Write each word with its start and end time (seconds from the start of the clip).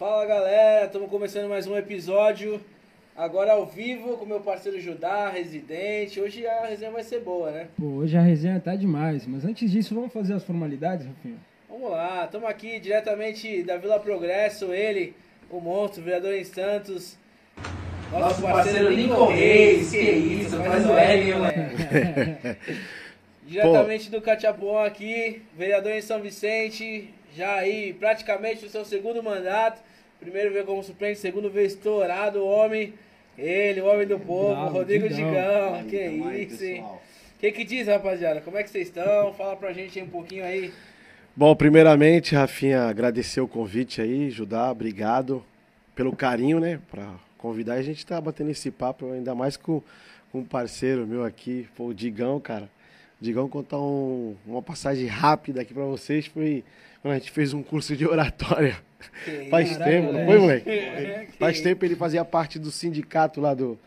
Fala 0.00 0.24
galera, 0.24 0.86
estamos 0.86 1.10
começando 1.10 1.46
mais 1.46 1.66
um 1.66 1.76
episódio. 1.76 2.58
Agora 3.14 3.52
ao 3.52 3.66
vivo 3.66 4.16
com 4.16 4.24
meu 4.24 4.40
parceiro 4.40 4.80
Judá, 4.80 5.28
residente. 5.28 6.18
Hoje 6.18 6.46
a 6.46 6.64
resenha 6.64 6.90
vai 6.90 7.02
ser 7.02 7.20
boa, 7.20 7.50
né? 7.50 7.68
Pô, 7.78 7.84
hoje 7.84 8.16
a 8.16 8.22
resenha 8.22 8.58
tá 8.58 8.74
demais, 8.74 9.26
mas 9.26 9.44
antes 9.44 9.70
disso, 9.70 9.94
vamos 9.94 10.10
fazer 10.10 10.32
as 10.32 10.42
formalidades, 10.42 11.06
Rafinha? 11.06 11.36
Vamos 11.68 11.90
lá, 11.90 12.24
estamos 12.24 12.48
aqui 12.48 12.80
diretamente 12.80 13.62
da 13.62 13.76
Vila 13.76 14.00
Progresso, 14.00 14.72
ele, 14.72 15.14
o 15.50 15.60
monstro, 15.60 16.02
vereador 16.02 16.32
em 16.32 16.44
Santos. 16.44 17.18
Nosso, 18.10 18.40
Nosso 18.40 18.40
parceiro 18.40 18.88
Lincoln 18.88 19.26
Reis, 19.26 19.90
que 19.90 19.98
isso, 19.98 20.56
faz 20.56 20.86
o 20.86 20.92
L, 20.94 21.34
moleque. 21.34 22.56
Diretamente 23.44 24.10
do 24.10 24.22
Catiapuã 24.22 24.86
aqui, 24.86 25.42
vereador 25.54 25.92
em 25.92 26.00
São 26.00 26.22
Vicente, 26.22 27.12
já 27.36 27.56
aí 27.56 27.92
praticamente 27.92 28.64
no 28.64 28.70
seu 28.70 28.86
segundo 28.86 29.22
mandato. 29.22 29.89
Primeiro 30.20 30.52
veio 30.52 30.64
como 30.66 30.82
suplente, 30.82 31.18
segundo 31.18 31.50
veio 31.50 31.66
estourado 31.66 32.40
o 32.40 32.46
homem, 32.46 32.92
ele, 33.38 33.80
o 33.80 33.86
homem 33.86 34.06
do 34.06 34.18
povo, 34.18 34.50
Bravo, 34.54 34.74
Rodrigo 34.78 35.08
Digão. 35.08 35.28
Digão. 35.30 35.74
Aí, 35.74 35.84
que 35.86 35.96
aí, 35.96 36.44
isso, 36.44 36.64
hein? 36.64 36.82
O 36.82 37.40
que 37.40 37.52
que 37.52 37.64
diz, 37.64 37.86
rapaziada? 37.86 38.40
Como 38.42 38.58
é 38.58 38.62
que 38.62 38.68
vocês 38.70 38.88
estão? 38.88 39.32
Fala 39.32 39.56
pra 39.56 39.72
gente 39.72 39.98
aí 39.98 40.04
um 40.04 40.08
pouquinho 40.10 40.44
aí. 40.44 40.70
Bom, 41.34 41.54
primeiramente, 41.56 42.34
Rafinha, 42.34 42.82
agradecer 42.82 43.40
o 43.40 43.48
convite 43.48 44.02
aí, 44.02 44.28
Judá, 44.30 44.70
obrigado 44.70 45.42
pelo 45.94 46.14
carinho, 46.14 46.60
né, 46.60 46.80
pra 46.90 47.14
convidar. 47.38 47.74
A 47.74 47.82
gente 47.82 48.04
tá 48.04 48.20
batendo 48.20 48.50
esse 48.50 48.70
papo, 48.70 49.10
ainda 49.12 49.34
mais 49.34 49.56
com, 49.56 49.80
com 50.30 50.40
um 50.40 50.44
parceiro 50.44 51.06
meu 51.06 51.24
aqui, 51.24 51.66
pô, 51.76 51.86
o 51.86 51.94
Digão, 51.94 52.38
cara. 52.40 52.68
O 53.20 53.24
Digão 53.24 53.48
contar 53.48 53.78
um- 53.78 54.36
uma 54.46 54.60
passagem 54.60 55.06
rápida 55.06 55.62
aqui 55.62 55.72
pra 55.72 55.84
vocês, 55.84 56.26
foi 56.26 56.62
quando 57.00 57.14
a 57.14 57.18
gente 57.18 57.30
fez 57.30 57.54
um 57.54 57.62
curso 57.62 57.96
de 57.96 58.06
oratória. 58.06 58.76
Faz 59.50 59.72
Caraca, 59.72 59.90
tempo, 59.90 60.12
não 60.12 60.26
foi, 60.26 60.38
moleque? 60.38 60.70
É, 60.70 61.26
Faz 61.38 61.60
tempo 61.60 61.84
ele 61.84 61.96
fazia 61.96 62.24
parte 62.24 62.58
do 62.58 62.70
sindicato 62.70 63.40
lá 63.40 63.54
do, 63.54 63.78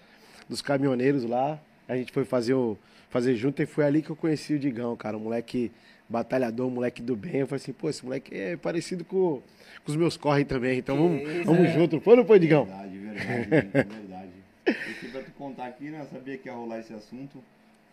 dos 0.48 0.62
caminhoneiros 0.62 1.24
lá. 1.24 1.60
A 1.88 1.96
gente 1.96 2.12
foi 2.12 2.26
fazer, 2.26 2.54
o, 2.54 2.78
fazer 3.10 3.36
junto 3.36 3.62
e 3.62 3.66
foi 3.66 3.86
ali 3.86 4.02
que 4.02 4.10
eu 4.10 4.16
conheci 4.16 4.54
o 4.54 4.60
Digão, 4.60 4.96
cara. 4.96 5.18
Um 5.18 5.22
moleque 5.22 5.72
batalhador, 6.08 6.68
um 6.68 6.72
moleque 6.72 7.02
do 7.02 7.16
bem. 7.16 7.42
Eu 7.42 7.48
falei 7.48 7.62
assim, 7.62 7.74
pô, 7.74 7.90
esse 7.90 8.04
moleque 8.04 8.36
é 8.36 8.58
parecido 8.58 9.04
com, 9.04 9.42
com 9.84 9.92
os 9.92 9.96
meus 9.96 10.18
corre 10.18 10.46
também. 10.46 10.80
Então 10.80 10.98
vamos, 10.98 11.22
isso, 11.22 11.44
vamos 11.44 11.70
é. 11.70 11.74
junto. 11.74 12.00
Foi 12.00 12.14
ou 12.14 12.18
não 12.18 12.26
foi, 12.26 12.40
Digão? 12.40 12.66
Verdade, 12.66 12.98
verdade, 12.98 13.68
verdade. 13.72 14.32
E 14.66 15.08
pra 15.08 15.22
tu 15.22 15.32
contar 15.32 15.66
aqui, 15.66 15.86
né? 15.86 16.00
eu 16.02 16.06
Sabia 16.06 16.38
que 16.38 16.48
ia 16.48 16.54
rolar 16.54 16.80
esse 16.80 16.94
assunto. 16.94 17.44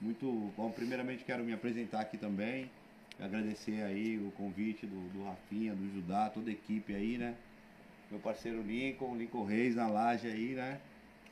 Muito 0.01 0.51
bom. 0.57 0.71
Primeiramente 0.71 1.25
quero 1.25 1.45
me 1.45 1.53
apresentar 1.53 2.01
aqui 2.01 2.17
também. 2.17 2.71
Agradecer 3.21 3.83
aí 3.83 4.19
o 4.19 4.31
convite 4.33 4.87
do, 4.87 4.97
do 5.11 5.25
Rafinha, 5.25 5.75
do 5.75 5.93
Judá, 5.93 6.31
toda 6.31 6.49
a 6.49 6.53
equipe 6.53 6.95
aí, 6.95 7.19
né? 7.19 7.35
Meu 8.11 8.19
parceiro 8.19 8.62
Lincoln, 8.62 9.17
Lincoln 9.17 9.45
Reis 9.45 9.77
na 9.77 9.87
laje 9.87 10.27
aí, 10.27 10.55
né? 10.55 10.81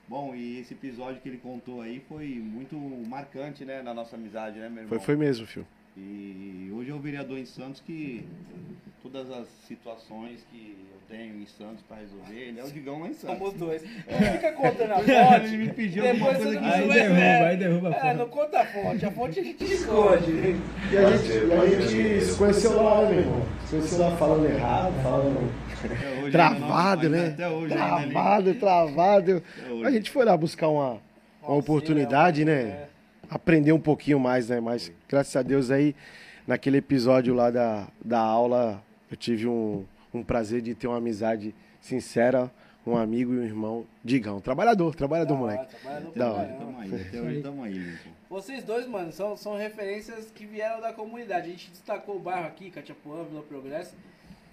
Bom, 0.06 0.34
e 0.34 0.58
esse 0.58 0.74
episódio 0.74 1.20
que 1.20 1.28
ele 1.28 1.38
contou 1.38 1.80
aí 1.80 2.00
foi 2.08 2.26
muito 2.26 2.76
marcante, 2.76 3.64
né? 3.64 3.82
Na 3.82 3.92
nossa 3.94 4.16
amizade, 4.16 4.58
né, 4.58 4.68
meu 4.68 4.84
irmão? 4.84 4.88
Foi, 4.88 4.98
foi 4.98 5.16
mesmo, 5.16 5.46
filho. 5.46 5.66
E 6.00 6.70
hoje 6.74 6.90
é 6.90 6.94
o 6.94 6.98
vereador 7.00 7.38
em 7.38 7.44
Santos 7.44 7.80
que 7.84 8.24
todas 9.02 9.30
as 9.30 9.46
situações 9.66 10.46
que 10.50 10.76
eu 10.92 11.16
tenho 11.16 11.40
em 11.42 11.46
Santos 11.46 11.82
para 11.88 11.96
resolver, 11.98 12.34
ele 12.38 12.60
é 12.60 12.64
o 12.64 12.70
Digão 12.70 13.00
lá 13.00 13.08
em 13.08 13.14
Santos. 13.14 13.38
Somos 13.38 13.54
dois. 13.54 13.82
Não 13.82 14.32
fica 14.32 14.52
contando 14.52 14.92
a 14.92 14.96
fonte. 14.98 15.10
Ele 15.48 15.56
me 15.56 15.72
pediu 15.72 16.02
depois 16.02 16.22
alguma 16.36 16.42
coisa 16.44 16.58
que 16.60 16.64
Aí 16.66 16.86
vai 16.86 16.98
derruba, 16.98 17.14
ver. 17.14 17.44
aí 17.44 17.56
derruba 17.56 17.88
a 17.88 17.92
É, 17.92 18.00
fonte. 18.00 18.14
não 18.16 18.28
conta 18.28 18.60
a 18.60 18.66
fonte. 18.66 19.06
A 19.06 19.10
fonte 19.10 19.40
a 19.40 19.42
gente 19.42 19.64
esconde. 19.64 20.30
E 20.30 20.96
a 20.96 21.16
gente, 21.16 21.32
e 21.32 21.52
a 21.52 21.66
gente 21.88 22.24
se 22.24 22.38
conheceu 22.38 22.82
lá, 22.82 23.02
né, 23.02 23.10
meu 23.10 23.18
irmão? 23.20 23.42
Se 23.64 23.70
conheceu 23.70 23.98
lá 23.98 24.16
falando 24.16 24.46
errado, 24.46 25.02
falando 25.02 25.52
Até 25.84 26.20
hoje 26.22 26.30
travado, 26.32 27.06
ainda 27.06 27.16
não- 27.16 27.24
né? 27.24 27.32
Até 27.32 27.48
hoje 27.48 27.72
ainda 27.74 27.94
ali. 27.96 28.10
Travado, 28.12 28.54
travado. 28.54 29.42
Até 29.62 29.72
hoje. 29.72 29.84
A 29.86 29.90
gente 29.90 30.10
foi 30.10 30.24
lá 30.24 30.36
buscar 30.36 30.68
uma, 30.68 30.98
uma 31.42 31.56
oportunidade, 31.56 32.44
né? 32.44 32.52
É. 32.62 32.87
aprender 33.28 33.72
um 33.72 33.80
pouquinho 33.80 34.18
mais, 34.18 34.48
né? 34.48 34.60
Mas 34.60 34.92
graças 35.08 35.34
a 35.36 35.42
Deus 35.42 35.70
aí, 35.70 35.94
naquele 36.46 36.78
episódio 36.78 37.34
lá 37.34 37.50
da, 37.50 37.88
da 38.04 38.18
aula, 38.18 38.82
eu 39.10 39.16
tive 39.16 39.46
um, 39.46 39.84
um 40.12 40.22
prazer 40.22 40.60
de 40.62 40.74
ter 40.74 40.86
uma 40.86 40.98
amizade 40.98 41.54
sincera, 41.80 42.50
um 42.86 42.96
amigo 42.96 43.34
e 43.34 43.38
um 43.38 43.42
irmão, 43.44 43.86
Digão. 44.02 44.40
Trabalhador, 44.40 44.94
trabalhador, 44.94 45.34
Da 45.36 45.40
hora, 45.42 45.56
moleque. 45.56 45.76
trabalhador 45.76 46.12
Da 46.18 46.32
hora. 46.32 46.48
Tamo 46.58 46.78
aí, 47.28 47.42
tamo 47.42 47.62
aí. 47.64 47.98
Vocês 48.30 48.64
dois, 48.64 48.86
mano, 48.86 49.12
são, 49.12 49.36
são 49.36 49.56
referências 49.56 50.30
que 50.34 50.44
vieram 50.46 50.80
da 50.80 50.92
comunidade. 50.92 51.48
A 51.48 51.50
gente 51.50 51.70
destacou 51.70 52.16
o 52.16 52.18
bairro 52.20 52.46
aqui, 52.46 52.70
Catiapuã, 52.70 53.24
Vila 53.24 53.42
Progresso, 53.42 53.94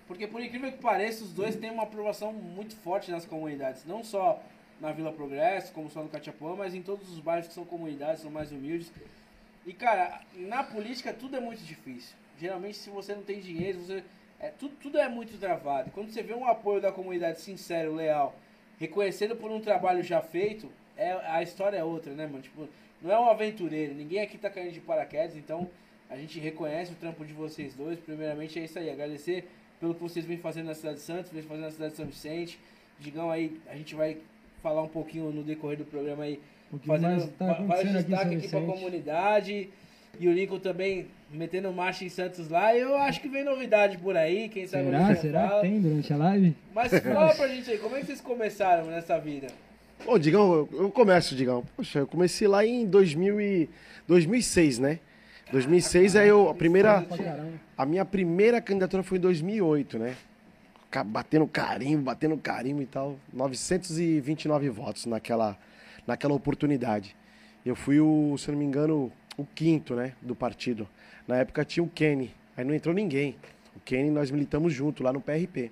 porque 0.07 0.27
por 0.27 0.41
incrível 0.41 0.71
que 0.71 0.77
pareça, 0.77 1.23
os 1.23 1.31
dois 1.31 1.55
têm 1.55 1.71
uma 1.71 1.83
aprovação 1.83 2.31
muito 2.31 2.75
forte 2.77 3.09
nas 3.11 3.25
comunidades. 3.25 3.83
Não 3.85 4.03
só 4.03 4.41
na 4.79 4.91
Vila 4.91 5.11
Progresso, 5.11 5.71
como 5.73 5.89
só 5.89 6.01
no 6.01 6.09
Catiapuã, 6.09 6.55
mas 6.55 6.73
em 6.73 6.81
todos 6.81 7.09
os 7.11 7.19
bairros 7.19 7.47
que 7.47 7.53
são 7.53 7.65
comunidades, 7.65 8.21
são 8.21 8.31
mais 8.31 8.51
humildes. 8.51 8.91
E, 9.65 9.73
cara, 9.73 10.21
na 10.35 10.63
política 10.63 11.13
tudo 11.13 11.35
é 11.35 11.39
muito 11.39 11.63
difícil. 11.63 12.15
Geralmente, 12.39 12.77
se 12.77 12.89
você 12.89 13.15
não 13.15 13.23
tem 13.23 13.39
dinheiro, 13.39 13.79
você... 13.79 14.03
É, 14.39 14.49
tudo, 14.49 14.75
tudo 14.81 14.97
é 14.97 15.07
muito 15.07 15.39
travado. 15.39 15.91
Quando 15.91 16.11
você 16.11 16.21
vê 16.21 16.33
um 16.33 16.45
apoio 16.45 16.81
da 16.81 16.91
comunidade 16.91 17.39
sincero, 17.39 17.95
leal, 17.95 18.35
reconhecido 18.77 19.35
por 19.35 19.49
um 19.49 19.61
trabalho 19.61 20.03
já 20.03 20.21
feito, 20.21 20.69
é, 20.97 21.11
a 21.11 21.41
história 21.41 21.77
é 21.77 21.83
outra, 21.83 22.13
né, 22.13 22.27
mano? 22.27 22.41
Tipo, 22.41 22.67
não 23.01 23.11
é 23.11 23.19
um 23.19 23.29
aventureiro, 23.29 23.93
ninguém 23.93 24.21
aqui 24.21 24.37
tá 24.37 24.49
caindo 24.49 24.73
de 24.73 24.81
paraquedas, 24.81 25.35
então 25.37 25.69
a 26.09 26.17
gente 26.17 26.39
reconhece 26.39 26.91
o 26.91 26.95
trampo 26.95 27.25
de 27.25 27.33
vocês 27.33 27.73
dois. 27.73 27.97
Primeiramente 27.99 28.59
é 28.59 28.65
isso 28.65 28.77
aí, 28.77 28.89
agradecer 28.89 29.47
pelo 29.79 29.95
que 29.95 30.01
vocês 30.01 30.25
vêm 30.25 30.37
fazendo 30.37 30.67
na 30.67 30.75
cidade 30.75 30.97
de 30.97 31.03
Santos, 31.03 31.31
vêm 31.31 31.41
fazendo 31.41 31.63
na 31.65 31.71
cidade 31.71 31.91
de 31.91 31.97
São 31.97 32.05
Vicente. 32.05 32.59
Digão 32.99 33.31
aí, 33.31 33.59
a 33.67 33.75
gente 33.75 33.95
vai 33.95 34.17
falar 34.65 34.81
um 34.81 34.87
pouquinho 34.87 35.29
no 35.31 35.43
decorrer 35.43 35.77
do 35.77 35.85
programa 35.85 36.23
aí, 36.23 36.39
fazendo 36.87 37.01
mais 37.07 37.25
tá 37.37 37.53
vários 37.53 37.95
aqui 37.95 38.03
destaques 38.07 38.09
São 38.09 38.19
aqui 38.19 38.47
pra 38.47 38.59
Vicente. 38.59 38.65
comunidade. 38.65 39.69
E 40.19 40.27
o 40.27 40.33
Lincoln 40.33 40.57
também 40.59 41.05
metendo 41.31 41.71
marcha 41.71 42.03
em 42.03 42.09
Santos 42.09 42.49
lá. 42.49 42.75
Eu 42.75 42.95
acho 42.97 43.21
que 43.21 43.27
vem 43.27 43.43
novidade 43.43 43.97
por 43.99 44.17
aí, 44.17 44.49
quem 44.49 44.65
sabe 44.65 44.85
Será? 44.85 45.15
Será 45.15 45.47
fala. 45.49 45.61
que 45.61 45.67
tem 45.69 45.79
durante 45.81 46.11
a 46.13 46.17
live? 46.17 46.55
Mas 46.73 46.99
fala 46.99 47.35
pra 47.35 47.47
gente 47.47 47.69
aí, 47.69 47.77
como 47.77 47.95
é 47.95 47.99
que 47.99 48.07
vocês 48.07 48.21
começaram 48.21 48.85
nessa 48.87 49.19
vida? 49.19 49.47
Ô, 50.07 50.17
Digão, 50.17 50.67
eu- 50.71 50.89
começo, 50.89 51.35
Digão. 51.35 51.63
Poxa, 51.75 51.99
eu 51.99 52.07
comecei 52.07 52.47
lá 52.47 52.65
em 52.65 52.85
2000 52.87 53.39
e 53.39 53.69
2006, 54.07 54.79
né? 54.79 54.99
2006 55.51 56.15
aí 56.15 56.27
eu, 56.29 56.49
a 56.49 56.55
primeira, 56.55 57.05
a 57.77 57.85
minha 57.85 58.03
primeira 58.05 58.59
candidatura 58.59 59.03
foi 59.03 59.17
em 59.19 59.21
2008, 59.21 59.99
né? 59.99 60.15
Batendo 61.03 61.47
carimbo, 61.47 62.03
batendo 62.03 62.37
carimbo 62.37 62.81
e 62.81 62.85
tal. 62.85 63.17
929 63.33 64.69
votos 64.69 65.05
naquela, 65.05 65.57
naquela 66.05 66.33
oportunidade. 66.33 67.15
Eu 67.65 67.75
fui 67.75 67.99
o, 67.99 68.37
se 68.37 68.51
não 68.51 68.57
me 68.57 68.65
engano, 68.65 69.11
o 69.37 69.45
quinto, 69.45 69.95
né, 69.95 70.13
do 70.21 70.35
partido. 70.35 70.87
Na 71.27 71.37
época 71.37 71.65
tinha 71.65 71.83
o 71.83 71.89
Kenny, 71.89 72.31
aí 72.55 72.63
não 72.63 72.73
entrou 72.73 72.93
ninguém. 72.93 73.35
O 73.75 73.79
Kenny 73.79 74.09
nós 74.09 74.29
militamos 74.31 74.71
junto 74.73 75.03
lá 75.03 75.11
no 75.11 75.19
PRP. 75.19 75.71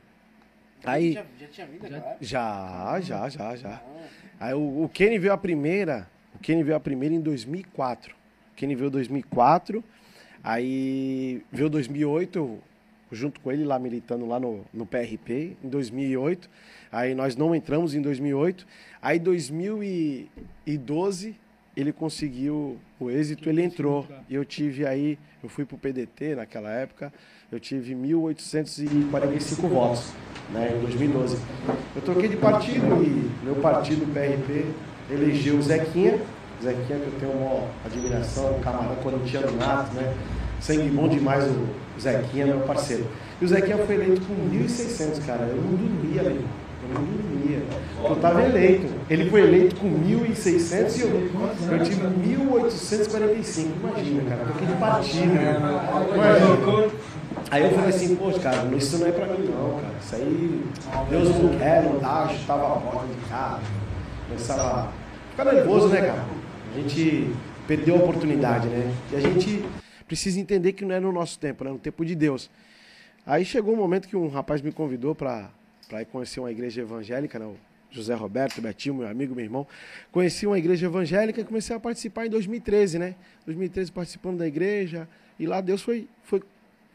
Aí 0.83 1.13
Já, 1.13 1.23
já 1.39 1.47
tinha 1.47 1.67
Já- 1.89 1.99
cara? 2.01 2.17
já, 2.19 2.99
já, 2.99 3.29
já, 3.29 3.55
já. 3.55 3.69
Ah, 3.75 4.47
Aí 4.47 4.53
o, 4.53 4.83
o 4.83 4.89
Kenny 4.89 5.17
veio 5.17 5.31
a 5.31 5.37
primeira, 5.37 6.09
o 6.35 6.39
Kenny 6.39 6.63
veio 6.63 6.75
a 6.75 6.79
primeira 6.79 7.15
em 7.15 7.21
2004. 7.21 8.13
O 8.51 8.55
Kenny 8.55 8.75
veio 8.75 8.87
em 8.87 8.91
2004, 8.91 9.81
aí 10.43 11.41
veio 11.51 11.69
2008, 11.69 12.37
eu, 12.37 12.59
junto 13.13 13.39
com 13.39 13.51
ele 13.51 13.63
lá 13.63 13.79
militando 13.79 14.27
lá 14.27 14.39
no, 14.39 14.61
no 14.73 14.85
PRP, 14.85 15.57
em 15.63 15.69
2008. 15.69 16.49
Aí 16.91 17.15
nós 17.15 17.35
não 17.35 17.55
entramos 17.55 17.95
em 17.95 18.01
2008. 18.01 18.67
Aí 19.01 19.17
2012 19.19 21.35
ele 21.75 21.91
conseguiu 21.91 22.77
o 22.99 23.09
êxito, 23.09 23.49
ele 23.49 23.63
entrou. 23.63 24.07
E 24.29 24.35
eu 24.35 24.45
tive 24.45 24.85
aí, 24.85 25.17
eu 25.41 25.49
fui 25.49 25.65
pro 25.65 25.75
PDT 25.77 26.35
naquela 26.35 26.71
época, 26.71 27.11
eu 27.51 27.59
tive 27.59 27.95
1.845 27.95 29.67
votos, 29.67 30.13
né, 30.51 30.71
em 30.75 30.81
2012. 30.81 31.39
Eu 31.95 32.01
troquei 32.01 32.29
de 32.29 32.37
partido 32.37 33.03
e 33.03 33.31
meu 33.43 33.55
partido, 33.55 34.03
o 34.03 34.07
PRP, 34.07 34.65
elegeu 35.09 35.57
o 35.57 35.61
Zequinha, 35.61 36.21
Zequinha 36.61 36.99
que 36.99 37.07
eu 37.07 37.19
tenho 37.19 37.33
uma 37.33 37.67
admiração, 37.85 38.59
camarada 38.61 38.95
corintiano 39.01 39.51
nato, 39.57 39.93
né? 39.95 40.13
Sangue 40.63 40.89
bom 40.91 41.09
demais 41.09 41.43
o 41.43 41.99
Zequinha, 41.99 42.45
meu 42.45 42.59
parceiro. 42.61 43.05
E 43.41 43.43
o 43.43 43.47
Zequinha 43.49 43.77
foi 43.79 43.95
eleito 43.95 44.21
com 44.21 44.33
1.600, 44.33 45.25
cara. 45.25 45.41
Eu 45.41 45.57
não 45.57 45.71
dormia, 45.75 46.23
meu 46.23 46.31
irmão. 46.31 46.49
Eu 46.83 46.93
não 46.93 47.03
dormia. 47.03 47.63
Eu 48.01 48.15
tava 48.15 48.43
eleito. 48.43 48.87
Ele 49.09 49.29
foi 49.29 49.41
eleito 49.41 49.75
com 49.75 49.89
1.600 49.89 50.97
e 50.97 51.01
eu, 51.01 51.09
eu 51.69 51.83
tive 51.83 52.01
1.845. 52.07 53.67
Imagina, 53.77 54.23
cara. 54.29 54.45
Troquei 54.45 54.67
de 54.67 54.73
partido, 54.75 55.33
né? 55.33 55.57
Imagina. 56.13 56.91
Aí 57.51 57.63
eu 57.63 57.71
falei 57.71 57.89
assim, 57.89 58.15
poxa, 58.15 58.39
cara, 58.39 58.75
isso 58.77 58.97
não 58.99 59.07
é 59.07 59.11
pra 59.11 59.25
mim 59.25 59.49
não, 59.49 59.79
cara. 59.81 59.93
Isso 60.01 60.15
aí, 60.15 60.63
Deus 61.09 61.29
não 61.29 61.59
quer, 61.59 61.83
não 61.83 61.99
dá, 61.99 62.29
chutava 62.29 62.67
a 62.67 62.79
porta 62.79 63.07
de 63.07 63.29
casa. 63.29 63.59
Começava 64.29 64.63
a 64.63 64.87
ficar 65.29 65.53
nervoso, 65.53 65.89
né, 65.89 66.01
cara? 66.03 66.23
A 66.73 66.79
gente 66.79 67.35
perdeu 67.67 67.95
a 67.95 67.97
oportunidade, 67.97 68.69
né? 68.69 68.93
E 69.11 69.15
a 69.17 69.19
gente 69.19 69.65
precisa 70.07 70.39
entender 70.39 70.73
que 70.73 70.85
não 70.85 70.95
é 70.95 70.99
no 70.99 71.11
nosso 71.11 71.39
tempo, 71.39 71.63
né? 71.63 71.71
No 71.71 71.79
tempo 71.79 72.05
de 72.05 72.15
Deus. 72.15 72.49
Aí 73.25 73.45
chegou 73.45 73.73
um 73.73 73.77
momento 73.77 74.07
que 74.07 74.15
um 74.15 74.27
rapaz 74.27 74.61
me 74.61 74.71
convidou 74.71 75.15
para 75.15 75.49
conhecer 76.11 76.39
uma 76.39 76.51
igreja 76.51 76.81
evangélica, 76.81 77.39
né? 77.39 77.45
O 77.45 77.55
José 77.89 78.13
Roberto, 78.15 78.59
Betinho, 78.59 78.95
meu 78.95 79.07
amigo, 79.07 79.35
meu 79.35 79.45
irmão. 79.45 79.67
Conheci 80.11 80.47
uma 80.47 80.57
igreja 80.57 80.87
evangélica 80.87 81.39
e 81.39 81.43
comecei 81.43 81.75
a 81.75 81.79
participar 81.79 82.25
em 82.25 82.29
2013, 82.29 82.97
né? 82.99 83.15
2013 83.45 83.91
participando 83.91 84.39
da 84.39 84.47
igreja. 84.47 85.07
E 85.39 85.45
lá 85.45 85.61
Deus 85.61 85.81
foi, 85.81 86.07
foi 86.23 86.41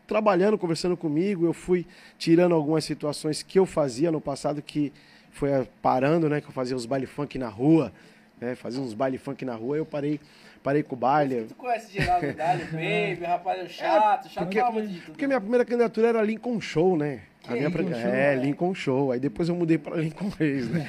trabalhando, 0.07 0.59
conversando 0.59 0.97
comigo. 0.97 1.47
Eu 1.47 1.53
fui 1.53 1.87
tirando 2.19 2.55
algumas 2.55 2.85
situações 2.85 3.43
que 3.43 3.59
eu 3.59 3.65
fazia 3.65 4.11
no 4.11 4.21
passado 4.21 4.61
que 4.61 4.93
foi 5.31 5.51
parando, 5.81 6.29
né? 6.29 6.41
Que 6.41 6.49
eu 6.49 6.53
fazia 6.53 6.77
os 6.77 6.85
baile 6.85 7.07
funk 7.07 7.39
na 7.39 7.49
rua, 7.49 7.93
né? 8.41 8.55
Fazia 8.57 8.81
uns 8.83 8.93
baile 8.93 9.19
funk 9.19 9.45
na 9.45 9.55
rua. 9.55 9.77
Eu 9.77 9.87
parei, 9.87 10.19
parei 10.69 10.83
com 10.83 10.95
o 10.95 10.99
baile. 10.99 11.47
Tu 11.49 11.55
conhece 11.55 11.91
geral 11.91 12.21
do 12.21 12.31
Dali, 12.35 12.65
Baby, 12.71 13.25
rapaz 13.25 13.71
chato, 13.71 14.27
é, 14.27 14.29
chato 14.29 14.45
porque, 14.45 14.63
muito 14.63 15.07
Porque 15.07 15.27
minha 15.27 15.41
primeira 15.41 15.65
candidatura 15.65 16.09
era 16.09 16.23
Lincoln 16.23 16.61
Show, 16.61 16.95
né? 16.95 17.23
A 17.47 17.53
minha 17.53 17.69
Lincoln 17.69 17.89
Show, 17.89 18.11
é, 18.11 18.37
né? 18.37 18.45
Lincoln 18.45 18.75
Show. 18.75 19.13
Aí 19.13 19.19
depois 19.19 19.49
eu 19.49 19.55
mudei 19.55 19.79
para 19.79 19.97
Lincoln 19.97 20.29
Reis, 20.39 20.69
né? 20.69 20.87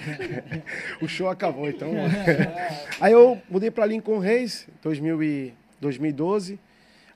o 1.01 1.07
show 1.07 1.29
acabou, 1.29 1.69
então. 1.69 1.89
Aí 2.99 3.13
eu 3.13 3.41
mudei 3.49 3.71
para 3.71 3.85
Lincoln 3.85 4.19
Reis, 4.19 4.67
2000 4.81 5.23
e 5.23 5.53
2012. 5.79 6.59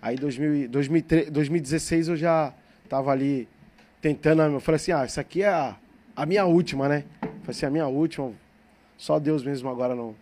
Aí 0.01 0.15
2000, 0.15 0.69
2003, 0.69 1.29
2016 1.31 2.07
eu 2.07 2.15
já 2.15 2.53
tava 2.87 3.11
ali 3.11 3.45
tentando. 4.01 4.41
Eu 4.43 4.61
falei 4.61 4.77
assim: 4.77 4.93
ah, 4.93 5.03
isso 5.03 5.19
aqui 5.19 5.43
é 5.43 5.49
a, 5.49 5.75
a 6.15 6.25
minha 6.25 6.45
última, 6.45 6.87
né? 6.87 7.03
Falei 7.19 7.49
assim: 7.49 7.65
a 7.65 7.69
minha 7.69 7.87
última. 7.87 8.31
Só 8.97 9.19
Deus 9.19 9.43
mesmo 9.43 9.69
agora 9.69 9.93
não, 9.93 10.15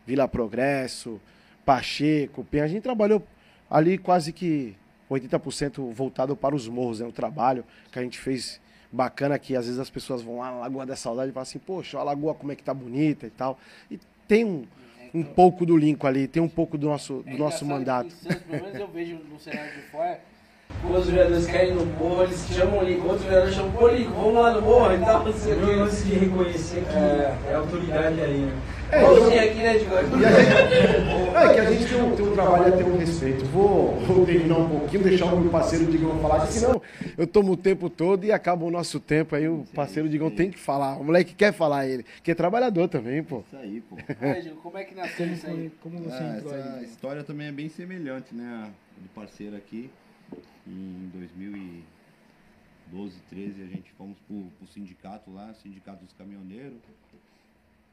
Vila 0.05 0.27
Progresso, 0.27 1.19
Pacheco, 1.65 2.43
Penha. 2.43 2.65
A 2.65 2.67
gente 2.67 2.83
trabalhou 2.83 3.23
ali 3.69 3.97
quase 3.97 4.33
que 4.33 4.75
80% 5.09 5.91
voltado 5.93 6.35
para 6.35 6.55
os 6.55 6.67
morros, 6.67 6.99
né? 6.99 7.07
O 7.07 7.11
trabalho 7.11 7.63
que 7.91 7.99
a 7.99 8.01
gente 8.01 8.19
fez 8.19 8.59
bacana 8.91 9.39
que 9.39 9.55
às 9.55 9.65
vezes 9.65 9.79
as 9.79 9.89
pessoas 9.89 10.21
vão 10.21 10.37
lá 10.37 10.51
na 10.51 10.57
Lagoa 10.59 10.85
da 10.85 10.95
Saudade 10.95 11.31
e 11.31 11.33
falam 11.33 11.43
assim, 11.43 11.59
poxa, 11.59 11.97
a 11.97 12.03
lagoa 12.03 12.35
como 12.35 12.51
é 12.51 12.55
que 12.55 12.63
tá 12.63 12.73
bonita 12.73 13.25
e 13.25 13.31
tal. 13.31 13.57
E 13.89 13.99
tem 14.27 14.45
um, 14.45 14.65
um 15.13 15.23
pouco 15.23 15.65
do 15.65 15.75
Lincoln 15.75 16.07
ali, 16.07 16.27
tem 16.27 16.41
um 16.41 16.49
pouco 16.49 16.77
do 16.77 16.87
nosso, 16.87 17.23
do 17.23 17.29
é 17.29 17.37
nosso 17.37 17.65
mandato. 17.65 18.11
Santos, 18.11 18.43
pelo 18.43 18.63
menos 18.63 18.79
eu 18.79 18.87
vejo 18.87 19.15
no 19.17 19.39
cenário 19.39 19.73
de 19.73 19.81
fora, 19.89 20.21
os 20.91 21.09
vereadores 21.09 21.45
querem 21.47 21.73
no 21.73 21.85
morro, 21.85 22.23
eles 22.23 22.45
chamam 22.51 22.79
o 22.79 22.83
Lincoln, 22.83 23.07
outros 23.07 23.23
vereadores 23.23 23.55
chamam, 23.55 23.71
pô 23.71 23.87
Lincoln, 23.87 24.13
vamos 24.13 24.33
lá 24.35 24.53
no 24.53 24.61
morro 24.61 24.93
e 24.93 24.99
tal, 24.99 25.23
não 25.23 25.33
sei 25.33 25.53
o 25.53 25.89
que. 25.89 26.13
Reconhecer 26.13 26.83
que 26.83 26.95
é, 26.95 27.37
é 27.49 27.55
autoridade 27.55 28.21
aí, 28.21 28.37
né? 28.37 28.53
É, 28.91 29.01
eu, 29.01 29.25
aqui, 29.25 29.57
né, 29.57 29.77
de 29.77 29.85
É 31.35 31.53
que 31.53 31.59
a 31.59 31.71
gente 31.71 31.89
tem 31.89 31.99
um, 31.99 32.15
tem 32.15 32.27
um 32.27 32.33
trabalho 32.33 32.67
a 32.67 32.77
ter 32.77 32.83
um 32.83 32.97
respeito. 32.97 33.43
Vou, 33.45 33.95
vou 34.01 34.23
terminar 34.23 34.59
um 34.59 34.69
pouquinho, 34.69 35.03
deixar 35.03 35.33
o 35.33 35.39
meu 35.39 35.49
parceiro 35.49 35.85
Digão 35.87 36.19
falar, 36.19 36.45
senão 36.45 36.79
eu 37.17 37.25
tomo 37.25 37.53
o 37.53 37.57
tempo 37.57 37.89
todo 37.89 38.23
e 38.23 38.31
acaba 38.31 38.63
o 38.63 38.69
nosso 38.69 38.99
tempo. 38.99 39.35
Aí 39.35 39.47
o 39.47 39.65
parceiro 39.73 40.07
Digão 40.07 40.29
tem 40.29 40.51
que 40.51 40.59
falar. 40.59 40.97
O 40.97 41.03
moleque 41.03 41.33
quer 41.33 41.51
falar 41.53 41.87
ele, 41.87 42.05
que 42.21 42.29
é 42.29 42.35
trabalhador 42.35 42.87
também, 42.87 43.23
pô. 43.23 43.43
Isso 43.47 43.57
aí, 43.57 43.81
pô. 43.81 43.97
como 44.61 44.77
é 44.77 44.83
que 44.83 44.93
nasceu 44.93 45.25
isso 45.27 45.47
aí? 45.47 45.71
Como 45.81 45.97
você 45.97 46.23
ah, 46.23 46.35
entrou 46.37 46.55
essa 46.55 46.73
aí? 46.73 46.85
história 46.85 47.23
também 47.23 47.47
é 47.47 47.51
bem 47.51 47.69
semelhante, 47.69 48.35
né? 48.35 48.69
Do 48.97 49.09
parceiro 49.09 49.55
aqui. 49.55 49.89
Em 50.65 51.09
2012, 51.09 53.19
13, 53.29 53.61
a 53.61 53.67
gente 53.67 53.91
fomos 53.93 54.17
pro, 54.21 54.49
pro 54.57 54.67
sindicato 54.67 55.29
lá, 55.31 55.53
Sindicato 55.55 56.05
dos 56.05 56.13
Caminhoneiros 56.13 56.81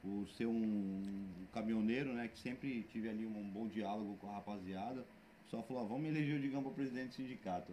por 0.02 0.26
ser 0.31 0.46
um, 0.46 1.28
caminhoneiro, 1.52 2.12
né, 2.12 2.28
que 2.28 2.38
sempre 2.38 2.82
tive 2.90 3.08
ali 3.08 3.26
um 3.26 3.50
bom 3.50 3.69
diálogo 3.69 4.17
com 4.17 4.31
a 4.31 4.34
rapaziada, 4.34 5.05
só 5.50 5.62
falou, 5.62 5.82
ah, 5.82 5.87
vamos 5.87 6.08
eleger 6.08 6.38
o 6.38 6.40
Digão 6.40 6.62
para 6.62 6.72
presidente 6.72 7.08
do 7.08 7.14
sindicato. 7.14 7.72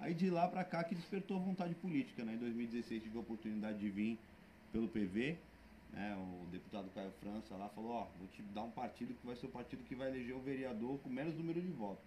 Aí 0.00 0.14
de 0.14 0.30
lá 0.30 0.48
para 0.48 0.64
cá 0.64 0.82
que 0.82 0.94
despertou 0.94 1.38
vontade 1.38 1.74
política, 1.74 2.24
né? 2.24 2.34
Em 2.34 2.38
2016 2.38 3.02
tive 3.02 3.16
a 3.16 3.20
oportunidade 3.20 3.78
de 3.78 3.90
vir 3.90 4.18
pelo 4.72 4.88
PV, 4.88 5.36
né? 5.92 6.16
O 6.16 6.46
deputado 6.46 6.88
Caio 6.94 7.12
França 7.20 7.54
lá 7.56 7.68
falou, 7.68 7.90
ó, 7.90 8.06
vou 8.18 8.26
te 8.28 8.42
dar 8.54 8.62
um 8.62 8.70
partido 8.70 9.14
que 9.14 9.26
vai 9.26 9.36
ser 9.36 9.46
o 9.46 9.50
partido 9.50 9.84
que 9.84 9.94
vai 9.94 10.08
eleger 10.08 10.34
o 10.34 10.40
vereador 10.40 10.98
com 11.00 11.10
menos 11.10 11.34
número 11.34 11.60
de 11.60 11.68
votos. 11.68 12.04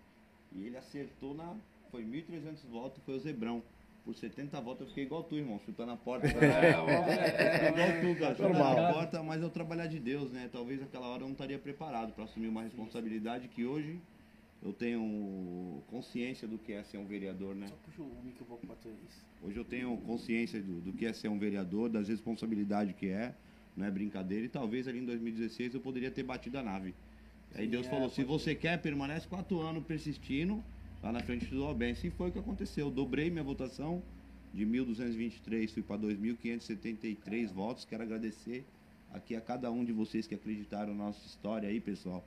E 0.51 0.65
ele 0.65 0.77
acertou 0.77 1.35
na. 1.35 1.55
Foi 1.95 2.03
1.300 2.03 2.67
votos, 2.69 3.01
foi 3.05 3.15
o 3.15 3.19
Zebrão 3.19 3.63
por 4.03 4.13
70 4.13 4.59
votos 4.59 4.81
eu 4.81 4.87
fiquei 4.87 5.05
igual 5.05 5.23
tu, 5.23 5.37
irmão, 5.37 5.61
chutando 5.65 5.93
a 5.93 5.95
porta. 5.95 6.27
É, 6.27 6.35
é, 6.35 7.69
igual 7.69 7.87
tu, 8.01 8.19
cara, 8.19 8.35
chutando 8.35 8.63
a 8.63 8.93
porta, 8.93 9.23
mas 9.23 9.41
é 9.41 9.45
o 9.45 9.49
trabalhar 9.49 9.87
de 9.87 9.97
Deus, 9.97 10.29
né? 10.29 10.49
Talvez 10.51 10.81
naquela 10.81 11.07
hora 11.07 11.21
eu 11.21 11.27
não 11.27 11.31
estaria 11.31 11.57
preparado 11.57 12.11
para 12.11 12.25
assumir 12.25 12.49
uma 12.49 12.63
responsabilidade 12.63 13.47
que 13.47 13.65
hoje 13.65 13.97
eu 14.61 14.73
tenho 14.73 15.81
consciência 15.87 16.45
do 16.45 16.57
que 16.57 16.73
é 16.73 16.83
ser 16.83 16.97
um 16.97 17.05
vereador, 17.05 17.55
né? 17.55 17.67
Só 17.67 17.75
puxa 17.77 18.01
o 18.01 18.23
mic 18.25 18.43
um 18.43 18.45
pouco 18.45 18.67
pra 18.67 18.75
tu 18.75 18.89
isso. 19.07 19.25
Hoje 19.41 19.57
eu 19.57 19.63
tenho 19.63 19.95
consciência 19.99 20.61
do, 20.61 20.81
do 20.81 20.91
que 20.91 21.05
é 21.05 21.13
ser 21.13 21.29
um 21.29 21.39
vereador, 21.39 21.89
das 21.89 22.09
responsabilidades 22.09 22.93
que 22.93 23.07
é, 23.07 23.33
não 23.75 23.85
é 23.85 23.91
brincadeira, 23.91 24.45
e 24.45 24.49
talvez 24.49 24.85
ali 24.85 24.99
em 24.99 25.05
2016 25.05 25.73
eu 25.73 25.79
poderia 25.79 26.11
ter 26.11 26.23
batido 26.23 26.59
a 26.59 26.63
nave. 26.63 26.93
Aí 27.55 27.67
Deus 27.67 27.87
é, 27.87 27.89
falou, 27.89 28.09
se 28.09 28.21
você 28.23 28.53
quer, 28.53 28.81
permanece 28.81 29.25
quatro 29.27 29.61
anos 29.61 29.83
persistindo, 29.85 30.61
lá 31.05 31.11
na 31.11 31.19
frente 31.19 31.45
do 31.45 31.71
bem. 31.75 31.91
Assim 31.91 32.09
foi 32.09 32.29
o 32.29 32.31
que 32.31 32.39
aconteceu. 32.39 32.87
Eu 32.87 32.91
dobrei 32.91 33.29
minha 33.29 33.43
votação 33.43 34.01
de 34.51 34.65
1.223, 34.65 35.69
fui 35.69 35.83
para 35.83 36.01
2.573 36.01 37.53
votos. 37.53 37.85
Quero 37.85 38.01
agradecer 38.01 38.65
aqui 39.13 39.35
a 39.35 39.41
cada 39.41 39.69
um 39.69 39.85
de 39.85 39.93
vocês 39.93 40.25
que 40.25 40.33
acreditaram 40.33 40.95
na 40.95 41.05
nossa 41.05 41.23
história 41.27 41.69
aí, 41.69 41.79
pessoal. 41.79 42.25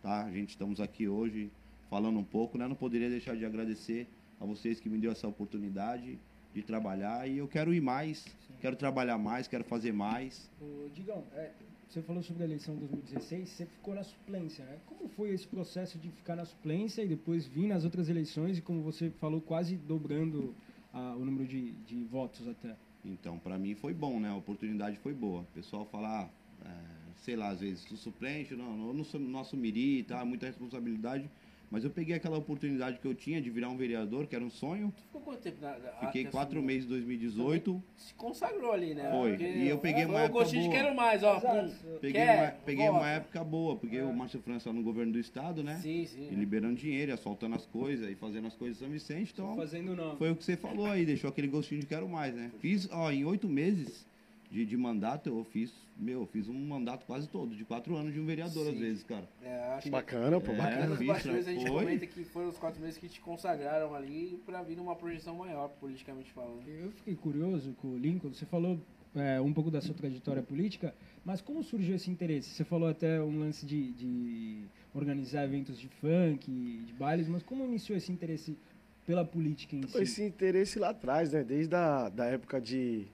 Tá? 0.00 0.24
A 0.24 0.30
gente 0.30 0.50
estamos 0.50 0.80
aqui 0.80 1.08
hoje 1.08 1.50
falando 1.90 2.20
um 2.20 2.24
pouco, 2.24 2.56
né? 2.56 2.68
Não 2.68 2.76
poderia 2.76 3.10
deixar 3.10 3.36
de 3.36 3.44
agradecer 3.44 4.06
a 4.40 4.44
vocês 4.44 4.78
que 4.78 4.88
me 4.88 4.98
deu 4.98 5.10
essa 5.10 5.26
oportunidade 5.26 6.16
de 6.54 6.62
trabalhar 6.62 7.28
e 7.28 7.38
eu 7.38 7.48
quero 7.48 7.74
ir 7.74 7.80
mais, 7.80 8.18
Sim. 8.18 8.54
quero 8.60 8.76
trabalhar 8.76 9.18
mais, 9.18 9.48
quero 9.48 9.64
fazer 9.64 9.92
mais. 9.92 10.48
Ô, 10.60 10.88
Digão, 10.94 11.24
é, 11.34 11.50
você 11.90 12.02
falou 12.02 12.22
sobre 12.22 12.44
a 12.44 12.46
eleição 12.46 12.76
de 12.76 12.86
2016, 12.86 13.48
você 13.48 13.66
ficou 13.66 13.94
na 13.94 14.04
suplência, 14.04 14.64
né? 14.64 14.78
Como 14.86 15.08
foi 15.08 15.30
esse 15.30 15.46
processo 15.46 15.98
de 15.98 16.08
ficar 16.10 16.36
na 16.36 16.44
suplência 16.44 17.02
e 17.02 17.08
depois 17.08 17.48
vir 17.48 17.66
nas 17.66 17.84
outras 17.84 18.08
eleições 18.08 18.58
e, 18.58 18.62
como 18.62 18.80
você 18.80 19.10
falou, 19.10 19.40
quase 19.40 19.76
dobrando 19.76 20.54
ah, 20.92 21.16
o 21.18 21.24
número 21.24 21.48
de, 21.48 21.72
de 21.72 22.04
votos 22.04 22.46
até? 22.46 22.76
Então, 23.04 23.40
para 23.40 23.58
mim 23.58 23.74
foi 23.74 23.92
bom, 23.92 24.20
né? 24.20 24.28
A 24.28 24.36
oportunidade 24.36 24.98
foi 24.98 25.12
boa. 25.12 25.40
O 25.40 25.46
pessoal 25.46 25.84
falar, 25.86 26.32
é, 26.64 26.68
sei 27.16 27.34
lá, 27.34 27.48
às 27.48 27.58
vezes, 27.58 27.80
suplente, 27.98 28.54
não, 28.54 28.76
não, 28.76 29.04
não 29.18 29.40
assumiria 29.40 29.98
e 29.98 30.04
tá, 30.04 30.24
muita 30.24 30.46
responsabilidade. 30.46 31.28
Mas 31.70 31.84
eu 31.84 31.90
peguei 31.90 32.16
aquela 32.16 32.36
oportunidade 32.36 32.98
que 32.98 33.06
eu 33.06 33.14
tinha 33.14 33.40
de 33.40 33.48
virar 33.48 33.68
um 33.68 33.76
vereador, 33.76 34.26
que 34.26 34.34
era 34.34 34.44
um 34.44 34.50
sonho. 34.50 34.92
Tu 34.96 35.02
ficou 35.02 35.20
quanto 35.20 35.38
tempo 35.40 35.58
na. 35.60 35.78
na- 35.78 35.90
Fiquei 36.06 36.22
até 36.22 36.30
quatro 36.32 36.60
meses 36.60 36.84
em 36.86 36.88
2018. 36.88 37.80
Se 37.96 38.12
consagrou 38.14 38.72
ali, 38.72 38.92
né? 38.92 39.08
Foi. 39.12 39.30
Porque 39.30 39.44
E 39.48 39.68
eu 39.68 39.78
peguei 39.78 40.04
uma 40.04 40.14
foi 40.14 40.22
o 40.22 40.24
época 40.24 40.38
gostinho 40.40 40.62
de 40.62 40.68
boa. 40.68 40.80
quero 40.82 40.96
mais, 40.96 41.22
ó. 41.22 41.36
Exato. 41.36 41.72
Peguei, 42.00 42.12
Quer? 42.24 42.38
uma, 42.42 42.50
peguei 42.64 42.88
uma 42.88 43.08
época 43.08 43.44
boa, 43.44 43.76
porque 43.76 43.96
É. 43.98 44.02
o 44.04 44.12
Márcio 44.12 44.40
França 44.40 44.72
no 44.72 44.82
governo 44.82 45.12
do 45.12 45.18
estado, 45.20 45.62
né? 45.62 45.76
Sim, 45.80 46.04
sim. 46.06 46.28
E 46.32 46.34
liberando 46.34 46.74
dinheiro, 46.74 47.12
e 47.12 47.14
asfaltando 47.14 47.54
as 47.54 47.66
coisas 47.66 48.10
e 48.10 48.16
fazendo 48.16 48.48
as 48.48 48.56
coisas 48.56 48.76
em 48.78 48.80
São 48.84 48.90
Vicente. 48.92 49.30
Então, 49.32 49.54
Fazendo 49.54 49.94
não. 49.94 50.16
foi 50.16 50.30
o 50.32 50.36
que 50.36 50.42
você 50.44 50.56
falou 50.56 50.86
aí, 50.86 51.06
deixou 51.06 51.30
aquele 51.30 51.46
gostinho 51.46 51.80
de 51.82 51.86
quero 51.86 52.08
mais, 52.08 52.34
né? 52.34 52.50
Fiz, 52.58 52.88
ó, 52.90 53.12
em 53.12 53.24
oito 53.24 53.48
meses 53.48 54.04
de, 54.50 54.66
de 54.66 54.76
mandato, 54.76 55.28
eu 55.28 55.44
fiz, 55.44 55.72
meu, 55.96 56.22
eu 56.22 56.26
fiz 56.26 56.48
um 56.48 56.54
mandato 56.54 57.06
quase 57.06 57.28
todo, 57.28 57.54
de 57.54 57.64
quatro 57.64 57.96
anos 57.96 58.12
de 58.12 58.18
um 58.18 58.26
vereador, 58.26 58.66
às 58.66 58.74
Sim. 58.74 58.80
vezes, 58.80 59.04
cara. 59.04 59.28
É, 59.42 59.74
acho 59.74 59.84
que 59.84 59.90
Bacana, 59.90 60.40
pô, 60.40 60.50
É. 60.52 60.56
bacana. 60.56 60.96
fiz, 60.96 61.06
bastidores 61.06 61.46
a 61.48 61.52
gente 61.52 61.68
Foi. 61.68 61.84
comenta 61.84 62.06
que 62.06 62.24
foram 62.24 62.48
os 62.48 62.58
quatro 62.58 62.80
meses 62.80 62.98
que 62.98 63.08
te 63.08 63.20
consagraram 63.20 63.94
ali 63.94 64.40
pra 64.44 64.62
vir 64.62 64.76
numa 64.76 64.96
projeção 64.96 65.36
maior, 65.36 65.68
politicamente 65.80 66.32
falando. 66.32 66.66
Eu 66.66 66.90
fiquei 66.90 67.14
curioso 67.14 67.72
com 67.80 67.88
o 67.88 67.98
Lincoln. 67.98 68.32
Você 68.32 68.44
falou 68.44 68.80
é, 69.14 69.40
um 69.40 69.52
pouco 69.52 69.70
da 69.70 69.80
sua 69.80 69.94
trajetória 69.94 70.42
política, 70.42 70.94
mas 71.24 71.40
como 71.40 71.62
surgiu 71.62 71.94
esse 71.94 72.10
interesse? 72.10 72.50
Você 72.50 72.64
falou 72.64 72.88
até 72.88 73.22
um 73.22 73.38
lance 73.38 73.64
de, 73.64 73.92
de 73.92 74.64
organizar 74.92 75.44
eventos 75.44 75.78
de 75.78 75.86
funk, 75.88 76.50
de 76.86 76.92
bailes, 76.94 77.28
mas 77.28 77.42
como 77.44 77.64
iniciou 77.64 77.96
esse 77.96 78.10
interesse 78.10 78.58
pela 79.06 79.24
política 79.24 79.76
em 79.76 79.86
si? 79.86 79.98
Esse 79.98 80.22
interesse 80.24 80.78
lá 80.78 80.90
atrás, 80.90 81.32
né? 81.32 81.44
Desde 81.44 81.74
a 81.74 82.08
da 82.08 82.26
época 82.26 82.60
de 82.60 83.06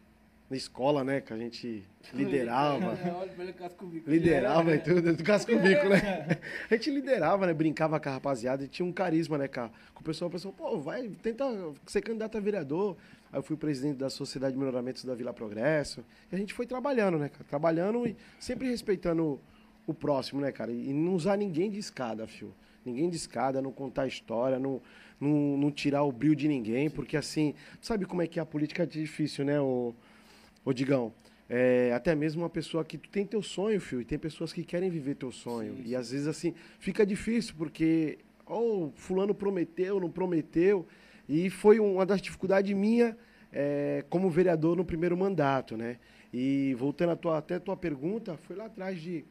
na 0.48 0.56
escola, 0.56 1.02
né? 1.02 1.20
Que 1.20 1.32
a 1.32 1.36
gente 1.36 1.84
liderava. 2.14 2.94
Bico. 3.86 4.10
liderava 4.10 4.74
e 4.74 4.78
tudo, 4.78 5.12
do 5.14 5.24
casco 5.24 5.56
bico, 5.58 5.88
né? 5.88 6.38
A 6.70 6.74
gente 6.74 6.90
liderava, 6.90 7.46
né? 7.46 7.54
Brincava 7.54 7.98
com 7.98 8.08
a 8.08 8.12
rapaziada 8.12 8.64
e 8.64 8.68
tinha 8.68 8.86
um 8.86 8.92
carisma, 8.92 9.36
né, 9.36 9.48
cara? 9.48 9.70
Com 9.94 10.00
o 10.00 10.04
pessoal, 10.04 10.28
o 10.28 10.32
pessoal, 10.32 10.54
pô, 10.54 10.78
vai, 10.78 11.08
tenta 11.22 11.44
ser 11.86 12.00
candidato 12.02 12.38
a 12.38 12.40
vereador. 12.40 12.96
Aí 13.32 13.38
eu 13.38 13.42
fui 13.42 13.56
presidente 13.56 13.96
da 13.96 14.08
Sociedade 14.08 14.52
de 14.52 14.58
Melhoramentos 14.58 15.04
da 15.04 15.14
Vila 15.14 15.32
Progresso. 15.32 16.04
E 16.30 16.34
a 16.34 16.38
gente 16.38 16.54
foi 16.54 16.66
trabalhando, 16.66 17.18
né, 17.18 17.28
cara? 17.28 17.44
Trabalhando 17.44 18.06
e 18.06 18.16
sempre 18.38 18.68
respeitando 18.68 19.40
o 19.86 19.94
próximo, 19.94 20.40
né, 20.40 20.52
cara? 20.52 20.70
E 20.70 20.92
não 20.92 21.14
usar 21.14 21.36
ninguém 21.36 21.70
de 21.70 21.78
escada, 21.78 22.26
fio. 22.26 22.54
Ninguém 22.84 23.10
de 23.10 23.16
escada, 23.16 23.60
não 23.60 23.72
contar 23.72 24.06
história, 24.06 24.60
não, 24.60 24.80
não, 25.20 25.56
não 25.56 25.70
tirar 25.72 26.04
o 26.04 26.12
brilho 26.12 26.36
de 26.36 26.46
ninguém, 26.46 26.88
porque 26.88 27.16
assim, 27.16 27.52
sabe 27.80 28.04
como 28.04 28.22
é 28.22 28.28
que 28.28 28.38
é 28.38 28.42
a 28.42 28.46
política 28.46 28.84
é 28.84 28.86
difícil, 28.86 29.44
né, 29.44 29.60
o, 29.60 29.92
Ô, 30.66 30.72
Digão, 30.72 31.14
é, 31.48 31.92
até 31.94 32.12
mesmo 32.12 32.42
uma 32.42 32.50
pessoa 32.50 32.84
que 32.84 32.98
tu 32.98 33.08
tem 33.08 33.24
teu 33.24 33.40
sonho, 33.40 33.80
filho, 33.80 34.02
e 34.02 34.04
tem 34.04 34.18
pessoas 34.18 34.52
que 34.52 34.64
querem 34.64 34.90
viver 34.90 35.14
teu 35.14 35.30
sonho. 35.30 35.76
Sim, 35.76 35.82
E 35.86 35.94
às 35.94 36.10
vezes, 36.10 36.26
assim, 36.26 36.54
fica 36.80 37.06
difícil, 37.06 37.54
porque, 37.56 38.18
oh, 38.44 38.90
fulano 38.96 39.32
prometeu, 39.32 40.00
não 40.00 40.10
prometeu. 40.10 40.84
E 41.28 41.48
foi 41.50 41.78
uma 41.78 42.04
das 42.04 42.20
dificuldades 42.20 42.76
minha 42.76 43.16
é, 43.52 44.04
como 44.10 44.28
vereador 44.28 44.76
no 44.76 44.84
primeiro 44.84 45.16
mandato, 45.16 45.76
né? 45.76 46.00
E 46.32 46.74
voltando 46.76 47.12
a 47.12 47.16
tua, 47.16 47.38
até 47.38 47.54
a 47.54 47.60
tua 47.60 47.76
pergunta, 47.76 48.36
foi 48.36 48.56
lá 48.56 48.64
atrás 48.64 49.00
de 49.00 49.24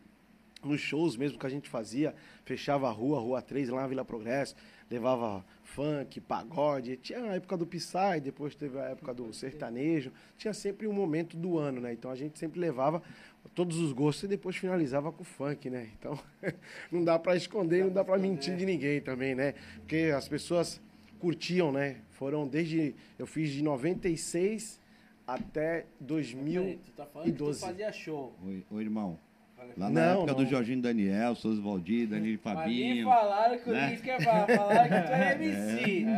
nos 0.63 0.80
shows 0.80 1.18
mesmo 1.18 1.38
que 1.38 1.46
a 1.46 1.50
gente 1.50 1.68
fazia, 1.68 2.15
fechava 2.46 2.88
a 2.88 2.92
rua, 2.92 3.20
Rua 3.20 3.42
3, 3.42 3.68
lá 3.68 3.82
na 3.82 3.88
Vila 3.88 4.06
Progresso, 4.06 4.56
levava 4.89 5.46
funk, 5.65 6.22
pagode, 6.22 6.95
tinha 6.98 7.19
a 7.19 7.36
época 7.36 7.57
do 7.57 7.65
Psy, 7.65 8.22
depois 8.24 8.55
teve 8.55 8.79
a 8.79 8.84
época 8.86 9.13
do 9.13 9.34
sertanejo, 9.34 10.12
tinha 10.38 10.53
sempre 10.53 10.88
um 10.88 10.93
momento 10.93 11.36
do 11.36 11.57
ano, 11.57 11.81
né? 11.81 11.91
Então 11.91 12.10
a 12.10 12.15
gente 12.15 12.38
sempre 12.39 12.60
levava 12.60 13.01
todos 13.53 13.77
os 13.77 13.91
gostos 13.91 14.24
e 14.24 14.27
depois 14.27 14.55
finalizava 14.55 15.12
com 15.12 15.24
o 15.24 15.25
funk, 15.25 15.69
né? 15.69 15.89
Então 16.00 16.17
não 16.91 17.03
dá 17.03 17.17
pra 17.19 17.36
esconder, 17.36 17.84
não 17.84 17.91
dá 17.91 18.03
pra 18.03 18.17
mentir 18.17 18.55
de 18.55 18.65
ninguém 18.65 19.01
também, 19.01 19.36
né? 19.36 19.53
Porque 19.79 20.12
as 20.15 20.27
pessoas 20.27 20.79
curtiam, 21.19 21.72
né? 21.72 21.98
Foram 22.12 22.48
desde 22.48 22.95
eu 23.17 23.25
fiz 23.25 23.50
de 23.50 23.63
96 23.63 24.79
até 25.27 25.86
2000 26.00 26.62
Peraí, 26.62 26.77
Tu 26.77 26.91
tá 26.91 27.05
falando 27.05 27.25
que 27.25 27.34
tu 27.34 27.43
2012. 27.45 27.60
fazia 27.60 27.91
show. 27.91 28.36
Oi, 28.45 28.65
oi, 28.69 28.84
irmão. 28.84 29.19
Lá 29.77 29.89
Não, 29.89 29.93
na 29.93 30.01
época 30.12 30.27
não. 30.34 30.36
do 30.43 30.45
Jorginho 30.50 30.81
Daniel, 30.81 31.36
Souza 31.36 31.62
Valdir, 31.62 32.07
Danilo 32.07 32.39
Mas 32.43 32.53
Fabinho. 32.55 33.05
falaram 33.07 33.57
que 33.57 33.69
o 33.69 33.74
né? 33.74 33.98
Quer 34.03 34.22
falar, 34.24 34.48
falaram 34.48 34.84
que 34.84 35.07
tu 35.07 35.13
é 35.13 35.38
MC. 35.41 36.05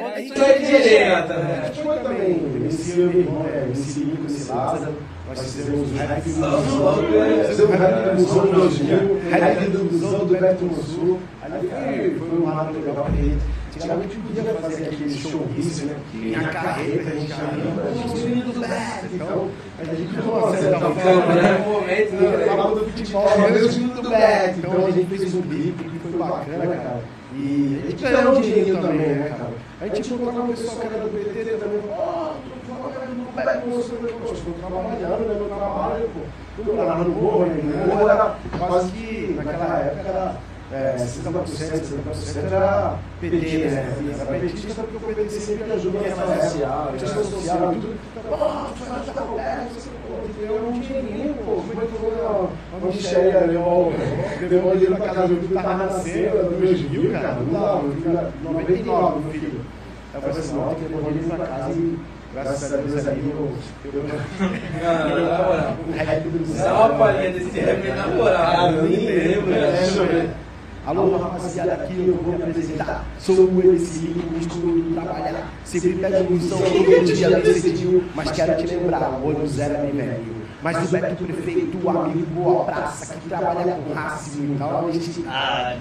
É, 0.00 0.12
Aí 0.14 0.24
isso 0.26 0.34
tu 0.34 0.42
é 0.42 0.58
direta, 0.58 1.34
A 1.34 1.38
né? 1.38 1.62
gente 1.66 1.82
foi 1.82 1.98
também, 1.98 2.30
MC 2.30 2.92
e 2.92 2.96
meu 2.96 3.20
irmão, 3.20 3.46
é, 3.52 3.62
MC 3.64 4.00
Nico, 4.00 4.22
MC 4.22 4.52
Lázaro, 4.52 4.94
nós 5.28 5.40
fizemos 5.42 5.90
o 5.92 5.94
rap 5.96 6.22
fizemos 6.22 7.60
o 7.60 7.66
rap 7.72 8.16
do 8.16 8.52
2000, 8.52 9.20
rap 9.30 9.64
do 9.70 9.84
Busão 9.90 10.26
do 10.26 10.34
Beto 10.40 10.74
Sul. 10.82 11.20
Ali 11.42 11.68
foi, 11.68 12.14
foi 12.18 12.38
um 12.38 12.46
marco 12.46 12.72
legal, 12.78 13.04
porque 13.06 13.36
antigamente 13.76 14.16
não 14.16 14.22
podia 14.24 14.44
fazer 14.54 14.84
aquele 14.84 15.10
showbiz, 15.10 15.82
né? 15.82 15.96
Em 16.14 16.34
a 16.34 16.48
carreta, 16.48 17.10
a 17.10 17.14
gente 17.14 17.28
já 17.28 17.36
ia, 17.36 18.04
os 18.04 18.22
meninos 18.24 18.54
do 18.54 18.60
Beto, 18.60 19.06
então 19.14 19.50
a 19.78 19.84
gente 19.84 20.12
foi 20.14 20.24
uma 20.24 20.56
certa 20.56 20.78
forma, 21.96 22.36
né? 22.36 22.46
falava 22.46 22.74
do 22.74 22.84
futebol, 22.86 23.24
mas 23.38 23.62
os 23.64 23.76
meninos 23.76 24.00
do 24.00 24.10
Beto, 24.10 24.58
então 24.58 24.86
a 24.86 24.90
gente 24.90 25.06
fez 25.06 25.34
um 25.34 25.42
clipe 25.42 25.84
que 25.84 25.98
foi 25.98 26.12
bacana, 26.12 26.76
cara. 26.76 27.02
E 27.34 27.82
a 27.84 27.90
gente 27.90 28.02
ganhou 28.02 28.32
um 28.32 28.40
dinheirinho 28.40 28.80
também, 28.80 28.98
né, 28.98 29.28
cara? 29.30 29.52
A 29.80 29.94
gente 29.94 30.12
encontrava 30.12 30.42
um 30.42 30.48
pessoal 30.48 30.76
que 30.76 30.86
era 30.86 30.98
do 30.98 31.08
PT 31.08 31.50
também, 31.56 31.80
ó, 31.90 32.32
estou 34.36 34.54
trabalhando, 34.54 35.28
né, 35.28 35.34
meu 35.34 35.48
trabalho, 35.48 36.10
pô. 36.14 36.20
Eu 36.58 36.74
morava 36.74 37.04
no 37.04 37.10
morro, 37.10 37.46
né, 37.46 37.62
no 37.62 37.86
morro 37.86 38.08
era 38.08 38.36
quase 38.58 38.90
que, 38.92 39.34
naquela 39.36 39.78
época, 39.78 40.08
era 40.08 40.36
é, 40.72 40.94
60%, 40.96 41.44
70% 41.46 42.52
era 42.52 42.96
PT, 43.20 43.36
né? 43.36 43.92
Era 44.20 44.38
petista 44.38 44.82
porque 44.82 44.96
o 44.96 45.14
PT 45.14 45.30
sempre 45.30 45.72
ajudou 45.72 46.00
nessa 46.00 46.22
época, 46.22 46.92
questão 46.96 47.24
social 47.24 47.72
e 47.72 47.74
tudo. 47.74 47.98
Ó, 48.30 48.66
tu 48.66 48.84
vai 48.88 49.00
ajudar 49.00 49.22
o 49.22 49.34
pô, 50.06 50.40
ganhou 50.40 50.68
um 50.68 50.80
dinheirinho, 50.80 51.34
pô, 51.44 51.54
como 51.56 51.82
é 51.82 51.86
que 51.86 51.92
foi 51.98 52.12
uma, 52.12 52.50
uma 52.78 52.86
micharia, 52.86 53.46
levou, 53.46 53.92
levou 54.48 54.72
dinheiro 54.72 54.96
pra 54.96 55.06
casa, 55.06 55.28
meu 55.28 55.40
filho 55.42 55.54
tava 55.54 55.84
nascendo, 55.84 56.38
era 56.38 56.42
2000, 56.44 57.12
cara, 57.12 57.34
não 57.34 57.52
dá, 57.52 57.82
meu 57.82 57.92
filho 57.92 58.10
era 58.10 58.32
99, 58.44 59.20
meu 59.20 59.32
filho. 59.32 59.60
Aí 60.12 60.18
eu 60.18 60.20
falei 60.20 60.38
assim, 60.38 60.58
ó, 60.58 60.68
tem 60.68 60.84
que 60.84 60.94
levar 60.94 61.10
dinheiro 61.10 61.36
pra 61.36 61.46
casa 61.46 61.72
e 61.72 61.98
graças 62.32 62.72
a 62.72 62.76
Deus 62.76 63.06
ali 63.08 63.28
eu... 63.28 63.52
eu 63.92 64.02
Não, 64.02 65.28
na 65.28 65.38
moral. 65.38 65.76
o 65.80 66.30
do 66.30 66.58
Dá 66.58 66.74
uma 66.74 66.88
palhinha 66.96 67.30
desse 67.32 67.58
rap 67.58 67.88
na 67.88 68.06
moral. 68.06 68.70
Eu 68.70 68.82
nem 68.84 69.06
lembro, 69.06 69.52
É, 69.52 69.60
né? 69.60 69.78
deixa 69.80 69.98
eu 69.98 70.06
ver. 70.06 70.30
Alô, 70.86 71.18
rapaziada, 71.18 71.74
aqui 71.74 72.06
eu 72.08 72.14
vou 72.14 72.34
me 72.34 72.42
apresentar. 72.42 73.04
Sou 73.18 73.34
o 73.36 73.60
MC, 73.62 74.14
costumo 74.34 74.94
trabalhar. 74.94 75.46
Sempre 75.62 75.92
pego 75.96 76.32
missão 76.32 76.56
todo 76.58 77.04
dia 77.04 77.38
bem 77.38 77.54
cedinho. 77.54 78.04
Mas 78.14 78.30
quero 78.30 78.56
te 78.56 78.66
lembrar, 78.66 79.10
o 79.10 79.26
olho 79.26 79.46
zero 79.46 79.74
é 79.74 79.90
velho. 79.92 80.40
Mas 80.62 80.88
o 80.88 80.92
Beto 80.92 81.24
Prefeito, 81.24 81.88
amigo 81.88 82.26
boa 82.34 82.64
praça, 82.64 83.14
que 83.14 83.28
trabalha 83.28 83.74
com 83.74 83.92
racismo 83.92 84.54
e 84.54 84.58
tal, 84.58 84.88
a 84.88 84.90
gente... 84.90 85.22
É 85.28 85.76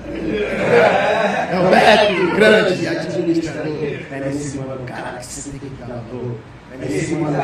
o 1.59 1.69
Beto, 1.69 2.35
grande 2.35 2.87
administrador. 2.87 3.67
É 4.11 4.19
nesse 4.25 4.57
mano, 4.57 4.81
cara, 4.85 5.17
que 5.17 5.25
você 5.25 5.49
tem 5.49 5.59
que 5.61 5.75
dar 5.79 5.87
valor. 5.87 6.35
É 6.73 6.77
nesse 6.77 7.15
mano, 7.15 7.37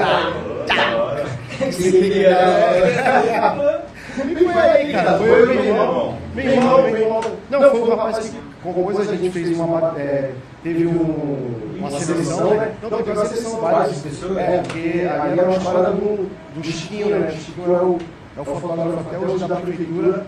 cara, 0.68 1.26
que 1.58 1.72
você 1.72 1.92
tem 1.92 2.12
que 2.12 2.24
dar 2.24 3.56
valor. 3.56 3.82
E 4.18 4.36
foi 4.36 4.54
aí, 4.54 4.92
cara. 4.94 5.18
Foi 5.18 5.30
eu 5.30 5.52
e 5.52 5.56
meu 5.56 5.66
irmão. 5.66 6.18
Meu 6.34 6.46
irmão, 6.46 6.82
meu 6.84 6.98
irmão. 6.98 7.22
Não, 7.50 7.72
foi 7.72 7.82
um 7.82 7.90
rapaz 7.90 8.30
que 8.30 8.38
compôs, 8.64 9.00
a 9.00 9.04
gente 9.04 9.30
fez 9.30 9.58
uma. 9.58 10.00
é, 10.00 10.32
teve 10.64 10.88
um, 10.88 11.76
uma 11.78 11.92
seleção, 11.92 12.56
né? 12.56 12.74
Não, 12.82 12.90
teve 12.90 13.12
uma 13.12 13.26
seleção 13.26 13.60
várias 13.60 14.00
pessoas. 14.00 14.38
É, 14.38 14.62
porque 14.62 15.08
ali 15.08 15.40
era 15.40 15.50
uma 15.50 15.58
história 15.58 15.92
do, 15.92 16.30
do 16.56 16.64
Chiquinho, 16.64 17.10
né? 17.10 17.28
O 17.28 17.42
Chiquinho 17.42 17.76
é 17.76 17.82
o, 17.82 17.98
é 18.38 18.42
o 18.42 18.46
fotógrafo 18.46 19.00
até 19.00 19.18
hoje 19.18 19.48
da 19.48 19.56
prefeitura. 19.58 20.26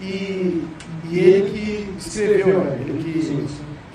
E, 0.00 0.64
e 1.08 1.18
ele 1.18 1.50
que 1.50 1.94
escreveu, 1.98 2.58
né? 2.58 2.76
Ele 2.80 3.02
que, 3.02 3.46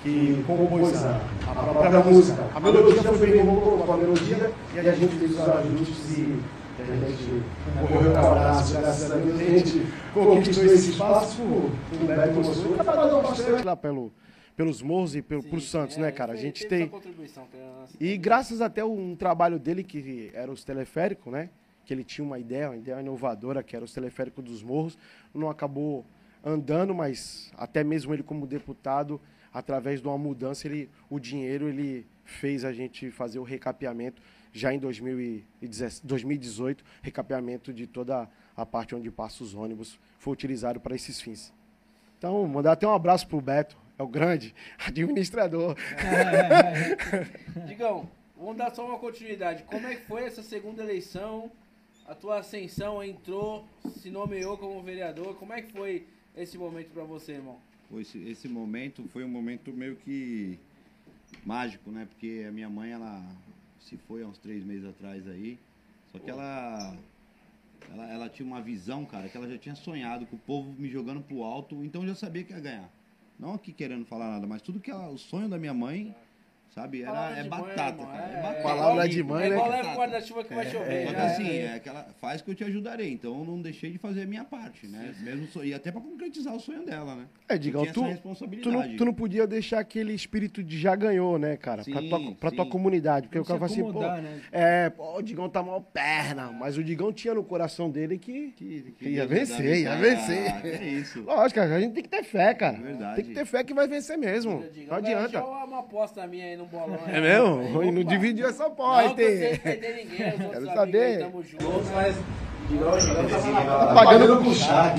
que 0.04 0.44
compôs 0.48 1.06
a, 1.06 1.20
a 1.50 1.54
própria 1.54 2.00
música. 2.00 2.44
A 2.56 2.60
melodia 2.60 3.04
foi 3.04 3.28
bem 3.28 3.46
com 3.46 3.94
a 3.94 3.98
melodia 3.98 4.52
e 4.74 4.80
a 4.80 4.92
gente 4.94 5.16
fez 5.18 5.32
os 5.32 5.40
ajustes 5.40 6.18
e 6.18 6.40
a 6.80 6.86
gente 6.86 7.44
correu 7.88 8.12
com 8.12 8.18
abraço, 8.18 8.74
graças 8.80 9.12
a 9.12 9.16
Deus, 9.16 9.40
a 9.40 9.44
gente 9.44 9.82
conquistou 10.14 10.66
esse 10.66 10.92
espaço 10.92 11.38
por 11.38 12.04
o 12.04 12.06
Beto 12.06 12.34
mostrou. 12.36 12.74
Trabalhou 12.74 13.22
bastante 13.24 13.64
lá 13.64 13.76
pelo, 13.76 14.14
pelos 14.56 14.82
morros 14.82 15.16
e 15.16 15.22
pelo, 15.22 15.44
por 15.44 15.60
Santos, 15.60 15.98
né, 15.98 16.12
cara? 16.12 16.34
A 16.34 16.36
gente 16.36 16.68
tem... 16.68 16.92
E 18.00 18.18
graças 18.18 18.62
até 18.62 18.84
um 18.84 19.16
trabalho 19.16 19.58
dele, 19.58 19.84
que 19.84 20.30
era 20.34 20.52
os 20.52 20.64
teleféricos, 20.64 21.32
né? 21.34 21.50
Que 21.84 21.94
ele 21.94 22.04
tinha 22.04 22.26
uma 22.26 22.38
ideia, 22.38 22.70
uma 22.70 22.78
ideia 22.78 23.00
inovadora, 23.00 23.64
que 23.64 23.76
era 23.76 23.84
os 23.84 23.94
teleféricos 23.94 24.44
dos 24.44 24.62
morros. 24.62 24.98
Não 25.34 25.50
acabou 25.50 26.06
andando, 26.44 26.94
mas 26.94 27.52
até 27.58 27.84
mesmo 27.84 28.14
ele 28.14 28.24
como 28.24 28.46
deputado, 28.46 29.20
através 29.52 30.02
de 30.02 30.08
uma 30.08 30.18
mudança, 30.18 30.68
ele, 30.68 30.90
o 31.10 31.20
dinheiro 31.20 31.68
ele 31.68 32.06
fez 32.24 32.64
a 32.64 32.72
gente 32.72 33.10
fazer 33.10 33.40
o 33.40 33.44
recapeamento 33.44 34.22
já 34.54 34.74
em 34.74 34.80
2010 34.80 36.02
2018, 36.02 36.84
recapeamento 37.02 37.74
de 37.74 37.88
toda 37.88 38.30
a 38.56 38.66
parte 38.66 38.96
onde 38.96 39.12
passa 39.12 39.44
os 39.44 39.54
ônibus, 39.54 40.00
foi 40.18 40.34
utilizado 40.34 40.80
para 40.80 40.96
esses 40.96 41.22
fins. 41.22 41.54
Então, 42.18 42.48
mandar 42.48 42.72
até 42.72 42.88
um 42.88 42.94
abraço 42.94 43.28
pro 43.28 43.40
Beto. 43.40 43.78
É 43.98 44.04
o 44.04 44.08
grande 44.08 44.54
administrador. 44.86 45.76
Digão, 47.68 48.10
vamos 48.36 48.58
dar 48.58 48.74
só 48.74 48.86
uma 48.86 49.00
continuidade. 49.00 49.64
Como 49.64 49.86
é 49.88 49.96
que 49.96 50.06
foi 50.06 50.24
essa 50.24 50.44
segunda 50.44 50.84
eleição? 50.84 51.52
A 52.08 52.16
tua 52.16 52.40
ascensão 52.40 53.04
entrou, 53.04 53.68
se 53.98 54.10
nomeou 54.10 54.58
como 54.58 54.82
vereador. 54.82 55.36
Como 55.36 55.54
é 55.54 55.62
que 55.62 55.72
foi 55.72 56.08
esse 56.36 56.58
momento 56.58 56.92
para 56.92 57.04
você, 57.04 57.34
irmão? 57.34 57.58
Esse, 57.96 58.18
esse 58.28 58.48
momento 58.48 59.08
foi 59.10 59.24
um 59.24 59.30
momento 59.30 59.72
meio 59.74 59.96
que 59.96 60.60
mágico, 61.46 61.90
né? 61.92 62.08
Porque 62.10 62.46
a 62.48 62.52
minha 62.52 62.70
mãe, 62.70 62.92
ela 62.92 63.24
se 63.88 63.98
foi 63.98 64.24
há 64.24 64.28
uns 64.28 64.38
três 64.38 64.64
meses 64.64 64.86
atrás 64.86 65.28
aí. 65.28 65.58
Só 66.12 66.20
que 66.20 66.30
ela, 66.30 66.98
ela, 67.92 68.06
ela 68.12 68.30
tinha 68.30 68.46
uma 68.46 68.62
visão, 68.62 69.06
cara, 69.06 69.30
que 69.30 69.38
ela 69.38 69.50
já 69.50 69.58
tinha 69.58 69.76
sonhado 69.76 70.26
com 70.26 70.36
o 70.36 70.40
povo 70.40 70.74
me 70.78 70.90
jogando 70.90 71.22
pro 71.22 71.44
alto, 71.44 71.84
então 71.84 72.02
eu 72.02 72.10
já 72.10 72.16
sabia 72.16 72.44
que 72.44 72.54
ia 72.54 72.60
ganhar. 72.60 72.90
Não 73.40 73.54
aqui 73.54 73.72
querendo 73.72 74.06
falar 74.06 74.30
nada, 74.32 74.48
mas 74.48 74.62
tudo 74.62 74.80
que 74.80 74.90
ela, 74.90 75.10
o 75.10 75.18
sonho 75.18 75.48
da 75.48 75.58
minha 75.58 75.74
mãe, 75.74 76.16
sabe, 76.78 77.02
era, 77.02 77.32
é 77.32 77.36
mãe, 77.42 77.50
batata, 77.50 77.90
irmão, 77.90 78.06
cara. 78.06 78.24
é- 78.32 78.38
É, 78.38 78.42
batata. 78.42 78.62
Palavra 78.64 79.10
de 79.10 79.24
mãe, 79.24 79.46
é 79.46 79.50
né? 79.50 79.56
igual 79.56 79.70
Batata. 79.70 79.84
leva 79.88 79.96
o 79.96 80.00
guarda-chuva 80.00 80.44
que 80.44 80.54
vai 80.54 80.66
chover. 80.70 81.08
Que 81.08 81.12
já 81.14 81.26
assim, 81.26 81.50
é. 81.50 81.62
é 81.66 81.74
aquela, 81.76 82.04
faz 82.22 82.42
que 82.42 82.52
eu 82.52 82.56
te 82.56 82.64
ajudarei, 82.64 83.12
então 83.12 83.38
eu 83.40 83.46
não 83.46 83.62
deixei 83.62 83.92
de 83.92 83.98
fazer 83.98 84.22
a 84.24 84.26
minha 84.26 84.44
parte, 84.44 84.88
né? 84.88 85.16
Mesmo 85.22 85.48
so- 85.48 85.64
e 85.64 85.74
até 85.74 85.92
pra 85.92 86.00
concretizar 86.02 86.54
o 86.56 86.60
sonho 86.60 86.86
dela, 86.86 87.16
né? 87.16 87.26
É, 87.50 87.58
Digão, 87.58 87.86
tu, 87.86 88.04
tu, 88.62 88.72
não, 88.72 88.96
tu 88.96 89.06
não 89.06 89.14
podia 89.14 89.48
deixar 89.48 89.80
aquele 89.80 90.14
espírito 90.14 90.64
de 90.64 90.78
já 90.78 90.96
ganhou, 90.96 91.40
né, 91.40 91.58
cara? 91.58 91.84
pra 91.84 92.02
Sim, 92.02 92.10
tua, 92.10 92.36
pra 92.36 92.52
tua 92.52 92.66
sim. 92.66 92.70
comunidade. 92.72 93.28
Porque 93.28 93.38
Não 93.38 93.44
o 93.44 93.48
cara 93.48 93.60
fala 93.60 93.72
assim, 93.72 93.92
pô, 93.92 94.00
né? 94.02 94.42
é, 94.52 94.90
pô, 94.90 95.18
o 95.18 95.22
Digão 95.22 95.50
tá 95.50 95.64
mal 95.64 95.82
perna. 95.82 96.52
Mas 96.52 96.78
o 96.78 96.84
Digão 96.84 97.12
tinha 97.12 97.34
no 97.34 97.44
coração 97.44 97.90
dele 97.90 98.18
que, 98.18 98.52
Que, 98.58 98.94
que 98.98 99.10
ia 99.10 99.26
Deus 99.26 99.50
vencer, 99.50 99.78
ia 99.82 99.96
vencer. 99.96 100.48
Ah, 100.52 100.62
que 100.62 100.68
é 100.68 100.84
isso. 100.88 101.22
Lógico, 101.22 101.60
cara, 101.60 101.76
a 101.76 101.80
gente 101.80 101.94
tem 101.94 102.04
que 102.04 102.10
ter 102.10 102.24
fé, 102.24 102.54
cara. 102.54 102.78
É 102.78 102.82
verdade. 102.82 103.16
Tem 103.16 103.26
que 103.26 103.34
ter 103.34 103.46
fé 103.46 103.64
que 103.64 103.74
vai 103.74 103.88
vencer 103.88 104.18
mesmo. 104.18 104.64
Não 104.88 104.96
adianta. 104.98 105.44
uma 105.44 105.80
aposta 105.80 106.26
minha 106.28 106.46
aí 106.46 106.58
no 106.58 106.67
bolão. 106.72 107.00
É 107.08 107.20
mesmo? 107.22 107.82
Aí, 107.82 107.88
E 107.88 107.92
não 107.92 108.04
dividiu 108.04 108.48
essa 108.48 108.70
ninguém, 109.94 110.28
os 110.28 110.34
outros 110.34 110.52
Quero 110.52 110.66
saber. 110.74 111.20
tamo 111.20 111.44
junto. 111.44 111.92
mas 111.96 112.16
na 112.70 113.88
Tá 113.88 113.94
pagando 113.94 114.44
com 114.44 114.54
chá. 114.54 114.94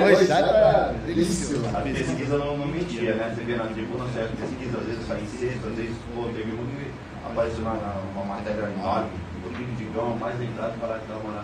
Poxa, 0.00 0.26
tá 0.26 0.92
delicioso. 1.06 1.64
A 1.76 1.80
pesquisa 1.80 2.38
não, 2.38 2.56
não 2.58 2.66
mentia, 2.66 3.14
né? 3.14 3.32
Você 3.34 3.42
vê 3.44 3.56
na 3.56 3.64
tribuna, 3.64 4.04
você 4.04 4.20
acha 4.20 4.28
pesquisa, 4.40 4.78
às 4.78 4.84
vezes 4.86 5.06
sai 5.06 5.20
em 5.20 5.26
sexta, 5.26 5.68
às 5.68 5.74
vezes, 5.74 5.96
pô, 6.14 6.24
teve 6.34 6.52
um 6.52 6.66
que 6.66 6.90
apareceu 7.26 7.64
na, 7.64 7.74
na- 7.74 8.00
uma 8.14 8.24
matéria 8.24 8.62
enorme, 8.78 9.10
o 9.42 9.48
Rodrigo 9.48 9.72
Digão, 9.72 10.16
mais 10.20 10.38
lembrado 10.38 10.78
para 10.78 10.98
que 10.98 11.06
tava 11.06 11.32
na 11.32 11.42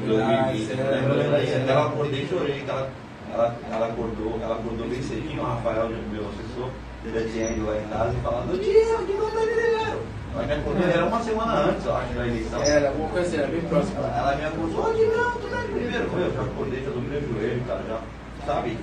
em 0.00 0.06
2020. 0.06 0.70
Eu 0.78 0.90
lembro, 0.90 1.12
eu 1.12 1.18
lembro 1.18 1.36
aí, 1.36 1.54
até 1.54 1.72
ela 1.72 1.86
acordei 1.86 2.22
e 2.22 2.28
chorei, 2.28 2.60
que 2.62 2.70
ela, 2.70 2.90
ela, 3.32 3.56
ela 3.72 3.86
acordou, 3.88 4.38
ela 4.42 4.54
acordou 4.56 4.86
bem 4.88 5.02
cedinho, 5.02 5.42
o 5.42 5.44
Rafael, 5.46 5.88
meu 5.88 6.22
assessor, 6.28 6.70
teve 7.04 7.18
a 7.18 7.28
tia 7.28 7.52
indo 7.52 7.66
lá 7.66 7.76
em 7.76 7.88
casa 7.88 8.16
e 8.16 8.20
falando, 8.22 8.58
tia, 8.58 8.98
o 8.98 9.04
Digão 9.04 9.30
tá 9.30 9.40
vereador. 9.40 10.02
Ela 10.34 10.46
me 10.46 10.52
acordou, 10.54 10.88
era 10.88 11.04
uma 11.04 11.22
semana 11.22 11.52
antes, 11.52 11.86
eu 11.86 11.94
acho, 11.94 12.14
da 12.14 12.26
eleição. 12.26 12.62
Era 12.62 12.88
alguma 12.88 13.08
coisa 13.10 13.26
assim, 13.28 13.36
era 13.36 13.46
bem 13.46 13.60
próximo. 13.60 13.98
Ela, 13.98 14.16
ela 14.16 14.36
me 14.36 14.44
acordou, 14.44 14.90
ô 14.90 14.92
Digão, 14.92 15.32
tu 15.32 15.48
tá 15.48 15.60
de 15.60 15.68
primeiro. 15.68 16.10
Eu 16.18 16.32
já 16.32 16.42
acordei, 16.42 16.82
já 16.82 16.90
dobrei 16.90 17.18
o 17.18 17.34
joelho, 17.34 17.64
cara, 17.66 17.82
já, 17.86 18.00
sabe? 18.46 18.78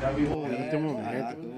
Já 0.00 0.10
vi 0.10 0.26
Pô, 0.26 0.46
Tem 0.70 0.78
um 0.78 0.82
momento. 0.82 1.57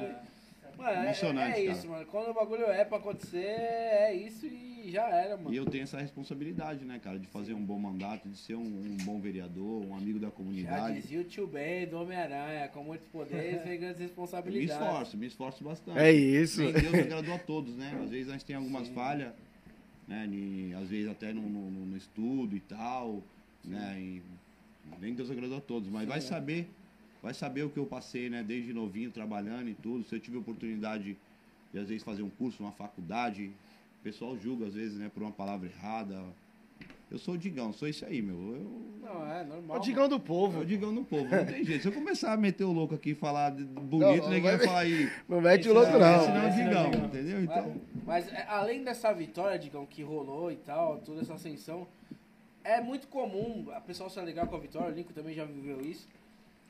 Mano, 0.80 0.90
é- 0.98 1.04
Emocionante, 1.04 1.58
é, 1.58 1.64
isso, 1.64 1.82
cara. 1.82 1.88
mano. 1.94 2.06
Quando 2.06 2.28
o 2.30 2.34
bagulho 2.34 2.64
é 2.64 2.84
pra 2.84 2.96
acontecer, 2.98 3.38
é 3.44 4.14
isso 4.14 4.46
e 4.46 4.90
já 4.90 5.08
era, 5.08 5.36
mano. 5.36 5.52
E 5.52 5.56
eu 5.56 5.66
tenho 5.66 5.82
essa 5.84 6.00
responsabilidade, 6.00 6.84
né, 6.84 6.98
cara, 6.98 7.18
de 7.18 7.26
fazer 7.26 7.52
um 7.54 7.62
bom 7.64 7.78
mandato, 7.78 8.28
de 8.28 8.36
ser 8.38 8.54
um, 8.54 8.62
um 8.62 8.96
bom 9.04 9.20
vereador, 9.20 9.84
um 9.84 9.94
amigo 9.94 10.18
da 10.18 10.28
Já 10.28 10.32
comunidade. 10.32 11.00
dizia 11.02 11.20
o 11.20 11.24
tio 11.24 11.46
Ben 11.46 11.86
do 11.86 12.00
Homem-Aranha, 12.00 12.66
com 12.68 12.82
muitos 12.82 13.06
poderes 13.08 13.62
vem 13.68 13.78
grandes 13.78 13.98
Me 13.98 14.06
responsabilidades. 14.06 14.82
esforço, 14.86 15.16
me 15.18 15.26
esforço 15.26 15.62
bastante. 15.64 15.98
É 15.98 16.10
isso. 16.10 16.60
Deus 16.72 16.94
agradou 16.94 17.34
a 17.34 17.38
todos, 17.38 17.76
né? 17.76 17.98
Às 18.02 18.10
vezes 18.10 18.28
a 18.30 18.32
gente 18.32 18.44
tem 18.46 18.56
algumas 18.56 18.88
falhas, 18.88 19.32
né? 20.08 20.26
ni- 20.26 20.72
às 20.74 20.88
vezes 20.88 21.10
até 21.10 21.32
no, 21.32 21.42
no- 21.42 21.70
no 21.86 21.96
estudo 21.96 22.56
e 22.56 22.60
tal, 22.60 23.22
né? 23.64 23.96
E 24.00 24.22
nem 25.00 25.14
Deus 25.14 25.30
agradou 25.30 25.58
a 25.58 25.60
todos, 25.60 25.88
mas 25.90 26.08
vai 26.08 26.20
saber, 26.20 26.68
vai 27.22 27.34
saber 27.34 27.62
o 27.64 27.70
que 27.70 27.78
eu 27.78 27.86
passei, 27.86 28.28
né? 28.30 28.42
Desde 28.42 28.72
novinho 28.72 29.10
trabalhando 29.10 29.68
e 29.68 29.74
tudo. 29.74 30.04
Se 30.04 30.14
eu 30.14 30.20
tive 30.20 30.36
a 30.36 30.40
oportunidade 30.40 31.16
de 31.72 31.78
às 31.78 31.88
vezes 31.88 32.02
fazer 32.02 32.22
um 32.22 32.30
curso, 32.30 32.62
uma 32.62 32.72
faculdade, 32.72 33.46
o 34.00 34.02
pessoal 34.02 34.36
julga 34.38 34.66
às 34.66 34.74
vezes, 34.74 34.98
né? 34.98 35.10
Por 35.12 35.22
uma 35.22 35.32
palavra 35.32 35.68
errada. 35.68 36.22
Eu 37.10 37.18
sou 37.18 37.34
o 37.34 37.38
Digão, 37.38 37.72
sou 37.72 37.88
isso 37.88 38.04
aí, 38.04 38.22
meu. 38.22 38.36
Eu, 38.36 38.90
Não, 39.02 39.26
é 39.32 39.40
É 39.40 39.44
normal. 39.44 39.76
o 39.78 39.80
Digão 39.80 40.08
do 40.08 40.20
povo. 40.20 40.64
Digão 40.64 40.92
no 40.92 41.04
povo, 41.04 41.24
não 41.34 41.44
tem 41.44 41.64
jeito. 41.64 41.82
Se 41.82 41.88
eu 41.88 41.92
começar 41.92 42.32
a 42.32 42.36
meter 42.36 42.62
o 42.62 42.70
louco 42.72 42.94
aqui 42.94 43.10
e 43.10 43.14
falar 43.16 43.50
bonito, 43.50 44.22
Não, 44.22 44.30
ninguém 44.30 44.42
vai- 44.56 44.58
falar 44.60 44.78
aí. 44.80 45.10
Não 45.28 45.40
mete 45.40 45.68
o 45.68 45.74
louco, 45.74 45.88
Esse 45.90 45.98
não 45.98 46.06
é 46.06 46.18
o 46.20 46.34
não. 46.34 46.50
Digão, 46.90 47.04
entendeu? 47.06 47.36
Mas, 47.40 47.44
Então. 47.58 47.80
mas, 48.06 48.28
é, 48.32 48.46
além 48.48 48.84
dessa 48.84 49.12
vitória, 49.12 49.58
Digão, 49.58 49.84
que 49.86 50.02
rolou 50.04 50.52
e 50.52 50.56
tal, 50.56 50.98
toda 50.98 51.20
essa 51.20 51.34
ascensão, 51.34 51.84
é 52.62 52.80
muito 52.80 53.08
comum 53.08 53.66
a 53.74 53.80
pessoa 53.80 54.08
se 54.08 54.20
alegrar 54.20 54.46
com 54.46 54.54
a 54.54 54.60
vitória, 54.60 54.92
o 54.92 54.94
Lincoln 54.94 55.12
também 55.12 55.34
já 55.34 55.44
viveu 55.44 55.80
isso, 55.80 56.06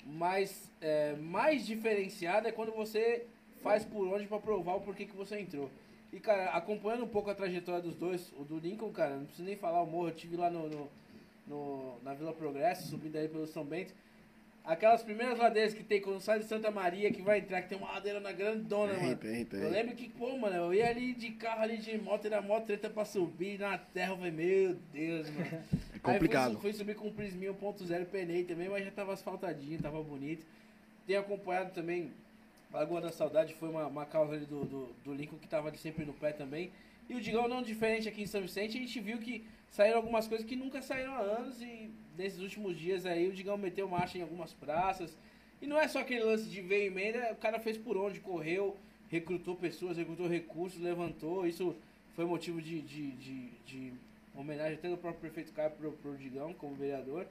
mas 0.06 0.70
é, 0.80 1.14
mais 1.16 1.66
diferenciado 1.66 2.48
é 2.48 2.52
quando 2.52 2.72
você 2.72 3.26
faz 3.62 3.84
por 3.84 4.06
onde 4.08 4.26
pra 4.26 4.38
provar 4.38 4.74
o 4.76 4.80
porquê 4.80 5.04
que 5.04 5.16
você 5.16 5.38
entrou. 5.40 5.70
E, 6.12 6.18
cara, 6.18 6.50
acompanhando 6.50 7.04
um 7.04 7.08
pouco 7.08 7.30
a 7.30 7.34
trajetória 7.34 7.80
dos 7.82 7.94
dois, 7.94 8.32
o 8.38 8.42
do 8.44 8.58
Lincoln, 8.58 8.90
cara, 8.90 9.16
não 9.16 9.24
preciso 9.26 9.46
nem 9.46 9.56
falar 9.56 9.82
o 9.82 9.86
morro, 9.86 10.08
eu 10.08 10.14
tive 10.14 10.36
lá 10.36 10.50
no, 10.50 10.68
no, 10.68 10.88
no- 11.46 11.94
na 12.02 12.14
Vila 12.14 12.32
Progresso, 12.32 12.88
subindo 12.88 13.16
aí 13.16 13.28
pelo 13.28 13.46
São 13.46 13.64
Bento, 13.64 13.94
Aquelas 14.64 15.02
primeiras 15.02 15.38
ladeiras 15.38 15.72
que 15.72 15.82
tem 15.82 16.00
quando 16.00 16.20
sai 16.20 16.38
de 16.38 16.44
Santa 16.44 16.70
Maria, 16.70 17.10
que 17.10 17.22
vai 17.22 17.38
entrar, 17.38 17.62
que 17.62 17.68
tem 17.68 17.78
uma 17.78 17.92
ladeira 17.92 18.20
na 18.20 18.30
grandona, 18.30 18.94
Tem, 18.94 19.02
mano. 19.04 19.16
tem, 19.16 19.44
tem. 19.44 19.60
Eu 19.60 19.70
lembro 19.70 19.96
que, 19.96 20.08
pô, 20.08 20.36
mano, 20.36 20.54
eu 20.56 20.74
ia 20.74 20.88
ali 20.88 21.14
de 21.14 21.30
carro, 21.30 21.62
ali 21.62 21.78
de 21.78 21.96
moto, 21.98 22.26
era 22.26 22.42
mó 22.42 22.60
treta 22.60 22.90
pra 22.90 23.04
subir 23.04 23.58
na 23.58 23.78
terra, 23.78 24.12
eu 24.12 24.16
falei, 24.16 24.30
meu 24.30 24.76
Deus, 24.92 25.30
mano. 25.30 25.62
É 25.94 25.98
complicado. 25.98 26.48
Aí 26.48 26.52
fui, 26.54 26.62
fui 26.62 26.72
subir 26.72 26.94
com 26.94 27.08
um 27.08 27.12
Prisminha 27.12 27.52
1.0, 27.52 28.06
penei 28.06 28.44
também, 28.44 28.68
mas 28.70 28.84
já 28.84 28.90
tava 28.90 29.12
asfaltadinho, 29.12 29.80
tava 29.82 30.02
bonito. 30.02 30.44
Tenho 31.06 31.20
acompanhado 31.20 31.72
também, 31.72 32.10
Lagoa 32.72 33.00
da 33.00 33.10
Saudade 33.12 33.54
foi 33.54 33.68
uma, 33.68 33.86
uma 33.86 34.06
causa 34.06 34.34
ali 34.34 34.46
do, 34.46 34.64
do, 34.64 34.88
do 35.04 35.12
Lincoln 35.12 35.36
que 35.38 35.48
tava 35.48 35.68
ali 35.68 35.76
sempre 35.76 36.04
no 36.04 36.12
pé 36.12 36.32
também. 36.32 36.70
E 37.08 37.14
o 37.14 37.20
Digão 37.20 37.48
não 37.48 37.62
diferente 37.62 38.08
aqui 38.08 38.22
em 38.22 38.26
São 38.26 38.40
Vicente, 38.40 38.78
a 38.78 38.80
gente 38.80 39.00
viu 39.00 39.18
que 39.18 39.44
saíram 39.70 39.96
algumas 39.96 40.26
coisas 40.26 40.46
que 40.46 40.56
nunca 40.56 40.82
saíram 40.82 41.14
há 41.14 41.20
anos 41.20 41.62
e 41.62 41.90
nesses 42.18 42.40
últimos 42.40 42.76
dias 42.76 43.06
aí 43.06 43.28
o 43.28 43.32
Digão 43.32 43.56
meteu 43.56 43.88
marcha 43.88 44.18
em 44.18 44.22
algumas 44.22 44.52
praças. 44.52 45.16
E 45.62 45.66
não 45.66 45.78
é 45.78 45.86
só 45.88 46.00
aquele 46.00 46.24
lance 46.24 46.48
de 46.48 46.60
ver 46.60 46.86
emenda, 46.86 47.32
o 47.32 47.36
cara 47.36 47.58
fez 47.58 47.78
por 47.78 47.96
onde, 47.96 48.20
correu, 48.20 48.76
recrutou 49.08 49.56
pessoas, 49.56 49.96
recrutou 49.96 50.26
recursos, 50.26 50.80
levantou. 50.80 51.46
Isso 51.46 51.76
foi 52.14 52.24
motivo 52.24 52.60
de, 52.60 52.80
de, 52.80 53.12
de, 53.12 53.50
de 53.66 53.92
homenagem 54.34 54.74
até 54.74 54.88
do 54.88 54.96
próprio 54.96 55.20
prefeito 55.20 55.52
Caio 55.52 55.70
pro, 55.72 55.92
pro 55.92 56.16
Digão 56.16 56.52
como 56.54 56.74
vereador. 56.74 57.26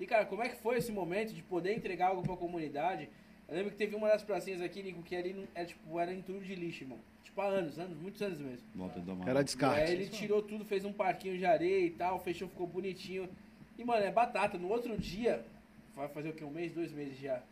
E 0.00 0.06
cara, 0.06 0.24
como 0.24 0.42
é 0.42 0.48
que 0.48 0.56
foi 0.56 0.78
esse 0.78 0.90
momento 0.90 1.32
de 1.32 1.42
poder 1.42 1.74
entregar 1.74 2.08
algo 2.08 2.22
pra 2.22 2.36
comunidade? 2.36 3.08
Eu 3.52 3.56
lembro 3.58 3.70
que 3.72 3.76
teve 3.76 3.94
uma 3.94 4.08
das 4.08 4.22
pracinhas 4.22 4.62
aqui, 4.62 4.82
Nico, 4.82 5.02
que 5.02 5.14
ali 5.14 5.34
não- 5.34 5.46
era, 5.54 5.66
tipo, 5.66 6.00
era 6.00 6.10
entulho 6.10 6.40
de 6.40 6.54
lixo, 6.54 6.84
irmão. 6.84 6.98
Tipo, 7.22 7.38
há 7.42 7.44
anos, 7.48 7.78
anos, 7.78 7.98
muitos 7.98 8.22
anos 8.22 8.38
mesmo. 8.38 8.66
Volta 8.74 8.98
da 9.00 9.12
Era 9.12 9.34
E 9.34 9.36
aí 9.36 9.44
descarte. 9.44 9.92
ele 9.92 10.06
tirou 10.08 10.40
tudo, 10.40 10.64
fez 10.64 10.86
um 10.86 10.92
parquinho 10.92 11.36
de 11.36 11.44
areia 11.44 11.84
e 11.84 11.90
tal, 11.90 12.18
fechou, 12.18 12.48
ficou 12.48 12.66
bonitinho. 12.66 13.28
E, 13.78 13.84
mano, 13.84 14.02
é 14.06 14.10
batata. 14.10 14.56
No 14.56 14.68
outro 14.68 14.96
dia, 14.96 15.44
vai 15.94 16.08
fazer 16.08 16.30
o 16.30 16.32
quê? 16.32 16.44
Um 16.44 16.50
mês, 16.50 16.72
dois 16.72 16.90
meses 16.92 17.18
já. 17.18 17.42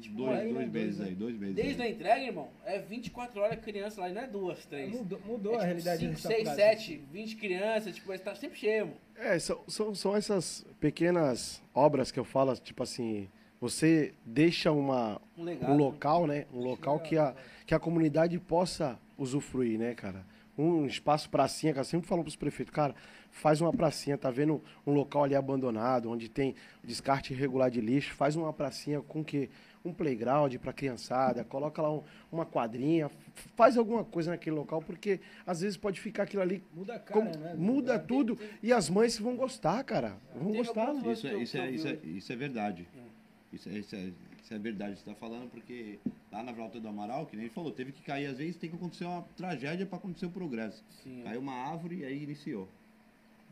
Tipo, 0.00 0.16
Dois, 0.16 0.38
aí, 0.40 0.52
dois 0.52 0.66
né, 0.66 0.72
meses 0.72 0.96
dois, 0.96 1.08
aí, 1.08 1.14
dois 1.14 1.36
meses. 1.38 1.54
Desde 1.54 1.82
a 1.82 1.84
aí. 1.84 1.92
entrega, 1.92 2.20
irmão, 2.24 2.48
é 2.64 2.78
24 2.80 3.40
horas 3.40 3.60
criança 3.60 4.00
lá, 4.00 4.08
e 4.08 4.12
não 4.12 4.22
é 4.22 4.26
duas, 4.26 4.64
três. 4.66 4.90
Mudou, 4.92 5.20
mudou 5.24 5.52
é, 5.52 5.56
a 5.56 5.58
tipo, 5.58 5.66
realidade 5.66 6.00
5, 6.00 6.12
dessa 6.14 6.28
6, 6.28 6.42
praça. 6.42 6.56
7, 6.56 6.96
20 7.12 7.36
crianças, 7.36 7.94
tipo, 7.94 8.18
tá 8.18 8.34
sempre 8.34 8.58
cheio, 8.58 8.72
irmão. 8.72 8.94
É, 9.16 9.38
são, 9.38 9.60
são, 9.68 9.94
são 9.94 10.16
essas 10.16 10.64
pequenas 10.80 11.60
obras 11.72 12.10
que 12.12 12.18
eu 12.20 12.24
falo, 12.24 12.54
tipo 12.56 12.82
assim, 12.84 13.28
você 13.68 14.12
deixa 14.26 14.70
uma, 14.70 15.18
Um 15.38 15.42
legado. 15.44 15.72
um 15.72 15.76
local, 15.78 16.26
né? 16.26 16.44
Um 16.52 16.58
local 16.60 17.00
que 17.00 17.16
a, 17.16 17.34
que 17.66 17.74
a 17.74 17.78
comunidade 17.80 18.38
possa 18.38 18.98
usufruir, 19.16 19.78
né, 19.78 19.94
cara? 19.94 20.22
Um 20.56 20.84
espaço 20.84 21.30
pracinha, 21.30 21.72
que 21.72 21.80
eu 21.80 21.84
sempre 21.84 22.06
falo 22.06 22.22
pros 22.22 22.36
prefeitos, 22.36 22.74
cara, 22.74 22.94
faz 23.30 23.62
uma 23.62 23.72
pracinha, 23.72 24.18
tá 24.18 24.30
vendo 24.30 24.62
um 24.86 24.92
local 24.92 25.24
ali 25.24 25.34
abandonado, 25.34 26.10
onde 26.10 26.28
tem 26.28 26.54
descarte 26.84 27.32
irregular 27.32 27.70
de 27.70 27.80
lixo, 27.80 28.12
faz 28.14 28.36
uma 28.36 28.52
pracinha 28.52 29.00
com 29.00 29.24
que 29.24 29.48
um 29.82 29.92
playground 29.94 30.54
para 30.56 30.72
criançada, 30.72 31.42
coloca 31.42 31.80
lá 31.82 31.90
um- 31.92 32.02
uma 32.30 32.44
quadrinha, 32.46 33.10
faz 33.56 33.76
alguma 33.78 34.04
coisa 34.04 34.30
naquele 34.30 34.56
local, 34.56 34.80
porque 34.82 35.20
às 35.46 35.60
vezes 35.62 35.76
pode 35.78 36.00
ficar 36.00 36.22
aquilo 36.24 36.42
ali 36.42 36.62
Muda 36.74 36.94
a 36.96 36.98
cara, 36.98 37.20
como- 37.20 37.36
né? 37.38 37.54
muda 37.56 37.98
tudo 37.98 38.38
e 38.62 38.72
as 38.74 38.88
mães 38.90 39.18
vão 39.18 39.34
gostar, 39.36 39.82
cara. 39.84 40.16
Vão 40.34 40.52
Teve 40.52 40.58
gostar. 40.58 40.92
né? 40.94 41.12
Isso 41.12 41.26
é, 41.26 41.34
isso, 41.42 41.56
é, 41.58 41.70
isso, 41.70 41.88
é, 41.88 41.92
vi. 41.94 42.16
isso 42.18 42.32
é 42.32 42.36
verdade. 42.36 42.86
É, 42.96 43.13
isso, 43.54 43.68
é, 43.96 44.12
isso 44.42 44.54
é 44.54 44.58
verdade, 44.58 44.96
você 44.96 45.00
está 45.00 45.14
falando, 45.14 45.50
porque 45.50 45.98
lá 46.30 46.42
na 46.42 46.52
Volta 46.52 46.80
do 46.80 46.88
Amaral, 46.88 47.26
que 47.26 47.36
nem 47.36 47.46
ele 47.46 47.54
falou, 47.54 47.72
teve 47.72 47.92
que 47.92 48.02
cair, 48.02 48.26
às 48.26 48.38
vezes 48.38 48.56
tem 48.56 48.68
que 48.68 48.76
acontecer 48.76 49.04
uma 49.04 49.22
tragédia 49.36 49.86
para 49.86 49.98
acontecer 49.98 50.26
o 50.26 50.30
progresso. 50.30 50.84
Sim, 51.02 51.20
é. 51.20 51.24
Caiu 51.24 51.40
uma 51.40 51.54
árvore 51.54 51.98
e 51.98 52.04
aí 52.04 52.22
iniciou. 52.22 52.68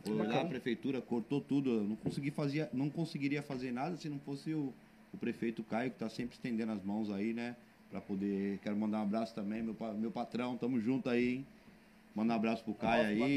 Foi 0.04 0.26
lá 0.26 0.40
a 0.40 0.44
prefeitura, 0.44 1.00
cortou 1.00 1.40
tudo, 1.40 1.70
eu 1.70 1.84
não, 1.84 1.96
consegui 1.96 2.32
não 2.72 2.90
conseguiria 2.90 3.42
fazer 3.42 3.70
nada 3.70 3.96
se 3.96 4.08
não 4.08 4.18
fosse 4.18 4.52
o, 4.52 4.72
o 5.12 5.16
prefeito 5.16 5.62
Caio, 5.62 5.90
que 5.90 5.96
está 5.96 6.08
sempre 6.08 6.34
estendendo 6.34 6.72
as 6.72 6.82
mãos 6.82 7.08
aí, 7.10 7.32
né? 7.32 7.54
Para 7.88 8.00
poder. 8.00 8.58
Quero 8.62 8.76
mandar 8.76 8.98
um 8.98 9.02
abraço 9.02 9.32
também, 9.34 9.62
meu, 9.62 9.76
meu 9.94 10.10
patrão, 10.10 10.56
tamo 10.56 10.80
junto 10.80 11.08
aí, 11.08 11.36
hein? 11.36 11.46
Manda 12.14 12.34
um 12.34 12.36
abraço 12.36 12.62
pro 12.62 12.74
Caio 12.74 13.06
aí. 13.06 13.22
Hoje 13.22 13.32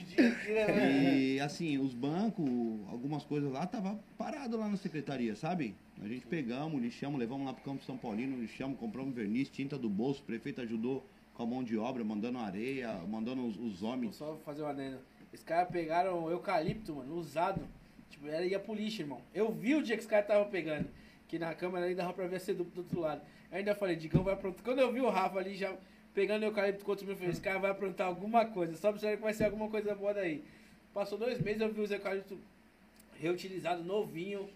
em 0.00 0.04
dia 0.04 0.28
aqui, 0.28 0.50
né, 0.52 0.66
velho? 0.66 1.16
E 1.16 1.40
assim, 1.40 1.78
os 1.78 1.92
bancos, 1.92 2.46
algumas 2.88 3.24
coisas 3.24 3.50
lá, 3.50 3.66
tava 3.66 3.98
parado 4.16 4.56
lá 4.56 4.68
na 4.68 4.76
secretaria, 4.76 5.34
sabe? 5.34 5.74
A 6.00 6.06
gente 6.06 6.24
pegamos, 6.26 6.80
lixamos, 6.80 7.18
levamos 7.18 7.46
lá 7.46 7.52
pro 7.52 7.64
campo 7.64 7.84
São 7.84 7.96
Paulino, 7.96 8.40
lixamos, 8.40 8.78
compramos 8.78 9.12
verniz, 9.14 9.48
tinta 9.48 9.76
do 9.76 9.88
bolso, 9.88 10.22
o 10.22 10.24
prefeito 10.24 10.60
ajudou 10.60 11.04
com 11.34 11.42
a 11.42 11.46
mão 11.46 11.64
de 11.64 11.76
obra, 11.76 12.04
mandando 12.04 12.38
areia, 12.38 12.92
mandando 13.08 13.44
os, 13.46 13.58
os 13.58 13.80
Vou 13.80 13.90
homens. 13.90 14.14
só 14.14 14.36
fazer 14.44 14.62
uma 14.62 14.70
adendo. 14.70 14.98
Os 15.32 15.42
caras 15.42 15.68
pegaram 15.68 16.30
eucalipto, 16.30 16.94
mano, 16.94 17.16
usado. 17.16 17.66
Tipo, 18.10 18.28
era 18.28 18.44
ia 18.44 18.60
pro 18.60 18.74
lixo, 18.74 19.02
irmão. 19.02 19.20
Eu 19.34 19.50
vi 19.50 19.74
o 19.74 19.82
dia 19.82 19.96
que 19.96 20.02
os 20.02 20.08
caras 20.08 20.26
estavam 20.26 20.48
pegando. 20.50 20.88
Que 21.26 21.38
na 21.38 21.54
câmera 21.54 21.86
ainda 21.86 22.02
dava 22.02 22.12
pra 22.12 22.26
ver 22.26 22.36
a 22.36 22.40
ser 22.40 22.54
do, 22.54 22.70
outro 22.76 23.00
lado. 23.00 23.22
Eu 23.50 23.58
ainda 23.58 23.74
falei, 23.74 23.96
Digão 23.96 24.22
vai 24.22 24.34
aprontar. 24.34 24.62
Quando 24.62 24.80
eu 24.80 24.92
vi 24.92 25.00
o 25.00 25.08
Rafa 25.08 25.38
ali 25.38 25.56
já 25.56 25.74
pegando 26.14 26.44
eucalipto 26.44 26.84
contra 26.84 27.04
o 27.04 27.06
meu 27.08 27.16
filho, 27.16 27.30
esse 27.30 27.40
cara 27.40 27.58
vai 27.58 27.70
aprontar 27.70 28.06
alguma 28.06 28.44
coisa. 28.44 28.76
Só 28.76 28.90
observa 28.90 29.16
que 29.16 29.22
vai 29.22 29.32
ser 29.34 29.44
alguma 29.44 29.68
coisa 29.68 29.94
boa 29.94 30.14
daí. 30.14 30.42
Passou 30.92 31.16
dois 31.18 31.40
meses, 31.40 31.60
eu 31.60 31.72
vi 31.72 31.80
os 31.80 31.90
eucaliptos 31.90 32.38
reutilizados, 33.18 33.84
novinho. 33.84 34.48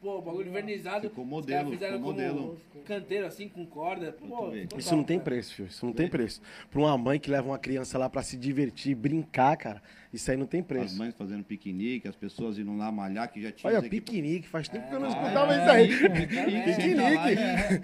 Pô, 0.00 0.20
bagulho 0.20 0.52
vernizado. 0.52 1.08
Ficou 1.08 1.24
modelo, 1.24 1.70
fizeram 1.70 1.96
ficou 1.96 2.12
como 2.12 2.22
modelo. 2.28 2.60
canteiro, 2.84 3.26
assim, 3.26 3.48
com 3.48 3.64
corda. 3.64 4.12
Pô, 4.12 4.54
Isso 4.54 4.90
top, 4.90 4.96
não 4.96 5.04
tem 5.04 5.16
cara. 5.18 5.24
preço, 5.24 5.54
filho. 5.54 5.68
Isso 5.68 5.86
não 5.86 5.94
tem 5.94 6.08
preço. 6.08 6.42
Pra 6.70 6.80
uma 6.80 6.98
mãe 6.98 7.18
que 7.18 7.30
leva 7.30 7.48
uma 7.48 7.58
criança 7.58 7.96
lá 7.96 8.10
pra 8.10 8.22
se 8.22 8.36
divertir, 8.36 8.94
brincar, 8.94 9.56
cara, 9.56 9.82
isso 10.14 10.30
aí 10.30 10.36
não 10.36 10.46
tem 10.46 10.60
As 10.60 10.66
preço. 10.66 10.96
mães 10.98 11.14
fazendo 11.14 11.44
piquenique, 11.44 12.08
as 12.08 12.14
pessoas 12.16 12.58
indo 12.58 12.74
lá 12.76 12.90
malhar, 12.90 13.30
que 13.30 13.42
já 13.42 13.50
tinha. 13.52 13.70
Olha, 13.72 13.82
piquenique, 13.88 14.48
faz 14.48 14.68
tempo 14.68 14.88
que 14.88 14.94
eu 14.94 15.00
não 15.00 15.06
É, 15.08 15.10
escutava 15.10 15.54
é, 15.54 15.60
isso 15.60 15.70
aí. 15.70 16.10
Piquenique. 16.10 16.72
Senta 16.74 17.02
lá 17.02 17.32
e- 17.32 17.36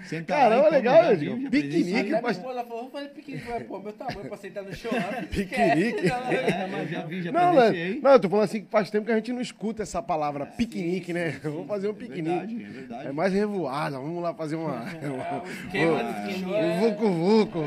senta 0.07 0.33
lá 0.33 0.39
e 0.39 0.49
Caramba, 0.49 0.69
legal, 0.69 1.03
já 1.15 1.49
Piquenique, 1.49 2.21
mas- 2.21 2.37
esposa 2.37 2.63
falou, 2.63 2.77
vamos 2.77 2.91
fazer 2.91 3.09
piquenique. 3.09 3.43
Eu 3.45 3.51
falei, 3.51 3.67
Pô, 3.67 3.79
meu 3.79 3.93
tamanho 3.93 4.27
pra 4.27 4.37
sentar 4.37 4.63
no 4.63 4.73
chão 4.75 4.91
lá. 4.93 5.21
Piquenique. 5.23 6.05
esquece, 6.05 6.35
É, 6.35 6.67
mas 6.71 6.89
já 6.89 7.05
vi, 7.05 7.21
já 7.21 7.31
Não, 7.31 7.53
né? 7.53 7.99
não, 8.01 8.11
eu 8.11 8.19
tô 8.19 8.29
falando 8.29 8.45
assim 8.45 8.61
que 8.63 8.69
faz 8.71 8.89
tempo 8.89 9.05
que 9.05 9.11
a 9.11 9.15
gente 9.15 9.31
não 9.33 9.41
escuta 9.41 9.83
essa 9.83 10.01
palavra 10.01 10.45
piquenique, 10.45 11.13
né? 11.13 11.39
Vamos 11.43 11.67
fazer 11.67 11.87
um 11.87 11.91
É 11.91 11.93
piquenique. 11.93 12.23
verdade, 12.29 12.63
é 12.63 12.67
verdade. 12.67 13.07
É 13.07 13.11
mais 13.11 13.33
revoada, 13.33 13.97
vamos 13.99 14.21
lá 14.23 14.33
fazer 14.33 14.55
uma. 14.55 14.71
Ah, 14.81 15.41
Um 15.73 16.53
é. 16.55 16.79
vucu-vucu. 16.79 17.59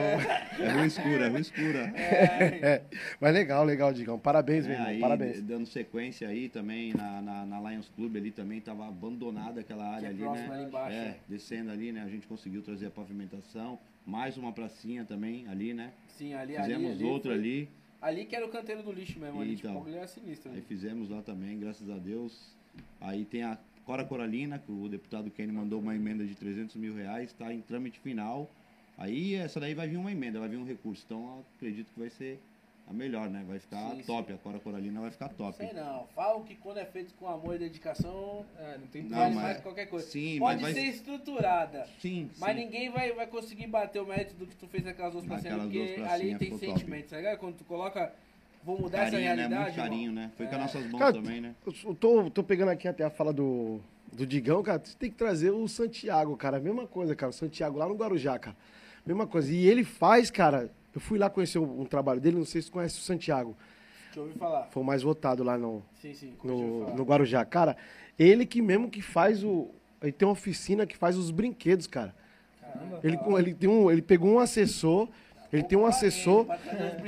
É 0.60 0.68
rua 0.70 0.86
escura, 0.86 1.26
é 1.26 1.28
rua 1.28 1.40
escura. 1.40 1.92
É, 1.96 2.82
mas 3.20 3.34
legal, 3.34 3.64
legal, 3.64 3.92
Digão. 3.92 4.18
Parabéns, 4.18 4.53
meu 4.62 4.70
É, 4.70 4.74
irmão. 4.74 4.86
aí, 4.88 5.00
Parabéns. 5.00 5.42
dando 5.42 5.66
sequência 5.66 6.28
aí 6.28 6.48
também 6.48 6.92
na, 6.94 7.20
na, 7.20 7.46
na 7.46 7.70
Lions 7.70 7.88
Club 7.96 8.16
ali 8.16 8.30
também 8.30 8.60
tava 8.60 8.86
abandonada 8.88 9.60
aquela 9.60 9.84
área 9.86 10.12
Que 10.14 10.22
é 10.22 10.26
ali, 10.26 10.38
né? 10.40 10.48
ali 10.52 10.64
embaixo, 10.64 10.96
é, 10.96 11.00
é. 11.08 11.20
descendo 11.28 11.70
ali, 11.70 11.92
né? 11.92 12.02
A 12.02 12.08
gente 12.08 12.26
conseguiu 12.26 12.62
trazer 12.62 12.86
a 12.86 12.90
pavimentação, 12.90 13.78
mais 14.06 14.36
uma 14.36 14.52
pracinha 14.52 15.04
também 15.04 15.46
ali, 15.48 15.74
né? 15.74 15.92
Sim, 16.08 16.34
ali, 16.34 16.56
ali, 16.56 16.66
Fizemos 16.72 16.92
ali, 16.92 17.04
outra 17.04 17.30
foi- 17.32 17.38
ali, 17.40 17.68
Ali 18.02 18.26
que 18.26 18.36
era 18.36 18.44
o 18.44 18.50
canteiro 18.50 18.82
do 18.82 18.92
lixo 18.92 19.18
mesmo, 19.18 19.40
ali, 19.40 19.54
Então. 19.54 19.76
tipo, 19.76 19.88
ele 19.88 19.96
era 19.96 20.06
sinistro. 20.06 20.50
aí 20.50 20.58
ali. 20.58 20.66
fizemos 20.66 21.08
lá 21.08 21.22
também, 21.22 21.58
graças 21.58 21.88
a 21.88 21.96
Deus. 21.96 22.54
Aí 23.00 23.24
tem 23.24 23.42
a 23.42 23.56
Cora 23.86 24.04
Coralina, 24.04 24.58
que 24.58 24.70
o 24.70 24.88
deputado 24.90 25.30
Kenny 25.30 25.50
mandou 25.52 25.80
uma 25.80 25.94
emenda 25.94 26.22
de 26.24 26.34
300 26.34 26.76
mil 26.76 26.94
reais, 26.94 27.30
está 27.30 27.52
em 27.52 27.60
trâmite 27.62 27.98
final. 28.00 28.50
Aí 28.98 29.34
essa 29.34 29.58
daí 29.58 29.72
vai 29.74 29.88
vir 29.88 29.96
uma 29.96 30.12
emenda, 30.12 30.38
vai 30.38 30.48
vir 30.50 30.58
um 30.58 30.64
recurso. 30.66 31.02
Então 31.06 31.18
eu 31.18 31.44
acredito 31.56 31.90
que 31.94 31.98
vai 31.98 32.10
ser 32.10 32.38
a 32.86 32.92
melhor, 32.92 33.30
né? 33.30 33.42
Vai 33.48 33.58
ficar 33.58 33.90
Sim, 33.96 34.02
top, 34.02 34.32
a 34.32 34.36
Cora 34.36 34.58
Coralina 34.58 35.00
vai 35.00 35.10
ficar 35.10 35.28
top. 35.30 35.56
Sei 35.56 35.72
não, 35.72 36.06
falam 36.14 36.42
que 36.42 36.54
quando 36.54 36.78
é 36.78 36.84
feito 36.84 37.14
com 37.14 37.26
amor 37.28 37.54
e 37.56 37.58
dedicação, 37.58 38.44
É, 38.58 38.76
não 38.78 38.86
tem 38.88 39.02
Não, 39.04 39.18
vale 39.18 39.34
mas- 39.34 39.44
mais 39.44 39.56
que 39.56 39.62
qualquer 39.62 39.86
coisa. 39.86 40.06
Sim, 40.06 40.38
Pode 40.38 40.60
mas 40.62 40.74
ser 40.74 40.80
vai- 40.82 40.90
estruturada, 40.90 41.86
Sim, 42.00 42.30
mas 42.38 42.54
sim. 42.56 42.64
ninguém 42.64 42.90
vai, 42.90 43.12
vai 43.12 43.26
conseguir 43.26 43.66
bater 43.68 44.00
o 44.02 44.06
mérito 44.06 44.34
do 44.34 44.46
que 44.46 44.54
tu 44.56 44.66
fez 44.68 44.84
naquelas 44.84 45.12
duas 45.12 45.24
duas 45.24 45.42
porque 45.42 46.02
ali 46.08 46.34
tem 46.36 46.38
ficou 46.50 46.58
top. 46.58 46.78
sentimento, 46.78 47.08
tá 47.08 47.16
ligado? 47.16 47.38
Quando 47.38 47.56
tu 47.56 47.64
coloca, 47.64 48.12
vou 48.62 48.78
mudar 48.78 48.98
Carinho, 48.98 49.16
essa 49.16 49.18
né? 49.18 49.34
realidade, 49.34 49.64
Muito 49.64 49.76
carinho, 49.76 50.12
né? 50.12 50.30
Foi 50.36 50.46
com 50.46 50.52
É. 50.52 50.56
as 50.56 50.62
nossas 50.62 50.90
mãos 50.90 50.98
Cara, 50.98 51.12
também, 51.14 51.40
né? 51.40 51.54
Eu 51.66 51.94
tô, 51.94 52.30
tô 52.30 52.44
pegando 52.44 52.68
aqui 52.70 52.86
até 52.86 53.02
a 53.04 53.10
fala 53.10 53.32
do, 53.32 53.80
do 54.12 54.26
Digão, 54.26 54.62
cara. 54.62 54.80
Você 54.84 54.96
tem 54.98 55.10
que 55.10 55.16
trazer 55.16 55.50
o 55.50 55.66
Santiago, 55.66 56.36
cara. 56.36 56.60
Mesma 56.60 56.86
coisa, 56.86 57.16
cara. 57.16 57.30
O 57.30 57.32
Santiago 57.32 57.78
lá 57.78 57.88
no 57.88 57.94
Guarujá, 57.94 58.38
cara. 58.38 58.56
Mesma 59.06 59.26
coisa. 59.26 59.50
E 59.52 59.66
ele 59.66 59.84
faz, 59.84 60.30
cara. 60.30 60.70
Eu 60.94 61.00
fui 61.00 61.18
lá 61.18 61.28
conhecer 61.28 61.58
um, 61.58 61.80
um 61.80 61.84
trabalho 61.84 62.20
dele, 62.20 62.36
não 62.36 62.44
sei 62.44 62.60
se 62.62 62.68
você 62.68 62.72
conhece 62.72 62.98
o 62.98 63.02
Santiago. 63.02 63.56
Deixa 64.06 64.20
eu 64.20 64.22
ouvir 64.24 64.38
falar. 64.38 64.68
Foi 64.70 64.82
o 64.82 64.86
mais 64.86 65.02
votado 65.02 65.42
lá 65.42 65.58
no, 65.58 65.82
Sim, 66.00 66.14
sim, 66.14 66.34
no, 66.44 66.94
no 66.94 67.02
Guarujá. 67.04 67.44
Cara, 67.44 67.76
ele 68.18 68.46
que 68.46 68.62
mesmo 68.62 68.88
que 68.88 69.02
faz 69.02 69.42
o. 69.42 69.70
Ele 70.00 70.12
tem 70.12 70.26
uma 70.26 70.32
oficina 70.32 70.86
que 70.86 70.96
faz 70.96 71.16
os 71.16 71.30
brinquedos, 71.30 71.86
cara. 71.86 72.14
Caramba, 72.60 73.00
Ele, 73.02 73.16
hora. 73.16 73.42
ele, 73.42 73.54
tem 73.54 73.68
um, 73.68 73.90
ele 73.90 74.02
pegou 74.02 74.30
um 74.30 74.38
assessor. 74.38 75.08
Ele 75.52 75.62
tem 75.62 75.78
um 75.78 75.86
assessor 75.86 76.46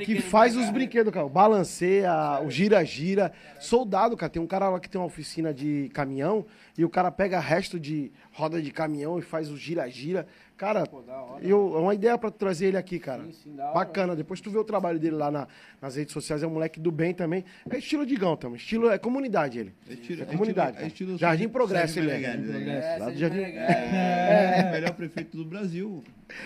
que 0.05 0.21
faz 0.21 0.55
os 0.55 0.69
brinquedos, 0.69 1.11
cara. 1.13 1.25
O 1.25 1.29
balanceia, 1.29 2.39
o 2.45 2.49
gira-gira. 2.49 3.33
Soldado, 3.59 4.15
cara. 4.15 4.29
Tem 4.29 4.41
um 4.41 4.47
cara 4.47 4.69
lá 4.69 4.79
que 4.79 4.89
tem 4.89 4.99
uma 4.99 5.07
oficina 5.07 5.53
de 5.53 5.89
caminhão 5.93 6.45
e 6.77 6.85
o 6.85 6.89
cara 6.89 7.09
pega 7.11 7.39
resto 7.39 7.79
de 7.79 8.11
roda 8.31 8.61
de 8.61 8.69
caminhão 8.71 9.17
e 9.17 9.21
faz 9.21 9.49
o 9.49 9.57
gira-gira. 9.57 10.27
Cara, 10.55 10.87
Pô, 10.87 11.01
da 11.01 11.13
hora. 11.21 11.43
eu, 11.45 11.75
é 11.75 11.79
uma 11.79 11.93
ideia 11.93 12.17
pra 12.17 12.31
trazer 12.31 12.67
ele 12.67 12.77
aqui, 12.77 12.97
cara. 12.99 13.23
Sim, 13.25 13.31
sim. 13.31 13.55
Bacana. 13.55 14.15
Depois 14.15 14.41
tu 14.41 14.49
vê 14.49 14.57
o 14.57 14.63
trabalho 14.63 14.97
dele 14.99 15.15
lá 15.15 15.29
na- 15.29 15.47
nas 15.79 15.95
redes 15.95 16.11
sociais. 16.13 16.41
É 16.41 16.47
um 16.47 16.51
moleque 16.51 16.79
do 16.79 16.91
bem 16.91 17.13
também. 17.13 17.45
É 17.69 17.77
estilo 17.77 18.05
Digão 18.07 18.35
também. 18.35 18.57
Estilo 18.57 18.89
é 18.89 18.97
comunidade 18.97 19.59
ele. 19.59 19.73
É 19.87 19.93
estilo, 19.93 20.23
É 20.23 20.25
comunidade, 20.25 20.77
É 20.83 20.87
estilo, 20.87 21.15
Jardim 21.17 21.43
Sérgio- 21.43 21.49
Progresso, 21.51 21.93
Sérgio 21.93 22.11
ele 22.11 22.25
é. 22.25 22.37
Meneghel, 22.37 22.59
né? 22.65 22.95
É, 22.95 23.15
Jardim-. 23.15 23.39
É, 23.41 24.65
o 24.67 24.71
melhor 24.71 24.93
prefeito 24.93 25.37
do 25.37 25.45
Brasil. 25.45 26.03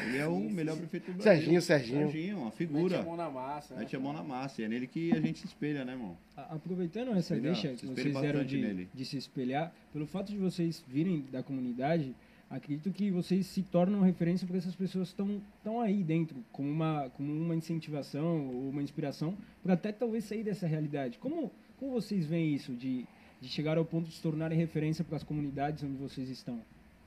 Ele 0.08 0.18
é 0.18 0.28
o 0.28 0.40
melhor 0.40 0.76
prefeito 0.78 1.06
do 1.12 1.14
Brasil. 1.14 1.32
Serginho, 1.34 1.62
Serginho. 1.62 2.12
Serginho, 2.12 2.38
uma 2.38 2.46
Mete 2.46 2.56
figura. 2.58 3.00
a 3.00 3.04
mão 3.04 3.16
na 3.16 3.30
massa. 3.30 3.74
né? 3.76 3.80
Mete 3.80 3.96
a 3.96 4.00
mão 4.00 4.12
na 4.14 4.24
massa. 4.24 4.62
E 4.62 4.66
é 4.66 4.68
nele 4.68 4.88
que 4.88 5.12
a 5.14 5.22
gente 5.22 5.40
se 5.40 5.46
espelha, 5.46 5.86
né, 5.86 5.94
irmão? 5.94 6.18
Aproveitando 6.36 7.12
essa 7.18 7.36
deixa 7.36 7.70
que 7.70 7.86
vocês 7.86 8.14
deram 8.14 8.40
bastante 8.42 8.46
de, 8.46 8.86
de 8.94 9.06
se 9.06 9.18
espelhar, 9.18 9.72
pelo 9.92 10.08
fato 10.08 10.32
de 10.32 10.38
vocês 10.38 10.84
virem 10.88 11.26
da 11.32 11.44
comunidade, 11.44 12.16
acredito 12.50 12.92
que 12.92 13.10
vocês 13.12 13.46
se 13.48 13.64
tornam 13.64 14.02
referência 14.02 14.48
para 14.48 14.58
essas 14.58 14.76
pessoas 14.76 15.10
estão 15.10 15.42
estão 15.58 15.80
aí 15.80 16.04
dentro, 16.04 16.44
como 16.52 16.70
uma, 16.70 17.10
como 17.16 17.32
uma 17.32 17.56
incentivação 17.56 18.48
ou 18.48 18.70
uma 18.70 18.84
inspiração, 18.84 19.38
para 19.64 19.74
até 19.74 19.92
talvez 19.92 20.26
sair 20.26 20.44
dessa 20.44 20.68
realidade. 20.68 21.18
Como, 21.18 21.52
como 21.78 21.92
vocês 21.92 22.26
veem 22.26 22.54
isso, 22.54 22.74
de, 22.74 23.06
de 23.40 23.48
chegar 23.48 23.78
ao 23.78 23.86
ponto 23.86 24.08
de 24.10 24.16
se 24.16 24.22
tornarem 24.22 24.58
referência 24.58 25.04
para 25.04 25.18
as 25.18 25.24
comunidades 25.24 25.84
onde 25.84 25.98
vocês 25.98 26.30
estão? 26.30 26.62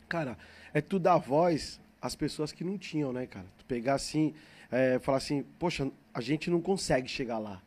Cara, 0.09 0.37
é 0.73 0.81
tu 0.81 0.99
dar 0.99 1.19
voz 1.19 1.81
às 2.01 2.15
pessoas 2.15 2.53
que 2.53 2.65
não 2.65 2.79
tinham, 2.79 3.13
né, 3.13 3.27
cara? 3.27 3.47
Tu 3.59 3.65
pegar 3.65 3.95
assim, 3.95 4.35
é, 4.71 4.99
falar 4.99 5.19
assim, 5.19 5.45
poxa, 5.59 5.91
a 6.13 6.21
gente 6.21 6.51
não 6.51 6.61
consegue 6.61 7.09
chegar 7.09 7.39
lá. 7.39 7.63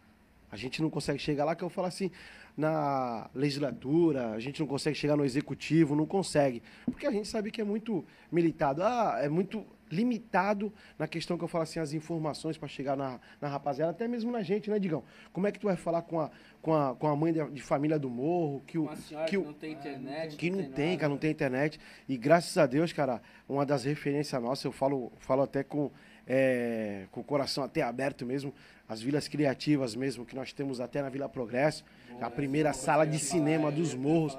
A 0.52 0.56
gente 0.56 0.82
não 0.82 0.90
consegue 0.90 1.20
chegar 1.20 1.44
lá, 1.44 1.56
que 1.56 1.64
eu 1.64 1.70
falo 1.70 1.88
assim, 1.88 2.10
na 2.58 3.30
legislatura, 3.36 4.32
a 4.32 4.40
gente 4.40 4.60
não 4.60 4.68
consegue 4.68 4.98
chegar 4.98 5.16
no 5.16 5.24
executivo, 5.24 5.96
não 5.96 6.08
consegue. 6.08 6.64
Porque 6.86 7.06
a 7.06 7.12
gente 7.12 7.28
sabe 7.28 7.52
que 7.52 7.62
é 7.62 7.64
muito 7.64 8.04
militado, 8.32 8.82
ah, 8.82 9.20
é 9.22 9.30
muito 9.30 9.64
limitado 9.92 10.74
na 10.98 11.08
questão 11.08 11.38
que 11.38 11.44
eu 11.44 11.48
falo 11.48 11.64
assim, 11.64 11.80
as 11.80 11.94
informações 11.94 12.58
para 12.58 12.68
chegar 12.68 12.98
na, 12.98 13.20
na 13.40 13.48
rapaziada, 13.48 13.92
até 13.92 14.08
mesmo 14.08 14.32
na 14.32 14.42
gente, 14.42 14.70
né, 14.70 14.80
Digão? 14.80 15.04
Como 15.32 15.48
é 15.48 15.52
que 15.52 15.60
tu 15.60 15.68
vai 15.68 15.76
falar 15.76 16.02
com 16.02 16.20
a, 16.20 16.32
com 16.62 16.74
a, 16.74 16.96
com 16.96 17.08
a 17.08 17.16
mãe 17.16 17.32
de, 17.32 17.46
de 17.52 17.62
família 17.62 17.98
do 17.98 18.10
morro, 18.10 18.62
que 18.66 18.78
o, 18.78 18.88
que 18.88 19.16
que, 19.28 19.38
o, 19.38 19.46
não 19.46 19.54
tem 19.54 19.74
internet. 19.74 20.36
que 20.36 20.50
não 20.50 20.64
tem, 20.72 20.88
nada. 20.88 21.00
cara, 21.00 21.10
não 21.10 21.18
tem 21.18 21.32
internet. 21.32 21.80
E 22.10 22.18
graças 22.18 22.58
a 22.58 22.66
Deus, 22.66 22.92
cara, 22.92 23.22
uma 23.48 23.66
das 23.66 23.84
referências 23.84 24.42
nossas, 24.42 24.66
eu 24.66 24.72
falo, 24.72 25.12
falo 25.20 25.44
até 25.44 25.64
com, 25.64 25.92
é, 26.26 27.06
com 27.12 27.22
o 27.22 27.24
coração 27.24 27.64
até 27.64 27.82
aberto 27.82 28.26
mesmo, 28.26 28.54
as 28.88 29.02
vilas 29.02 29.28
criativas 29.28 29.96
mesmo, 29.96 30.26
que 30.26 30.36
nós 30.36 30.54
temos 30.54 30.80
até 30.80 31.02
na 31.02 31.10
Vila 31.10 31.28
Progresso, 31.28 31.84
a 32.22 32.30
primeira 32.30 32.74
sala 32.74 33.06
de 33.06 33.20
cinema 33.20 33.72
dos 33.72 33.94
morros, 33.94 34.38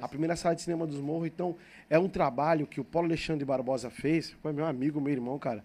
a 0.00 0.08
primeira 0.08 0.34
sala 0.36 0.54
de 0.54 0.62
cinema 0.62 0.86
dos 0.86 1.00
morros. 1.00 1.26
Então, 1.26 1.56
é 1.88 1.98
um 1.98 2.08
trabalho 2.08 2.66
que 2.66 2.80
o 2.80 2.84
Paulo 2.84 3.08
Alexandre 3.08 3.44
Barbosa 3.44 3.90
fez, 3.90 4.30
foi 4.42 4.52
meu 4.52 4.64
amigo, 4.64 5.00
meu 5.00 5.12
irmão, 5.12 5.38
cara. 5.38 5.62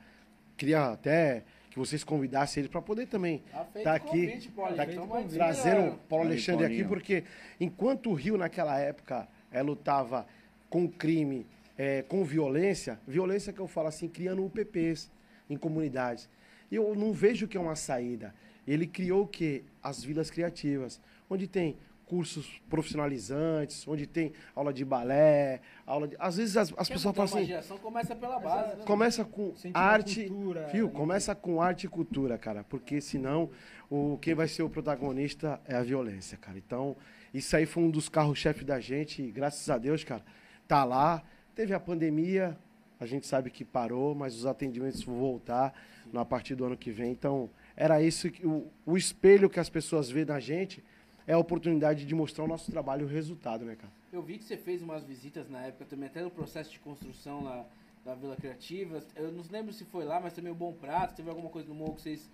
Queria 0.58 0.92
até 0.92 1.44
que 1.70 1.80
vocês 1.80 2.04
convidassem 2.04 2.62
ele 2.62 2.70
para 2.70 2.82
poder 2.82 3.06
também 3.08 3.44
Tá 3.52 3.66
feito 3.66 3.84
tá 3.84 3.94
aqui, 3.94 4.50
Paulo. 4.56 4.76
tá 4.76 4.84
aqui 4.84 4.98
trazendo 5.34 5.92
o 5.92 5.98
Paulo 5.98 6.26
Alexandre 6.26 6.66
aqui, 6.66 6.84
porque 6.86 7.24
enquanto 7.60 8.10
o 8.10 8.14
Rio 8.14 8.38
naquela 8.38 8.80
época 8.80 9.28
é, 9.52 9.62
lutava 9.62 10.26
com 10.70 10.88
crime, 10.88 11.46
é, 11.78 12.02
com 12.04 12.24
violência, 12.24 13.00
violência 13.08 13.52
que 13.52 13.60
eu 13.60 13.68
falo 13.68 13.90
assim, 13.90 14.08
criando 14.08 14.46
UPPs 14.46 15.12
em 15.50 15.58
comunidades. 15.58 16.30
E 16.72 16.76
eu 16.76 16.96
não 16.96 17.14
vejo 17.14 17.48
que 17.48 17.58
é 17.58 17.60
uma 17.60 17.76
saída. 17.76 18.34
Ele 18.68 18.88
criou 18.88 19.24
o 19.24 19.28
quê? 19.28 19.64
As 19.82 20.04
vilas 20.04 20.32
criativas, 20.32 21.00
onde 21.30 21.48
tem 21.48 21.78
cursos 22.06 22.62
profissionalizantes, 22.70 23.88
onde 23.88 24.06
tem 24.06 24.32
aula 24.56 24.72
de 24.72 24.86
balé, 24.86 25.62
aula 25.86 26.08
de... 26.08 26.16
Às 26.20 26.38
vezes 26.38 26.56
as, 26.56 26.74
as 26.78 26.88
pessoas 26.88 27.16
falam 27.16 27.34
assim, 27.34 27.46
geração, 27.46 27.78
começa 27.78 28.16
pela 28.16 28.40
base, 28.40 28.78
né? 28.78 28.84
começa 28.86 29.26
com 29.26 29.54
a 29.74 29.80
arte, 29.80 30.28
cultura, 30.28 30.68
viu? 30.72 30.90
Começa 30.90 31.36
com 31.36 31.62
arte 31.62 31.86
e 31.86 31.90
cultura, 31.90 32.38
cara, 32.38 32.64
porque 32.64 33.02
senão 33.02 33.50
o 33.90 34.18
quem 34.22 34.34
vai 34.34 34.48
ser 34.48 34.64
o 34.64 34.70
protagonista 34.70 35.60
é 35.66 35.76
a 35.76 35.84
violência, 35.84 36.38
cara. 36.38 36.58
Então, 36.58 36.96
Isso 37.34 37.56
aí 37.56 37.66
foi 37.66 37.84
um 37.84 37.90
dos 37.90 38.08
carros-chefe 38.08 38.64
da 38.64 38.80
gente, 38.80 39.22
e 39.22 39.32
graças 39.32 39.70
a 39.70 39.78
Deus, 39.78 40.04
cara, 40.04 40.24
tá 40.68 40.84
lá. 40.84 41.24
Teve 41.54 41.74
a 41.74 41.80
pandemia, 41.80 42.58
a 43.00 43.06
gente 43.06 43.26
sabe 43.28 43.50
que 43.50 43.66
parou, 43.66 44.16
mas 44.16 44.36
os 44.36 44.46
atendimentos 44.46 45.04
vão 45.04 45.16
voltar 45.16 45.74
a 46.14 46.26
partir 46.26 46.56
do 46.56 46.66
ano 46.66 46.78
que 46.78 46.92
vem. 46.92 47.12
Então, 47.12 47.50
era 47.76 48.02
isso 48.02 48.30
que 48.30 48.46
o, 48.46 48.68
o 48.86 48.98
espelho 48.98 49.50
que 49.50 49.60
as 49.60 49.70
pessoas 49.70 50.10
vêem 50.10 50.26
na 50.26 50.40
gente 50.40 50.84
é 51.28 51.34
a 51.34 51.38
oportunidade 51.38 52.06
de 52.06 52.16
mostrar 52.16 52.44
o 52.44 52.48
nosso 52.48 52.72
trabalho 52.72 53.02
e 53.02 53.06
o 53.06 53.08
resultado, 53.08 53.66
né, 53.66 53.76
cara? 53.76 53.92
Eu 54.12 54.22
vi 54.22 54.38
que 54.38 54.44
você 54.44 54.56
fez 54.56 54.82
umas 54.82 55.04
visitas 55.04 55.50
na 55.50 55.62
época 55.62 55.86
também, 55.86 56.08
até 56.08 56.22
no 56.22 56.32
processo 56.32 56.72
de 56.72 56.80
construção 56.80 57.44
lá 57.44 57.66
da 58.06 58.14
Vila 58.14 58.36
Criativa. 58.36 59.04
Eu 59.16 59.32
não 59.32 59.44
lembro 59.50 59.74
se 59.74 59.84
foi 59.84 60.06
lá, 60.06 60.20
mas 60.20 60.34
também 60.34 60.52
o 60.52 60.56
Bom 60.56 60.72
Prato, 60.72 61.16
teve 61.16 61.30
alguma 61.30 61.50
coisa 61.50 61.68
no 61.68 61.76
morro 61.76 61.96
que 61.96 62.04
vocês 62.04 62.30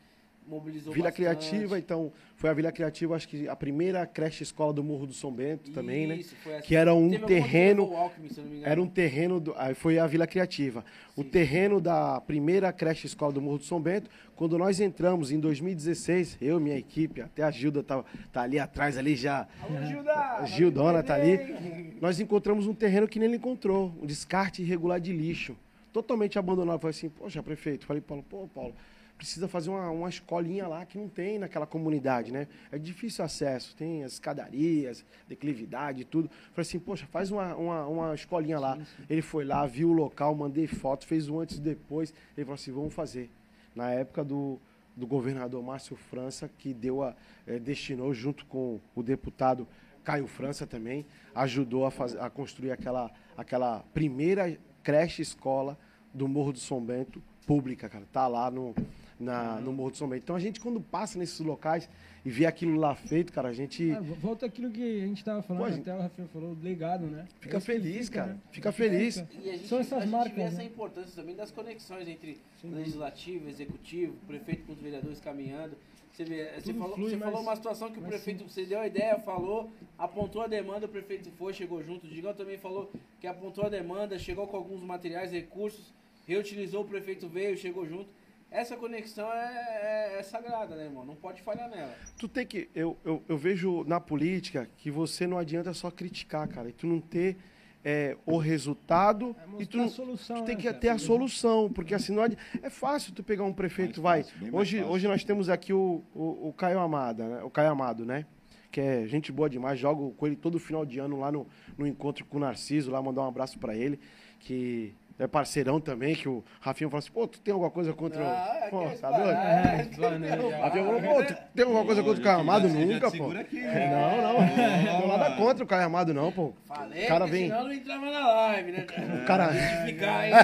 mobilizou 0.48 0.94
Vila 0.94 1.10
bastante. 1.10 1.48
Criativa, 1.50 1.80
então, 1.80 2.12
foi 2.36 2.50
a 2.50 2.54
Vila 2.54 2.72
Criativa, 2.72 3.16
acho 3.16 3.28
que 3.28 3.48
a 3.48 3.56
primeira 3.56 4.06
creche 4.06 4.44
escola 4.44 4.74
do 4.74 4.84
Morro 4.84 5.08
do 5.08 5.14
São 5.14 5.32
Bento 5.32 5.72
também, 5.72 6.08
né? 6.08 6.16
Isso, 6.16 6.36
foi 6.44 6.54
essa. 6.54 6.62
Que 6.64 6.76
era 6.76 6.94
um 6.94 7.10
Teve 7.10 7.26
terreno, 7.26 7.90
o 7.90 7.96
Alckmin, 7.96 8.30
era 8.64 8.82
um 8.82 8.88
terreno, 8.88 9.40
do, 9.40 9.54
aí 9.58 9.74
foi 9.74 10.00
a 10.00 10.08
Vila 10.08 10.28
Criativa. 10.28 10.84
O 11.16 11.24
Sim. 11.24 11.30
terreno 11.30 11.80
da 11.80 12.20
primeira 12.22 12.72
creche 12.74 13.08
escola 13.08 13.32
do 13.32 13.42
Morro 13.42 13.60
do 13.60 13.64
São 13.64 13.82
Bento, 13.82 14.10
quando 14.36 14.58
nós 14.58 14.80
entramos 14.80 15.32
em 15.32 15.40
2016, 15.40 16.38
eu 16.42 16.60
e 16.60 16.64
minha 16.64 16.78
equipe, 16.78 17.22
até 17.22 17.44
a 17.44 17.52
Gilda 17.52 17.84
tá, 17.84 18.04
tá 18.32 18.42
ali 18.42 18.58
atrás, 18.58 18.98
ali 18.98 19.16
já, 19.16 19.48
Alô, 19.62 19.86
Gilda! 19.86 20.14
a 20.14 20.46
Gildona 20.46 21.04
tá 21.04 21.16
ali. 21.16 21.96
Nós 22.02 22.20
encontramos 22.20 22.66
um 22.66 22.74
terreno 22.74 23.08
que 23.08 23.20
nem 23.20 23.28
ele 23.28 23.38
encontrou, 23.38 23.94
um 24.02 24.06
descarte 24.06 24.62
irregular 24.62 25.00
de 25.00 25.14
lixo, 25.14 25.56
totalmente 25.94 26.40
abandonado. 26.40 26.76
Eu 26.76 26.80
falei 26.80 26.92
assim, 26.92 27.10
poxa, 27.10 27.44
prefeito, 27.44 27.86
falei, 27.86 28.02
Paulo, 28.02 28.24
pô, 28.28 28.48
Paulo, 28.48 28.74
precisa 29.22 29.48
fazer 29.48 29.70
uma, 29.70 29.88
uma 29.92 30.10
escolinha 30.10 30.68
lá 30.68 30.84
que 30.84 30.98
não 30.98 31.08
tem 31.08 31.38
naquela 31.38 31.68
comunidade, 31.68 32.32
né? 32.32 32.48
É 32.72 32.80
difícil 32.80 33.24
acesso, 33.24 33.76
tem 33.76 34.04
as 34.04 34.14
escadarias, 34.14 35.06
declividade 35.28 36.02
e 36.02 36.04
tudo. 36.04 36.28
Falei 36.54 36.62
assim, 36.68 36.80
poxa, 36.80 37.06
faz 37.06 37.30
uma, 37.30 37.56
uma, 37.56 37.86
uma 37.86 38.16
escolinha 38.16 38.60
lá. 38.60 38.80
Ele 39.08 39.22
foi 39.22 39.46
lá, 39.46 39.64
viu 39.68 39.90
o 39.90 39.94
local, 39.94 40.34
mandei 40.34 40.66
foto, 40.66 41.06
fez 41.06 41.30
um 41.30 41.40
antes 41.40 41.58
e 41.58 41.62
depois. 41.62 42.12
Ele 42.36 42.46
falou 42.46 42.56
assim, 42.56 42.72
vamos 42.72 42.96
fazer. 42.96 43.30
Na 43.76 43.92
época 43.92 44.24
do, 44.24 44.60
do 44.96 45.06
governador 45.06 45.62
Márcio 45.62 45.96
França, 45.96 46.50
que 46.58 46.74
deu 46.74 47.04
a, 47.04 47.16
eh, 47.46 47.60
destinou 47.60 48.12
junto 48.16 48.44
com 48.48 48.80
o 48.96 49.04
deputado 49.04 49.68
Caio 50.04 50.26
França 50.26 50.66
também, 50.66 51.06
ajudou 51.36 51.86
a, 51.86 51.92
faz, 51.92 52.16
a 52.16 52.28
construir 52.28 52.72
aquela, 52.72 53.12
aquela 53.38 53.84
primeira 53.94 54.58
creche 54.82 55.22
escola 55.22 55.78
do 56.12 56.28
Morro 56.28 56.54
do 56.54 56.60
São 56.60 56.82
Bento, 56.82 57.22
pública, 57.46 57.88
cara. 57.88 58.06
Tá 58.12 58.28
lá 58.28 58.50
no, 58.50 58.74
na, 59.22 59.62
no 59.62 59.72
Morro 59.72 59.92
do 59.92 59.98
São 59.98 60.08
Bento. 60.10 60.24
Então 60.24 60.36
a 60.36 60.40
gente, 60.40 60.60
quando 60.60 60.82
passa 60.82 61.18
nesses 61.18 61.40
locais 61.40 61.88
e 62.26 62.30
vê 62.30 62.46
aquilo 62.46 62.76
lá 62.78 62.94
feito, 62.96 63.32
cara, 63.32 63.50
a 63.50 63.54
gente 63.54 63.92
Ah, 63.92 64.00
volta 64.02 64.46
aquilo 64.46 64.70
que 64.72 65.02
a 65.04 65.08
gente 65.08 65.24
tava 65.24 65.42
falando, 65.42 65.62
Pô, 65.64 65.68
a 65.68 65.72
gente- 65.72 65.82
até 65.90 65.96
o 65.98 66.02
Rafael 66.02 66.28
falou, 66.28 66.58
legado, 66.62 67.06
né? 67.06 67.28
fica 67.40 67.58
É 67.58 67.60
feliz, 67.60 68.06
fica, 68.08 68.20
cara. 68.22 68.34
né? 68.34 68.40
Fica 68.52 68.72
feliz. 68.72 69.18
E 69.18 69.50
a 69.50 69.54
gente, 69.54 69.68
São 69.68 69.80
essas 69.80 69.94
a 69.94 70.02
gente 70.02 70.12
marcas, 70.12 70.34
vê 70.34 70.42
essa 70.42 70.58
né? 70.58 70.66
importância 70.66 71.12
também 71.16 71.36
das 71.36 71.52
conexões 71.52 72.08
entre 72.08 72.40
Sim. 72.62 72.72
legislativo, 72.72 73.48
executivo, 73.50 74.14
prefeito 74.28 74.66
com 74.66 74.74
os 74.74 74.80
vereadores 74.80 75.20
caminhando. 75.20 75.76
Você, 76.12 76.26
vê, 76.26 76.52
você 76.60 76.74
falou, 76.74 76.96
flui 76.96 77.10
você 77.10 77.16
mais- 77.16 77.32
falou 77.32 77.48
uma 77.48 77.56
situação 77.56 77.90
que 77.90 77.98
o 77.98 78.02
prefeito, 78.04 78.44
você 78.44 78.66
deu 78.66 78.82
a 78.82 78.86
ideia, 78.86 79.18
falou, 79.20 79.72
apontou 79.98 80.42
a 80.42 80.48
demanda, 80.48 80.86
o 80.86 80.90
prefeito 80.90 81.32
foi, 81.32 81.54
chegou 81.54 81.82
junto. 81.82 82.06
O 82.06 82.10
Digão 82.10 82.34
também 82.34 82.58
falou 82.58 82.92
que 83.20 83.26
apontou 83.26 83.66
a 83.66 83.70
demanda, 83.70 84.20
chegou 84.20 84.46
com 84.46 84.58
alguns 84.58 84.84
materiais, 84.84 85.32
recursos, 85.32 85.94
reutilizou, 86.28 86.82
o 86.84 86.86
prefeito 86.86 87.30
veio, 87.30 87.56
chegou 87.58 87.86
junto. 87.88 88.10
Essa 88.52 88.76
conexão 88.76 89.32
é, 89.32 90.12
é- 90.16 90.20
é 90.20 90.24
sagrada, 90.24 90.76
né, 90.76 90.84
irmão? 90.84 91.06
Não 91.06 91.16
pode 91.16 91.42
falhar 91.42 91.70
nela. 91.70 91.94
Tu 92.20 92.28
tem 92.28 92.46
que. 92.46 92.70
Eu, 92.76 92.98
eu, 93.06 93.24
eu 93.30 93.38
vejo 93.38 93.84
na 93.86 94.00
política 94.00 94.68
que 94.78 94.92
você 94.92 95.26
não 95.26 95.38
adianta 95.38 95.74
só 95.74 95.90
criticar, 95.90 96.48
cara. 96.50 96.68
E 96.68 96.74
tu 96.74 96.86
não 96.86 97.00
ter 97.00 97.38
é, 97.84 98.18
o 98.26 98.38
resultado 98.38 99.34
É 99.58 99.62
e 99.64 99.66
tu, 99.66 99.88
solução, 99.90 100.36
tu 100.42 100.44
tem 100.46 100.56
né, 100.56 100.62
que 100.62 100.68
cara? 100.68 100.78
ter 100.80 100.90
a 100.90 100.98
solução. 100.98 101.72
Porque 101.72 101.96
assim, 101.96 102.14
não 102.14 102.24
adi- 102.24 102.38
é 102.62 102.70
fácil 102.70 103.14
tu 103.14 103.24
pegar 103.24 103.46
um 103.46 103.54
prefeito, 103.54 104.02
Mais 104.02 104.28
vai. 104.28 104.34
fácil, 104.42 104.56
Hoje, 104.58 104.84
hoje 104.84 105.08
nós 105.08 105.24
temos 105.24 105.48
aqui 105.48 105.72
o, 105.72 106.04
o, 106.14 106.50
o 106.50 106.54
Caio 106.54 106.80
Amada, 106.80 107.28
né? 107.28 107.44
O 107.44 107.50
Caio 107.50 107.72
Amado, 107.72 108.06
né? 108.06 108.26
Que 108.70 108.82
é 108.82 109.08
gente 109.08 109.32
boa 109.32 109.50
demais. 109.50 109.80
Jogo 109.80 110.12
com 110.18 110.28
ele 110.28 110.36
todo 110.36 110.60
final 110.60 110.86
de 110.86 111.00
ano 111.00 111.18
lá 111.20 111.32
no, 111.32 111.48
no 111.78 111.88
encontro 111.88 112.26
com 112.26 112.36
o 112.36 112.40
Narciso, 112.42 112.92
lá 112.92 113.02
mandar 113.02 113.22
um 113.22 113.28
abraço 113.30 113.58
pra 113.58 113.76
ele. 113.76 113.98
Que 114.40 114.94
é 115.24 115.28
parceirão 115.28 115.80
também, 115.80 116.16
que 116.16 116.28
o 116.28 116.44
Rafinha 116.60 116.90
falou 116.90 117.00
assim, 117.00 117.12
pô, 117.12 117.28
tu 117.28 117.40
tem 117.40 117.54
alguma 117.54 117.70
coisa 117.70 117.94
contra 117.94 118.24
Ah, 118.24 118.68
o. 118.68 118.70
Pô, 118.72 118.90
que 118.90 118.98
tá 118.98 119.12
doido? 119.12 119.30
É, 119.32 119.88
planeja. 119.96 120.58
Rafinha 120.58 120.86
falou, 120.86 121.02
pô, 121.02 121.24
tu 121.24 121.36
tem 121.54 121.66
alguma 121.66 121.86
coisa 121.86 122.04
contra 122.04 122.20
o 122.20 122.24
Caio 122.24 122.40
te 122.40 122.86
Nunca, 122.86 123.12
pô. 123.12 123.32
aqui. 123.32 123.62
Não, 123.62 124.22
não. 124.22 124.42
Não 124.42 124.98
tenho 124.98 125.08
nada 125.08 125.36
contra 125.36 125.64
o 125.64 125.68
Caio 125.68 125.86
Amado, 125.86 126.14
não, 126.14 126.32
pô. 126.32 126.54
Falei, 126.66 127.06
O 127.06 127.08
cara 127.08 127.28
vem. 127.28 127.48
senão 127.50 127.64
não 127.66 127.74
entrava 127.74 128.12
na 128.12 128.28
live, 128.34 128.72
né? 128.72 128.86
O 129.22 129.26
cara. 129.26 129.50
Aí, 129.50 129.92
né? 130.32 130.44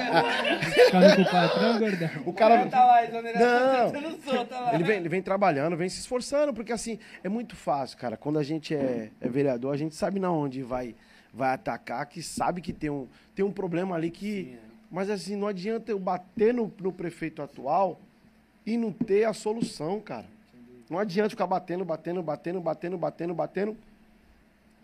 O 2.26 2.34
cara. 2.34 2.66
tá 2.68 2.86
lá, 2.86 3.04
Não. 3.40 4.02
não 4.02 4.18
sou, 4.20 4.46
tá 4.46 4.60
lá. 4.60 4.76
Ele 4.76 4.84
vem, 4.84 4.98
ele 4.98 5.10
vem 5.10 5.22
trabalhando, 5.22 5.76
vem 5.76 5.90
se 5.90 6.00
esforçando, 6.00 6.54
porque 6.54 6.72
assim, 6.72 7.00
é 7.24 7.30
muito 7.30 7.56
fácil, 7.56 7.98
cara. 7.98 8.18
Quando 8.18 8.40
a 8.40 8.44
gente 8.44 8.76
é, 8.76 9.10
é 9.20 9.30
vereador, 9.30 9.74
a 9.74 9.78
gente 9.78 9.96
sabe 9.96 10.20
na 10.20 10.32
onde 10.32 10.62
vai, 10.62 10.96
vai 11.34 11.54
atacar, 11.54 12.06
que 12.06 12.22
sabe 12.22 12.62
que 12.62 12.74
tem 12.74 12.90
um, 12.90 13.08
tem 13.36 13.46
um 13.46 13.52
problema 13.52 13.96
ali 13.96 14.12
que. 14.12 14.28
Sim, 14.28 14.58
é. 14.64 14.67
Mas 14.90 15.10
assim, 15.10 15.36
não 15.36 15.48
adianta 15.48 15.92
eu 15.92 16.00
bater 16.00 16.54
no, 16.54 16.72
no 16.80 16.92
prefeito 16.94 17.42
atual 17.42 18.00
e 18.66 18.78
não 18.78 18.92
ter 18.92 19.26
a 19.26 19.34
solução, 19.34 20.00
cara. 20.00 20.26
Não 20.90 20.98
adianta 21.00 21.30
ficar 21.30 21.46
batendo, 21.48 21.84
batendo, 21.84 22.24
batendo, 22.24 22.62
batendo, 22.62 22.98
batendo, 22.98 23.34
batendo. 23.34 23.78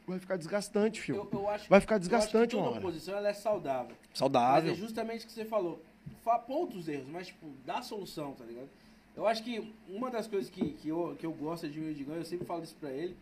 Vai 0.06 0.20
ficar 0.20 0.36
desgastante, 0.36 1.00
filho. 1.00 1.28
Eu, 1.32 1.40
eu 1.40 1.50
acho, 1.50 1.70
Vai 1.70 1.80
ficar 1.80 1.98
desgastante 1.98 2.56
toda 2.58 2.70
hora. 2.70 2.80
oposição 2.80 3.16
ela 3.18 3.30
é 3.30 3.34
saudável. 3.34 3.96
Mas 4.10 4.18
Saudável. 4.20 4.74
é 4.74 4.76
justamente 4.76 5.24
o 5.24 5.28
que 5.28 5.34
você 5.34 5.46
falou. 5.46 5.82
Fa- 6.26 6.40
Ponta 6.40 6.76
os 6.76 6.90
erros, 6.90 7.08
mas 7.10 7.28
tipo, 7.28 7.48
dá 7.66 7.82
solução, 7.82 8.34
tá 8.34 8.44
ligado? 8.44 8.68
Eu 9.16 9.26
acho 9.26 9.42
que 9.44 9.74
uma 9.88 10.12
das 10.12 10.28
coisas 10.28 10.50
que, 10.50 10.72
que, 10.74 10.90
eu, 10.90 11.16
que 11.18 11.26
eu 11.26 11.32
gosto 11.32 11.70
de 11.70 11.80
o 11.80 11.94
Digão, 11.94 12.16
eu 12.16 12.26
sempre 12.26 12.46
falo 12.46 12.64
isso 12.64 12.76
pra 12.78 12.92
ele, 12.92 13.16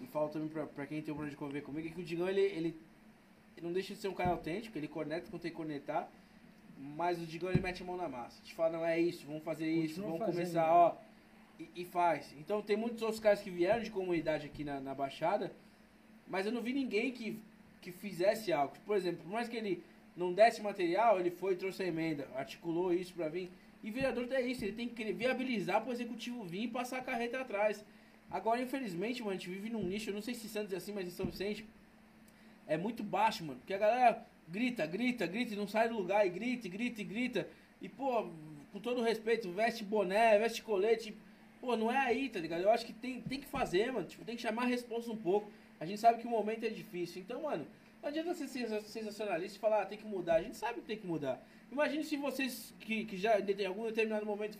e 0.00 0.06
falo 0.08 0.28
também 0.30 0.48
pra, 0.48 0.66
pra 0.66 0.86
quem 0.86 1.00
tem 1.00 1.12
o 1.12 1.14
problema 1.14 1.30
de 1.30 1.36
conviver 1.36 1.60
comigo, 1.60 1.86
é 1.86 1.90
que 1.92 2.00
o 2.00 2.04
Digão, 2.04 2.28
ele, 2.28 2.40
ele, 2.40 2.76
ele 3.56 3.66
não 3.66 3.72
deixa 3.72 3.94
de 3.94 4.00
ser 4.00 4.08
um 4.08 4.14
cara 4.14 4.30
autêntico, 4.30 4.76
ele 4.76 4.88
conecta 4.88 5.30
quando 5.30 5.42
tem 5.42 5.50
que 5.50 5.56
conectar, 5.56 6.10
mas 6.78 7.20
o 7.20 7.26
Digão, 7.26 7.50
ele 7.50 7.60
mete 7.60 7.82
a 7.82 7.86
mão 7.86 7.96
na 7.96 8.08
massa. 8.08 8.42
Te 8.42 8.54
fala, 8.54 8.78
não 8.78 8.86
é 8.86 9.00
isso, 9.00 9.26
vamos 9.26 9.42
fazer 9.42 9.66
isso, 9.66 10.00
Continua 10.00 10.18
vamos 10.18 10.26
fazendo, 10.26 10.36
começar, 10.36 10.66
né? 10.66 10.72
ó, 10.72 10.94
e, 11.58 11.82
e 11.82 11.84
faz. 11.84 12.34
Então 12.38 12.60
tem 12.60 12.76
muitos 12.76 13.02
outros 13.02 13.20
caras 13.20 13.40
que 13.40 13.50
vieram 13.50 13.82
de 13.82 13.90
comunidade 13.90 14.46
aqui 14.46 14.62
na, 14.62 14.78
na 14.78 14.94
Baixada, 14.94 15.52
mas 16.28 16.44
eu 16.44 16.52
não 16.52 16.60
vi 16.60 16.72
ninguém 16.72 17.12
que, 17.12 17.40
que 17.80 17.90
fizesse 17.90 18.52
algo. 18.52 18.74
Por 18.84 18.96
exemplo, 18.96 19.22
por 19.22 19.32
mais 19.32 19.48
que 19.48 19.56
ele 19.56 19.82
não 20.14 20.32
desse 20.32 20.60
material, 20.60 21.18
ele 21.18 21.30
foi 21.30 21.54
e 21.54 21.56
trouxe 21.56 21.82
a 21.82 21.86
emenda, 21.86 22.28
articulou 22.34 22.92
isso 22.92 23.14
pra 23.14 23.28
vir. 23.28 23.50
E 23.82 23.90
vereador 23.90 24.26
é 24.32 24.40
isso, 24.40 24.64
ele 24.64 24.72
tem 24.72 24.88
que 24.88 25.12
viabilizar 25.12 25.82
pro 25.82 25.92
executivo 25.92 26.42
vir 26.42 26.64
e 26.64 26.68
passar 26.68 26.98
a 26.98 27.02
carreta 27.02 27.40
atrás. 27.40 27.84
Agora, 28.30 28.60
infelizmente, 28.60 29.22
mano, 29.22 29.32
a 29.32 29.34
gente 29.34 29.48
vive 29.48 29.70
num 29.70 29.84
nicho, 29.84 30.10
eu 30.10 30.14
não 30.14 30.22
sei 30.22 30.34
se 30.34 30.48
Santos 30.48 30.72
é 30.72 30.76
assim, 30.76 30.92
mas 30.92 31.06
em 31.06 31.10
São 31.10 31.26
Vicente 31.26 31.64
é 32.66 32.76
muito 32.76 33.02
baixo, 33.02 33.44
mano. 33.44 33.58
Porque 33.60 33.74
a 33.74 33.78
galera 33.78 34.26
grita, 34.48 34.86
grita, 34.86 35.26
grita 35.26 35.54
e 35.54 35.56
não 35.56 35.68
sai 35.68 35.88
do 35.88 35.96
lugar, 35.96 36.26
e 36.26 36.30
grita, 36.30 36.66
e 36.66 36.70
grita, 36.70 37.00
e 37.00 37.04
grita. 37.04 37.48
E, 37.80 37.88
pô, 37.88 38.28
com 38.72 38.80
todo 38.80 39.02
respeito, 39.02 39.50
veste 39.52 39.84
boné, 39.84 40.38
veste 40.38 40.62
colete. 40.62 41.16
Pô, 41.60 41.76
não 41.76 41.90
é 41.90 41.98
aí, 41.98 42.28
tá 42.28 42.38
ligado? 42.38 42.62
Eu 42.62 42.70
acho 42.70 42.86
que 42.86 42.92
tem, 42.92 43.20
tem 43.20 43.40
que 43.40 43.46
fazer, 43.46 43.92
mano. 43.92 44.06
Tipo, 44.06 44.24
tem 44.24 44.36
que 44.36 44.42
chamar 44.42 44.62
a 44.62 44.66
responsa 44.66 45.10
um 45.10 45.16
pouco. 45.16 45.50
A 45.80 45.86
gente 45.86 46.00
sabe 46.00 46.20
que 46.20 46.26
o 46.26 46.30
momento 46.30 46.64
é 46.64 46.68
difícil. 46.70 47.22
Então, 47.22 47.42
mano, 47.42 47.66
não 48.02 48.08
adianta 48.08 48.34
ser 48.34 48.48
sensa- 48.48 48.80
sensacionalista 48.82 49.56
e 49.56 49.60
falar, 49.60 49.82
ah, 49.82 49.86
tem 49.86 49.98
que 49.98 50.06
mudar. 50.06 50.36
A 50.36 50.42
gente 50.42 50.56
sabe 50.56 50.80
que 50.80 50.86
tem 50.86 50.96
que 50.96 51.06
mudar. 51.06 51.42
Imagine 51.70 52.04
se 52.04 52.16
vocês 52.16 52.72
que, 52.80 53.04
que 53.04 53.16
já 53.16 53.38
em 53.40 53.66
algum 53.66 53.84
determinado 53.84 54.24
momento 54.24 54.58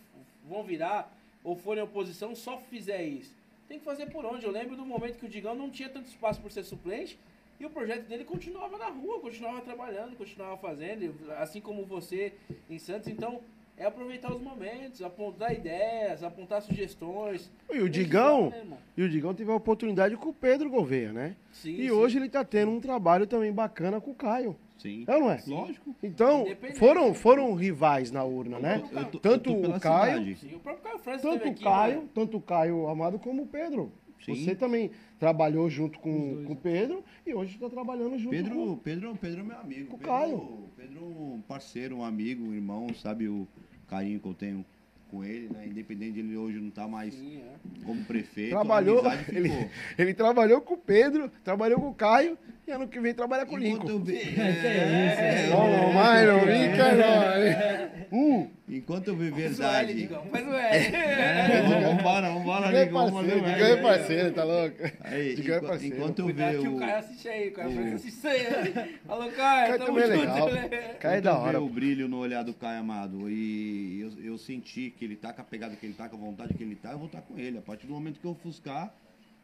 vão 0.48 0.62
virar 0.64 1.14
ou 1.44 1.54
forem 1.54 1.82
oposição 1.82 2.34
só 2.34 2.58
fizer 2.58 3.02
isso. 3.04 3.34
Tem 3.68 3.78
que 3.78 3.84
fazer 3.84 4.06
por 4.06 4.24
onde. 4.24 4.44
Eu 4.44 4.50
lembro 4.50 4.76
do 4.76 4.84
momento 4.84 5.18
que 5.18 5.26
o 5.26 5.28
Digão 5.28 5.54
não 5.54 5.70
tinha 5.70 5.88
tanto 5.88 6.08
espaço 6.08 6.40
por 6.40 6.50
ser 6.50 6.64
suplente 6.64 7.18
e 7.58 7.64
o 7.66 7.70
projeto 7.70 8.06
dele 8.06 8.24
continuava 8.24 8.76
na 8.78 8.88
rua, 8.88 9.20
continuava 9.20 9.60
trabalhando, 9.60 10.16
continuava 10.16 10.56
fazendo, 10.56 11.14
assim 11.38 11.60
como 11.60 11.84
você 11.84 12.32
em 12.68 12.78
Santos. 12.78 13.08
Então, 13.08 13.40
é 13.78 13.84
aproveitar 13.84 14.32
os 14.34 14.40
momentos, 14.40 15.02
apontar 15.02 15.52
ideias, 15.52 16.22
apontar 16.22 16.62
sugestões. 16.62 17.50
E 17.70 17.78
o 17.80 17.88
Digão, 17.90 18.48
né, 18.50 18.64
e 18.96 19.02
o 19.02 19.08
Digão 19.08 19.34
teve 19.34 19.50
a 19.50 19.54
oportunidade 19.54 20.16
com 20.16 20.30
o 20.30 20.34
Pedro 20.34 20.70
Gouveia, 20.70 21.12
né? 21.12 21.36
Sim, 21.52 21.72
E 21.74 21.82
sim. 21.84 21.90
hoje 21.90 22.18
ele 22.18 22.28
tá 22.28 22.42
tendo 22.44 22.70
um 22.70 22.80
trabalho 22.80 23.26
também 23.26 23.52
bacana 23.52 24.00
com 24.00 24.10
o 24.10 24.14
Caio. 24.14 24.56
Sim. 24.78 25.04
É 25.06 25.14
ou 25.14 25.20
não 25.20 25.30
é? 25.30 25.42
Lógico. 25.46 25.94
Então, 26.02 26.46
foram, 26.76 27.12
foram 27.14 27.54
rivais 27.54 28.10
na 28.10 28.22
urna, 28.24 28.58
né? 28.58 28.76
Eu 28.92 29.04
tô- 29.06 29.16
eu 29.16 29.20
Tanto 29.20 29.54
tô 29.54 29.60
pela 29.62 29.76
o 29.76 29.80
Caio. 29.80 30.36
Sim, 30.36 30.54
o 30.54 30.60
próprio 30.60 30.82
Caio 30.84 31.20
tanto 31.20 31.48
o 31.48 31.54
Caio, 31.62 32.00
né? 32.02 32.08
tanto 32.14 32.36
o 32.36 32.40
Caio 32.40 32.88
Amado 32.88 33.18
como 33.18 33.42
o 33.42 33.46
Pedro. 33.46 33.90
Sim. 34.24 34.34
Você 34.34 34.54
também 34.54 34.90
trabalhou 35.18 35.68
junto 35.70 35.98
com, 35.98 36.44
com 36.44 36.52
o? 36.52 36.56
Pedro 36.56 37.04
e 37.24 37.34
hoje 37.34 37.54
está 37.54 37.68
trabalhando 37.68 38.18
junto 38.18 38.30
Pedro, 38.30 38.54
com 38.54 38.76
Pedro, 38.76 39.16
Pedro 39.20 39.40
é 39.40 39.44
meu 39.44 39.58
amigo. 39.58 39.94
O 39.94 39.98
Pedro, 39.98 40.06
Caio. 40.06 40.68
Pedro 40.76 40.98
é 40.98 41.02
um 41.02 41.42
parceiro, 41.46 41.96
um 41.96 42.04
amigo, 42.04 42.48
um 42.48 42.54
irmão, 42.54 42.92
sabe 42.94 43.28
o 43.28 43.46
carinho 43.88 44.18
que 44.18 44.26
eu 44.26 44.34
tenho 44.34 44.64
com 45.10 45.24
ele, 45.24 45.48
né? 45.48 45.66
Independente 45.66 46.12
de 46.12 46.20
ele 46.20 46.36
hoje 46.36 46.58
não 46.58 46.68
estar 46.68 46.88
mais 46.88 47.14
Sim, 47.14 47.38
é. 47.38 47.84
como 47.84 48.04
prefeito. 48.04 48.50
Trabalhou, 48.50 49.02
ele, 49.32 49.50
ele 49.96 50.14
trabalhou 50.14 50.60
com 50.60 50.74
o 50.74 50.78
Pedro, 50.78 51.30
trabalhou 51.44 51.80
com 51.80 51.90
o 51.90 51.94
Caio 51.94 52.36
e 52.66 52.70
ano 52.72 52.88
que 52.88 52.98
vem 53.00 53.14
trabalha 53.14 53.46
com 53.46 53.54
o 53.54 53.58
Enquanto 53.64 53.82
Lincoln. 53.82 53.90
eu 53.90 53.98
ve- 54.00 54.16
que 54.18 54.40
é 54.40 55.42
isso, 55.44 55.50
Não, 55.56 55.92
mas 55.92 56.26
não 56.26 56.40
brinca 56.40 56.92
não. 56.94 57.96
Uh, 58.40 58.50
Enquanto 58.68 59.08
eu 59.08 59.16
ver 59.16 59.30
Faz 59.30 59.58
o 59.60 59.62
L, 59.62 59.94
verdade. 59.94 60.08
Faz 60.30 60.46
o 60.46 60.52
L. 60.52 60.96
É, 60.96 61.62
vamos- 61.62 61.84
Vambora, 61.96 62.30
vambora, 62.30 62.66
é 62.76 62.84
Ligão, 62.84 63.10
vamos 63.10 63.20
fazer 63.20 63.40
o 63.42 63.46
é 63.46 63.70
L. 63.72 63.82
parceiro, 63.82 64.32
tá 64.32 64.44
louco? 64.44 64.76
Aí, 65.02 65.28
é 65.30 65.32
enqu- 65.34 65.66
parceiro. 65.66 65.96
enquanto 65.96 66.18
eu 66.18 66.24
Cuidado 66.24 66.52
ver 66.52 66.60
que 66.62 66.68
o 66.68 66.74
o. 66.76 66.78
Caio 66.80 66.96
assiste 66.96 67.28
aí, 67.28 67.48
o 67.48 67.52
falou 67.54 67.72
que 67.88 67.94
assiste 67.94 68.26
aí. 68.26 68.42
né? 68.74 68.88
Alô, 69.08 69.30
Caio, 69.30 69.66
Caio 69.68 69.78
tamo 69.86 69.98
é 70.00 70.06
junto. 70.16 70.52
né? 70.52 70.68
Caio 70.98 71.18
é 71.18 71.20
da 71.20 71.30
eu 71.30 71.36
hora. 71.36 71.60
o 71.62 71.68
brilho 71.68 72.08
no 72.08 72.18
olhar 72.18 72.42
do 72.42 72.52
Caio 72.54 72.80
Amado 72.80 73.30
e 73.30 74.00
eu, 74.00 74.24
eu 74.32 74.38
senti 74.38 74.90
que 74.96 75.04
ele 75.04 75.14
tá 75.16 75.32
com 75.32 75.40
a 75.42 75.44
pegada 75.44 75.76
que 75.76 75.86
ele 75.86 75.94
tá, 75.94 76.08
com 76.08 76.16
a 76.16 76.18
vontade 76.20 76.52
que 76.54 76.62
ele 76.64 76.74
tá, 76.74 76.90
eu 76.92 76.98
vou 76.98 77.06
estar 77.06 77.20
com 77.22 77.38
ele. 77.38 77.58
A 77.58 77.62
partir 77.62 77.86
do 77.86 77.92
momento 77.92 78.18
que 78.18 78.26
eu 78.26 78.32
ofuscar, 78.32 78.92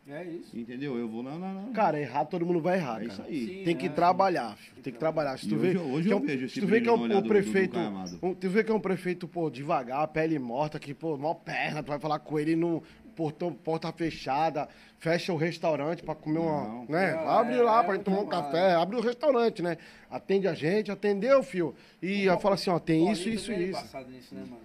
É 0.08 0.24
isso. 0.24 0.58
entendeu? 0.58 0.98
Eu 0.98 1.08
vou, 1.08 1.22
não, 1.22 1.38
não, 1.38 1.54
não. 1.54 1.72
Cara, 1.72 1.98
errar 2.00 2.24
todo 2.24 2.44
mundo 2.44 2.60
vai 2.60 2.76
errar, 2.76 3.02
é 3.02 3.06
cara. 3.06 3.12
isso 3.12 3.22
aí. 3.22 3.46
Sim, 3.58 3.64
Tem 3.64 3.76
que 3.76 3.86
é. 3.86 3.88
trabalhar, 3.88 4.56
filho. 4.56 4.82
tem 4.82 4.92
que 4.92 4.98
trabalhar. 4.98 5.38
Se 5.38 5.46
E 5.46 5.48
tu 5.48 5.54
hoje 5.54 5.62
vê, 5.72 5.76
eu- 5.78 5.82
hoje 5.82 6.08
que 6.08 6.12
é 6.12 6.16
eu 6.16 6.18
um- 6.18 6.26
vejo 6.26 6.44
esse 6.46 6.54
se 6.54 6.60
tu 6.60 6.66
vê 6.66 6.80
que 6.80 6.88
é 6.88 6.90
brilho 6.90 6.94
um, 6.94 6.96
no 6.98 7.04
olhar 7.04 7.18
o 7.18 7.20
do- 7.20 7.22
do- 7.22 7.28
prefeito, 7.28 7.78
um- 8.20 8.34
tu 8.34 8.48
vê 8.50 8.64
que 8.64 8.72
é 8.72 8.74
um 8.74 8.80
prefeito, 8.80 9.28
pô, 9.28 9.48
devagar, 9.48 10.06
pele 10.08 10.38
morta, 10.40 10.78
que, 10.80 10.92
pô, 10.92 11.16
mó 11.16 11.34
perna, 11.34 11.82
tu 11.84 11.88
vai 11.88 12.00
falar 12.00 12.18
com 12.18 12.36
ele 12.38 12.56
no 12.56 12.82
portão, 13.14 13.52
porta 13.52 13.92
fechada, 13.92 14.68
fecha 14.98 15.32
o 15.32 15.36
restaurante 15.36 16.02
pra 16.02 16.14
comer 16.16 16.38
uma, 16.40 16.64
Não. 16.66 16.86
né? 16.88 17.12
Não, 17.14 17.28
abre 17.28 17.54
é- 17.58 17.62
lá 17.62 17.80
é 17.80 17.84
pra 17.84 17.94
gente 17.94 18.04
tomar 18.04 18.20
um 18.22 18.26
café, 18.26 18.72
abre 18.74 18.96
o 18.96 19.00
restaurante, 19.00 19.62
né? 19.62 19.76
Atende 20.10 20.48
a 20.48 20.54
gente, 20.54 20.90
atendeu, 20.90 21.42
filho. 21.44 21.74
E 22.02 22.28
aí 22.28 22.40
fala 22.40 22.56
assim, 22.56 22.70
ó, 22.70 22.78
tem 22.80 23.02
isso, 23.12 23.20
Paulinho 23.22 23.34
isso 23.36 23.46
também 23.46 23.60
e 23.60 23.64
é 23.66 23.70
isso. 23.70 24.08
nisso, 24.10 24.34
né, 24.34 24.40
mano? 24.50 24.62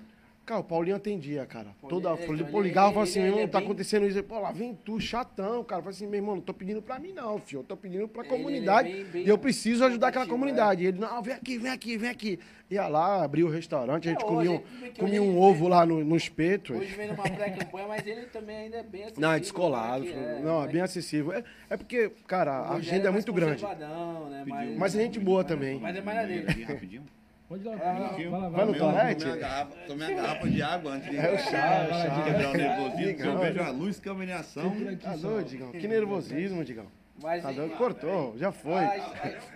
Cara, 0.48 0.62
o 0.62 0.64
Paulinho 0.64 0.96
atendia, 0.96 1.46
cara. 1.46 1.68
Toda, 1.90 2.12
é, 2.12 2.24
ele, 2.24 2.36
então 2.36 2.48
pô, 2.50 2.62
ligava 2.62 2.88
e 2.90 2.94
falava 2.94 3.04
assim, 3.10 3.20
é 3.20 3.26
irmão, 3.26 3.48
tá 3.50 3.58
bem- 3.60 3.68
acontecendo 3.68 4.08
isso. 4.08 4.24
Pô, 4.24 4.40
lá 4.40 4.50
vem 4.54 4.74
tu, 4.74 4.98
chatão, 4.98 5.62
cara. 5.62 5.82
Fala 5.82 5.94
assim, 5.94 6.08
meu 6.08 6.16
irmão, 6.16 6.36
não 6.36 6.42
tô 6.42 6.54
pedindo 6.54 6.82
pra 6.82 6.98
mim 6.98 7.12
não, 7.12 7.38
filho. 7.38 7.60
Eu 7.60 7.64
tô 7.66 7.76
pedindo 7.76 8.08
pra 8.08 8.22
Ele- 8.24 8.30
ele 8.34 8.42
é 8.42 8.44
comunidade. 8.46 8.90
bem- 8.94 9.04
bem 9.04 9.26
e 9.26 9.28
eu 9.28 9.38
preciso 9.38 9.84
ajudar 9.84 10.08
aquela 10.08 10.24
combativo, 10.26 10.40
comunidade. 10.56 10.84
E 10.84 10.88
ele, 10.88 11.00
não, 11.00 11.22
vem 11.22 11.34
aqui, 11.34 11.58
vem 11.58 11.70
aqui, 11.70 11.98
vem 11.98 12.10
aqui. 12.10 12.40
Ia 12.72 12.88
lá, 12.88 13.26
abriu 13.26 13.48
o 13.48 13.50
restaurante, 13.50 14.08
a 14.08 14.12
gente 14.14 14.24
É, 14.24 14.26
comia, 14.26 14.52
um, 14.52 14.62
comia 14.98 15.22
um 15.22 15.38
ovo 15.38 15.68
lá 15.68 15.86
no, 15.86 16.02
no 16.02 16.16
espeto. 16.16 16.74
Hoje 16.76 16.96
vem 16.96 17.08
numa 17.10 17.24
pré-campanha, 17.24 17.88
mas 17.90 18.08
ele 18.08 18.22
também 18.28 18.56
ainda 18.56 18.78
é 18.78 18.84
bem 18.84 19.02
acessível. 19.04 19.22
Não, 19.28 19.34
é 19.34 19.40
descolado. 19.42 20.06
né, 20.06 20.38
é, 20.40 20.42
não, 20.42 20.64
é 20.64 20.68
bem 20.70 20.82
acessível. 20.82 21.34
É, 21.34 21.44
é 21.70 21.76
porque, 21.76 22.10
cara, 22.26 22.54
a 22.54 22.76
agenda 22.76 23.10
é 23.10 23.12
muito 23.12 23.34
grande. 23.34 23.62
Né, 23.66 24.46
mais, 24.48 24.78
Mas 24.78 24.96
é 24.96 25.02
gente 25.02 25.20
boa 25.20 25.44
também. 25.44 25.78
Mas 25.78 25.94
é 25.98 26.02
mais 26.02 26.26
dele. 26.26 26.64
Rapidinho. 26.64 27.04
Pode 27.48 27.64
ir 27.64 27.68
lá, 27.70 27.76
Ah, 27.76 27.78
vai 27.94 28.30
lá, 28.30 28.50
no 28.50 28.56
Tomei- 28.74 28.80
toalete? 28.80 29.20
Tomei 29.24 29.34
a 29.34 29.38
garrafa, 29.48 29.72
tomei 29.88 30.08
a 30.08 30.22
garrafa 30.22 30.50
de 30.50 30.62
água 30.62 30.92
antes 30.94 31.10
de 31.10 31.18
É 31.18 31.32
o 31.32 31.38
chá, 31.38 31.58
é 31.58 31.88
o 31.88 31.94
chá. 31.94 32.24
quebrar 32.26 32.50
o 32.50 32.54
nervosismo. 32.58 32.98
Se 32.98 33.04
eu 33.08 33.16
Digão. 33.16 33.38
vejo 33.40 33.62
a 33.62 33.70
luz, 33.70 34.00
câmera 34.00 34.32
em 34.32 34.34
ação. 34.34 34.76
Tá 35.02 35.16
doido, 35.16 35.48
Digão? 35.50 35.72
Que 35.72 35.88
nervosismo, 35.88 36.66
Digão. 36.66 36.86
Mas, 37.22 37.42
Tá 37.42 37.52
doido? 37.52 37.76
Cortou, 37.78 38.38
já 38.38 38.52
foi. 38.52 38.74
ai, 38.84 39.02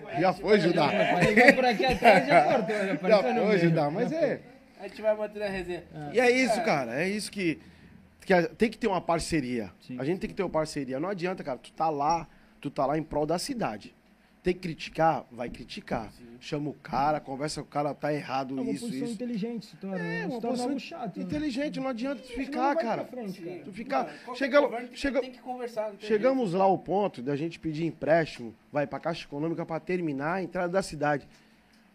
ai, 0.07 0.21
Já 0.21 0.33
foi, 0.33 0.59
Judá. 0.59 0.89
Por 1.55 1.65
aqui 1.65 1.85
atrás 1.85 2.27
já 2.27 2.43
cortou, 2.45 2.75
já 2.75 3.09
Já 3.09 3.23
foi. 3.23 3.57
Judá, 3.59 3.91
mas 3.91 4.11
é. 4.11 4.41
A 4.79 4.87
gente 4.87 5.01
vai 5.01 5.15
manter 5.15 5.43
a 5.43 5.49
resenha. 5.49 5.83
E 6.13 6.19
é 6.19 6.31
isso, 6.31 6.59
cara. 6.63 6.99
É 7.03 7.07
isso 7.07 7.29
que, 7.31 7.59
que 8.25 8.33
a- 8.33 8.47
tem 8.47 8.67
que 8.69 8.77
ter 8.79 8.87
uma 8.87 9.01
parceria. 9.01 9.69
Sim. 9.81 9.97
A 9.99 10.03
gente 10.05 10.19
tem 10.19 10.29
que 10.29 10.35
ter 10.35 10.41
uma 10.41 10.49
parceria. 10.49 10.99
Não 10.99 11.09
adianta, 11.09 11.43
cara. 11.43 11.59
Tu 11.59 11.71
tá 11.73 11.87
lá, 11.89 12.27
tu 12.59 12.71
tá 12.71 12.85
lá 12.87 12.97
em 12.97 13.03
prol 13.03 13.25
da 13.27 13.37
cidade. 13.37 13.93
Tem 14.43 14.55
que 14.55 14.59
criticar, 14.61 15.23
vai 15.31 15.51
criticar. 15.51 16.11
Chama 16.39 16.71
o 16.71 16.73
cara, 16.73 17.19
conversa 17.19 17.61
com 17.61 17.67
o 17.67 17.69
cara, 17.69 17.93
tá 17.93 18.11
errado 18.11 18.59
É 18.59 18.63
isso, 18.71 18.87
isso. 18.87 19.05
inteligente, 19.13 19.67
se 19.67 19.75
torna, 19.75 19.99
É, 19.99 20.25
uma 20.25 20.41
posição 20.41 20.65
algo 20.67 20.79
chato. 20.79 21.17
né? 21.17 21.23
inteligente. 21.23 21.79
Não 21.79 21.87
adianta 21.87 22.23
tu 22.23 22.29
ficar, 22.29 22.57
não 22.69 22.73
vai 22.73 22.83
cara. 22.83 23.05
frente, 23.05 23.39
cara. 23.39 23.61
Tu 23.63 23.71
ficar. 23.71 24.05
Qualquer 24.25 24.39
Chega, 24.39 24.89
chega, 24.95 25.21
tem 25.21 25.31
que 25.31 25.39
conversar. 25.39 25.91
não 25.91 25.99
Chegamos 25.99 26.53
lá 26.53 26.63
ao 26.63 26.75
ponto 26.79 27.21
da 27.21 27.35
gente 27.35 27.59
pedir 27.59 27.85
empréstimo, 27.85 28.51
vai 28.71 28.87
pra 28.87 28.99
Caixa 28.99 29.25
Econômica 29.27 29.63
pra 29.63 29.79
terminar 29.79 30.33
a 30.37 30.41
entrada 30.43 30.69
da 30.73 30.81
cidade. 30.81 31.27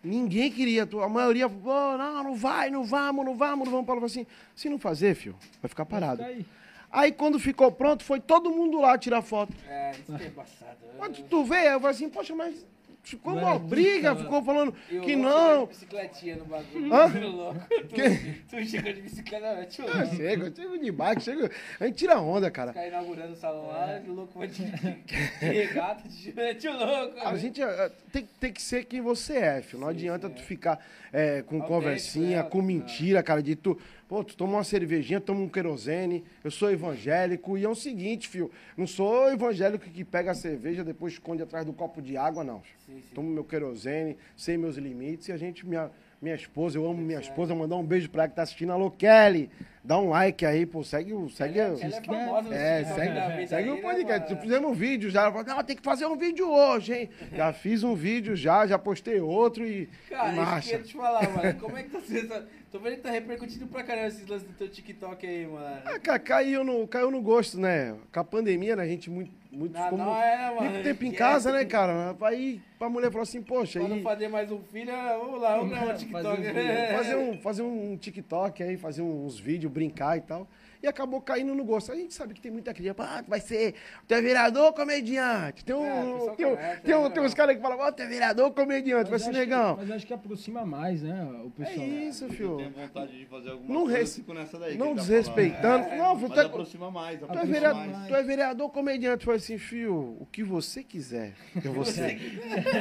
Ninguém 0.04 0.52
queria, 0.52 0.84
a 1.02 1.08
maioria, 1.08 1.48
falou, 1.48 1.98
não, 1.98 2.22
não 2.22 2.34
vai, 2.36 2.70
não 2.70 2.84
vamos, 2.84 3.24
não 3.24 3.34
vamos, 3.34 3.64
não 3.64 3.72
vamos. 3.72 3.86
Paulo 3.86 4.00
falou 4.00 4.06
assim, 4.06 4.24
se 4.54 4.68
não 4.68 4.78
fazer, 4.78 5.16
filho, 5.16 5.34
vai 5.60 5.68
ficar 5.68 5.84
parado. 5.84 6.18
Fica 6.22 6.28
aí. 6.30 6.46
Aí 6.90 7.12
quando 7.12 7.38
ficou 7.38 7.70
pronto, 7.72 8.04
foi 8.04 8.20
todo 8.20 8.50
mundo 8.50 8.80
lá 8.80 8.96
tirar 8.96 9.22
foto. 9.22 9.52
É, 9.68 9.92
isso 9.92 10.16
que 10.16 10.22
é 10.22 10.26
embaçado. 10.26 10.76
Quando 10.98 11.22
tu 11.28 11.44
vê, 11.44 11.72
eu 11.72 11.80
falei 11.80 11.94
assim, 11.94 12.08
poxa, 12.08 12.34
mas 12.34 12.64
ficou 13.06 13.34
Não 13.34 13.42
uma 13.42 13.58
briga, 13.58 14.16
ficou 14.16 14.42
falando 14.42 14.74
E 14.90 14.98
o 14.98 15.02
que 15.02 15.14
não. 15.14 15.62
de 15.62 15.68
bicicletinha 15.68 16.36
no 16.36 16.44
bagulho. 16.44 16.92
Hã? 16.92 17.10
Tu 17.10 17.26
louco. 17.26 17.60
Tu, 17.86 18.56
tu 18.56 18.64
chegou 18.64 18.92
de 18.92 19.00
bicicleta, 19.00 19.54
né? 19.54 19.64
tio. 19.66 19.84
Eu 19.84 20.06
chego, 20.06 20.44
eu 20.46 20.54
chego 20.54 20.78
de 20.78 20.90
bike, 20.90 21.22
chego, 21.22 21.48
a 21.78 21.86
gente 21.86 21.96
tira 21.96 22.20
onda, 22.20 22.50
cara. 22.50 22.72
Ficar 22.72 22.88
inaugurando 22.88 23.32
o 23.32 23.36
salão 23.36 23.68
lá, 23.68 24.02
o 24.06 24.12
louco 24.12 24.38
vai 24.38 24.48
de, 24.48 24.64
de, 24.64 25.46
regata, 25.46 26.08
de 26.08 26.54
tio 26.56 26.72
louco. 26.72 27.18
A 27.20 27.36
gente 27.36 27.62
eh, 27.62 27.92
tem, 28.10 28.28
tem 28.40 28.52
que 28.52 28.60
ser 28.60 28.84
quem 28.84 29.00
você 29.00 29.36
é, 29.36 29.62
filho. 29.62 29.80
Não 29.80 29.88
adianta 29.88 30.28
tu 30.28 30.42
ficar 30.42 30.84
eh, 31.12 31.42
com 31.42 31.56
Autêntico, 31.56 31.68
conversinha, 31.68 32.42
né? 32.42 32.48
com 32.48 32.60
mentira, 32.60 33.22
cara, 33.22 33.42
de 33.42 33.54
tu. 33.54 33.78
Pô, 34.08 34.22
tu 34.22 34.36
toma 34.36 34.58
uma 34.58 34.64
cervejinha, 34.64 35.20
toma 35.20 35.40
um 35.40 35.48
querosene, 35.48 36.24
eu 36.44 36.50
sou 36.50 36.70
evangélico, 36.70 37.58
e 37.58 37.64
é 37.64 37.68
o 37.68 37.74
seguinte, 37.74 38.28
filho, 38.28 38.50
não 38.76 38.86
sou 38.86 39.32
evangélico 39.32 39.84
que 39.84 40.04
pega 40.04 40.30
a 40.30 40.34
cerveja, 40.34 40.84
depois 40.84 41.14
esconde 41.14 41.42
atrás 41.42 41.66
do 41.66 41.72
copo 41.72 42.00
de 42.00 42.16
água, 42.16 42.44
não. 42.44 42.62
Sim, 42.86 43.00
sim. 43.00 43.14
Tomo 43.14 43.28
meu 43.28 43.42
querosene, 43.42 44.16
sei 44.36 44.56
meus 44.56 44.76
limites, 44.76 45.26
e 45.26 45.32
a 45.32 45.36
gente, 45.36 45.66
minha, 45.66 45.90
minha 46.20 46.34
esposa, 46.34 46.78
eu 46.78 46.84
amo 46.86 47.00
minha 47.00 47.20
esposa, 47.20 47.54
mandar 47.54 47.76
um 47.76 47.84
beijo 47.84 48.08
pra 48.10 48.22
ela 48.22 48.28
que 48.30 48.36
tá 48.36 48.42
assistindo. 48.42 48.72
Alô, 48.72 48.90
Kelly, 48.90 49.50
dá 49.84 49.98
um 49.98 50.08
like 50.08 50.44
aí, 50.46 50.64
pô, 50.66 50.82
segue 50.82 51.12
o. 51.12 51.28
Segue, 51.28 51.58
Ela, 51.58 51.74
o- 51.74 51.80
ela 51.80 51.96
é 51.96 52.00
famosa 52.02 52.54
é, 52.54 52.84
segue, 52.84 53.46
segue 53.46 53.68
o 53.70 53.74
né, 53.76 53.80
podcast. 53.82 54.30
mano? 54.30 54.42
Fizemos 54.42 54.70
um 54.70 54.74
vídeo 54.74 55.10
já. 55.10 55.22
Ela 55.22 55.32
falou, 55.32 55.46
não, 55.46 55.62
tem 55.64 55.76
que 55.76 55.82
fazer 55.82 56.06
um 56.06 56.16
vídeo 56.16 56.50
hoje, 56.50 56.94
hein? 56.94 57.10
Já 57.34 57.52
fiz 57.52 57.84
um 57.84 57.94
vídeo 57.94 58.34
já, 58.34 58.66
já 58.66 58.78
postei 58.78 59.20
outro 59.20 59.66
e. 59.66 59.88
Cara, 60.08 60.28
e 60.32 60.36
eu 60.36 60.42
marcha. 60.44 60.72
ia 60.72 60.82
te 60.82 60.94
falar, 60.94 61.28
mano. 61.30 61.60
Como 61.60 61.76
é 61.76 61.82
que 61.82 61.90
tá 61.90 62.00
sendo. 62.00 62.46
Tô 62.72 62.80
vendo 62.80 62.96
que 62.96 63.02
tá 63.02 63.10
repercutindo 63.10 63.66
pra 63.68 63.82
caramba 63.84 64.08
esses 64.08 64.26
lances 64.26 64.46
do 64.46 64.52
teu 64.54 64.68
TikTok 64.68 65.24
aí, 65.26 65.46
mano. 65.46 65.80
Ah, 65.84 65.98
cara, 65.98 66.18
caiu 66.18 66.64
no, 66.64 66.86
caiu 66.88 67.10
no 67.10 67.22
gosto, 67.22 67.58
né? 67.60 67.94
Com 68.12 68.20
a 68.20 68.24
pandemia, 68.24 68.74
né? 68.76 68.82
A 68.82 68.88
gente 68.88 69.08
muito. 69.08 69.30
Muito 69.56 69.72
Não, 69.74 69.82
ficou 69.84 69.98
não 69.98 70.04
muito, 70.06 70.20
é, 70.20 70.54
mano. 70.54 70.70
muito 70.70 70.82
tempo 70.84 71.04
em 71.04 71.08
Esquece. 71.08 71.18
casa, 71.30 71.52
né, 71.52 71.64
cara? 71.64 72.16
Aí 72.22 72.60
a 72.78 72.88
mulher 72.88 73.10
falou 73.10 73.22
assim, 73.22 73.42
poxa, 73.42 73.80
Quando 73.80 73.94
aí. 73.94 74.02
fazer 74.02 74.28
mais 74.28 74.50
um 74.52 74.60
filho, 74.60 74.92
vamos 74.92 75.40
lá, 75.40 75.56
vamos 75.56 75.70
gravar 75.74 75.92
um 75.92 75.96
TikTok. 75.96 76.22
Fazer 76.22 76.38
um 76.38 76.54
vídeo. 76.54 76.96
fazer 76.96 77.16
um, 77.16 77.38
fazer 77.40 77.62
um 77.62 77.96
TikTok 77.96 78.62
aí, 78.62 78.76
fazer 78.76 79.02
uns 79.02 79.38
vídeos, 79.38 79.72
brincar 79.72 80.16
e 80.18 80.20
tal. 80.20 80.46
E 80.86 80.88
acabou 80.88 81.20
caindo 81.20 81.52
no 81.52 81.64
gosto. 81.64 81.90
A 81.90 81.96
gente 81.96 82.14
sabe 82.14 82.32
que 82.32 82.40
tem 82.40 82.48
muita 82.52 82.72
crítica. 82.72 82.94
Ah, 83.02 83.20
tu 83.20 83.28
vai 83.28 83.40
ser. 83.40 83.74
Tu 84.06 84.14
é 84.14 84.20
vereador 84.22 84.66
ou 84.66 84.72
comediante? 84.72 85.64
Tem, 85.64 85.74
um, 85.74 85.84
É, 85.84 86.04
o 86.04 86.12
pessoal 86.14 86.36
tem, 86.36 86.46
um- 86.46 86.54
conhece, 86.54 86.80
tem, 86.82 86.94
um- 86.94 87.02
né, 87.02 87.10
tem 87.10 87.22
uns 87.24 87.34
caras 87.34 87.56
que 87.56 87.60
falam, 87.62 87.78
ó, 87.80 87.90
tu 87.90 88.02
é 88.02 88.06
vereador 88.06 88.44
ou 88.44 88.52
comediante? 88.52 89.10
Vai 89.10 89.18
Mas 89.18 89.22
ser 89.22 89.30
acho 89.30 89.38
que- 89.40 89.44
negão. 89.46 89.76
Mas 89.78 89.90
acho 89.90 90.06
que 90.06 90.14
aproxima 90.14 90.64
mais, 90.64 91.02
né, 91.02 91.24
o 91.44 91.48
É 91.60 91.64
pessoal. 91.66 91.86
isso, 91.88 92.24
Eu 92.26 92.28
filho. 92.30 92.56
tenho 92.58 92.70
vontade 92.70 93.18
de 93.18 93.26
fazer 93.26 93.50
alguma 93.50 93.74
Não 93.74 93.82
coisa, 93.82 93.98
res- 93.98 94.22
nessa 94.28 94.58
daí. 94.60 94.78
Não 94.78 94.94
tá 94.94 95.00
desrespeitando. 95.00 95.84
falando. 95.86 95.98
Não, 95.98 96.14
Mas 96.20 96.30
tu 96.32 96.40
é, 96.40 96.44
aproxima 96.44 96.90
mais, 96.92 97.18
tu 97.18 97.22
é 97.22 97.24
aproxima 97.24 97.52
vereador, 97.52 97.86
mais. 97.88 98.06
tu 98.08 98.14
é 98.14 98.22
vereador 98.22 98.70
comediante. 98.70 99.24
Foi 99.24 99.34
assim, 99.34 99.58
fio, 99.58 100.16
o 100.20 100.26
que 100.30 100.44
você 100.44 100.84
quiser. 100.84 101.32
É 101.56 101.68
você. 101.68 102.16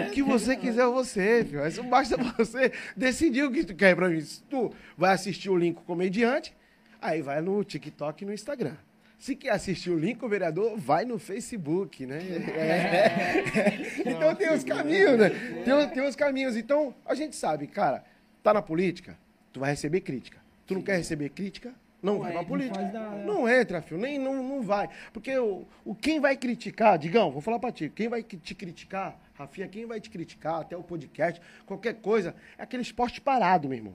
o 0.08 0.12
que 0.12 0.22
você 0.22 0.56
quiser 0.56 0.84
é 0.84 0.88
você, 0.88 1.44
filho. 1.44 1.66
Isso 1.66 1.82
basta 1.84 2.16
você 2.38 2.72
decidir 2.96 3.46
o 3.46 3.52
que 3.52 3.64
tu 3.66 3.74
quer 3.74 3.96
pra 3.96 4.10
mim. 4.10 4.22
Se 4.22 4.44
tu 4.44 4.72
vai 4.96 5.12
assistir 5.12 5.50
o 5.50 5.58
Link 5.58 5.82
Comediante, 5.86 6.56
aí 7.02 7.22
vai 7.22 7.42
no 7.42 7.64
TikTok 7.64 8.24
e 8.24 8.28
no 8.28 8.34
Instagram. 8.34 8.76
Se 9.18 9.36
quer 9.36 9.52
assistir 9.52 9.90
o 9.90 9.98
Link 9.98 10.24
o 10.24 10.28
Vereador, 10.30 10.78
vai 10.78 11.06
no 11.06 11.18
Facebook, 11.18 12.06
né? 12.06 12.20
É. 12.56 14.10
Então 14.12 14.36
tem 14.36 14.52
os 14.54 14.64
caminhos, 14.64 15.18
né? 15.18 15.30
Tem, 15.64 15.74
os- 15.74 15.86
tem 15.92 16.08
os 16.08 16.16
caminhos. 16.16 16.56
Então, 16.56 16.94
a 17.06 17.16
gente 17.16 17.36
sabe, 17.36 17.68
cara, 17.68 18.04
tá 18.44 18.54
na 18.54 18.62
política, 18.62 19.18
tu 19.54 19.60
vai 19.60 19.72
receber 19.72 20.02
crítica. 20.02 20.38
Tu 20.68 20.74
não 20.74 20.82
quer 20.82 20.98
receber 20.98 21.30
crítica? 21.30 21.74
Não, 22.04 22.20
vai 22.20 22.32
pra 22.32 22.42
entra, 22.42 22.50
política. 22.50 22.76
faz 22.80 22.94
nada, 22.94 23.16
né? 23.16 23.24
Não 23.26 23.50
entra, 23.50 23.82
filho. 23.82 24.00
Nem, 24.00 24.20
não, 24.20 24.44
não 24.44 24.62
vai. 24.62 24.90
Porque 25.12 25.36
o, 25.40 25.66
o, 25.84 25.96
quem 25.96 26.20
vai 26.20 26.36
criticar, 26.38 27.00
Digão, 27.00 27.32
vou 27.32 27.42
falar 27.42 27.58
pra 27.58 27.72
ti, 27.72 27.90
quem 27.94 28.08
vai 28.08 28.22
te 28.22 28.54
criticar, 28.54 29.18
Rafinha, 29.34 29.68
quem 29.68 29.86
vai 29.88 30.00
te 30.00 30.10
criticar, 30.10 30.62
até 30.62 30.78
o 30.78 30.84
podcast, 30.84 31.42
qualquer 31.66 31.96
coisa, 31.96 32.36
é 32.58 32.64
aquele 32.64 32.84
esporte 32.84 33.20
parado, 33.22 33.68
meu 33.68 33.78
irmão. 33.78 33.94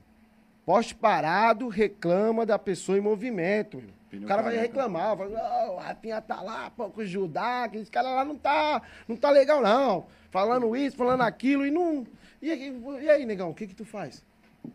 Poste 0.71 0.95
parado 0.95 1.67
reclama 1.67 2.47
da 2.47 2.57
pessoa 2.57 2.97
em 2.97 3.01
movimento, 3.01 3.79
meu. 3.79 4.21
O 4.23 4.25
cara 4.25 4.41
vai 4.41 4.57
reclamar, 4.57 5.17
vai, 5.17 5.27
"Ah, 5.35 5.67
o 5.73 5.77
Rafinha 5.79 6.21
tá 6.21 6.41
lá, 6.41 6.71
pô, 6.71 6.89
com 6.91 7.01
o 7.01 7.05
Judá, 7.05 7.65
aquele 7.65 7.85
cara 7.87 8.09
lá 8.15 8.25
não 8.25 8.37
tá, 8.37 8.81
não 9.09 9.17
tá 9.17 9.31
legal, 9.31 9.61
não. 9.61 10.07
Falando 10.31 10.77
isso, 10.77 10.97
falando 10.97 11.23
aquilo, 11.23 11.67
e 11.67 11.73
não. 11.73 12.07
E, 12.41 12.53
aí- 12.53 12.83
e 13.03 13.11
aí, 13.11 13.27
negão, 13.27 13.51
o 13.51 13.55
que 13.55 13.67
que 13.67 13.75
tu 13.75 13.85
faz? 13.85 14.23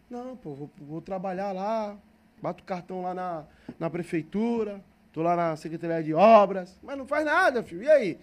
Não, 0.10 0.36
pô, 0.36 0.54
vou, 0.54 0.70
vou 0.82 1.00
trabalhar 1.02 1.54
lá, 1.54 1.96
bato 2.42 2.62
o 2.62 2.66
cartão 2.68 3.02
lá 3.02 3.14
na, 3.14 3.46
na 3.80 3.90
prefeitura, 3.90 4.82
tô 5.14 5.22
lá 5.22 5.34
na 5.34 5.56
Secretaria 5.56 6.04
de 6.04 6.14
Obras, 6.14 6.78
mas 6.84 6.98
não 6.98 7.08
faz 7.08 7.24
nada, 7.26 7.64
filho. 7.64 7.84
E 7.84 7.90
aí? 7.90 8.20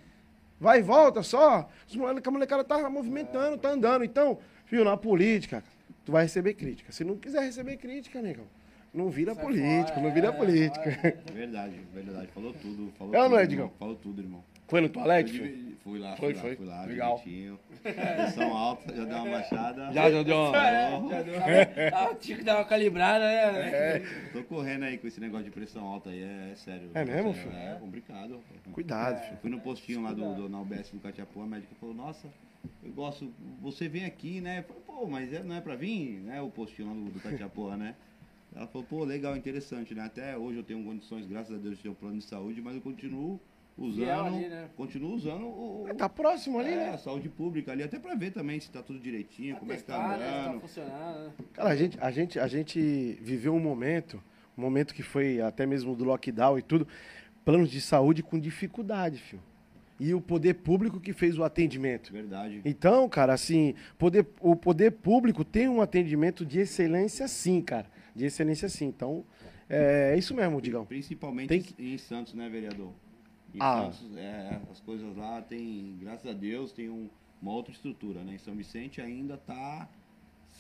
Vai 0.61 0.81
e 0.81 0.83
volta 0.83 1.23
só. 1.23 1.67
Os 1.89 1.97
moleque- 1.97 2.29
A 2.29 2.33
molecada 2.33 2.65
tá 2.65 2.91
movimentando, 2.91 3.57
tá 3.57 3.71
andando. 3.71 4.05
Então, 4.05 4.39
filho, 4.67 4.85
na 4.85 4.95
política, 4.99 5.65
tu 6.05 6.13
vai 6.13 6.25
receber 6.25 6.55
crítica. 6.55 6.93
Se 6.93 7.05
não 7.05 7.17
quiser 7.17 7.43
receber 7.43 7.77
crítica, 7.77 8.21
negão, 8.21 8.47
não 8.93 9.09
vira 9.11 9.35
Sai 9.35 9.45
político, 9.45 9.89
fora, 9.95 10.01
não 10.03 10.13
vira 10.13 10.29
é, 10.29 10.33
político. 10.33 10.85
fora. 10.85 11.23
Verdade, 11.33 11.81
verdade. 11.95 12.27
Falou 12.29 12.53
tudo. 12.55 12.93
Falou 12.99 13.15
É 13.15 13.19
ou 13.19 13.25
tudo, 13.25 13.33
não 13.33 13.39
é. 13.39 13.47
Digão? 13.47 13.73
Falou 13.79 13.97
tudo, 13.97 14.21
irmão. 14.23 14.45
Foi 14.73 14.81
no 14.81 14.89
toalete, 14.89 15.39
Fui, 15.39 15.77
fui 15.85 15.99
lá, 15.99 16.17
Foi, 16.17 16.33
fui, 16.33 16.41
foi. 16.41 16.51
lá, 16.51 16.57
fui 16.57 16.67
lá, 16.67 16.85
Legal. 16.87 17.19
direitinho. 17.23 17.61
Pressão 17.83 18.57
alta, 18.57 18.97
já 18.97 19.05
deu 19.05 19.17
uma 19.19 19.31
baixada. 19.31 19.93
Já, 19.93 20.11
já 20.11 20.23
deu 20.23 20.37
uma... 20.39 20.53
Ah, 21.93 22.15
tinha 22.15 22.39
que 22.39 22.43
dar 22.43 22.57
uma 22.57 22.65
calibrada, 22.65 23.23
né? 23.23 23.69
É, 23.71 24.03
Tô 24.33 24.43
correndo 24.45 24.85
aí 24.85 24.97
com 24.97 25.07
esse 25.07 25.21
negócio 25.21 25.45
de 25.45 25.51
pressão 25.51 25.85
alta 25.85 26.09
aí, 26.09 26.23
é, 26.23 26.53
é 26.53 26.55
sério. 26.55 26.91
É 26.95 27.05
mesmo, 27.05 27.35
sério, 27.35 27.51
filho? 27.51 27.63
É 27.63 27.75
complicado. 27.75 28.41
cuidado, 28.73 29.23
filho. 29.27 29.39
Fui 29.43 29.51
no 29.51 29.61
postinho 29.61 30.03
lá 30.03 30.15
do, 30.15 30.35
do, 30.37 30.49
na 30.49 30.59
UBS 30.63 30.91
do 30.91 31.01
Catiapó, 31.01 31.43
a 31.43 31.47
médica 31.47 31.75
falou, 31.79 31.95
nossa, 31.95 32.27
eu 32.83 32.93
gosto, 32.93 33.31
você 33.61 33.89
vem 33.89 34.07
aqui, 34.07 34.41
né? 34.41 34.61
Eu 34.61 34.63
falei, 34.63 34.83
pô, 34.87 35.07
mas 35.07 35.31
é- 35.35 35.43
não 35.43 35.55
é 35.55 35.61
pra 35.61 35.77
vir, 35.77 36.19
né? 36.21 36.41
O 36.41 36.49
postinho 36.49 36.89
lá 36.89 36.95
do, 36.95 37.11
do 37.11 37.21
Catiapó, 37.21 37.77
né? 37.77 37.95
Ela 38.57 38.67
falou, 38.69 38.87
pô, 38.89 39.05
legal, 39.05 39.37
interessante, 39.37 39.95
né? 39.95 40.03
Até 40.05 40.35
hoje 40.35 40.57
eu 40.57 40.65
tenho 40.65 40.83
condições, 40.83 41.27
graças 41.27 41.55
a 41.55 41.59
Deus, 41.59 41.77
de 41.77 41.83
ter 41.83 41.89
um 41.91 41.95
plano 41.95 42.17
de 42.17 42.25
saúde, 42.25 42.63
mas 42.63 42.75
eu 42.75 42.81
continuo 42.81 43.39
usando, 43.77 44.27
ali, 44.27 44.49
né? 44.49 44.69
continuo 44.77 45.15
usando 45.15 45.45
o, 45.45 45.85
o- 45.91 45.95
Tá 45.95 46.09
próximo 46.09 46.59
ali, 46.59 46.71
é, 46.71 46.77
né? 46.77 46.89
a 46.91 46.99
saúde 46.99 47.29
pública 47.29 47.73
ali, 47.73 47.83
até 47.83 47.99
pra 47.99 48.15
ver 48.15 48.31
também 48.33 48.59
se 48.61 48.71
tá 48.71 48.83
tudo 48.83 48.99
direitinho, 48.99 49.57
como 49.57 49.73
é 49.73 49.77
que 49.77 49.85
tá 49.85 50.09
né? 50.09 50.15
Se 50.15 50.21
tá 50.21 50.41
andando. 50.49 50.61
funcionando, 50.61 51.25
né? 51.25 51.33
Cara, 51.55 51.69
a 51.71 51.77
gente, 51.77 51.99
a 52.01 52.11
gente, 52.11 52.39
a 52.39 52.47
gente 52.47 53.19
viveu 53.21 53.55
um 53.55 53.61
momento, 53.61 54.23
um 54.57 54.61
momento 54.63 54.95
que 54.95 55.03
foi 55.03 55.41
até 55.41 55.65
mesmo 55.67 55.95
do 55.97 56.05
lockdown 56.05 56.59
e 56.59 56.63
tudo, 56.63 56.87
planos 57.45 57.71
de 57.71 57.81
saúde 57.81 58.23
com 58.23 58.39
dificuldade, 58.39 59.19
filho. 59.19 59.43
E 60.01 60.13
o 60.15 60.21
poder 60.21 60.55
público 60.55 60.99
que 60.99 61.13
fez 61.13 61.39
o 61.39 61.45
atendimento. 61.45 62.13
Verdade. 62.13 62.61
Então, 62.65 63.09
cara, 63.09 63.33
assim, 63.35 63.75
poder, 63.97 64.27
o 64.41 64.57
poder 64.57 64.91
público 64.91 65.45
tem 65.45 65.69
um 65.69 65.81
atendimento 65.81 66.45
de 66.45 66.59
excelência 66.61 67.29
sim, 67.29 67.61
cara. 67.61 67.87
De 68.15 68.25
excelência 68.25 68.69
sim. 68.69 68.87
Então, 68.87 69.25
é, 69.71 70.13
é 70.15 70.19
isso 70.19 70.35
mesmo, 70.35 70.61
Digão. 70.61 70.85
Principalmente 70.85 71.49
Tem 71.49 71.65
em 71.79 71.97
Santos, 71.99 72.35
né, 72.35 72.49
vereador? 72.49 72.93
Em 73.55 73.59
Ah. 73.61 73.91
Santos, 73.93 74.17
é, 74.17 74.59
as 74.71 74.81
coisas 74.81 75.17
lá 75.17 75.43
tem, 75.43 75.97
graças 76.01 76.27
a 76.31 76.33
Deus, 76.33 76.73
tem 76.73 76.89
um- 76.89 77.09
uma 77.41 77.53
outra 77.53 77.73
estrutura, 77.73 78.21
né? 78.23 78.35
Em 78.35 78.39
São 78.39 78.55
Vicente 78.55 79.01
ainda 79.01 79.37
tá. 79.37 79.89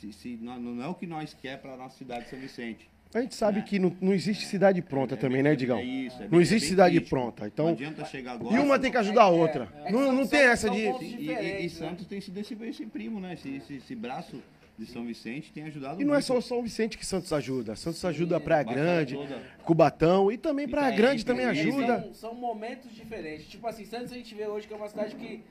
Se, 0.00 0.12
se, 0.12 0.36
não, 0.40 0.58
não 0.58 0.82
é 0.82 0.88
o 0.88 0.94
que 0.94 1.06
nós 1.06 1.32
quer 1.34 1.58
para 1.60 1.76
nossa 1.76 1.96
cidade 1.96 2.24
de 2.24 2.30
São 2.30 2.38
Vicente. 2.38 2.90
A 3.14 3.20
gente 3.20 3.34
sabe 3.34 3.58
É. 3.60 3.62
que 3.62 3.78
não, 3.78 3.94
não 4.00 4.12
existe 4.14 4.46
cidade 4.46 4.80
pronta 4.80 5.14
É 5.14 5.18
também, 5.18 5.42
bem- 5.42 5.52
né, 5.52 5.56
Digão? 5.56 5.78
É 5.78 5.84
isso, 5.84 6.16
é 6.16 6.20
bem- 6.20 6.28
não 6.30 6.38
é 6.38 6.42
existe 6.42 6.68
cidade 6.70 6.96
crítico. 6.96 7.10
pronta. 7.10 7.42
Não 7.42 7.48
Então, 7.48 7.68
adianta 7.68 8.04
chegar 8.06 8.32
agora. 8.32 8.56
e 8.56 8.58
uma 8.58 8.78
tem 8.78 8.90
que 8.90 8.96
ajudar 8.96 9.24
a 9.24 9.28
outra. 9.28 9.68
É, 9.84 9.88
é 9.88 9.92
não, 9.92 10.12
não 10.12 10.22
são- 10.22 10.28
tem 10.28 10.40
essa 10.40 10.66
são 10.68 10.74
de. 10.74 10.80
E, 10.80 11.26
e- 11.28 11.60
e 11.60 11.62
né? 11.62 11.68
Santos 11.68 12.06
tem 12.06 12.20
sido 12.22 12.38
esse, 12.38 12.54
esse 12.64 12.86
primo, 12.86 13.20
né? 13.20 13.34
Esse, 13.34 13.50
esse, 13.56 13.74
esse 13.74 13.94
braço 13.94 14.42
de 14.84 14.92
São 14.92 15.04
Vicente 15.04 15.52
tem 15.52 15.62
ajudado 15.64 16.00
E 16.00 16.04
não 16.04 16.12
é 16.12 16.16
muito. 16.16 16.26
só 16.26 16.36
o 16.36 16.42
São 16.42 16.62
Vicente 16.62 16.98
que 16.98 17.06
Santos 17.06 17.32
ajuda. 17.32 17.76
Santos 17.76 18.04
ajuda 18.04 18.36
a 18.36 18.40
Praia 18.40 18.64
Grande, 18.64 19.14
toda. 19.14 19.42
Cubatão 19.64 20.30
e 20.30 20.36
também 20.36 20.68
Praia 20.68 20.86
Itaém, 20.88 20.98
Grande 20.98 21.24
também 21.24 21.46
ajuda. 21.46 22.00
São, 22.02 22.14
são 22.14 22.34
momentos 22.34 22.92
diferentes. 22.94 23.46
Tipo 23.48 23.66
assim, 23.66 23.84
Santos 23.84 24.12
a 24.12 24.16
gente 24.16 24.34
vê 24.34 24.46
hoje 24.46 24.66
que 24.66 24.74
é 24.74 24.76
uma 24.76 24.88
cidade 24.88 25.14
que 25.14 25.42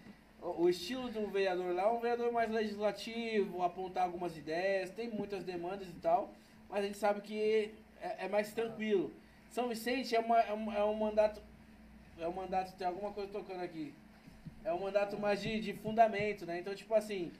o, 0.41 0.63
o 0.63 0.69
estilo 0.69 1.09
do 1.09 1.27
vereador 1.27 1.73
lá 1.73 1.83
é 1.83 1.91
um 1.91 1.99
vereador 1.99 2.31
mais 2.31 2.51
legislativo, 2.51 3.63
apontar 3.63 4.03
algumas 4.03 4.37
ideias, 4.37 4.89
tem 4.89 5.09
muitas 5.09 5.43
demandas 5.43 5.87
e 5.87 5.93
tal, 6.01 6.33
mas 6.69 6.83
a 6.83 6.87
gente 6.87 6.97
sabe 6.97 7.21
que 7.21 7.71
é, 8.01 8.25
é 8.25 8.29
mais 8.29 8.51
tranquilo. 8.53 9.11
São 9.51 9.69
Vicente 9.69 10.15
é, 10.15 10.19
uma, 10.19 10.39
é, 10.39 10.53
um, 10.53 10.73
é 10.73 10.83
um 10.83 10.93
mandato. 10.95 11.41
É 12.19 12.27
um 12.27 12.33
mandato, 12.33 12.75
tem 12.77 12.85
alguma 12.85 13.11
coisa 13.11 13.31
tocando 13.31 13.61
aqui. 13.61 13.93
É 14.63 14.71
um 14.71 14.79
mandato 14.79 15.19
mais 15.19 15.41
de, 15.41 15.59
de 15.59 15.73
fundamento, 15.73 16.45
né? 16.45 16.59
Então, 16.59 16.75
tipo 16.75 16.93
assim, 16.93 17.31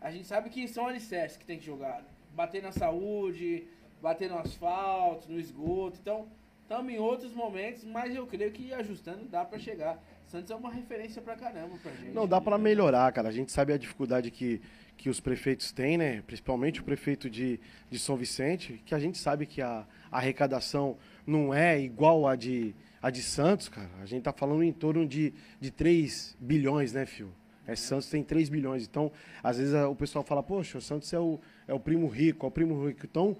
a 0.00 0.10
gente 0.10 0.26
sabe 0.26 0.50
que 0.50 0.66
são 0.68 0.86
alicerces 0.86 1.36
que 1.36 1.44
tem 1.44 1.58
que 1.58 1.64
jogar. 1.64 2.04
Bater 2.34 2.62
na 2.62 2.72
saúde, 2.72 3.66
bater 4.00 4.28
no 4.28 4.38
asfalto, 4.38 5.30
no 5.30 5.38
esgoto. 5.38 5.98
Então, 6.00 6.28
estamos 6.62 6.92
em 6.92 6.98
outros 6.98 7.32
momentos, 7.32 7.84
mas 7.84 8.14
eu 8.14 8.26
creio 8.26 8.52
que 8.52 8.72
ajustando 8.72 9.24
dá 9.24 9.44
pra 9.44 9.58
chegar. 9.58 10.02
Santos 10.26 10.50
é 10.50 10.54
uma 10.56 10.70
referência 10.70 11.22
pra 11.22 11.36
caramba 11.36 11.76
pra 11.82 11.92
gente. 11.92 12.12
Não, 12.12 12.26
dá 12.26 12.40
pra 12.40 12.58
melhorar, 12.58 13.10
cara. 13.12 13.28
A 13.28 13.32
gente 13.32 13.52
sabe 13.52 13.72
a 13.72 13.78
dificuldade 13.78 14.30
que, 14.30 14.60
que 14.96 15.08
os 15.08 15.20
prefeitos 15.20 15.70
têm, 15.70 15.96
né? 15.96 16.22
Principalmente 16.26 16.80
o 16.80 16.84
prefeito 16.84 17.30
de, 17.30 17.60
de 17.88 17.98
São 17.98 18.16
Vicente, 18.16 18.82
que 18.84 18.94
a 18.94 18.98
gente 18.98 19.18
sabe 19.18 19.46
que 19.46 19.62
a, 19.62 19.86
a 20.10 20.18
arrecadação 20.18 20.98
não 21.24 21.54
é 21.54 21.80
igual 21.80 22.26
a 22.26 22.34
de, 22.34 22.74
a 23.00 23.08
de 23.08 23.22
Santos, 23.22 23.68
cara. 23.68 23.90
A 24.02 24.06
gente 24.06 24.24
tá 24.24 24.32
falando 24.32 24.64
em 24.64 24.72
torno 24.72 25.06
de, 25.06 25.32
de 25.60 25.70
3 25.70 26.36
bilhões, 26.40 26.92
né, 26.92 27.06
Fio? 27.06 27.32
É, 27.66 27.74
Santos 27.74 28.08
tem 28.08 28.22
3 28.22 28.48
bilhões. 28.48 28.84
Então, 28.84 29.10
às 29.42 29.58
vezes 29.58 29.74
o 29.74 29.94
pessoal 29.94 30.24
fala, 30.24 30.42
poxa, 30.42 30.78
o 30.78 30.80
Santos 30.80 31.12
é 31.12 31.18
o, 31.18 31.38
é 31.66 31.74
o 31.74 31.80
primo 31.80 32.06
rico, 32.06 32.46
é 32.46 32.48
o 32.48 32.52
primo 32.52 32.86
rico. 32.86 33.00
Então, 33.04 33.36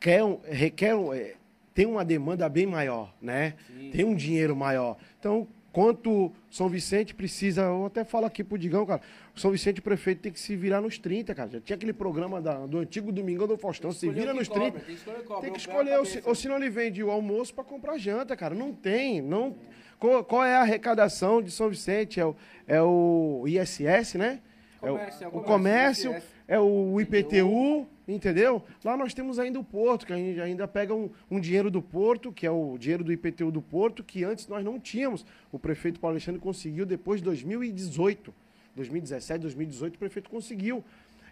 quer, 0.00 0.22
requer, 0.44 0.94
é, 1.14 1.34
tem 1.74 1.86
uma 1.86 2.04
demanda 2.04 2.48
bem 2.48 2.66
maior, 2.66 3.14
né? 3.20 3.54
Sim. 3.66 3.90
Tem 3.90 4.04
um 4.04 4.14
dinheiro 4.14 4.54
maior. 4.54 4.96
Então, 5.18 5.46
quanto 5.72 6.30
São 6.48 6.68
Vicente 6.68 7.12
precisa, 7.16 7.62
eu 7.62 7.86
até 7.86 8.04
falo 8.04 8.26
aqui 8.26 8.44
pro 8.44 8.56
Digão, 8.56 8.86
cara, 8.86 9.00
o 9.34 9.40
São 9.40 9.50
Vicente 9.50 9.80
o 9.80 9.82
prefeito 9.82 10.20
tem 10.20 10.30
que 10.30 10.38
se 10.38 10.54
virar 10.54 10.80
nos 10.80 10.98
30, 10.98 11.34
cara. 11.34 11.50
Já 11.50 11.60
tinha 11.60 11.74
aquele 11.74 11.92
programa 11.92 12.40
da- 12.40 12.64
do 12.64 12.78
antigo 12.78 13.10
Domingão 13.10 13.48
do 13.48 13.56
Faustão, 13.58 13.90
se 13.90 14.08
vira 14.08 14.32
nos 14.32 14.46
cobra, 14.46 14.70
30. 14.70 14.78
Tem 14.86 14.94
que 14.94 15.00
escolher, 15.00 15.40
Tem 15.40 15.52
que 15.52 15.58
escolher, 15.58 15.98
ou, 15.98 16.04
se, 16.04 16.22
ou 16.24 16.34
senão 16.36 16.56
ele 16.58 16.70
vende 16.70 17.02
o 17.02 17.10
almoço 17.10 17.52
para 17.52 17.64
comprar 17.64 17.98
janta, 17.98 18.36
cara. 18.36 18.54
Não 18.54 18.72
tem, 18.72 19.20
não. 19.20 19.56
Qual, 20.04 20.22
qual 20.22 20.44
é 20.44 20.54
a 20.54 20.60
arrecadação 20.60 21.40
de 21.40 21.50
São 21.50 21.70
Vicente? 21.70 22.20
É 22.20 22.26
o, 22.26 22.36
é 22.68 22.82
o 22.82 23.44
ISS, 23.46 24.16
né? 24.16 24.40
É 24.82 24.90
o, 24.90 24.98
Comércio, 24.98 25.24
é 25.24 25.28
o 25.28 25.38
o 25.38 25.42
comércio, 25.42 26.22
é 26.46 26.60
o 26.60 27.00
IPTU, 27.00 27.88
entendeu? 28.06 28.62
Lá 28.84 28.98
nós 28.98 29.14
temos 29.14 29.38
ainda 29.38 29.58
o 29.58 29.64
Porto, 29.64 30.04
que 30.04 30.12
a 30.12 30.16
gente 30.16 30.38
ainda 30.38 30.68
pega 30.68 30.92
um, 30.94 31.08
um 31.30 31.40
dinheiro 31.40 31.70
do 31.70 31.80
Porto, 31.80 32.30
que 32.30 32.46
é 32.46 32.50
o 32.50 32.76
dinheiro 32.76 33.02
do 33.02 33.10
IPTU 33.14 33.50
do 33.50 33.62
Porto, 33.62 34.04
que 34.04 34.24
antes 34.24 34.46
nós 34.46 34.62
não 34.62 34.78
tínhamos. 34.78 35.24
O 35.50 35.58
prefeito 35.58 35.98
Paulo 35.98 36.12
Alexandre 36.12 36.38
conseguiu 36.38 36.84
depois 36.84 37.20
de 37.20 37.24
2018. 37.24 38.34
2017, 38.76 39.40
2018, 39.40 39.94
o 39.94 39.98
prefeito 39.98 40.28
conseguiu. 40.28 40.84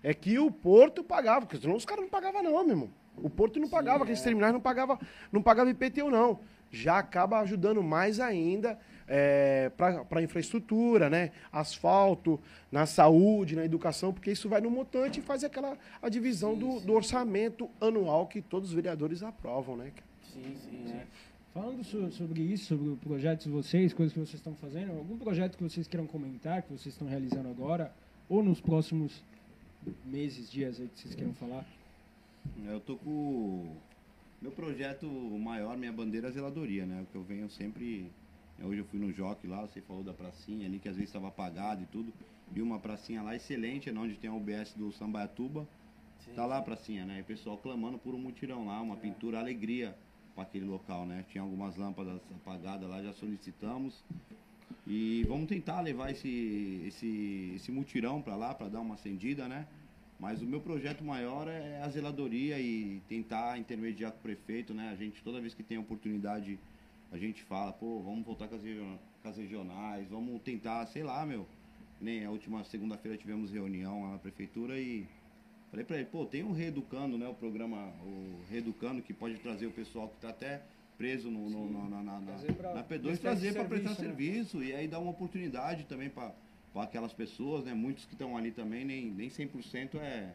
É 0.02 0.14
que 0.14 0.38
o 0.38 0.50
Porto 0.50 1.04
pagava, 1.04 1.44
porque 1.44 1.58
senão 1.58 1.76
os 1.76 1.84
caras 1.84 2.04
não 2.04 2.10
pagavam 2.10 2.42
não, 2.42 2.52
meu 2.64 2.70
irmão. 2.70 2.90
O 3.18 3.28
Porto 3.28 3.60
não 3.60 3.68
pagava, 3.68 4.04
aqueles 4.04 4.22
terminais 4.22 4.54
não 4.54 4.60
pagava, 4.62 4.98
não 5.30 5.42
pagava 5.42 5.68
IPTU 5.68 6.10
não. 6.10 6.40
Já 6.72 6.98
acaba 6.98 7.38
ajudando 7.40 7.82
mais 7.82 8.18
ainda 8.18 8.78
é, 9.06 9.70
para 9.76 10.04
a 10.10 10.22
infraestrutura, 10.22 11.10
né? 11.10 11.30
Asfalto, 11.52 12.40
na 12.70 12.86
saúde, 12.86 13.54
na 13.54 13.64
educação, 13.64 14.12
porque 14.12 14.30
isso 14.32 14.48
vai 14.48 14.60
no 14.60 14.70
montante 14.70 15.20
e 15.20 15.22
faz 15.22 15.44
aquela 15.44 15.76
a 16.00 16.08
divisão 16.08 16.56
do, 16.56 16.80
do 16.80 16.94
orçamento 16.94 17.68
anual 17.80 18.26
que 18.26 18.40
todos 18.40 18.70
os 18.70 18.74
vereadores 18.74 19.22
aprovam, 19.22 19.76
né? 19.76 19.92
cara? 19.94 20.06
Sim, 20.32 20.56
sim, 20.64 20.92
é. 20.92 21.04
Falando 21.52 21.84
so- 21.84 22.10
sobre 22.12 22.40
isso, 22.40 22.64
sobre 22.68 22.88
o 22.88 22.96
projeto 22.96 23.42
de 23.42 23.50
vocês, 23.50 23.92
coisas 23.92 24.14
que 24.14 24.18
vocês 24.18 24.36
estão 24.36 24.54
fazendo, 24.54 24.92
algum 24.92 25.18
projeto 25.18 25.58
que 25.58 25.62
vocês 25.62 25.86
queiram 25.86 26.06
comentar, 26.06 26.62
que 26.62 26.68
vocês 26.72 26.94
estão 26.94 27.06
realizando 27.06 27.50
agora, 27.50 27.92
ou 28.30 28.42
nos 28.42 28.58
próximos 28.62 29.22
meses, 30.06 30.50
dias 30.50 30.80
aí 30.80 30.88
que 30.88 30.98
vocês 30.98 31.14
queiram 31.14 31.34
falar? 31.34 31.66
Eu 32.66 32.80
tô 32.80 32.96
com. 32.96 33.66
Meu 34.42 34.50
projeto 34.50 35.06
maior, 35.06 35.76
minha 35.76 35.92
bandeira 35.92 36.26
é 36.26 36.30
a 36.30 36.32
zeladoria, 36.32 36.84
né? 36.84 37.02
O 37.02 37.06
que 37.06 37.14
eu 37.14 37.22
venho 37.22 37.48
sempre. 37.48 38.10
Hoje 38.60 38.80
eu 38.80 38.84
fui 38.86 38.98
no 38.98 39.12
Jockey 39.12 39.46
lá, 39.46 39.60
você 39.60 39.80
falou 39.80 40.02
da 40.02 40.12
pracinha 40.12 40.66
ali, 40.66 40.80
que 40.80 40.88
às 40.88 40.96
vezes 40.96 41.10
estava 41.10 41.28
apagado 41.28 41.84
e 41.84 41.86
tudo. 41.86 42.12
Vi 42.50 42.60
uma 42.60 42.80
pracinha 42.80 43.22
lá 43.22 43.36
excelente, 43.36 43.92
né? 43.92 44.00
onde 44.00 44.16
tem 44.16 44.28
a 44.28 44.34
UBS 44.34 44.74
do 44.74 44.90
Sambaiatuba. 44.90 45.64
Tá 46.34 46.44
lá 46.44 46.58
a 46.58 46.62
pracinha, 46.62 47.04
né? 47.04 47.18
E 47.18 47.20
o 47.22 47.24
pessoal 47.24 47.56
clamando 47.56 47.98
por 47.98 48.16
um 48.16 48.18
mutirão 48.18 48.66
lá, 48.66 48.80
uma 48.80 48.96
pintura 48.96 49.38
alegria 49.38 49.96
para 50.34 50.42
aquele 50.42 50.64
local, 50.64 51.06
né? 51.06 51.24
Tinha 51.28 51.42
algumas 51.42 51.76
lâmpadas 51.76 52.20
apagadas 52.34 52.90
lá, 52.90 53.00
já 53.00 53.12
solicitamos. 53.12 54.02
E 54.88 55.24
vamos 55.28 55.46
tentar 55.46 55.80
levar 55.82 56.10
esse, 56.10 56.82
esse, 56.88 57.52
esse 57.54 57.70
mutirão 57.70 58.20
para 58.20 58.34
lá, 58.34 58.52
para 58.52 58.68
dar 58.68 58.80
uma 58.80 58.94
acendida, 58.94 59.46
né? 59.46 59.68
Mas 60.22 60.40
o 60.40 60.46
meu 60.46 60.60
projeto 60.60 61.02
maior 61.02 61.48
é 61.48 61.82
a 61.82 61.88
zeladoria 61.88 62.56
e 62.60 63.02
tentar 63.08 63.58
intermediar 63.58 64.12
com 64.12 64.18
o 64.18 64.22
prefeito, 64.22 64.72
né? 64.72 64.88
A 64.92 64.94
gente, 64.94 65.20
toda 65.20 65.40
vez 65.40 65.52
que 65.52 65.64
tem 65.64 65.76
oportunidade, 65.78 66.60
a 67.10 67.18
gente 67.18 67.42
fala, 67.42 67.72
pô, 67.72 68.00
vamos 68.00 68.24
voltar 68.24 68.46
com 68.46 68.54
as, 68.54 68.62
com 68.62 69.28
as 69.28 69.36
regionais, 69.36 70.08
vamos 70.08 70.40
tentar, 70.42 70.86
sei 70.86 71.02
lá, 71.02 71.26
meu. 71.26 71.44
Nem 72.00 72.24
a 72.24 72.30
última 72.30 72.62
segunda-feira 72.62 73.18
tivemos 73.18 73.50
reunião 73.50 74.04
lá 74.04 74.12
na 74.12 74.18
prefeitura 74.18 74.78
e 74.78 75.08
falei 75.72 75.84
pra 75.84 75.96
ele, 75.96 76.06
pô, 76.06 76.24
tem 76.24 76.44
o 76.44 76.52
Reeducando, 76.52 77.18
né? 77.18 77.26
O 77.26 77.34
programa, 77.34 77.92
o 78.04 78.44
Reeducando, 78.48 79.02
que 79.02 79.12
pode 79.12 79.38
trazer 79.38 79.66
o 79.66 79.72
pessoal 79.72 80.08
que 80.08 80.20
tá 80.20 80.28
até 80.28 80.62
preso 80.96 81.32
no, 81.32 81.50
no- 81.50 81.72
na, 81.72 81.88
na, 82.00 82.02
na, 82.04 82.20
na, 82.20 82.54
pra 82.54 82.74
na 82.74 82.84
P2, 82.84 83.02
prestar 83.02 83.18
trazer 83.18 83.54
para 83.54 83.64
prestar 83.64 83.94
serviço, 83.96 84.56
né? 84.56 84.62
serviço 84.62 84.62
e 84.62 84.72
aí 84.72 84.86
dar 84.86 85.00
uma 85.00 85.10
oportunidade 85.10 85.82
também 85.86 86.08
para 86.08 86.32
para 86.72 86.84
aquelas 86.84 87.12
pessoas, 87.12 87.64
né? 87.64 87.74
Muitos 87.74 88.04
que 88.04 88.14
estão 88.14 88.36
ali 88.36 88.50
também, 88.50 88.84
nem, 88.84 89.10
nem 89.10 89.28
100% 89.28 89.96
é. 89.96 90.34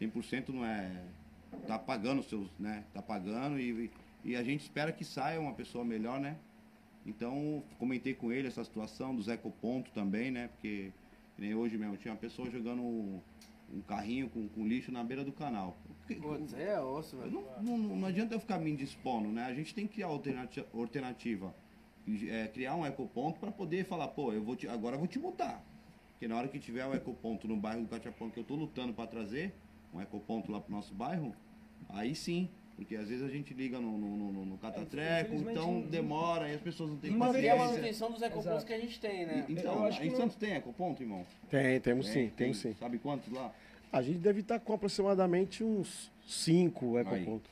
100% 0.00 0.48
não 0.48 0.64
é. 0.64 1.02
Tá 1.66 1.78
pagando 1.78 2.20
os 2.20 2.28
seus, 2.28 2.48
né? 2.58 2.84
Tá 2.92 3.00
pagando 3.00 3.58
e, 3.58 3.90
e 4.24 4.34
a 4.34 4.42
gente 4.42 4.62
espera 4.62 4.90
que 4.90 5.04
saia 5.04 5.40
uma 5.40 5.54
pessoa 5.54 5.84
melhor, 5.84 6.18
né? 6.18 6.36
Então, 7.06 7.62
comentei 7.78 8.14
com 8.14 8.32
ele 8.32 8.48
essa 8.48 8.64
situação 8.64 9.14
do 9.14 9.22
Zé 9.22 9.36
Ponto 9.36 9.90
também, 9.92 10.30
né? 10.30 10.48
Porque 10.48 10.92
que 11.36 11.42
nem 11.42 11.54
hoje 11.54 11.76
mesmo 11.76 11.96
tinha 11.96 12.12
uma 12.12 12.18
pessoa 12.18 12.50
jogando 12.50 12.82
um 12.82 13.80
carrinho 13.86 14.28
com, 14.28 14.48
com 14.48 14.66
lixo 14.66 14.92
na 14.92 15.02
beira 15.02 15.24
do 15.24 15.32
canal. 15.32 15.76
Putz, 16.06 16.54
é 16.54 16.80
osso, 16.80 17.16
velho. 17.16 17.44
não, 17.62 17.78
não, 17.78 17.96
não 17.96 18.08
adianta 18.08 18.34
eu 18.34 18.40
ficar 18.40 18.58
me 18.58 18.70
indispondo, 18.70 19.28
né? 19.28 19.44
A 19.44 19.54
gente 19.54 19.74
tem 19.74 19.86
que 19.86 19.94
criar 19.94 20.08
alternativa, 20.08 20.66
alternativa 20.74 21.54
é, 22.30 22.48
criar 22.48 22.74
um 22.76 22.84
ecoponto 22.86 23.40
para 23.40 23.50
poder 23.50 23.84
falar, 23.84 24.08
pô, 24.08 24.32
eu 24.32 24.42
vou 24.42 24.56
te, 24.56 24.68
agora 24.68 24.94
eu 24.96 24.98
vou 25.00 25.08
te 25.08 25.18
multar. 25.18 25.62
Porque 26.12 26.28
na 26.28 26.36
hora 26.36 26.48
que 26.48 26.58
tiver 26.58 26.84
um 26.86 26.94
ecoponto 26.94 27.48
no 27.48 27.56
bairro 27.56 27.82
do 27.82 27.88
Catiapão 27.88 28.30
que 28.30 28.38
eu 28.38 28.44
tô 28.44 28.54
lutando 28.54 28.92
para 28.92 29.06
trazer, 29.06 29.52
um 29.92 30.00
ecoponto 30.00 30.50
lá 30.52 30.60
pro 30.60 30.72
nosso 30.72 30.94
bairro, 30.94 31.34
aí 31.88 32.14
sim. 32.14 32.48
Porque 32.76 32.96
às 32.96 33.08
vezes 33.08 33.24
a 33.24 33.28
gente 33.28 33.54
liga 33.54 33.78
no, 33.78 33.96
no, 33.96 34.32
no, 34.32 34.44
no- 34.46 34.58
catatreco, 34.58 35.32
então 35.36 35.74
não- 35.74 35.80
demora 35.82 36.48
e 36.48 36.54
as 36.56 36.60
pessoas 36.60 36.90
não 36.90 36.96
têm 36.96 37.14
a 37.14 37.18
paciência. 37.18 37.54
manutenção 37.56 38.10
dos 38.10 38.20
ecopontos 38.20 38.46
Exato. 38.50 38.66
que 38.66 38.72
a 38.72 38.80
gente 38.80 38.98
tem, 39.00 39.26
né? 39.26 39.46
E- 39.48 39.52
Então, 39.52 39.88
em 39.88 40.10
não- 40.10 40.16
Santos 40.16 40.36
tem 40.36 40.54
ecoponto, 40.54 41.00
irmão? 41.00 41.24
Tem, 41.48 41.80
temos 41.80 42.06
sim, 42.08 42.12
Tem, 42.14 42.30
temos 42.30 42.60
tem. 42.60 42.72
sim. 42.72 42.78
Sabe 42.80 42.98
quantos 42.98 43.32
lá? 43.32 43.52
A 43.92 44.02
gente 44.02 44.18
deve 44.18 44.40
estar 44.40 44.58
com 44.58 44.72
aproximadamente 44.72 45.62
uns 45.62 46.10
5 46.26 46.98
ecopontos. 46.98 47.48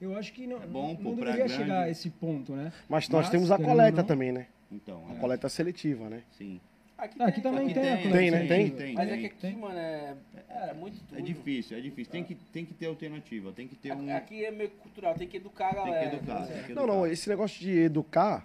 Eu 0.00 0.16
acho 0.16 0.32
que 0.32 0.46
não, 0.46 0.62
É 0.62 0.66
bom, 0.66 0.96
não 1.00 1.10
deveria 1.14 1.34
Praia 1.34 1.48
chegar 1.48 1.64
Grande. 1.66 1.88
a 1.88 1.90
esse 1.90 2.10
ponto, 2.10 2.52
né? 2.52 2.72
Mas 2.88 3.08
nós 3.08 3.22
Mas, 3.22 3.30
temos 3.30 3.50
a 3.50 3.58
coleta 3.58 3.98
não- 3.98 4.04
também, 4.04 4.30
né? 4.32 4.46
Então, 4.70 5.02
A 5.10 5.14
é. 5.14 5.18
coleta 5.18 5.48
seletiva, 5.48 6.08
né? 6.08 6.22
Sim. 6.36 6.60
Aqui, 6.96 7.16
Ah, 7.20 7.26
aqui 7.26 7.40
também 7.40 7.64
Aqui 7.66 7.74
tem, 7.74 7.82
a 7.92 7.96
tem, 7.96 8.02
coleta 8.10 8.18
tem, 8.18 8.30
né? 8.30 8.46
seletiva. 8.48 8.76
Tem. 8.78 8.94
Mas 8.94 9.08
é 9.10 9.16
que 9.18 9.26
aqui, 9.26 9.36
Tem. 9.36 9.56
mano, 9.56 9.78
é, 9.78 10.14
é 10.50 10.74
muito 10.74 11.00
tudo. 11.00 11.18
É 11.18 11.22
difícil, 11.22 11.78
é 11.78 11.80
difícil. 11.80 12.10
Tem 12.12 12.24
que, 12.24 12.34
tem 12.34 12.64
que 12.64 12.74
ter 12.74 12.86
alternativa, 12.86 13.52
tem 13.52 13.66
que 13.68 13.76
ter 13.76 13.92
um. 13.92 14.14
Aqui 14.14 14.44
é 14.44 14.50
meio 14.50 14.70
cultural, 14.70 15.14
tem 15.14 15.26
que 15.28 15.36
educar 15.36 15.68
a 15.68 15.74
Tem 15.74 15.82
que 15.84 15.90
galera. 15.90 16.16
educar. 16.16 16.40
né? 16.40 16.46
tem 16.46 16.62
que 16.64 16.74
Não, 16.74 16.86
não, 16.86 16.94
educar. 17.00 17.12
esse 17.12 17.28
negócio 17.28 17.60
de 17.60 17.70
educar 17.78 18.44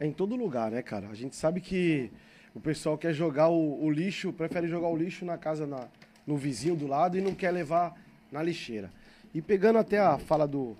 é 0.00 0.06
em 0.06 0.12
todo 0.12 0.34
lugar, 0.36 0.70
né, 0.70 0.82
cara? 0.82 1.08
A 1.08 1.14
gente 1.14 1.34
sabe 1.36 1.60
que 1.60 2.10
o 2.54 2.60
pessoal 2.60 2.98
quer 2.98 3.12
jogar 3.12 3.48
o, 3.48 3.84
o 3.84 3.90
lixo, 3.90 4.32
prefere 4.32 4.66
jogar 4.68 4.88
o 4.88 4.96
lixo 4.96 5.24
na 5.24 5.38
casa, 5.38 5.64
na, 5.66 5.86
no 6.26 6.36
vizinho 6.36 6.74
do 6.76 6.86
lado 6.88 7.16
e 7.16 7.20
não 7.20 7.34
quer 7.34 7.50
levar 7.52 7.96
na 8.30 8.42
lixeira. 8.42 8.90
E 9.34 9.42
pegando 9.42 9.80
até 9.80 9.98
a 9.98 10.16
fala 10.16 10.46
do, 10.46 10.76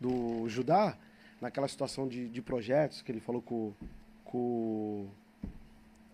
do 0.00 0.48
Judá, 0.48 0.96
naquela 1.40 1.66
situação 1.66 2.06
de, 2.06 2.28
de 2.28 2.40
projetos 2.40 3.02
que 3.02 3.10
ele 3.10 3.18
falou 3.18 3.42
com, 3.42 3.72
com, 4.24 5.08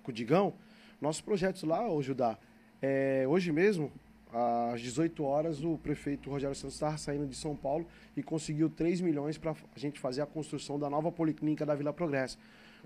com 0.03 0.11
o 0.11 0.15
Digão, 0.15 0.55
nossos 0.99 1.21
projetos 1.21 1.65
lá, 1.65 1.87
ô 1.87 2.01
Judá, 2.01 2.39
é, 2.81 3.27
hoje 3.29 3.53
mesmo, 3.53 3.93
às 4.33 4.81
18 4.81 5.23
horas, 5.23 5.63
o 5.63 5.77
prefeito 5.77 6.31
Rogério 6.31 6.57
Santos 6.57 6.77
estava 6.77 6.97
saindo 6.97 7.27
de 7.27 7.37
São 7.37 7.55
Paulo 7.55 7.87
e 8.17 8.23
conseguiu 8.23 8.71
3 8.71 9.03
milhões 9.03 9.37
para 9.37 9.51
a 9.51 9.79
gente 9.79 10.01
fazer 10.01 10.23
a 10.23 10.27
construção 10.27 10.79
da 10.79 10.89
nova 10.89 11.13
policlínica 11.13 11.67
da 11.67 11.75
Vila 11.75 11.93
Progresso. 11.93 12.39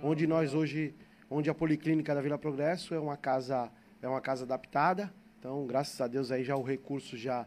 Onde 0.03 0.27
nós 0.27 0.53
hoje, 0.53 0.93
onde 1.31 1.49
a 1.49 1.55
policlínica 1.55 2.13
da 2.13 2.21
Vila 2.21 2.37
Progresso 2.37 2.93
é 2.93 2.99
uma 2.99 3.17
casa, 3.17 3.71
é 4.03 4.09
uma 4.09 4.21
casa 4.21 4.43
adaptada. 4.43 5.15
Então, 5.39 5.65
graças 5.65 6.01
a 6.01 6.09
Deus 6.09 6.33
aí 6.33 6.43
já 6.43 6.57
o 6.57 6.63
recurso 6.65 7.17
já 7.17 7.47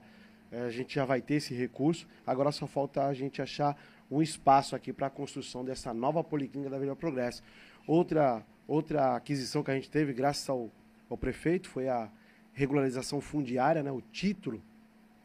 a 0.51 0.69
gente 0.69 0.95
já 0.95 1.05
vai 1.05 1.21
ter 1.21 1.35
esse 1.35 1.53
recurso. 1.53 2.07
Agora 2.25 2.51
só 2.51 2.67
falta 2.67 3.05
a 3.05 3.13
gente 3.13 3.41
achar 3.41 3.77
um 4.09 4.21
espaço 4.21 4.75
aqui 4.75 4.91
para 4.91 5.07
a 5.07 5.09
construção 5.09 5.63
dessa 5.63 5.93
nova 5.93 6.23
policlínica 6.23 6.69
da 6.69 6.79
Vila 6.79 6.95
Progresso. 6.95 7.43
Outra 7.87 8.43
outra 8.67 9.15
aquisição 9.15 9.63
que 9.63 9.71
a 9.71 9.73
gente 9.73 9.89
teve 9.89 10.13
graças 10.13 10.47
ao, 10.47 10.69
ao 11.09 11.17
prefeito 11.17 11.67
foi 11.67 11.89
a 11.89 12.07
regularização 12.53 13.19
fundiária, 13.19 13.81
né, 13.81 13.91
o 13.91 13.99
título 13.99 14.61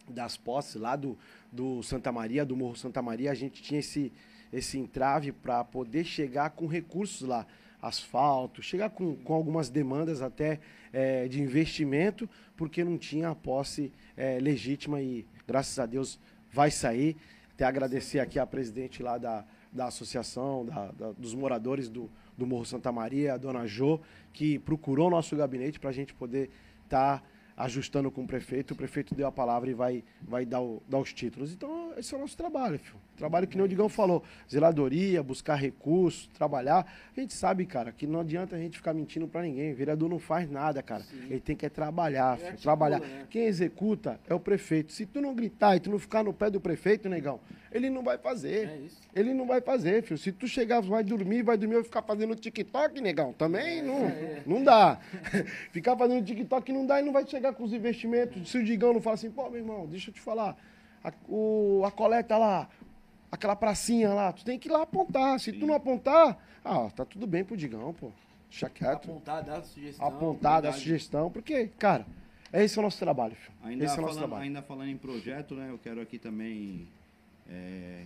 das 0.09 0.37
posses 0.37 0.77
lá 0.77 0.97
do, 0.97 1.19
do 1.53 1.83
Santa 1.83 2.11
Maria, 2.11 2.45
do 2.45 2.57
Morro 2.57 2.75
Santa 2.75 3.03
Maria, 3.03 3.31
a 3.31 3.35
gente 3.35 3.63
tinha 3.63 3.81
esse, 3.81 4.11
esse 4.51 4.79
entrave 4.79 5.31
para 5.31 5.63
poder 5.63 6.05
chegar 6.05 6.51
com 6.51 6.67
recursos 6.67 7.27
lá, 7.27 7.47
asfalto, 7.87 8.63
chegar 8.63 8.91
com, 8.91 9.15
com 9.17 9.35
algumas 9.35 9.69
demandas 9.71 10.23
até 10.23 10.61
eh, 10.93 11.29
de 11.29 11.41
investimento, 11.43 12.29
porque 12.57 12.83
não 12.85 12.97
tinha 12.99 13.29
a 13.31 13.35
posse 13.35 13.93
eh, 14.17 14.39
legítima 14.41 15.01
e 15.01 15.27
graças 15.47 15.79
a 15.79 15.87
Deus 15.87 16.19
vai 16.53 16.71
sair. 16.71 17.17
Até 17.55 17.65
agradecer 17.65 18.19
aqui 18.21 18.39
a 18.39 18.47
presidente 18.47 19.03
lá 19.03 19.19
da, 19.19 19.45
da 19.73 19.87
associação, 19.87 20.65
da, 20.65 20.91
da- 20.93 21.13
dos 21.13 21.35
moradores 21.35 21.89
do, 21.89 22.11
do 22.37 22.47
Morro 22.47 22.65
Santa 22.65 22.91
Maria, 22.91 23.35
a 23.35 23.37
dona 23.37 23.67
Jo, 23.67 24.01
que 24.33 24.59
procurou 24.59 25.09
nosso 25.11 25.37
gabinete 25.37 25.79
para 25.79 25.91
a 25.91 25.93
gente 25.93 26.13
poder 26.15 26.51
estar 26.85 27.23
ajustando 27.57 28.11
com 28.11 28.23
o 28.25 28.27
prefeito. 28.27 28.73
O 28.73 28.77
prefeito 28.77 29.15
deu 29.15 29.27
a 29.27 29.33
palavra 29.33 29.71
e 29.71 29.75
vai, 29.75 30.03
vai 30.23 30.45
dar, 30.45 30.61
o- 30.61 30.83
dar 30.89 30.99
os 30.99 31.13
títulos. 31.13 31.53
Então, 31.53 31.93
esse 31.97 32.13
é 32.15 32.17
o 32.17 32.21
nosso 32.21 32.37
trabalho, 32.37 32.79
filho. 32.79 32.97
Trabalho 33.17 33.47
que 33.47 33.57
nem 33.57 33.65
o 33.65 33.69
Digão 33.69 33.89
falou. 33.89 34.25
Zeladoria, 34.51 35.23
buscar 35.23 35.55
recursos, 35.55 36.27
trabalhar. 36.35 36.87
A 37.17 37.21
gente 37.21 37.33
sabe, 37.33 37.65
cara, 37.65 37.93
que 37.93 38.07
não 38.07 38.21
adianta 38.21 38.57
a 38.57 38.59
gente 38.59 38.77
ficar 38.77 38.93
mentindo 38.93 39.29
para 39.29 39.43
ninguém. 39.43 39.73
O 39.73 39.77
vereador 39.77 40.09
não 40.09 40.19
faz 40.19 40.51
nada, 40.51 40.83
cara. 40.83 41.05
Ele 41.31 41.41
tem 41.41 41.55
que 41.55 41.65
é 41.65 41.69
trabalhar, 41.69 42.37
filho. 42.37 42.49
articula, 42.49 42.63
Trabalhar. 42.63 43.01
né? 43.01 43.27
Quem 43.31 43.45
executa 43.45 44.19
é 44.29 44.35
o 44.35 44.41
prefeito. 44.41 44.93
Se 44.93 45.07
tu 45.07 45.21
não 45.21 45.35
gritar 45.35 45.77
e 45.77 45.81
tu 45.81 45.91
não 45.91 45.99
ficar 45.99 46.25
no 46.25 46.33
pé 46.33 46.51
do 46.51 46.61
prefeito, 46.61 47.09
negão, 47.09 47.39
ele 47.75 47.91
não 47.91 48.05
vai 48.05 48.17
fazer. 48.17 48.69
É 48.69 48.77
isso. 48.77 49.01
Ele 49.13 49.35
não 49.35 49.47
vai 49.49 49.61
fazer, 49.61 50.01
filho. 50.05 50.17
Se 50.17 50.31
tu 50.31 50.47
chegar, 50.47 50.81
vai 50.81 51.03
dormir, 51.03 51.43
vai 51.43 51.59
dormir, 51.59 51.75
vai 51.75 51.83
ficar 51.83 52.03
fazendo 52.03 52.37
TikTok, 52.37 53.01
negão, 53.01 53.33
também 53.33 53.83
não, 53.83 53.99
não 54.47 54.63
dá. 54.63 55.01
ficar 55.73 55.97
fazendo 55.97 56.25
TikTok 56.25 56.73
não 56.73 56.87
dá 56.87 57.01
e 57.01 57.05
não 57.05 57.13
vai 57.13 57.27
chegar 57.27 57.53
com 57.53 57.65
os 57.65 57.73
investimentos. 57.73 58.49
Se 58.49 58.59
o 58.59 58.65
Digão 58.65 58.93
não 58.93 59.03
fala 59.03 59.15
assim, 59.15 59.29
pô, 59.29 59.51
meu 59.51 59.59
irmão, 59.59 59.87
deixa 59.89 60.11
eu 60.11 60.15
te 60.15 60.21
falar, 60.21 60.57
a, 61.03 61.13
o, 61.29 61.83
a 61.85 61.91
coleta 61.91 62.39
lá, 62.39 62.69
aquela 63.31 63.57
pracinha 63.57 64.15
lá, 64.15 64.33
tu 64.33 64.45
tem 64.45 64.57
que 64.57 64.69
ir 64.69 64.71
lá 64.73 64.83
apontar. 64.83 65.41
Se 65.41 65.53
tu 65.53 65.67
não 65.67 65.75
apontar, 65.75 66.39
ah, 66.65 66.89
tá 66.95 67.05
tudo 67.05 67.27
bem 67.27 67.43
pro 67.43 67.57
Digão, 67.57 67.93
pô. 67.93 68.13
Deixa 68.49 68.71
quieto. 68.71 69.11
Apontar, 69.11 69.43
dar 69.43 69.65
sugestão. 69.65 70.07
Apontar, 70.07 70.63
dar 70.63 70.73
sugestão, 70.75 71.29
porque, 71.29 71.67
cara, 71.77 72.07
esse 72.53 72.79
é 72.79 72.81
o 72.81 72.85
nosso 72.85 73.01
trabalho, 73.01 73.35
filho. 73.35 73.59
Ainda, 73.65 73.85
esse 73.85 73.97
é 73.97 73.99
o 73.99 74.03
nosso 74.03 74.15
falando, 74.15 74.29
trabalho. 74.29 74.45
ainda 74.45 74.63
falando 74.63 74.89
em 74.91 74.97
projeto, 74.97 75.57
né? 75.57 75.71
Eu 75.71 75.79
quero 75.79 76.01
aqui 76.01 76.21
também 76.21 76.87
é, 77.49 78.05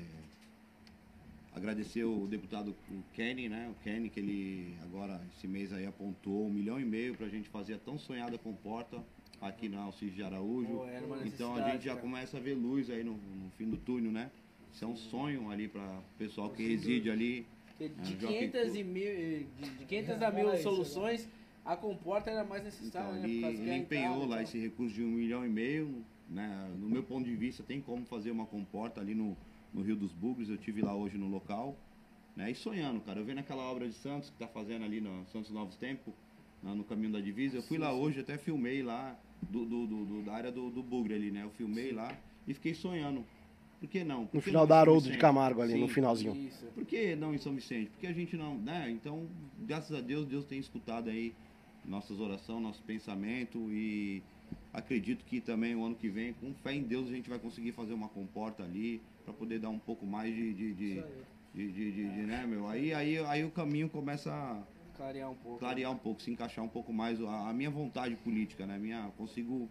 agradecer 1.55 2.05
o 2.05 2.26
deputado 2.26 2.74
o 2.91 3.03
Kenny, 3.14 3.49
né? 3.49 3.68
O 3.70 3.82
Kenny, 3.82 4.09
que 4.09 4.20
ele 4.20 4.74
agora, 4.82 5.20
esse 5.36 5.47
mês 5.47 5.72
aí, 5.72 5.86
apontou 5.86 6.47
um 6.47 6.51
milhão 6.51 6.80
e 6.80 6.84
meio 6.84 7.14
para 7.14 7.26
a 7.26 7.28
gente 7.30 7.49
fazer 7.49 7.74
a 7.74 7.78
tão 7.78 7.99
sonhada 7.99 8.39
comporta 8.39 9.03
aqui 9.41 9.68
na 9.68 9.80
Alcides 9.82 10.14
de 10.16 10.22
Araújo. 10.22 10.68
Uma 10.72 11.26
então 11.26 11.55
a 11.55 11.70
gente 11.70 11.84
já 11.84 11.91
cara. 11.93 12.03
começa 12.03 12.36
a 12.36 12.41
ver 12.41 12.55
luz 12.55 12.91
aí 12.91 13.03
no, 13.05 13.12
no 13.12 13.51
fim 13.57 13.68
do 13.68 13.76
túnel, 13.76 14.12
né? 14.12 14.30
Isso 14.72 14.84
é 14.84 14.89
um 14.89 14.97
sonho 14.97 15.51
ali 15.51 15.66
para 15.68 15.82
o 15.82 16.18
pessoal 16.18 16.51
que 16.51 16.66
reside 16.66 17.11
ali. 17.11 17.47
De 17.78 17.84
É, 17.84 17.89
de 17.89 18.20
já 18.20 18.28
500, 18.28 18.61
ficou. 18.61 18.76
e 18.76 18.84
mil, 18.84 19.05
de, 19.05 19.70
de 19.78 19.84
500 19.84 20.22
a 20.22 20.30
mil 20.30 20.57
soluções, 20.59 21.28
a 21.64 21.76
comporta 21.76 22.30
era 22.30 22.45
mais 22.45 22.64
necessária, 22.64 23.09
Então, 23.09 23.22
né? 23.22 23.28
ele, 23.28 23.45
ele 23.45 23.74
empenhou 23.76 24.14
entrada 24.14 24.26
lá 24.26 24.34
tal. 24.36 24.43
esse 24.43 24.59
recurso 24.59 24.95
de 24.95 25.03
um 25.05 25.09
milhão 25.09 25.45
e 25.45 25.49
meio. 25.49 26.05
Né? 26.29 26.70
No 26.79 26.89
meu 26.89 27.03
ponto 27.03 27.24
de 27.24 27.35
vista, 27.35 27.62
tem 27.62 27.81
como 27.81 28.05
fazer 28.05 28.31
uma 28.31 28.47
comporta 28.47 29.01
ali 29.01 29.14
no, 29.14 29.37
no 29.72 29.83
Rio 29.83 29.97
dos 29.97 30.12
Bugres. 30.12 30.49
Eu 30.49 30.59
tive 30.59 30.83
lá 30.83 30.95
hoje 30.95 31.16
no 31.16 31.29
local. 31.29 31.76
Né? 32.37 32.51
E 32.51 32.55
sonhando, 32.55 33.01
cara. 33.01 33.18
Eu 33.20 33.24
vendo 33.24 33.39
aquela 33.39 33.62
obra 33.62 33.89
de 33.89 33.95
Santos 33.95 34.31
que 34.31 34.37
tá 34.37 34.47
fazendo 34.47 34.85
ali 34.85 35.01
no 35.01 35.24
Santos 35.33 35.51
Novos 35.51 35.76
Tempos, 35.76 36.12
lá 36.62 36.74
no 36.74 36.85
caminho 36.85 37.12
da 37.12 37.20
divisa. 37.20 37.57
Eu 37.59 37.62
fui 37.62 37.79
lá 37.79 37.93
hoje, 37.93 38.20
até 38.20 38.37
filmei 38.39 38.83
lá 38.83 39.18
do, 39.43 39.64
do- 39.64 39.87
do- 39.87 40.05
do- 40.05 40.22
da 40.22 40.35
área 40.35 40.53
do, 40.53 40.70
do 40.70 40.83
Bugre 40.83 41.14
ali, 41.14 41.31
né? 41.31 41.43
Eu 41.45 41.51
filmei 41.51 41.93
lá 41.93 42.16
e 42.47 42.55
fiquei 42.55 42.74
sonhando. 42.74 43.24
Por 43.81 43.89
que 43.89 44.03
não? 44.03 44.26
Por 44.26 44.37
No 44.37 44.41
que 44.43 44.47
final 44.47 44.62
não 44.62 44.68
da 44.68 44.81
Haroldo 44.81 45.09
de? 45.11 45.16
Camargo 45.18 45.62
ali, 45.62 45.74
no 45.79 45.87
Sim. 45.87 45.95
finalzinho. 45.95 46.35
Isso. 46.35 46.66
Por 46.74 46.85
que 46.85 47.14
não 47.14 47.33
em 47.33 47.39
São 47.39 47.55
Vicente? 47.55 47.91
Porque 47.91 48.09
a 48.09 48.12
gente 48.12 48.37
não, 48.37 48.59
né? 48.59 48.91
Então, 48.91 49.26
graças 49.61 49.97
a 49.97 50.01
Deus, 50.01 50.26
Deus 50.26 50.45
tem 50.45 50.59
escutado 50.59 51.09
aí 51.09 51.33
nossas 51.85 52.18
orações, 52.18 52.61
nosso 52.61 52.83
pensamento 52.83 53.57
e 53.70 54.20
acredito 54.72 55.24
que 55.24 55.40
também 55.40 55.74
o 55.74 55.84
ano 55.84 55.94
que 55.94 56.09
vem, 56.09 56.32
com 56.34 56.53
fé 56.55 56.72
em 56.74 56.82
Deus, 56.82 57.09
a 57.09 57.12
gente 57.12 57.28
vai 57.28 57.38
conseguir 57.38 57.72
fazer 57.72 57.92
uma 57.92 58.09
comporta 58.09 58.62
ali 58.62 59.01
para 59.24 59.32
poder 59.34 59.59
dar 59.59 59.70
um 59.70 59.78
pouco 59.78 60.07
mais 60.07 60.34
de, 60.34 60.55
de, 60.55 60.72
de, 60.74 60.94
de, 61.55 61.72
de- 61.72 61.92
de- 61.92 61.92
de, 62.11 62.20
né, 62.26 62.46
meu? 62.46 62.66
Aí, 62.68 62.92
aí, 62.94 63.18
aí 63.18 63.44
o 63.44 63.51
caminho 63.51 63.88
começa 63.88 64.32
a 64.32 64.62
Clarear 64.96 65.30
um 65.30 65.34
pouco. 65.36 65.59
clarear 65.61 65.92
um 65.92 65.96
pouco, 65.96 66.20
se 66.22 66.30
encaixar 66.30 66.64
um 66.64 66.68
pouco 66.68 66.92
mais 66.92 67.20
a, 67.22 67.51
a 67.51 67.53
minha 67.53 67.70
vontade 67.70 68.16
política, 68.16 68.66
né? 68.66 68.78
Minha, 68.78 69.11
consigo, 69.16 69.68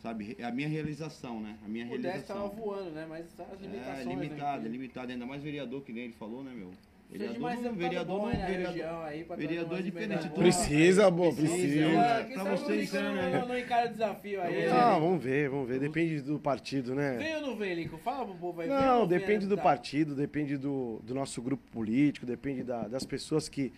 sabe, 0.00 0.36
é 0.38 0.44
a 0.44 0.50
minha 0.52 0.68
realização, 0.68 1.40
né? 1.40 1.58
A 1.64 1.68
minha 1.68 1.86
O 1.86 1.98
10 1.98 2.26
tava 2.26 2.40
realização. 2.40 2.48
voando, 2.50 2.90
né? 2.90 3.06
Mas 3.08 3.26
as 3.40 3.60
limitações. 3.60 3.98
É 4.00 4.04
né, 4.04 4.14
limitado, 4.14 4.60
que- 4.62 4.66
é 4.68 4.70
limitado, 4.70 5.12
ainda 5.12 5.26
mais 5.26 5.42
vereador 5.42 5.82
que 5.82 5.92
nem 5.92 6.04
ele 6.04 6.12
falou, 6.12 6.42
né, 6.44 6.52
meu? 6.54 6.70
Precisa 7.12 7.34
de 7.34 7.40
mais 7.40 7.60
não- 7.62 7.74
vereador 7.74 8.18
bom 8.20 8.26
não- 8.26 8.38
na 8.38 8.46
vereador- 8.46 9.04
aí 9.04 9.26
vereador 9.36 9.78
é 9.78 9.82
diferente. 9.82 10.28
boas. 10.28 10.32
Precisa, 10.38 11.12
pô, 11.12 11.32
Precisa. 11.32 11.52
precisa. 11.52 12.24
Quem 12.24 12.34
Pra 12.34 12.44
vocês 12.56 12.92
não, 12.94 13.14
né? 13.14 13.44
não 13.46 13.58
encara 13.58 13.88
desafio 13.88 14.40
aí. 14.40 14.54
É. 14.64 14.70
Ah, 14.72 14.98
vamos 14.98 15.22
ver, 15.22 15.50
vamos 15.50 15.68
ver. 15.68 15.78
Depende 15.78 16.20
do 16.22 16.38
partido, 16.38 16.94
né? 16.94 17.16
Vem 17.18 17.34
ou 17.36 17.40
não 17.42 17.56
vem, 17.56 17.74
Lincoln? 17.74 17.98
Fala 17.98 18.24
pro 18.24 18.34
povo 18.36 18.60
aí. 18.62 18.68
Não, 18.68 19.06
depende 19.06 19.40
do 19.46 19.50
deputado? 19.50 19.62
partido, 19.64 20.14
depende 20.14 20.56
do, 20.56 21.00
do 21.04 21.14
nosso 21.14 21.42
grupo 21.42 21.62
político, 21.70 22.24
depende 22.24 22.62
da- 22.62 22.88
das 22.88 23.04
pessoas 23.04 23.48
que, 23.48 23.72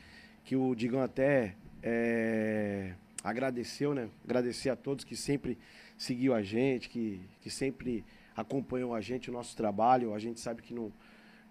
que 0.45 0.55
o 0.55 0.75
Digão 0.75 1.01
até 1.03 1.55
é, 1.83 2.93
agradeceu, 3.23 3.95
né? 3.95 4.09
Agradecer 4.25 4.71
a 4.71 4.77
todos 4.77 5.05
que 5.05 5.17
sempre 5.17 5.59
seguiu 5.99 6.35
a 6.35 6.43
gente, 6.43 6.89
que, 6.89 7.21
que 7.41 7.51
sempre 7.51 8.05
acompanham 8.37 8.93
a 8.95 9.01
gente, 9.01 9.31
o 9.31 9.33
nosso 9.33 9.57
trabalho. 9.57 10.15
A 10.15 10.19
gente 10.19 10.41
sabe 10.41 10.63
que 10.63 10.73
não, 10.75 10.93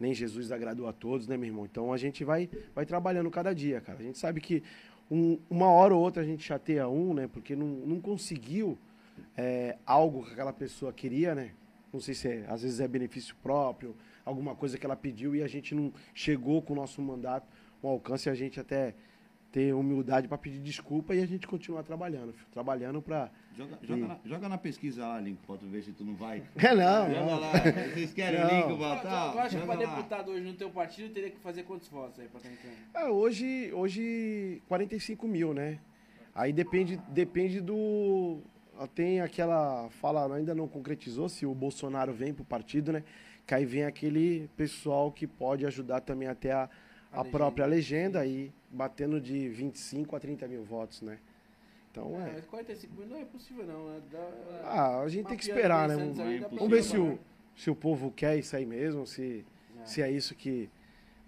nem 0.04 0.14
Jesus 0.14 0.52
agradou 0.52 0.88
a 0.88 0.94
todos, 0.94 1.28
né, 1.28 1.38
meu 1.38 1.48
irmão? 1.48 1.66
Então 1.66 1.92
a 1.94 1.98
gente 1.98 2.24
vai, 2.24 2.50
vai 2.76 2.86
trabalhando 2.86 3.32
cada 3.32 3.54
dia, 3.56 3.80
cara. 3.82 4.00
A 4.00 4.04
gente 4.04 4.18
sabe 4.20 4.40
que 4.42 4.62
um- 5.10 5.40
uma 5.50 5.68
hora 5.72 5.96
ou 5.96 6.02
outra 6.02 6.22
a 6.22 6.26
gente 6.26 6.44
chateia 6.44 6.88
um, 6.88 7.14
né? 7.14 7.28
Porque 7.28 7.56
não, 7.56 7.68
não 7.68 8.00
conseguiu 8.02 8.78
é, 9.38 9.78
algo 9.86 10.26
que 10.26 10.34
aquela 10.34 10.52
pessoa 10.54 10.92
queria, 10.92 11.34
né? 11.34 11.52
Não 11.92 12.00
sei 12.00 12.14
se 12.16 12.28
é, 12.28 12.46
às 12.48 12.64
vezes 12.64 12.80
é 12.80 12.88
benefício 12.88 13.36
próprio, 13.42 13.96
alguma 14.26 14.56
coisa 14.56 14.78
que 14.78 14.86
ela 14.86 14.96
pediu 14.96 15.36
e 15.36 15.44
a 15.44 15.48
gente 15.48 15.74
não 15.76 15.94
chegou 16.14 16.62
com 16.62 16.74
o 16.74 16.76
nosso 16.76 17.02
mandato, 17.02 17.48
um 17.84 17.88
alcance, 17.88 18.30
a 18.30 18.34
gente 18.36 18.60
até 18.60 18.96
ter 19.54 19.72
humildade 19.72 20.28
para 20.28 20.36
pedir 20.36 20.60
desculpa 20.60 21.14
e 21.14 21.22
a 21.22 21.28
gente 21.28 21.46
continuar 21.46 21.84
trabalhando, 21.84 22.34
filho, 22.34 22.48
trabalhando 22.52 23.00
para 23.04 23.30
Joga, 23.56 23.78
joga, 23.84 24.08
na, 24.08 24.20
joga 24.26 24.50
na 24.50 24.58
pesquisa 24.58 25.06
lá, 25.06 25.20
Lincoln, 25.20 25.44
pra 25.46 25.58
tu 25.58 25.68
ver 25.68 25.84
se 25.84 25.92
tu 25.92 26.04
não 26.04 26.16
vai. 26.16 26.42
É 26.58 26.74
não, 26.74 27.08
Joga 27.08 27.20
não. 27.20 27.40
lá. 27.40 27.52
Vocês 27.94 28.12
querem 28.14 28.40
Não. 28.40 28.50
Lincoln 28.50 28.78
botar? 28.78 29.32
tu 29.32 29.38
acha 29.38 29.60
que 29.62 29.68
lá. 29.68 29.76
deputado 29.76 30.32
hoje 30.32 30.42
no 30.44 30.54
teu 30.56 30.72
partido 30.72 31.14
teria 31.14 31.30
que 31.30 31.38
fazer 31.38 31.62
quantos 31.62 31.88
votos 31.88 32.20
aí 32.20 32.28
pra 32.28 32.40
estar 32.40 32.52
entrando? 32.52 32.76
É, 32.96 33.12
hoje, 33.12 33.72
hoje 33.76 34.60
45 34.68 35.28
mil, 35.28 35.54
né? 35.54 35.78
Aí 36.34 36.52
depende, 36.52 37.00
depende 37.10 37.62
do. 37.62 38.40
Tem 38.96 39.22
aquela 39.22 39.88
fala, 40.02 40.36
ainda 40.36 40.56
não 40.56 40.68
concretizou 40.68 41.30
se 41.30 41.46
o 41.46 41.54
Bolsonaro 41.54 42.12
vem 42.12 42.34
pro 42.34 42.44
partido, 42.44 42.92
né? 42.92 43.04
Que 43.46 43.54
aí 43.54 43.66
vem 43.66 43.84
aquele 43.84 44.50
pessoal 44.58 45.12
que 45.12 45.28
pode 45.28 45.64
ajudar 45.68 46.02
também 46.02 46.28
até 46.28 46.54
a, 46.54 46.68
A 47.14 47.22
a 47.22 47.26
própria 47.26 47.66
legenda 47.66 48.20
aí, 48.20 48.52
batendo 48.72 49.22
de 49.22 49.48
25 49.50 50.16
a 50.16 50.20
30 50.20 50.48
mil 50.48 50.64
votos, 50.64 51.02
né? 51.02 51.18
Então 51.92 52.20
É, 52.20 52.30
é. 52.30 52.34
mas 52.34 52.46
45 52.46 52.94
mil 52.96 53.08
não 53.08 53.18
é 53.18 53.26
possível 53.26 53.66
não, 53.66 53.88
né? 53.90 54.00
Dá- 54.12 54.62
Ah, 54.66 55.02
a 55.02 55.08
gente 55.08 55.28
tem 55.28 55.38
que 55.38 55.44
esperar, 55.44 55.88
né? 55.88 55.96
Vamos, 55.96 56.70
ver 56.70 56.84
se 56.84 56.98
o, 56.98 57.20
se 57.56 57.70
o 57.70 57.76
povo 57.76 58.12
quer 58.12 58.38
isso 58.38 58.56
aí 58.56 58.66
mesmo, 58.66 59.06
se, 59.06 59.46
É. 59.82 59.86
se 59.86 60.02
é 60.02 60.10
isso 60.12 60.34
que 60.34 60.70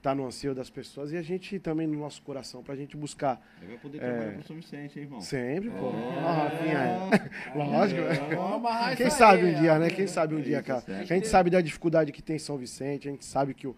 tá 0.02 0.14
no 0.16 0.26
anseio 0.26 0.54
das 0.56 0.70
pessoas 0.70 1.12
e 1.12 1.18
a 1.18 1.22
gente 1.24 1.58
também 1.60 1.88
no 1.88 2.00
nosso 2.00 2.22
coração 2.22 2.62
pra 2.64 2.76
gente 2.76 2.96
buscar 2.96 3.42
Aí 3.62 3.68
vai 3.68 3.78
poder 3.78 3.98
É. 3.98 4.02
trabalhar 4.02 4.34
com 4.34 4.40
o 4.40 4.44
São 4.44 4.56
Vicente, 4.56 4.98
hein, 5.00 5.06
irmão? 5.06 5.22
sempre, 5.22 5.70
pô. 5.72 5.90
É. 5.90 6.20
Rafinha, 6.20 7.10
Lógico, 7.56 8.02
né? 8.02 8.36
Vamos 8.36 8.54
amarrar 8.56 8.98
Quem 8.98 9.10
sabe 9.12 9.44
um 9.46 9.54
dia, 9.62 9.78
né? 9.80 9.90
Quem 9.90 10.08
sabe 10.08 10.34
um 10.36 10.40
É 10.40 10.42
dia, 10.42 10.64
cara. 10.64 10.82
certo. 10.82 11.02
A 11.12 11.16
gente 11.16 11.28
sabe 11.28 11.50
da 11.52 11.62
dificuldade 11.62 12.12
que 12.12 12.22
tem 12.24 12.38
São 12.40 12.58
Vicente, 12.58 13.08
a 13.08 13.12
gente 13.12 13.26
sabe 13.26 13.54
que 13.54 13.68
o, 13.68 13.76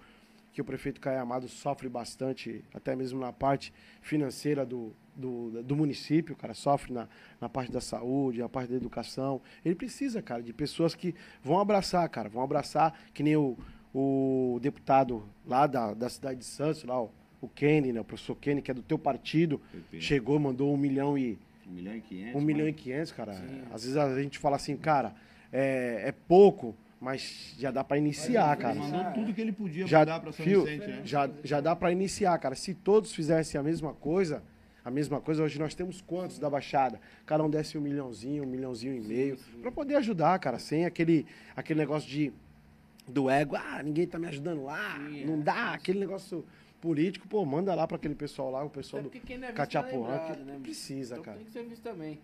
que 0.57 0.61
o 0.61 0.65
prefeito 0.65 0.99
Caio 0.99 1.21
Amado 1.21 1.47
sofre 1.47 1.87
bastante, 1.87 2.65
até 2.73 2.95
mesmo 2.95 3.19
na 3.19 3.31
parte 3.31 3.71
financeira 4.01 4.65
do, 4.65 4.91
do, 5.15 5.61
do 5.61 5.75
município, 5.75 6.35
cara, 6.35 6.55
sofre 6.55 6.91
na, 6.91 7.07
na 7.39 7.47
parte 7.47 7.71
da 7.71 7.79
saúde, 7.79 8.39
na 8.39 8.49
parte 8.49 8.71
da 8.71 8.75
educação. 8.75 9.39
Ele 9.63 9.75
precisa, 9.75 10.19
cara, 10.19 10.41
de 10.41 10.51
pessoas 10.51 10.95
que 10.95 11.13
vão 11.43 11.59
abraçar, 11.59 12.09
cara, 12.09 12.27
vão 12.27 12.41
abraçar, 12.41 12.99
que 13.13 13.21
nem 13.21 13.35
o, 13.35 13.55
o 13.93 14.57
deputado 14.59 15.29
lá 15.45 15.67
da, 15.67 15.93
da 15.93 16.09
cidade 16.09 16.39
de 16.39 16.45
Santos, 16.45 16.83
lá, 16.85 16.99
o, 17.03 17.11
o 17.39 17.47
Kenny, 17.47 17.93
né? 17.93 18.01
O 18.01 18.03
professor 18.03 18.35
Kenny, 18.35 18.59
que 18.59 18.71
é 18.71 18.73
do 18.73 18.81
teu 18.81 18.97
partido, 18.97 19.61
chegou, 19.99 20.39
mandou 20.39 20.73
um 20.73 20.77
milhão 20.77 21.15
e, 21.15 21.37
Um 21.67 21.71
milhão 21.71 21.95
e 21.95 22.01
quinhentos. 22.01 22.41
um 22.41 22.43
milhão 22.43 22.67
e 22.67 22.73
quinhentos, 22.73 23.11
cara. 23.11 23.33
Sim. 23.35 23.61
Às 23.71 23.83
vezes 23.83 23.95
a 23.95 24.19
gente 24.19 24.39
fala 24.39 24.55
assim, 24.55 24.75
cara, 24.75 25.13
é, 25.53 26.01
é 26.07 26.11
pouco, 26.11 26.75
mas 26.99 27.53
já 27.57 27.71
dá 27.71 27.83
pra 27.83 27.97
iniciar, 27.97 28.53
Ele 28.53 28.61
cara. 28.61 28.75
mandou 28.75 29.13
tudo 29.13 29.33
que 29.33 29.41
ele 29.41 29.51
podia 29.51 29.85
Já, 29.85 29.99
mandar 29.99 30.19
pra 30.19 30.31
São 30.31 30.45
fio, 30.45 30.63
Vicente, 30.65 30.87
né? 30.87 31.01
já, 31.03 31.29
já 31.43 31.61
dá 31.61 31.75
pra 31.75 31.91
iniciar, 31.91 32.37
cara. 32.39 32.55
Se 32.55 32.73
todos 32.73 33.13
fizessem 33.13 33.59
a 33.59 33.63
mesma 33.63 33.93
coisa, 33.93 34.43
a 34.83 34.89
mesma 34.89 35.21
coisa, 35.21 35.43
hoje 35.43 35.59
nós 35.59 35.75
temos 35.75 36.01
quantos 36.01 36.39
da 36.39 36.49
Baixada? 36.49 36.99
Cada 37.25 37.43
um 37.43 37.49
desse 37.49 37.77
um 37.77 37.81
milhãozinho, 37.81 38.43
um 38.43 38.47
milhãozinho 38.47 38.95
e 38.95 39.01
meio, 39.01 39.37
pra 39.61 39.71
poder 39.71 39.95
ajudar, 39.95 40.39
cara, 40.39 40.57
sem 40.59 40.85
aquele, 40.85 41.25
aquele 41.55 41.79
negócio 41.79 42.09
de 42.09 42.33
do 43.07 43.29
ego, 43.29 43.55
ah, 43.55 43.81
ninguém 43.81 44.05
tá 44.05 44.19
me 44.19 44.27
ajudando 44.27 44.65
lá, 44.65 44.99
não 45.25 45.35
é. 45.35 45.37
dá, 45.37 45.73
aquele 45.73 45.97
negócio 45.99 46.45
político, 46.81 47.25
pô, 47.27 47.45
manda 47.45 47.73
lá 47.73 47.87
pra 47.87 47.95
aquele 47.95 48.15
pessoal 48.15 48.51
lá, 48.51 48.63
o 48.63 48.69
pessoal 48.69 49.01
do 49.01 49.09
é 49.09 49.51
Cachapuã, 49.53 49.99
lembrado, 50.09 50.37
que 50.37 50.43
né, 50.43 50.59
precisa, 50.61 51.15
Então 51.15 51.23
cara. 51.23 51.37
Tem 51.37 51.45
que 51.45 51.51
ser 51.51 51.63
visto 51.63 51.83
também. 51.83 52.19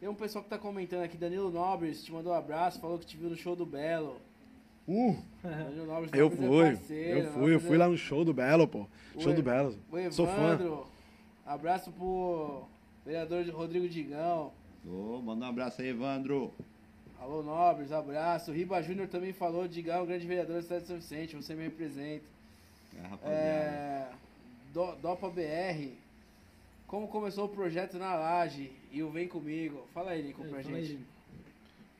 Tem 0.00 0.08
um 0.08 0.14
pessoal 0.14 0.44
que 0.44 0.50
tá 0.50 0.58
comentando 0.58 1.02
aqui, 1.02 1.16
Danilo 1.16 1.50
Nobres, 1.50 2.04
te 2.04 2.12
mandou 2.12 2.32
um 2.32 2.36
abraço, 2.36 2.80
falou 2.80 2.98
que 2.98 3.06
te 3.06 3.16
viu 3.16 3.28
no 3.28 3.36
show 3.36 3.56
do 3.56 3.66
Belo. 3.66 4.20
Uh, 4.86 5.16
Danilo 5.42 5.86
Nobres 5.86 6.10
Eu 6.14 6.30
Nobres 6.30 6.40
é 6.40 6.46
fui, 6.46 6.76
parceiro, 6.76 7.18
eu 7.18 7.32
fui, 7.32 7.54
eu 7.54 7.60
fui 7.60 7.76
lá 7.76 7.88
no 7.88 7.96
show 7.98 8.24
do 8.24 8.32
Belo, 8.32 8.66
pô. 8.68 8.86
Show 9.18 9.30
Ué, 9.30 9.34
do 9.34 9.42
Belo. 9.42 9.76
O 9.90 10.12
Sou 10.12 10.26
fã. 10.26 10.32
Evandro, 10.54 10.86
abraço 11.44 11.90
pro 11.90 12.62
vereador 13.04 13.44
Rodrigo 13.50 13.88
Digão. 13.88 14.52
Ô, 14.86 15.20
manda 15.20 15.44
um 15.44 15.48
abraço 15.48 15.82
aí, 15.82 15.88
Evandro. 15.88 16.54
Alô 17.20 17.42
Nobres, 17.42 17.90
abraço. 17.90 18.52
Riba 18.52 18.80
Júnior 18.80 19.08
também 19.08 19.32
falou, 19.32 19.66
Digão, 19.66 20.06
grande 20.06 20.26
vereador 20.26 20.56
da 20.56 20.62
cidade 20.62 20.82
de 20.82 20.88
São 20.88 20.96
Vicente, 20.96 21.34
você 21.34 21.54
me 21.56 21.64
representa. 21.64 22.24
É, 22.96 23.00
rapaziada. 23.02 23.34
É, 23.36 24.08
Do- 24.72 24.94
Dopa 25.02 25.28
BR, 25.28 25.92
como 26.86 27.08
começou 27.08 27.46
o 27.46 27.48
projeto 27.48 27.98
na 27.98 28.14
laje 28.14 28.70
e 28.92 29.02
o 29.02 29.10
Vem 29.10 29.28
Comigo? 29.28 29.86
Fala 29.92 30.12
aí, 30.12 30.22
Nico, 30.22 30.42
pra 30.42 30.62
Fala 30.62 30.76
aí, 30.76 30.84
gente. 30.84 31.04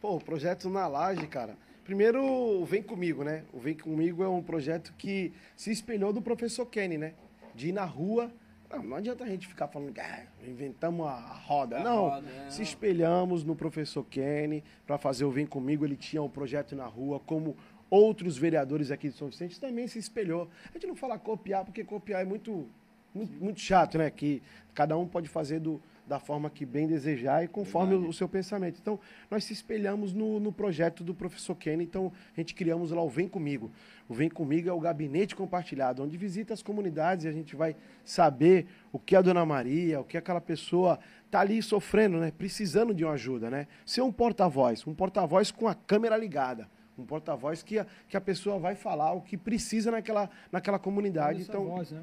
Pô, 0.01 0.16
o 0.16 0.20
projeto 0.20 0.68
na 0.68 0.86
laje, 0.86 1.26
cara. 1.26 1.57
Primeiro, 1.84 2.22
o 2.24 2.64
Vem 2.64 2.82
Comigo, 2.82 3.24
né? 3.24 3.45
O 3.53 3.59
Vem 3.59 3.74
Comigo 3.74 4.22
é 4.22 4.28
um 4.28 4.43
projeto 4.43 4.93
que 4.99 5.32
se 5.57 5.70
espelhou 5.70 6.12
do 6.12 6.20
professor 6.20 6.66
Kenny, 6.66 6.99
né? 6.99 7.14
De 7.55 7.68
ir 7.68 7.72
na 7.72 7.84
rua. 7.84 8.30
Não, 8.70 8.82
não 8.82 8.97
adianta 8.99 9.24
a 9.24 9.26
gente 9.26 9.47
ficar 9.47 9.68
falando 9.68 9.93
que 9.95 10.01
ah, 10.01 10.26
inventamos 10.47 11.07
a 11.07 11.16
roda. 11.16 11.78
A 11.78 11.82
não, 11.82 12.11
roda, 12.11 12.28
é, 12.28 12.51
se 12.51 12.62
espelhamos 12.62 13.43
no 13.43 13.57
professor 13.57 14.05
Kenny 14.05 14.62
para 14.86 14.99
fazer 14.99 15.24
o 15.24 15.30
Vem 15.30 15.47
Comigo. 15.47 15.84
Ele 15.84 15.97
tinha 15.97 16.22
um 16.22 16.28
projeto 16.28 16.76
na 16.76 16.84
rua, 16.84 17.18
como 17.20 17.57
outros 17.91 18.36
vereadores 18.36 18.91
aqui 18.91 19.09
de 19.09 19.16
São 19.16 19.28
Vicente 19.28 19.59
também 19.59 19.86
se 19.86 19.99
espelhou. 19.99 20.49
A 20.68 20.72
gente 20.74 20.86
não 20.86 20.95
fala 20.95 21.18
copiar, 21.18 21.64
porque 21.64 21.82
copiar 21.82 22.22
é 22.22 22.24
muito, 22.24 22.68
muito, 23.14 23.32
muito 23.43 23.61
chato, 23.61 23.99
né? 23.99 24.11
Que 24.11 24.43
cada 24.74 24.97
um 24.97 25.07
pode 25.07 25.28
fazer 25.28 25.59
do, 25.59 25.80
da 26.09 26.19
forma 26.19 26.49
que 26.49 26.65
bem 26.65 26.87
desejar 26.87 27.45
e 27.45 27.49
conforme 27.49 27.95
o, 27.95 28.09
o 28.09 28.13
seu 28.13 28.29
pensamento. 28.29 28.79
Então, 28.81 28.99
nós 29.31 29.45
se 29.45 29.53
espelhamos 29.53 30.13
no, 30.15 30.41
no 30.41 30.51
projeto 30.51 31.05
do 31.05 31.15
professor 31.15 31.55
Kenny, 31.55 31.85
então 31.85 32.11
a 32.35 32.41
gente 32.41 32.55
criamos 32.55 32.91
lá 32.91 33.03
o 33.03 33.09
Vem 33.11 33.29
Comigo. 33.29 33.71
O 34.09 34.15
Vem 34.15 34.31
Comigo 34.31 34.69
é 34.69 34.73
o 34.73 34.81
gabinete 34.81 35.37
compartilhado, 35.37 36.03
onde 36.03 36.17
visita 36.17 36.55
as 36.55 36.63
comunidades 36.63 37.27
e 37.27 37.29
a 37.29 37.33
gente 37.33 37.55
vai 37.55 37.77
saber 38.05 38.67
o 38.91 38.99
que 38.99 39.15
a 39.15 39.21
Dona 39.21 39.45
Maria, 39.45 40.01
o 40.01 40.05
que 40.05 40.17
aquela 40.17 40.41
pessoa 40.41 40.99
tá 41.31 41.41
ali 41.41 41.63
sofrendo, 41.63 42.19
né? 42.19 42.33
Precisando 42.37 42.95
de 42.95 43.05
uma 43.05 43.13
ajuda, 43.13 43.51
né? 43.51 43.67
Ser 43.85 44.01
um 44.01 44.11
porta-voz, 44.11 44.87
um 44.87 44.95
porta-voz 44.95 45.51
com 45.51 45.69
a 45.69 45.75
câmera 45.75 46.17
ligada. 46.17 46.67
Um 46.97 47.05
porta-voz 47.05 47.63
que 47.63 47.79
a, 47.79 47.87
que 48.09 48.17
a 48.17 48.21
pessoa 48.21 48.59
vai 48.59 48.75
falar 48.75 49.13
o 49.13 49.21
que 49.21 49.37
precisa 49.37 49.91
naquela, 49.91 50.29
naquela 50.51 50.79
comunidade. 50.79 51.43
Então, 51.43 51.67
voz, 51.67 51.93
né, 51.93 52.03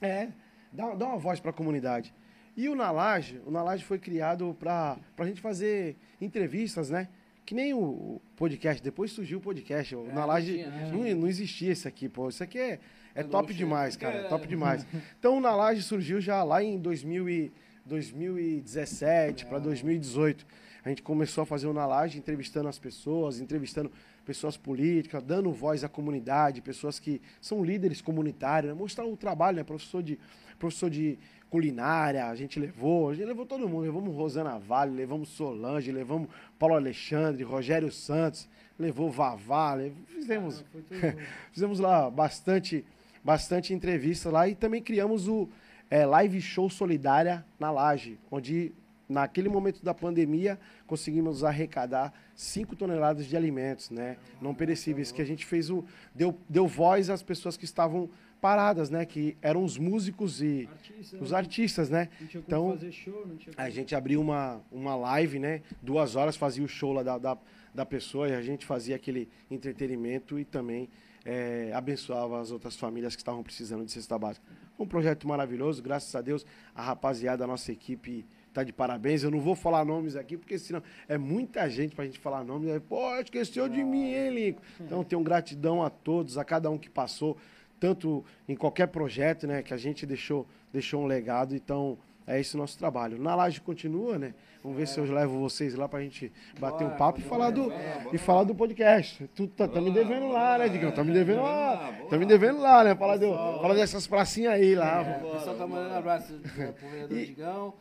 é, 0.00 0.28
dá, 0.72 0.94
dá 0.94 1.06
uma 1.06 1.18
voz 1.18 1.38
para 1.38 1.50
a 1.50 1.54
comunidade. 1.54 2.12
E 2.56 2.68
o 2.68 2.74
Nalage, 2.74 3.40
o 3.46 3.50
Nalage 3.50 3.84
foi 3.84 3.98
criado 3.98 4.56
para 4.58 4.98
a 5.18 5.24
gente 5.24 5.40
fazer 5.40 5.96
entrevistas, 6.20 6.90
né? 6.90 7.08
Que 7.44 7.54
nem 7.54 7.74
o 7.74 8.20
podcast, 8.36 8.82
depois 8.82 9.10
surgiu 9.10 9.38
o 9.38 9.40
podcast. 9.40 9.94
O 9.96 10.06
É, 10.08 10.12
Nalage 10.12 10.50
não 10.52 10.56
tinha, 10.58 10.70
né? 10.70 10.90
não, 11.14 11.20
não 11.22 11.28
existia 11.28 11.72
esse 11.72 11.88
aqui, 11.88 12.08
pô. 12.08 12.28
Isso 12.28 12.42
aqui 12.42 12.58
é, 12.58 12.78
é 13.14 13.22
top 13.22 13.52
demais, 13.52 13.96
cara. 13.96 14.18
É 14.18 14.28
top 14.28 14.46
demais. 14.46 14.86
Então 15.18 15.38
o 15.38 15.40
Nalage 15.40 15.82
surgiu 15.82 16.20
já 16.20 16.42
lá 16.44 16.62
em 16.62 16.78
2000 16.78 17.28
e, 17.28 17.52
2017 17.84 19.46
para 19.46 19.58
2018. 19.58 20.46
A 20.84 20.88
gente 20.88 21.02
começou 21.02 21.42
a 21.42 21.46
fazer 21.46 21.66
o 21.66 21.72
Nalage, 21.72 22.18
entrevistando 22.18 22.68
as 22.68 22.78
pessoas, 22.78 23.40
entrevistando 23.40 23.90
pessoas 24.24 24.56
políticas, 24.56 25.22
dando 25.22 25.52
voz 25.52 25.84
à 25.84 25.88
comunidade, 25.88 26.60
pessoas 26.60 26.98
que 26.98 27.20
são 27.40 27.64
líderes 27.64 28.00
comunitários, 28.00 28.72
né? 28.72 28.78
mostrar 28.78 29.04
o 29.04 29.16
trabalho, 29.16 29.56
né? 29.58 29.64
Professor 29.64 30.02
de, 30.02 30.18
professor 30.58 30.90
de 30.90 31.18
culinária, 31.56 32.24
a 32.28 32.34
gente 32.34 32.58
levou, 32.58 33.10
a 33.10 33.14
gente 33.14 33.26
levou 33.26 33.44
todo 33.44 33.68
mundo, 33.68 33.82
levamos 33.82 34.14
Rosana 34.16 34.58
Vale, 34.58 34.90
levamos 34.96 35.28
Solange, 35.28 35.92
levamos 35.92 36.28
Paulo 36.58 36.74
Alexandre, 36.74 37.44
Rogério 37.44 37.92
Santos, 37.92 38.48
levou 38.78 39.10
Vavá, 39.10 39.74
lev- 39.74 39.92
fizemos, 40.08 40.64
Ah, 40.90 41.14
fizemos 41.52 41.78
lá 41.78 42.08
bastante, 42.10 42.82
bastante 43.22 43.74
entrevista 43.74 44.30
lá 44.30 44.48
e 44.48 44.54
também 44.54 44.80
criamos 44.82 45.28
o 45.28 45.46
é, 45.90 46.06
Live 46.06 46.40
Show 46.40 46.70
Solidária 46.70 47.44
na 47.60 47.70
Laje, 47.70 48.18
onde 48.30 48.72
naquele 49.06 49.50
momento 49.50 49.84
da 49.84 49.92
pandemia 49.92 50.58
conseguimos 50.86 51.44
arrecadar 51.44 52.14
5 52.34 52.74
toneladas 52.74 53.26
de 53.26 53.36
alimentos, 53.36 53.90
né, 53.90 54.16
não 54.40 54.54
perecíveis, 54.54 55.12
que 55.12 55.20
a 55.20 55.24
gente 55.26 55.44
fez 55.44 55.68
o 55.68 55.84
deu, 56.14 56.34
deu 56.48 56.66
voz 56.66 57.10
às 57.10 57.22
pessoas 57.22 57.58
que 57.58 57.66
estavam 57.66 58.08
paradas, 58.42 58.90
né, 58.90 59.06
que 59.06 59.36
eram 59.40 59.62
os 59.62 59.78
músicos 59.78 60.42
e 60.42 60.68
Artista, 60.68 61.16
os 61.22 61.30
né? 61.30 61.36
artistas, 61.38 61.88
né? 61.88 62.08
Não 62.20 62.26
tinha 62.26 62.42
como 62.42 62.56
Então, 62.56 62.70
fazer 62.72 62.92
show, 62.92 63.24
não 63.24 63.36
tinha 63.36 63.54
a 63.56 63.70
gente 63.70 63.94
abriu 63.94 64.20
uma, 64.20 64.60
uma 64.72 64.96
live, 64.96 65.38
né? 65.38 65.62
Duas 65.80 66.16
horas 66.16 66.34
fazia 66.34 66.64
o 66.64 66.66
show 66.66 66.92
lá 66.92 67.04
da, 67.04 67.18
da, 67.18 67.38
da 67.72 67.86
pessoa 67.86 68.28
e 68.28 68.34
a 68.34 68.42
gente 68.42 68.66
fazia 68.66 68.96
aquele 68.96 69.28
entretenimento 69.48 70.40
e 70.40 70.44
também 70.44 70.88
eh, 71.24 71.70
abençoava 71.72 72.40
as 72.40 72.50
outras 72.50 72.74
famílias 72.76 73.14
que 73.14 73.22
estavam 73.22 73.44
precisando 73.44 73.84
de 73.84 73.92
cesta 73.92 74.18
básica. 74.18 74.44
Um 74.76 74.86
projeto 74.86 75.28
maravilhoso, 75.28 75.80
graças 75.80 76.12
a 76.16 76.20
Deus, 76.20 76.44
a 76.74 76.82
rapaziada, 76.82 77.44
a 77.44 77.46
nossa 77.46 77.70
equipe 77.70 78.26
tá 78.52 78.64
de 78.64 78.72
parabéns. 78.72 79.22
Eu 79.22 79.30
não 79.30 79.40
vou 79.40 79.54
falar 79.54 79.84
nomes 79.84 80.16
aqui, 80.16 80.36
porque 80.36 80.58
senão 80.58 80.82
é 81.08 81.16
muita 81.16 81.70
gente 81.70 81.94
pra 81.94 82.04
gente 82.04 82.18
falar 82.18 82.42
nomes. 82.42 82.70
Aí, 82.70 82.80
Pô, 82.80 83.14
esqueceu 83.20 83.68
de 83.68 83.84
mim, 83.84 84.12
hein, 84.12 84.34
Lincoln? 84.34 84.62
Então, 84.80 85.04
tenho 85.04 85.22
gratidão 85.22 85.80
a 85.80 85.88
todos, 85.88 86.36
a 86.36 86.44
cada 86.44 86.68
um 86.68 86.76
que 86.76 86.90
passou, 86.90 87.36
tanto 87.82 88.24
em 88.48 88.54
qualquer 88.54 88.86
projeto, 88.86 89.44
né, 89.44 89.60
que 89.60 89.74
a 89.74 89.76
gente 89.76 90.06
deixou, 90.06 90.46
deixou 90.72 91.02
um 91.02 91.06
legado. 91.06 91.52
Então, 91.56 91.98
É 92.24 92.38
esse 92.38 92.54
o 92.54 92.58
nosso 92.58 92.78
trabalho. 92.78 93.20
Na 93.20 93.34
laje 93.34 93.60
continua, 93.60 94.16
né? 94.16 94.32
Vamos 94.62 94.78
ver 94.78 94.86
se 94.86 94.96
eu 94.96 95.04
levo 95.12 95.40
vocês 95.40 95.74
lá 95.74 95.88
pra 95.88 96.00
gente 96.00 96.30
bater 96.60 96.84
um 96.86 96.90
papo 96.90 97.18
e 97.18 97.22
falar 97.24 97.50
do, 97.50 97.72
e 98.12 98.16
falar 98.18 98.44
do 98.44 98.54
podcast. 98.54 99.28
Tu 99.34 99.48
tá, 99.48 99.66
tá 99.66 99.80
me 99.80 99.90
devendo 99.90 100.28
lá, 100.28 100.56
né, 100.56 100.68
Digão? 100.68 100.92
Tá 100.92 101.02
me 101.02 101.12
devendo 101.12 101.42
lá. 101.42 101.92
Tá 102.08 102.16
me 102.16 102.24
devendo 102.24 102.60
lá, 102.60 102.84
né? 102.84 102.94
Falar, 102.94 103.16
do, 103.16 103.34
falar 103.60 103.74
dessas 103.74 104.06
pracinhas 104.06 104.52
aí 104.52 104.76
lá. 104.76 105.02
É, 105.02 105.26
o 105.26 105.30
pessoal 105.32 105.56
tá 105.56 105.66
mandando 105.66 105.94
abraço 105.96 106.32
pro 106.78 106.88
vereador 106.88 107.18
Digão. 107.18 107.74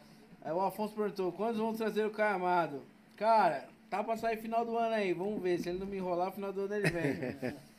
Aí 0.43 0.51
o 0.51 0.59
Afonso 0.61 0.95
perguntou, 0.95 1.31
quando 1.31 1.59
vão 1.59 1.71
trazer 1.75 2.03
o 2.03 2.09
Caio 2.09 2.37
Amado? 2.37 2.81
Cara, 3.15 3.65
tá 3.91 4.03
pra 4.03 4.17
sair 4.17 4.37
final 4.37 4.65
do 4.65 4.75
ano 4.75 4.95
aí, 4.95 5.13
vamos 5.13 5.39
ver. 5.39 5.59
Se 5.59 5.69
ele 5.69 5.77
não 5.77 5.85
me 5.85 5.97
enrolar, 5.97 6.31
final 6.31 6.51
do 6.51 6.61
ano 6.61 6.73
ele 6.73 6.89
vem. 6.89 7.53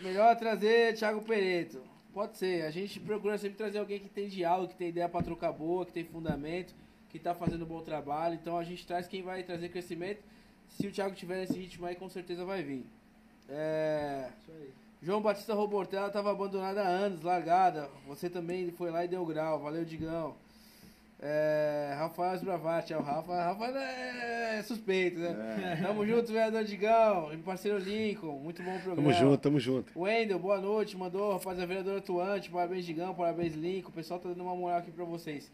Melhor 0.00 0.36
trazer 0.36 0.94
Thiago 0.94 1.22
Pereto. 1.22 1.82
Pode 2.12 2.36
ser, 2.36 2.64
a 2.64 2.70
gente 2.70 2.98
procura 3.00 3.36
sempre 3.36 3.56
trazer 3.56 3.78
alguém 3.78 4.00
que 4.00 4.08
tem 4.08 4.28
diálogo, 4.28 4.68
que 4.68 4.76
tem 4.76 4.88
ideia 4.88 5.08
pra 5.08 5.22
trocar 5.22 5.52
boa, 5.52 5.84
que 5.84 5.92
tem 5.92 6.04
fundamento, 6.04 6.74
que 7.08 7.18
tá 7.18 7.34
fazendo 7.34 7.64
um 7.64 7.68
bom 7.68 7.80
trabalho. 7.80 8.34
Então 8.34 8.56
a 8.56 8.64
gente 8.64 8.86
traz 8.86 9.06
quem 9.06 9.22
vai 9.22 9.42
trazer 9.42 9.68
crescimento. 9.68 10.22
Se 10.68 10.86
o 10.86 10.92
Thiago 10.92 11.14
tiver 11.14 11.38
nesse 11.38 11.58
ritmo 11.58 11.86
aí, 11.86 11.94
com 11.94 12.08
certeza 12.08 12.44
vai 12.44 12.62
vir. 12.62 12.86
É... 13.48 14.30
João 15.00 15.22
Batista 15.22 15.54
Robortella 15.54 16.08
estava 16.08 16.30
abandonada 16.30 16.82
há 16.82 16.88
anos, 16.88 17.22
largada. 17.22 17.88
Você 18.06 18.28
também 18.28 18.70
foi 18.72 18.90
lá 18.90 19.04
e 19.04 19.08
deu 19.08 19.24
grau. 19.24 19.60
Valeu, 19.60 19.84
Digão. 19.84 20.34
É, 21.20 21.94
Rafael 21.98 22.34
Sbravati, 22.36 22.92
é 22.92 22.96
o 22.96 23.02
Rafa. 23.02 23.34
Rafa 23.34 23.66
é 23.66 24.62
suspeito, 24.62 25.18
né? 25.18 25.80
Tamo 25.82 26.06
junto, 26.06 26.32
vereador 26.32 26.62
Digão. 26.62 27.32
E 27.32 27.36
parceiro 27.38 27.76
Lincoln. 27.78 28.38
Muito 28.38 28.62
bom 28.62 28.72
programa. 28.78 28.96
Tamo 28.96 29.12
junto, 29.12 29.38
tamo 29.40 29.58
junto. 29.60 30.00
Wendel, 30.00 30.38
boa 30.38 30.60
noite. 30.60 30.96
Mandou, 30.96 31.32
rapaziada, 31.32 31.66
vereador 31.66 31.98
atuante. 31.98 32.48
Parabéns, 32.50 32.86
Digão. 32.86 33.14
Parabéns, 33.14 33.54
Lincoln. 33.54 33.88
O 33.90 33.92
pessoal 33.92 34.20
tá 34.20 34.28
dando 34.28 34.44
uma 34.44 34.54
moral 34.54 34.78
aqui 34.78 34.92
pra 34.92 35.04
vocês. 35.04 35.50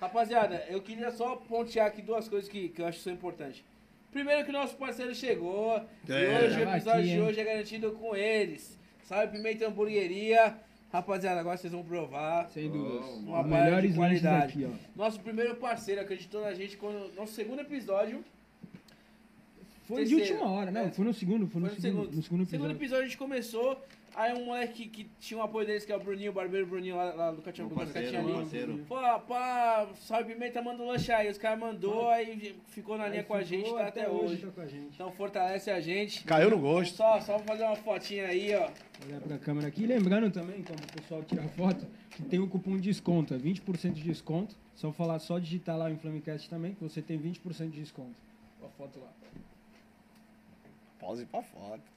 Rapaziada, 0.00 0.64
eu 0.68 0.80
queria 0.80 1.10
só 1.10 1.36
pontear 1.36 1.86
aqui 1.88 2.00
duas 2.00 2.26
coisas 2.26 2.48
que, 2.48 2.70
que 2.70 2.80
eu 2.80 2.86
acho 2.86 2.98
que 2.98 3.04
são 3.04 3.12
importantes. 3.12 3.62
Primeiro 4.10 4.44
que 4.44 4.50
o 4.50 4.52
nosso 4.52 4.76
parceiro 4.76 5.14
chegou. 5.14 5.78
E 6.08 6.12
É. 6.12 6.38
hoje 6.44 6.58
o 6.58 6.68
episódio 6.70 7.00
aqui, 7.00 7.08
de 7.12 7.20
hoje 7.20 7.40
é 7.40 7.44
garantido 7.44 7.92
com 7.92 8.16
eles. 8.16 8.78
Salve 9.04 9.28
Pimenta 9.36 9.66
Hamburgueria. 9.66 10.56
Rapaziada, 10.92 11.40
agora 11.40 11.56
vocês 11.56 11.72
vão 11.72 11.82
provar. 11.82 12.50
Sem 12.50 12.68
dúvidas. 12.70 13.06
Uma 13.24 13.42
de 13.42 13.70
lanches 13.70 13.94
qualidade. 13.96 14.64
aqui. 14.64 14.74
Nosso 14.94 15.18
primeiro 15.20 15.56
parceiro 15.56 16.00
acreditou 16.02 16.42
na 16.42 16.52
gente 16.52 16.76
quando. 16.76 17.14
Nosso 17.14 17.32
segundo 17.32 17.60
episódio. 17.60 18.22
Foi 19.88 20.04
de 20.04 20.14
Terceiro. 20.14 20.34
última 20.42 20.50
hora, 20.58 20.70
não, 20.70 20.82
É. 20.82 20.90
foi 20.90 21.04
no 21.04 21.12
segundo, 21.14 21.46
foi 21.48 21.60
no, 21.60 21.66
Foi 21.68 21.76
no 21.76 21.80
segundo, 21.82 22.00
segundo. 22.02 22.16
no 22.16 22.22
segundo 22.22 22.46
Segundo 22.46 22.70
episódio. 22.70 22.76
episódio 22.76 23.04
a 23.04 23.08
gente 23.08 23.16
começou. 23.18 23.82
Aí 24.14 24.34
um 24.34 24.44
moleque 24.44 24.88
que, 24.88 25.04
que 25.04 25.10
tinha 25.18 25.40
um 25.40 25.42
apoio 25.42 25.66
deles, 25.66 25.84
que 25.84 25.92
é 25.92 25.96
o 25.96 26.00
Bruninho, 26.00 26.30
o 26.30 26.34
barbeiro 26.34 26.66
Bruninho 26.66 26.96
lá, 26.96 27.14
lá 27.14 27.30
do 27.30 27.40
Catinha 27.40 27.66
do 27.66 27.74
Catinha. 27.74 28.22
Pô, 28.86 28.96
pá, 29.26 29.88
salve 29.96 30.34
pimenta, 30.34 30.60
manda 30.60 30.82
um 30.82 30.86
lanche 30.86 31.10
aí. 31.10 31.30
Os 31.30 31.38
caras 31.38 31.58
mandou, 31.58 32.10
aí 32.10 32.54
ficou 32.68 32.98
na 32.98 33.08
linha 33.08 33.20
Aí 33.20 33.26
com 33.26 33.34
a 33.34 33.42
ficou, 33.42 33.58
gente, 33.58 33.74
tá 33.74 33.86
até 33.86 34.08
hoje. 34.08 34.46
tá 34.46 34.52
com 34.52 34.60
a 34.60 34.66
gente. 34.66 34.94
Então 34.94 35.12
fortalece 35.12 35.70
a 35.70 35.80
gente. 35.80 36.24
Caiu 36.24 36.50
no 36.50 36.58
gosto. 36.58 36.94
Só, 36.94 37.20
só 37.20 37.38
pra 37.38 37.46
fazer 37.54 37.64
uma 37.64 37.76
fotinha 37.76 38.26
aí, 38.26 38.54
ó. 38.54 38.70
Olhar 39.06 39.20
pra 39.20 39.38
câmera 39.38 39.68
aqui. 39.68 39.84
E 39.84 39.86
lembrando 39.86 40.30
também, 40.30 40.62
como 40.62 40.78
o 40.78 40.92
pessoal 40.92 41.22
tira 41.22 41.42
foto, 41.48 41.86
que 42.10 42.22
tem 42.22 42.38
um 42.38 42.48
cupom 42.48 42.76
de 42.76 42.82
desconto, 42.82 43.32
é 43.32 43.38
20% 43.38 43.92
de 43.92 44.02
desconto. 44.02 44.54
Só 44.74 44.92
falar, 44.92 45.18
só 45.20 45.38
digitar 45.38 45.76
lá 45.76 45.86
o 45.86 45.90
Inflamecast 45.90 46.50
também, 46.50 46.74
que 46.74 46.82
você 46.82 47.00
tem 47.00 47.18
20% 47.18 47.70
de 47.70 47.80
desconto. 47.80 48.14
Ó 48.60 48.66
a 48.66 48.68
foto 48.68 49.00
lá. 49.00 49.08
Pause 51.00 51.26
pra 51.26 51.42
foto. 51.42 51.91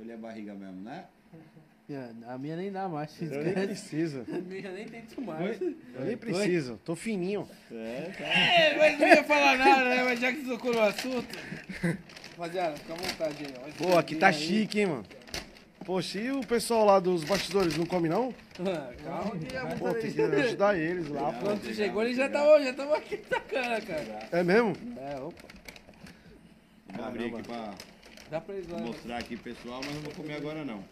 Colher 0.00 0.14
a 0.14 0.16
barriga 0.16 0.54
mesmo, 0.54 0.80
né? 0.82 1.04
A 2.28 2.38
minha 2.38 2.56
nem 2.56 2.70
dá 2.70 2.88
mais. 2.88 3.20
Eu 3.20 3.42
nem 3.42 3.52
preciso. 3.52 4.24
A 4.32 4.38
minha 4.38 4.62
já 4.62 4.70
nem 4.70 4.86
tento 4.86 5.20
mais. 5.20 5.60
Eu 5.60 6.04
nem 6.04 6.16
preciso. 6.16 6.80
Tô 6.84 6.94
fininho. 6.94 7.48
É, 7.70 8.76
mas 8.78 8.98
não 8.98 9.08
ia 9.08 9.24
falar 9.24 9.58
nada, 9.58 9.88
né? 9.88 10.04
Mas 10.04 10.20
já 10.20 10.32
que 10.32 10.44
tocou 10.44 10.72
no 10.72 10.80
assunto. 10.80 11.26
Rapaziada, 12.30 12.76
fica 12.76 12.92
à 12.92 12.96
vontade 12.96 13.44
aí. 13.44 13.72
Pô, 13.72 13.98
aqui 13.98 14.14
tá 14.14 14.28
Aí. 14.28 14.34
chique, 14.34 14.80
hein, 14.80 14.86
mano. 14.86 15.04
Poxa, 15.84 16.20
e 16.20 16.30
o 16.30 16.46
pessoal 16.46 16.84
lá 16.84 17.00
dos 17.00 17.24
bastidores 17.24 17.76
não 17.76 17.84
come, 17.84 18.08
não? 18.08 18.32
Calma 19.04 19.36
que 19.36 19.56
a 19.56 19.66
Pô, 19.76 19.92
tem 19.92 20.12
que 20.12 20.22
ajudar 20.22 20.78
eles 20.78 21.08
lá, 21.08 21.32
pô. 21.32 21.46
Quando 21.46 21.62
tu 21.62 21.74
chegou, 21.74 22.02
ele 22.04 22.14
já 22.14 22.28
tava, 22.28 22.62
já 22.62 22.72
tava 22.72 22.96
aqui 22.96 23.16
tacando, 23.16 23.86
cara. 23.86 24.28
É 24.30 24.42
mesmo? 24.44 24.76
É, 24.96 25.20
opa. 25.20 25.48
Vou 26.94 27.04
abrir 27.04 27.34
aqui 27.34 27.42
pra 27.42 27.74
Dá 28.30 28.40
pra 28.40 28.54
eles 28.54 28.68
lá. 28.70 28.78
né? 28.78 28.86
mostrar 28.86 29.18
aqui 29.18 29.36
pessoal, 29.36 29.80
mas 29.84 29.94
não 29.94 30.02
vou 30.02 30.12
comer 30.12 30.34
agora 30.34 30.64
não. 30.64 30.84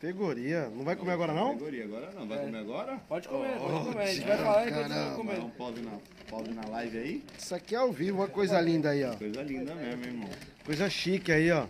Categoria. 0.00 0.68
Não 0.74 0.82
vai 0.82 0.96
comer 0.96 1.12
agora, 1.12 1.34
não? 1.34 1.48
Categoria, 1.52 1.84
agora 1.84 2.10
não. 2.12 2.26
Vai 2.26 2.38
comer 2.38 2.58
agora? 2.58 2.98
Pode 3.06 3.28
comer, 3.28 3.58
pode 3.58 3.84
comer. 3.84 4.02
A 4.02 4.06
gente 4.06 4.26
vai 4.26 4.36
falar 4.38 4.68
enquanto 4.68 4.88
vocês 4.88 4.98
vão 4.98 5.10
Dá 5.10 5.14
comer. 5.16 5.38
um 5.40 5.50
pause 5.50 5.82
na, 5.82 5.98
pause 6.30 6.50
na 6.52 6.66
live 6.68 6.98
aí. 6.98 7.24
Isso 7.38 7.54
aqui 7.54 7.74
é 7.74 7.78
ao 7.78 7.92
vivo, 7.92 8.18
uma 8.18 8.28
coisa 8.28 8.60
linda 8.60 8.90
aí, 8.90 9.04
ó. 9.04 9.14
Coisa 9.14 9.42
linda 9.42 9.74
mesmo, 9.74 10.04
hein, 10.04 10.10
irmão. 10.10 10.28
Coisa 10.64 10.88
chique 10.88 11.30
aí, 11.30 11.50
ó. 11.50 11.66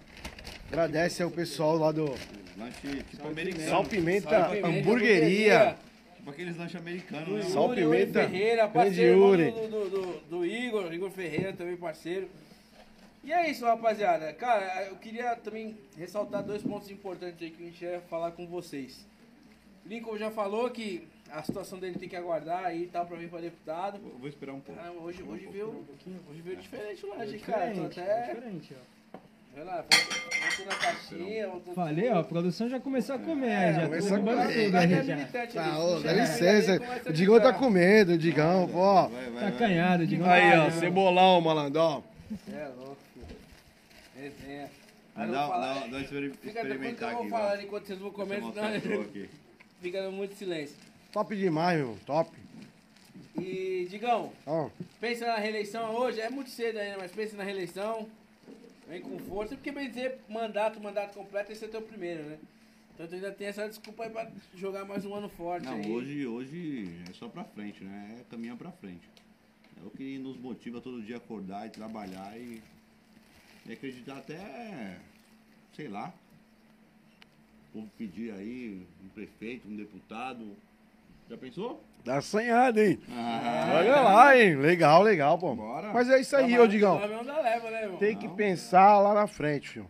Agradece 0.69 1.23
ao 1.23 1.31
pessoal 1.31 1.77
lá 1.77 1.91
do 1.91 2.15
Lanche 2.57 3.03
tipo 3.11 3.27
americano. 3.27 3.69
Sal 3.69 3.85
Pimenta 3.85 4.31
Salve, 4.31 4.57
pimenta, 4.63 4.79
Hamburgueria. 4.79 5.77
Tipo 6.17 6.31
aqueles 6.31 6.57
lanches 6.57 6.81
americanos, 6.81 7.29
né? 7.29 7.51
Sal 7.51 7.75
Yuri 7.75 7.81
Pimenta, 7.83 8.29
Ferreira, 8.29 8.67
grande 8.69 8.73
parceiro 8.73 9.19
Yuri. 9.19 9.51
do, 9.51 9.69
do, 9.69 9.91
do, 9.91 10.21
do 10.31 10.47
Igor, 10.47 10.95
Igor 10.95 11.11
Ferreira 11.11 11.53
também 11.53 11.77
parceiro. 11.77 12.29
E 13.23 13.33
é 13.33 13.51
isso, 13.51 13.65
rapaziada. 13.67 14.33
Cara, 14.33 14.85
eu 14.87 14.97
queria 14.97 15.37
também 15.37 15.77
ressaltar 15.97 16.43
dois 16.43 16.63
pontos 16.63 16.91
importantes 16.91 17.41
aí 17.43 17.51
que 17.51 17.63
a 17.63 17.67
gente 17.67 17.85
ia 17.85 18.01
falar 18.09 18.31
com 18.33 18.47
vocês. 18.47 19.07
Lincoln 19.85 20.17
já 20.17 20.31
falou 20.31 20.71
que 20.71 21.07
a 21.31 21.43
situação 21.43 21.79
dele 21.79 21.99
tem 21.99 22.09
que 22.09 22.17
aguardar 22.17 22.65
aí 22.65 22.85
e 22.85 22.87
tal 22.87 23.07
pra 23.07 23.17
vir 23.17 23.29
pra 23.29 23.41
deputado. 23.41 23.99
Vou 23.99 24.19
vou 24.19 24.29
esperar 24.29 24.53
um 24.55 24.61
pouco. 24.61 24.81
Caramba, 24.81 25.01
hoje, 25.03 25.23
hoje, 25.23 25.47
veio, 25.47 25.85
hoje 26.31 26.41
veio 26.43 26.57
diferente 26.57 27.05
lá, 27.07 27.27
gente, 27.27 27.45
cara. 27.45 27.73
Tô 27.75 27.85
até. 27.85 28.27
diferente, 28.35 28.75
ó. 28.75 29.19
Vai 29.55 29.65
lá, 29.65 29.85
voltou 29.85 30.67
na 30.67 30.77
caixinha, 30.77 31.49
voltou 31.49 31.75
Falei, 31.75 32.09
ó, 32.11 32.21
a 32.21 32.25
produção 32.25 32.69
já 32.69 32.79
começou 32.79 33.17
a 33.17 33.19
comer, 33.19 33.51
É, 33.51 33.73
já 33.75 33.83
começou 33.87 34.17
a 34.17 34.21
comer. 34.21 34.33
tudo 34.47 34.71
Vai 34.73 34.85
aí 34.87 34.93
é 34.93 35.03
já. 35.05 35.17
militante 35.17 35.55
Tá, 35.55 35.79
ô, 35.79 35.99
se 35.99 36.05
dá 36.05 36.13
licença. 36.13 36.81
O 37.07 37.13
Digão 37.13 37.35
tá 37.41 37.45
gritar. 37.51 37.59
com 37.59 37.71
medo, 37.71 38.13
o 38.13 38.19
Digão, 38.19 38.71
ó. 38.75 39.09
Vai, 39.09 39.25
Tá 39.25 39.31
vai. 39.33 39.49
acanhado, 39.49 40.07
diga 40.07 40.33
Aí, 40.33 40.53
ó, 40.59 40.65
não. 40.65 40.71
cebolão, 40.71 41.41
malandro, 41.41 41.81
ó. 41.81 42.03
Cê 42.47 42.53
é 42.57 42.69
louco. 42.79 42.97
Resenha. 44.21 44.71
Mas 45.15 45.27
vou 45.29 45.37
falar- 45.37 45.75
dá, 45.75 45.81
dá 45.81 45.87
uma 45.87 46.01
exper- 46.01 46.31
Fica 46.31 46.31
depois 46.31 46.43
que 46.43 46.59
eu 46.59 46.63
experimentar 46.63 47.13
vou 47.13 47.21
aqui. 47.23 47.31
falar 47.31 47.63
enquanto 47.63 47.87
vocês 47.87 47.99
vão 47.99 48.11
pro 48.13 48.27
senão 48.27 49.01
aqui. 49.03 49.31
fica 49.83 50.11
muito 50.11 50.35
silêncio. 50.37 50.77
Top 51.13 51.35
demais, 51.37 51.79
meu. 51.79 51.99
Top. 52.07 52.31
E, 53.39 53.87
Digão, 53.91 54.33
Ó, 54.47 54.71
pensa 55.01 55.27
na 55.27 55.37
reeleição 55.37 55.95
hoje, 55.95 56.21
é 56.21 56.31
muito 56.31 56.51
cedo 56.51 56.79
ainda, 56.79 56.99
mas 56.99 57.11
pensa 57.13 57.37
na 57.37 57.43
reeleição. 57.45 58.09
Vem 58.89 59.01
com 59.03 59.19
força, 59.21 59.55
porque 59.55 59.71
bem 59.71 59.89
dizer 59.89 60.19
mandato, 60.29 60.81
mandato 60.81 61.15
completo, 61.15 61.53
esse 61.53 61.65
é 61.65 61.69
teu 61.69 61.81
primeiro, 61.83 62.23
né? 62.25 62.39
Então 62.95 63.07
tu 63.07 63.15
ainda 63.15 63.31
tem 63.33 63.47
essa 63.47 63.69
desculpa 63.69 64.05
aí 64.05 64.11
pra 64.11 64.31
jogar 64.55 64.85
mais 64.85 65.05
um 65.05 65.15
ano 65.15 65.29
forte 65.29 65.65
Não, 65.65 65.75
aí. 65.77 65.91
hoje, 65.91 66.27
hoje 66.27 66.91
é 67.09 67.13
só 67.15 67.29
pra 67.29 67.45
frente, 67.45 67.83
né? 67.83 68.19
É 68.21 68.25
caminhar 68.31 68.57
pra 68.57 68.71
frente. 68.73 69.09
É 69.83 69.87
o 69.87 69.91
que 69.91 70.19
nos 70.19 70.37
motiva 70.37 70.81
todo 70.81 71.01
dia 71.03 71.17
a 71.17 71.19
acordar 71.19 71.67
e 71.67 71.71
trabalhar 71.71 72.37
e, 72.37 72.61
e 73.71 73.75
acreditar 73.75 74.19
até, 74.19 74.97
sei 75.77 75.89
lá, 75.89 76.13
o 77.71 77.73
povo 77.79 77.91
pedir 77.97 78.33
aí 78.33 78.85
um 79.05 79.09
prefeito, 79.09 79.69
um 79.69 79.77
deputado. 79.77 80.57
Já 81.29 81.37
pensou? 81.37 81.81
tá 82.05 82.17
assanhado, 82.17 82.81
hein? 82.81 82.99
Ah, 83.11 83.75
Olha 83.77 84.01
lá, 84.01 84.37
hein? 84.37 84.57
Legal, 84.57 85.03
legal, 85.03 85.39
pô. 85.39 85.55
Bora. 85.55 85.93
Mas 85.93 86.09
é 86.09 86.19
isso 86.21 86.35
aí, 86.35 86.59
ô 86.59 86.67
Digão. 86.67 86.99
Leva, 86.99 87.71
né? 87.71 87.91
Tem 88.01 88.17
que 88.17 88.27
pensar 88.29 88.99
lá 88.99 89.15
na 89.15 89.27
frente, 89.29 89.69
filho. 89.69 89.87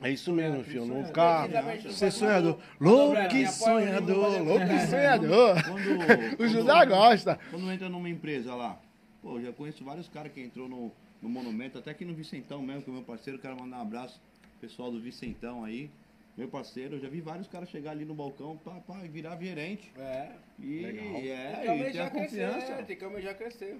É. 0.00 0.08
É 0.08 0.10
isso 0.10 0.32
mesmo, 0.32 0.64
filho. 0.64 0.86
Não 0.86 1.04
ficar. 1.04 1.48
Não 1.48 1.90
Ser 1.92 2.10
sonhador. 2.10 2.58
Louco 2.80 3.16
e 3.34 3.44
o 3.44 3.48
sonhador. 3.48 4.42
Louco 4.42 4.64
e 4.72 4.86
sonhador. 4.86 5.62
Quando, 5.64 5.92
O 6.32 6.36
quando- 6.38 6.48
Judá 6.48 6.84
gosta. 6.86 7.38
Quando 7.50 7.70
entra 7.70 7.88
numa 7.90 8.08
empresa 8.08 8.54
lá, 8.54 8.78
pô, 9.20 9.36
eu 9.38 9.42
já 9.46 9.52
conheço 9.52 9.84
vários 9.84 10.08
caras 10.08 10.32
que 10.32 10.40
entrou 10.40 10.68
no, 10.68 10.90
no 11.22 11.28
Monumento, 11.28 11.78
até 11.78 11.92
aqui 11.92 12.04
no 12.04 12.12
Vicentão 12.14 12.60
mesmo, 12.60 12.82
que 12.82 12.90
é 12.90 12.92
o 12.92 12.96
meu 12.96 13.04
parceiro, 13.04 13.38
quero 13.38 13.58
mandar 13.58 13.78
um 13.78 13.82
abraço 13.82 14.20
pro 14.40 14.68
pessoal 14.68 14.90
do 14.90 15.00
Vicentão 15.00 15.64
aí. 15.64 15.88
Meu 16.36 16.48
parceiro, 16.48 16.96
eu 16.96 17.00
já 17.00 17.08
vi 17.08 17.20
vários 17.20 17.46
caras 17.46 17.68
chegar 17.68 17.90
ali 17.90 18.04
no 18.04 18.14
balcão 18.14 18.56
pra, 18.56 18.74
pra 18.80 18.96
virar 19.02 19.36
gerente. 19.40 19.92
É. 19.98 20.32
E 20.58 20.80
Legal. 20.80 21.04
Tem 21.04 21.30
é, 21.30 21.52
e 21.52 21.60
ter 21.62 21.68
almejar 21.68 22.06
a 22.06 22.10
crescer, 22.10 22.48
confiança. 22.48 22.76
né? 22.76 22.82
Tem 22.84 22.96
que 22.96 23.04
almejar 23.04 23.36
crescer. 23.36 23.78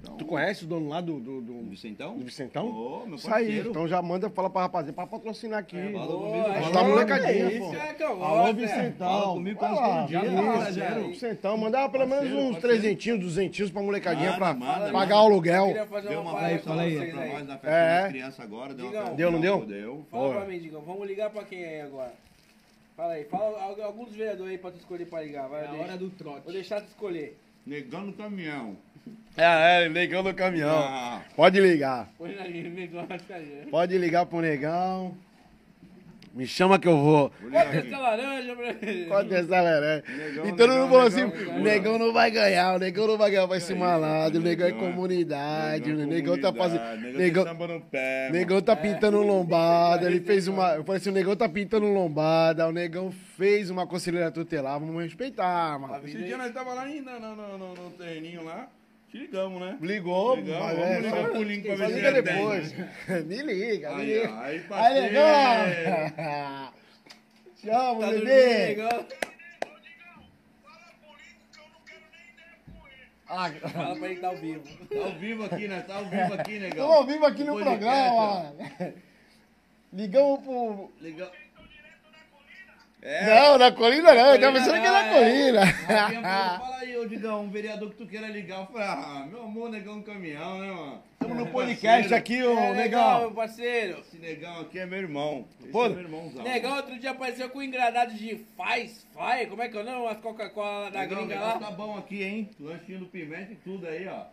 Então, 0.00 0.16
Tu 0.16 0.24
conhece 0.24 0.62
o 0.64 0.66
dono 0.68 0.88
lá 0.88 1.00
do, 1.00 1.18
do, 1.18 1.40
do, 1.40 1.62
Vicentão? 1.70 2.16
do 2.16 2.24
Vicentão? 2.24 2.66
Ô, 2.68 3.04
meu 3.04 3.16
Isso 3.16 3.26
aí. 3.26 3.46
parceiro. 3.46 3.70
Então 3.70 3.88
já 3.88 4.00
manda 4.00 4.30
falar 4.30 4.48
pra 4.48 4.62
rapaziada 4.62 4.92
pra 4.92 5.06
patrocinar 5.08 5.58
aqui. 5.58 5.76
É, 5.76 5.90
Fala 5.92 6.06
boa, 6.06 6.18
comigo, 6.30 6.48
é 6.48 6.60
fala 6.62 6.72
da 6.72 6.84
molecadinha, 6.84 7.52
isso 7.52 7.58
pô. 7.66 7.74
é 7.74 7.94
que 7.94 8.02
eu 8.04 8.08
Alô, 8.08 8.18
gosto, 8.18 8.44
né? 8.46 8.52
Vicentão. 8.66 9.08
Fala 9.08 9.32
comigo 9.34 9.58
quase 9.58 9.74
todo 9.74 10.06
dia, 10.06 10.24
isso, 10.24 10.80
fala. 10.80 11.08
Vicentão, 11.08 11.56
mandar 11.56 11.88
pelo 11.88 12.06
menos 12.06 12.24
uns 12.32 12.32
parceiro. 12.52 12.60
trezentinhos, 12.60 13.18
duzentinhos 13.20 13.70
pra 13.72 13.82
molecadinha 13.82 14.36
pra 14.36 14.54
pagar 14.92 15.16
o 15.16 15.18
Eu 15.26 15.32
aluguel. 15.32 15.66
queria 15.66 15.86
fazer 15.86 16.08
Deu 16.10 16.20
uma 16.20 16.30
pra 16.30 16.40
fala 16.60 16.76
nós 16.76 17.46
na 17.48 17.58
festa 17.58 17.68
É. 17.68 18.02
das 18.02 18.10
crianças 18.12 18.40
agora. 18.40 18.74
Deu 18.74 19.32
não 19.32 19.40
deu? 19.40 19.66
Deu. 19.66 20.04
Fala 20.12 20.28
Oi. 20.28 20.34
pra 20.36 20.44
mim, 20.44 20.58
Digão. 20.60 20.80
Vamos 20.82 21.08
ligar 21.08 21.30
pra 21.30 21.42
quem 21.42 21.64
aí 21.64 21.80
agora? 21.80 22.12
Fala 22.96 23.12
aí, 23.14 23.24
fala 23.24 23.60
al- 23.62 23.82
alguns 23.82 24.12
vereadores 24.14 24.52
aí 24.52 24.58
pra 24.58 24.70
tu 24.70 24.78
escolher 24.78 25.06
pra 25.06 25.22
ligar. 25.22 25.48
Vai, 25.48 25.64
É 25.64 25.68
a 25.68 25.72
hora 25.72 25.96
do 25.96 26.08
trote. 26.10 26.42
Vou 26.44 26.52
deixar 26.52 26.80
tu 26.80 26.86
escolher. 26.86 27.36
Negão 27.66 28.02
no 28.02 28.12
caminhão. 28.12 28.76
É, 29.36 29.84
é, 29.84 29.88
negão 29.88 30.22
no 30.22 30.34
caminhão. 30.34 30.78
Ah, 30.78 31.22
Pode 31.36 31.60
ligar. 31.60 32.08
Aí. 33.30 33.66
Pode 33.70 33.96
ligar 33.96 34.26
pro 34.26 34.40
negão. 34.40 35.16
Me 36.38 36.46
chama 36.46 36.78
que 36.78 36.86
eu 36.86 36.96
vou. 36.96 37.32
aqui. 37.52 37.78
essa 37.78 37.98
laranja 37.98 38.54
pra 38.54 38.68
ele. 38.68 39.06
Pode 39.06 39.28
testar, 39.28 39.60
Leré. 39.60 40.04
Negão, 40.08 40.46
E 40.46 40.52
todo 40.52 40.72
mundo 40.72 40.88
falou 40.88 41.06
assim: 41.08 41.24
negão, 41.24 41.56
o 41.56 41.60
negão 41.60 41.98
não 41.98 42.12
vai 42.12 42.30
ganhar, 42.30 42.76
o 42.76 42.78
negão 42.78 43.08
não 43.08 43.18
vai 43.18 43.30
ganhar, 43.32 43.46
vai 43.46 43.58
se 43.58 43.72
Isso, 43.72 43.80
malado, 43.80 44.38
o 44.38 44.40
negão 44.40 44.68
é 44.68 44.70
é- 44.70 44.72
comunidade, 44.72 45.90
o 45.90 46.06
negão 46.06 46.40
tá 46.40 46.52
fazendo. 46.52 47.18
Negão, 47.18 47.44
mano. 47.56 47.82
negão 48.30 48.62
tá 48.62 48.76
pintando 48.76 49.20
lombada, 49.20 50.06
ele 50.06 50.20
fez 50.20 50.46
uma. 50.46 50.76
Eu 50.76 50.84
falei 50.84 51.00
assim: 51.00 51.10
o 51.10 51.12
negão 51.12 51.34
tá 51.34 51.48
pintando 51.48 51.86
lombada, 51.86 52.68
o 52.68 52.72
negão 52.72 53.10
fez 53.36 53.68
uma 53.68 53.84
conselheira 53.84 54.30
tutelar, 54.30 54.78
vamos 54.78 55.02
respeitar, 55.02 55.76
mano. 55.76 56.00
Esse 56.04 56.18
dia 56.18 56.38
nós 56.38 56.52
tava 56.52 56.72
lá 56.72 56.82
ainda 56.82 57.18
no, 57.18 57.34
no, 57.34 57.58
no, 57.58 57.74
no 57.74 57.90
terreninho 57.98 58.44
lá. 58.44 58.68
Te 59.10 59.16
ligamos, 59.18 59.60
né? 59.60 59.78
Ligou, 59.80 60.36
Ligamos, 60.36 60.62
mas 60.62 60.76
vamos 60.76 60.90
é, 60.90 61.00
ligar 61.00 61.16
só- 61.24 61.30
pro 61.30 61.42
link 61.42 61.62
pra 61.64 61.74
ver 61.76 61.86
se 61.88 61.94
liga 61.94 62.22
depois. 62.22 62.72
me 63.26 63.42
liga, 63.42 63.94
me 63.94 64.00
Aí, 64.02 64.06
liga. 64.14 64.40
aí, 64.42 64.54
Aí, 64.54 64.60
parceiro. 64.60 65.02
negão! 65.02 66.72
Chama, 67.62 68.00
Tá 68.00 68.10
bebê! 68.12 68.66
negão. 68.68 69.06
Ah, 73.30 73.50
Fala 73.50 73.94
pra 73.96 74.06
ele 74.06 74.14
que 74.14 74.20
tá 74.22 74.28
ao 74.28 74.36
vivo. 74.36 74.62
Tá 74.88 74.98
ao 75.04 75.12
vivo 75.18 75.44
aqui, 75.44 75.68
né? 75.68 75.80
Tá 75.86 75.96
ao 75.96 76.04
vivo 76.06 76.34
aqui, 76.34 76.52
negão. 76.60 76.68
Estamos 76.86 76.96
ao 76.96 77.06
vivo 77.06 77.26
aqui 77.26 77.44
no 77.44 77.52
Podcast, 77.52 77.78
programa. 77.78 78.54
Ligamos 79.92 80.40
pro. 80.44 80.92
Legal. 81.00 81.30
É. 83.00 83.26
Não, 83.26 83.58
na 83.58 83.70
colina 83.70 84.12
não, 84.12 84.34
eu 84.34 84.40
tava 84.40 84.58
pensando 84.58 84.80
que 84.80 84.86
era 84.86 85.06
é. 85.06 85.14
colina. 85.14 85.66
Falou, 85.72 86.22
fala 86.22 86.76
aí, 86.78 86.96
ô 86.96 87.06
Digão, 87.06 87.42
um 87.44 87.50
vereador 87.50 87.90
que 87.90 87.96
tu 87.96 88.06
queira 88.06 88.26
ligar. 88.26 88.60
Eu 88.60 88.66
falei, 88.66 88.86
ah, 88.88 89.26
meu 89.30 89.44
amor, 89.44 89.70
negão 89.70 90.02
caminhão, 90.02 90.58
né, 90.58 90.66
mano? 90.72 91.02
Estamos 91.12 91.36
no 91.36 91.44
Meu 91.44 91.52
podcast 91.52 92.08
parceiro, 92.08 92.14
aqui, 92.16 92.42
ô 92.42 92.58
É, 92.58 92.70
legal, 92.70 92.74
negão. 92.76 93.20
meu 93.20 93.30
parceiro. 93.32 94.00
Esse 94.00 94.18
negão 94.18 94.60
aqui 94.60 94.78
é 94.80 94.86
meu 94.86 94.98
irmão. 94.98 95.46
Esse 95.60 95.68
Pô, 95.70 95.86
é 95.86 95.88
meu 95.90 96.00
irmãozão. 96.00 96.42
Negão 96.42 96.76
outro 96.76 96.98
dia 96.98 97.10
apareceu 97.12 97.48
com 97.50 97.58
um 97.60 97.62
engradado 97.62 98.14
de 98.14 98.44
faz, 98.56 99.06
faz, 99.14 99.48
como 99.48 99.62
é 99.62 99.68
que 99.68 99.76
é 99.76 99.80
o 99.80 99.84
nome? 99.84 100.06
As 100.08 100.18
Coca-Cola 100.18 100.90
da 100.90 101.00
Negão, 101.00 101.18
gringa 101.18 101.40
lá. 101.40 101.58
tá 101.58 101.70
bom 101.70 101.96
aqui, 101.96 102.22
hein? 102.24 102.50
Lanchinho 102.58 102.98
do 103.00 103.06
pimenta 103.06 103.52
e 103.52 103.56
tudo 103.56 103.86
aí, 103.86 104.08
ó. 104.08 104.24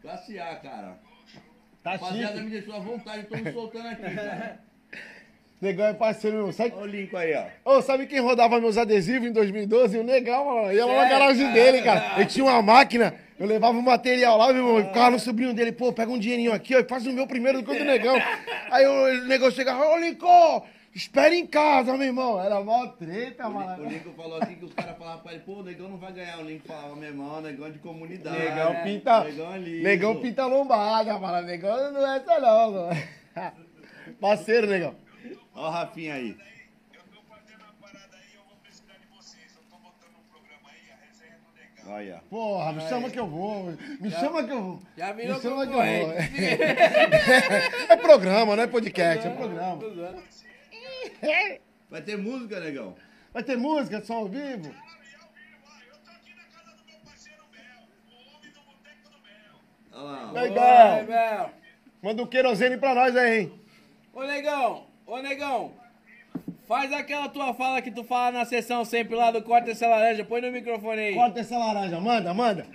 Classe 0.00 0.38
A, 0.38 0.56
cara. 0.56 0.98
Tá 1.82 1.92
Rapaziada, 1.92 2.32
chique. 2.32 2.44
me 2.44 2.50
deixou 2.50 2.74
à 2.74 2.78
vontade, 2.80 3.18
eu 3.18 3.28
tô 3.28 3.36
me 3.36 3.52
soltando 3.52 3.88
aqui, 3.88 4.02
cara. 4.02 4.60
Negão 5.60 5.86
é 5.86 5.94
parceiro 5.94 6.36
meu. 6.36 6.52
Sabe, 6.52 6.72
Olha 6.76 6.82
o 6.82 6.86
link 6.86 7.16
aí, 7.16 7.34
ó. 7.64 7.76
Ô, 7.78 7.80
sabe 7.82 8.06
quem 8.06 8.20
rodava 8.20 8.60
meus 8.60 8.76
adesivos 8.76 9.26
em 9.26 9.32
2012? 9.32 9.98
O 9.98 10.02
negão, 10.04 10.44
mano. 10.44 10.72
Ia 10.72 10.84
lá 10.84 10.94
na 11.04 11.08
garagem 11.08 11.50
dele, 11.52 11.80
cara. 11.82 12.16
Ele 12.16 12.26
tinha 12.26 12.44
uma 12.44 12.60
máquina. 12.60 13.14
Eu 13.38 13.46
levava 13.46 13.76
o 13.76 13.82
material 13.82 14.36
lá, 14.38 14.52
meu 14.52 14.56
irmão. 14.66 14.80
e 14.80 14.84
Ficava 14.84 15.10
no 15.10 15.18
sobrinho 15.18 15.54
dele. 15.54 15.72
Pô, 15.72 15.92
pega 15.92 16.10
um 16.12 16.18
dinheirinho 16.18 16.52
aqui, 16.52 16.74
ó. 16.74 16.80
E 16.80 16.84
faz 16.84 17.06
o 17.06 17.12
meu 17.12 17.26
primeiro 17.26 17.62
do 17.62 17.64
que 17.64 17.70
o 17.74 17.78
do 17.78 17.84
negão. 17.84 18.16
Aí 18.70 18.86
o 18.86 19.24
negão 19.26 19.50
chegava, 19.50 19.86
ô, 19.88 19.96
Lincoln, 19.98 20.62
espera 20.94 21.34
em 21.34 21.46
casa, 21.46 21.92
meu 21.96 22.06
irmão. 22.06 22.42
Era 22.42 22.60
mó 22.62 22.86
treta, 22.88 23.48
O 23.48 23.54
mano. 23.54 23.84
Lincoln 23.88 24.12
falou 24.14 24.36
aqui 24.42 24.56
que 24.56 24.64
os 24.66 24.74
caras 24.74 24.96
falavam 24.98 25.22
pra 25.22 25.32
ele, 25.32 25.42
pô, 25.42 25.52
o 25.54 25.62
negão 25.62 25.88
não 25.88 25.96
vai 25.96 26.12
ganhar. 26.12 26.38
O 26.38 26.44
Lincoln 26.44 26.66
falava, 26.68 26.96
meu 26.96 27.08
irmão, 27.08 27.38
o 27.38 27.40
negão 27.40 27.66
é 27.66 27.70
de 27.70 27.78
comunidade. 27.78 28.38
Negão 28.38 28.72
É, 28.72 28.82
pinta. 28.84 29.24
Negão 29.24 29.54
é 29.54 29.58
liso. 29.58 29.82
Negão 29.82 30.16
pinta 30.16 30.46
lombada, 30.46 31.18
mano. 31.18 31.46
Negão 31.46 31.92
não 31.92 32.06
é 32.12 32.16
essa 32.18 32.40
não, 32.40 32.72
mano. 32.72 33.02
Parceiro, 34.20 34.66
negão. 34.66 34.94
Ó 35.56 35.68
o 35.68 35.70
Rafinha 35.70 36.14
aí. 36.14 36.36
Eu 36.92 37.00
tô 37.14 37.20
fazendo 37.22 37.62
uma 37.62 37.72
parada 37.80 38.16
aí, 38.16 38.34
eu 38.34 38.42
vou 38.44 38.56
precisar 38.62 38.94
de 38.94 39.06
vocês. 39.06 39.54
Eu 39.56 39.62
tô 39.70 39.76
botando 39.78 40.14
um 40.16 40.28
programa 40.30 40.68
aí, 40.68 40.90
a 40.92 40.96
resenha 41.06 41.38
do 41.38 41.50
Negão. 41.58 41.94
Olha. 41.94 42.22
Porra, 42.28 42.72
me 42.72 42.80
chama 42.88 43.10
que 43.10 43.18
eu 43.18 43.26
vou. 43.26 43.72
Me 44.00 44.10
chama 44.10 44.44
que 44.44 44.52
eu 44.52 44.62
vou. 44.62 44.82
Já 44.96 45.14
Me 45.14 45.22
virou 45.22 45.40
chama 45.40 45.66
que 45.66 45.72
eu 45.72 45.76
vou. 45.76 45.82
concorrente. 45.82 46.36
É 47.88 47.96
programa, 47.96 48.56
não 48.56 48.62
é 48.62 48.66
podcast, 48.66 49.26
é 49.26 49.30
programa. 49.30 49.82
Vai 51.88 52.02
ter 52.02 52.16
música, 52.18 52.60
negão? 52.60 52.94
Vai 53.32 53.42
ter 53.42 53.56
música, 53.56 54.04
som 54.04 54.14
ao 54.14 54.28
vivo? 54.28 54.66
E 54.68 55.14
ao 55.14 55.28
vivo, 55.32 55.62
ó, 55.64 55.70
eu 55.88 55.96
tô 56.04 56.10
aqui 56.10 56.34
na 56.34 56.44
casa 56.44 56.76
do 56.76 56.84
meu 56.84 56.98
parceiro 57.04 57.42
Bel, 57.52 57.86
o 58.10 58.36
homem 58.36 58.50
do 58.50 58.60
Boteco 58.60 59.08
do 59.10 59.18
Bel. 59.20 59.54
Olha 59.92 60.02
lá. 60.02 60.28
ó. 60.28 60.32
Legal. 60.32 60.96
Oi, 60.98 61.04
Bel. 61.04 61.50
Manda 62.02 62.22
um 62.22 62.26
querosene 62.26 62.76
pra 62.76 62.94
nós 62.94 63.16
aí, 63.16 63.40
hein? 63.40 63.60
Ô 64.12 64.22
negão, 64.24 64.86
ô 65.06 65.18
negão, 65.18 65.72
faz 66.66 66.92
aquela 66.92 67.28
tua 67.28 67.54
fala 67.54 67.80
que 67.82 67.90
tu 67.90 68.04
fala 68.04 68.32
na 68.32 68.44
sessão 68.44 68.84
sempre 68.84 69.14
lá 69.14 69.30
do 69.30 69.42
Corta 69.42 69.70
essa 69.70 69.86
laranja, 69.86 70.24
põe 70.24 70.40
no 70.40 70.50
microfone 70.52 71.00
aí. 71.00 71.14
Corta 71.14 71.40
essa 71.40 71.56
laranja, 71.58 72.00
manda, 72.00 72.34
manda. 72.34 72.66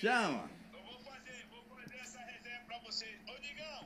Chama. 0.00 0.44
Eu 0.72 0.82
vou 0.84 0.98
fazer, 1.00 1.46
vou 1.50 1.62
fazer 1.76 1.96
essa 2.00 2.18
resenha 2.20 2.60
pra 2.66 2.78
vocês. 2.78 3.10
Ô, 3.28 3.40
Digão, 3.40 3.84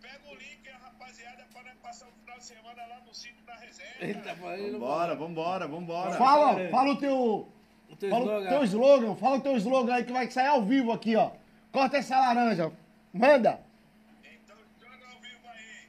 pega 0.00 0.20
o 0.30 0.34
link, 0.34 0.68
a 0.68 0.76
rapaziada, 0.78 1.46
pra 1.52 1.62
nós 1.62 1.74
passar 1.82 2.08
o 2.08 2.12
final 2.22 2.38
de 2.38 2.44
semana 2.44 2.86
lá 2.86 3.00
no 3.06 3.14
sítio 3.14 3.44
da 3.46 3.54
resenha. 3.54 3.88
Eita, 4.00 4.34
Vambora, 4.34 5.14
vambora, 5.14 5.68
vambora. 5.68 6.12
Fala, 6.12 6.68
fala 6.70 6.90
o 6.92 6.96
teu. 6.98 7.48
o 7.88 7.96
teu 7.96 8.10
Fala 8.10 8.24
o 8.24 8.28
slogan. 8.28 8.48
teu 8.48 8.64
slogan, 8.64 9.14
fala 9.16 9.36
o 9.36 9.40
teu 9.40 9.56
slogan 9.56 9.94
aí 9.94 10.04
que 10.04 10.12
vai 10.12 10.30
sair 10.30 10.48
ao 10.48 10.62
vivo 10.64 10.92
aqui, 10.92 11.16
ó. 11.16 11.30
Corta 11.72 11.98
essa 11.98 12.18
laranja. 12.18 12.72
Manda. 13.12 13.60
Então 14.24 14.56
joga 14.80 15.06
ao 15.14 15.20
vivo 15.20 15.48
aí. 15.48 15.88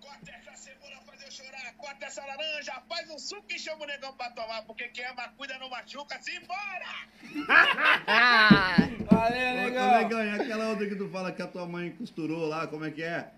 Corta 0.00 0.30
essa 0.30 0.54
cebola, 0.56 0.96
fazer 1.06 1.26
eu 1.26 1.30
chorar. 1.32 1.74
Corta 1.76 1.99
essa 2.10 2.26
laranja, 2.26 2.72
faz 2.88 3.08
um 3.08 3.18
suco 3.18 3.44
e 3.50 3.58
chama 3.58 3.84
o 3.84 3.86
negão 3.86 4.12
pra 4.14 4.30
tomar. 4.30 4.62
Porque 4.62 4.88
quem 4.88 5.04
ama 5.06 5.28
cuida 5.36 5.56
não 5.58 5.70
machuca. 5.70 6.18
Simbora! 6.20 7.06
Valeu, 9.08 9.52
Ô, 9.52 9.54
negão. 9.64 9.98
negão, 10.02 10.24
e 10.24 10.30
aquela 10.40 10.68
outra 10.70 10.88
que 10.88 10.96
tu 10.96 11.08
fala 11.08 11.30
que 11.32 11.40
a 11.40 11.46
tua 11.46 11.66
mãe 11.66 11.90
costurou 11.92 12.46
lá, 12.48 12.66
como 12.66 12.84
é 12.84 12.90
que 12.90 13.02
é? 13.02 13.30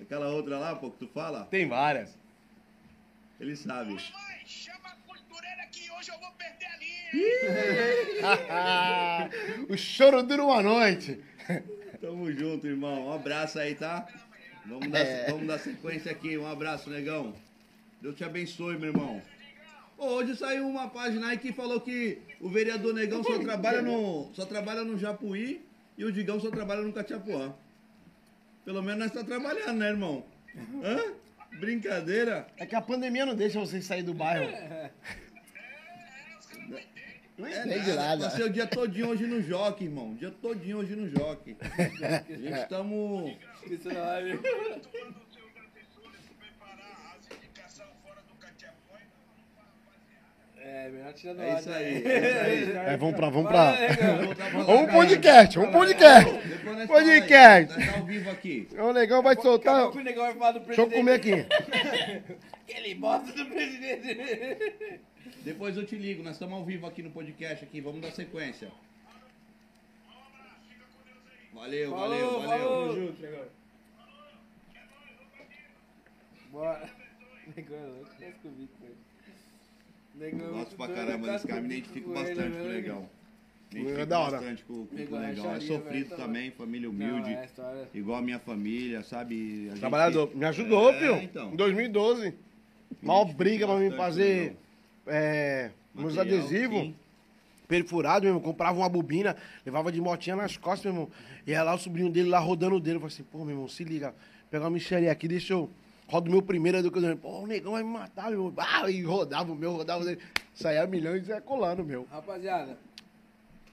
Aquela 0.00 0.28
outra 0.28 0.58
lá, 0.58 0.74
pô, 0.74 0.90
que 0.90 0.98
tu 0.98 1.08
fala? 1.08 1.44
Tem 1.50 1.68
várias. 1.68 2.16
Ele 3.38 3.54
sabe. 3.54 3.90
Mamãe, 3.90 4.46
chama 4.46 4.88
a 4.88 4.96
costureira 5.06 5.66
que 5.70 5.90
hoje 5.90 6.10
eu 6.10 6.18
vou 6.18 6.30
perder 6.32 6.66
a 6.66 6.76
linha. 6.78 7.10
o 9.68 9.76
choro 9.76 10.22
dura 10.22 10.42
uma 10.42 10.62
noite. 10.62 11.22
Tamo 12.00 12.32
junto, 12.32 12.66
irmão. 12.66 13.08
Um 13.08 13.12
abraço 13.12 13.58
aí, 13.58 13.74
tá? 13.74 14.06
Vamos 14.64 14.88
dar, 14.88 15.00
É. 15.00 15.30
vamos 15.30 15.46
dar 15.46 15.58
sequência 15.58 16.10
aqui. 16.12 16.36
Um 16.38 16.46
abraço, 16.50 16.88
negão. 16.90 17.34
Deus 18.06 18.16
te 18.16 18.22
abençoe, 18.22 18.78
meu 18.78 18.90
irmão. 18.90 19.20
Hoje 19.98 20.36
saiu 20.36 20.68
uma 20.68 20.88
página 20.88 21.26
aí 21.26 21.38
que 21.38 21.52
falou 21.52 21.80
que 21.80 22.18
o 22.40 22.48
vereador 22.48 22.94
Negão 22.94 23.24
só 23.24 23.36
trabalha 23.36 23.82
no, 23.82 24.30
só 24.32 24.46
trabalha 24.46 24.84
no 24.84 24.96
Japuí 24.96 25.66
e 25.98 26.04
o 26.04 26.12
Digão 26.12 26.38
só 26.38 26.48
trabalha 26.48 26.82
no 26.82 26.92
Catiapuã. 26.92 27.52
Pelo 28.64 28.80
menos 28.80 29.00
nós 29.00 29.10
tá 29.10 29.24
trabalhando, 29.24 29.78
né, 29.78 29.88
irmão? 29.88 30.24
Hã? 30.84 31.14
Brincadeira? 31.58 32.46
É 32.56 32.64
que 32.64 32.76
a 32.76 32.80
pandemia 32.80 33.26
não 33.26 33.34
deixa 33.34 33.58
vocês 33.58 33.84
sair 33.84 34.04
do 34.04 34.14
bairro. 34.14 34.52
Não 37.36 37.48
É 37.48 37.66
entende 37.66 37.92
nada. 37.92 38.30
Passei 38.30 38.44
o 38.44 38.50
dia 38.50 38.68
todinho 38.68 39.08
hoje 39.08 39.26
no 39.26 39.42
Joque, 39.42 39.82
irmão. 39.82 40.12
O 40.12 40.14
dia 40.14 40.30
todinho 40.30 40.78
hoje 40.78 40.94
no 40.94 41.08
Joque. 41.08 41.56
A 41.60 42.32
gente 42.32 42.56
estamos... 42.60 43.36
Esqueci 43.64 43.88
da 43.88 44.00
live. 44.00 44.38
É, 50.76 50.90
melhor 50.90 51.12
tirar 51.14 51.32
do 51.34 51.42
É 51.42 51.50
ar, 51.52 51.58
isso 51.58 51.70
né? 51.70 51.76
aí, 51.76 51.84
é 52.06 52.54
isso 52.54 52.70
aí. 52.78 52.86
É, 52.86 52.96
vamos 52.98 53.16
pra, 53.16 53.30
vamos 53.30 53.48
pra. 53.48 53.72
Negão. 53.72 54.64
Vamos 54.66 54.92
podcast, 54.92 55.58
vamos 55.58 55.72
podcast. 55.72 56.48
Depois 56.48 56.76
nós 56.76 56.86
Podcast. 56.86 57.86
tá 57.86 57.96
ao 57.98 58.04
vivo 58.04 58.30
aqui. 58.30 58.68
O 58.78 58.92
negão 58.92 59.22
vai 59.22 59.36
soltar. 59.36 59.88
o 59.88 59.94
negão 60.02 60.24
vai 60.24 60.34
falar 60.34 60.52
do 60.52 60.60
Deixa 60.60 60.82
eu 60.82 60.86
presidente. 60.86 60.98
comer 60.98 61.14
aqui. 61.14 62.34
Aquele 62.68 62.94
bosta 62.96 63.32
do 63.32 63.46
presidente. 63.46 65.00
Depois 65.42 65.76
eu 65.78 65.86
te 65.86 65.96
ligo, 65.96 66.22
nós 66.22 66.34
estamos 66.34 66.58
ao 66.58 66.64
vivo 66.64 66.86
aqui 66.86 67.02
no 67.02 67.10
podcast 67.10 67.64
aqui, 67.64 67.80
vamos 67.80 68.02
dar 68.02 68.12
sequência. 68.12 68.68
Valeu, 71.54 71.90
valeu, 71.90 72.40
valeu. 72.42 73.14
falou. 73.14 73.50
Bora. 76.50 76.90
Negão 77.56 77.78
é 77.78 77.86
louco, 77.86 78.10
quase 78.18 78.32
que. 78.42 79.15
Negão 80.18 80.40
Eu 80.40 80.46
é 80.46 80.58
gosto 80.58 80.68
muito 80.68 80.76
pra 80.76 80.88
caramba 80.88 81.26
desse 81.32 81.42
que 81.46 81.48
cara, 81.48 81.60
me 81.60 81.66
identifico 81.68 82.10
bastante 82.12 82.34
com 82.36 82.60
o 82.60 82.62
velho. 82.64 82.72
Negão. 82.74 83.08
Me 83.72 83.78
É 83.78 83.82
identifico 83.82 84.06
da 84.06 84.20
hora. 84.20 84.30
bastante 84.38 84.64
com, 84.64 84.86
com, 84.86 85.06
com 85.06 85.14
o 85.14 85.18
Negão 85.20 85.52
é. 85.52 85.56
É 85.56 85.60
sofrido 85.60 86.10
tá 86.10 86.16
também, 86.16 86.50
família 86.50 86.88
Não, 86.88 86.94
humilde. 86.94 87.30
é 87.34 87.44
história. 87.44 87.88
Igual 87.92 88.18
a 88.18 88.22
minha 88.22 88.38
família, 88.38 89.02
sabe? 89.02 89.66
A 89.66 89.70
gente- 89.70 89.80
Trabalhador. 89.80 90.30
Me 90.34 90.44
ajudou, 90.46 90.90
É, 90.90 90.98
pio. 90.98 91.16
então. 91.22 91.52
Em 91.52 91.56
2012. 91.56 92.34
Mal 93.02 93.24
briga 93.26 93.66
pra 93.66 93.76
mim 93.76 93.90
fazer 93.90 94.56
é, 95.06 95.70
meus 95.94 96.16
adesivos. 96.16 96.80
sim. 96.82 96.94
Perfurado, 97.68 98.22
meu 98.24 98.30
irmão. 98.36 98.42
Comprava 98.42 98.78
uma 98.78 98.88
bobina, 98.88 99.36
levava 99.64 99.90
de 99.90 100.00
motinha 100.00 100.36
nas 100.36 100.56
costas, 100.56 100.84
meu 100.84 101.02
irmão. 101.02 101.10
E 101.44 101.50
ia 101.50 101.64
lá 101.64 101.74
o 101.74 101.78
sobrinho 101.78 102.08
dele 102.08 102.28
lá 102.28 102.38
rodando 102.38 102.76
o 102.76 102.80
dele. 102.80 102.96
Eu 102.96 103.00
falei 103.00 103.12
assim, 103.14 103.24
pô, 103.24 103.38
meu 103.38 103.50
irmão, 103.50 103.68
se 103.68 103.82
liga. 103.82 104.14
Pegar 104.50 104.64
uma 104.66 104.70
micharia 104.70 105.10
aqui, 105.10 105.26
deixa 105.26 105.52
eu 105.52 105.68
rodo 106.08 106.28
o 106.28 106.32
meu 106.32 106.42
primeiro, 106.42 106.78
eu, 106.78 107.16
pô, 107.16 107.40
o 107.40 107.46
negão 107.46 107.72
vai 107.72 107.82
me 107.82 107.90
matar, 107.90 108.30
meu. 108.30 108.52
Ah, 108.56 108.90
e 108.90 109.02
rodava 109.02 109.52
o 109.52 109.56
meu, 109.56 109.72
rodava 109.72 110.02
o 110.02 110.04
dele. 110.04 110.20
Saía 110.54 110.86
milhões 110.86 111.28
e 111.28 111.30
ia 111.30 111.40
colando, 111.40 111.84
meu. 111.84 112.04
Rapaziada, 112.10 112.78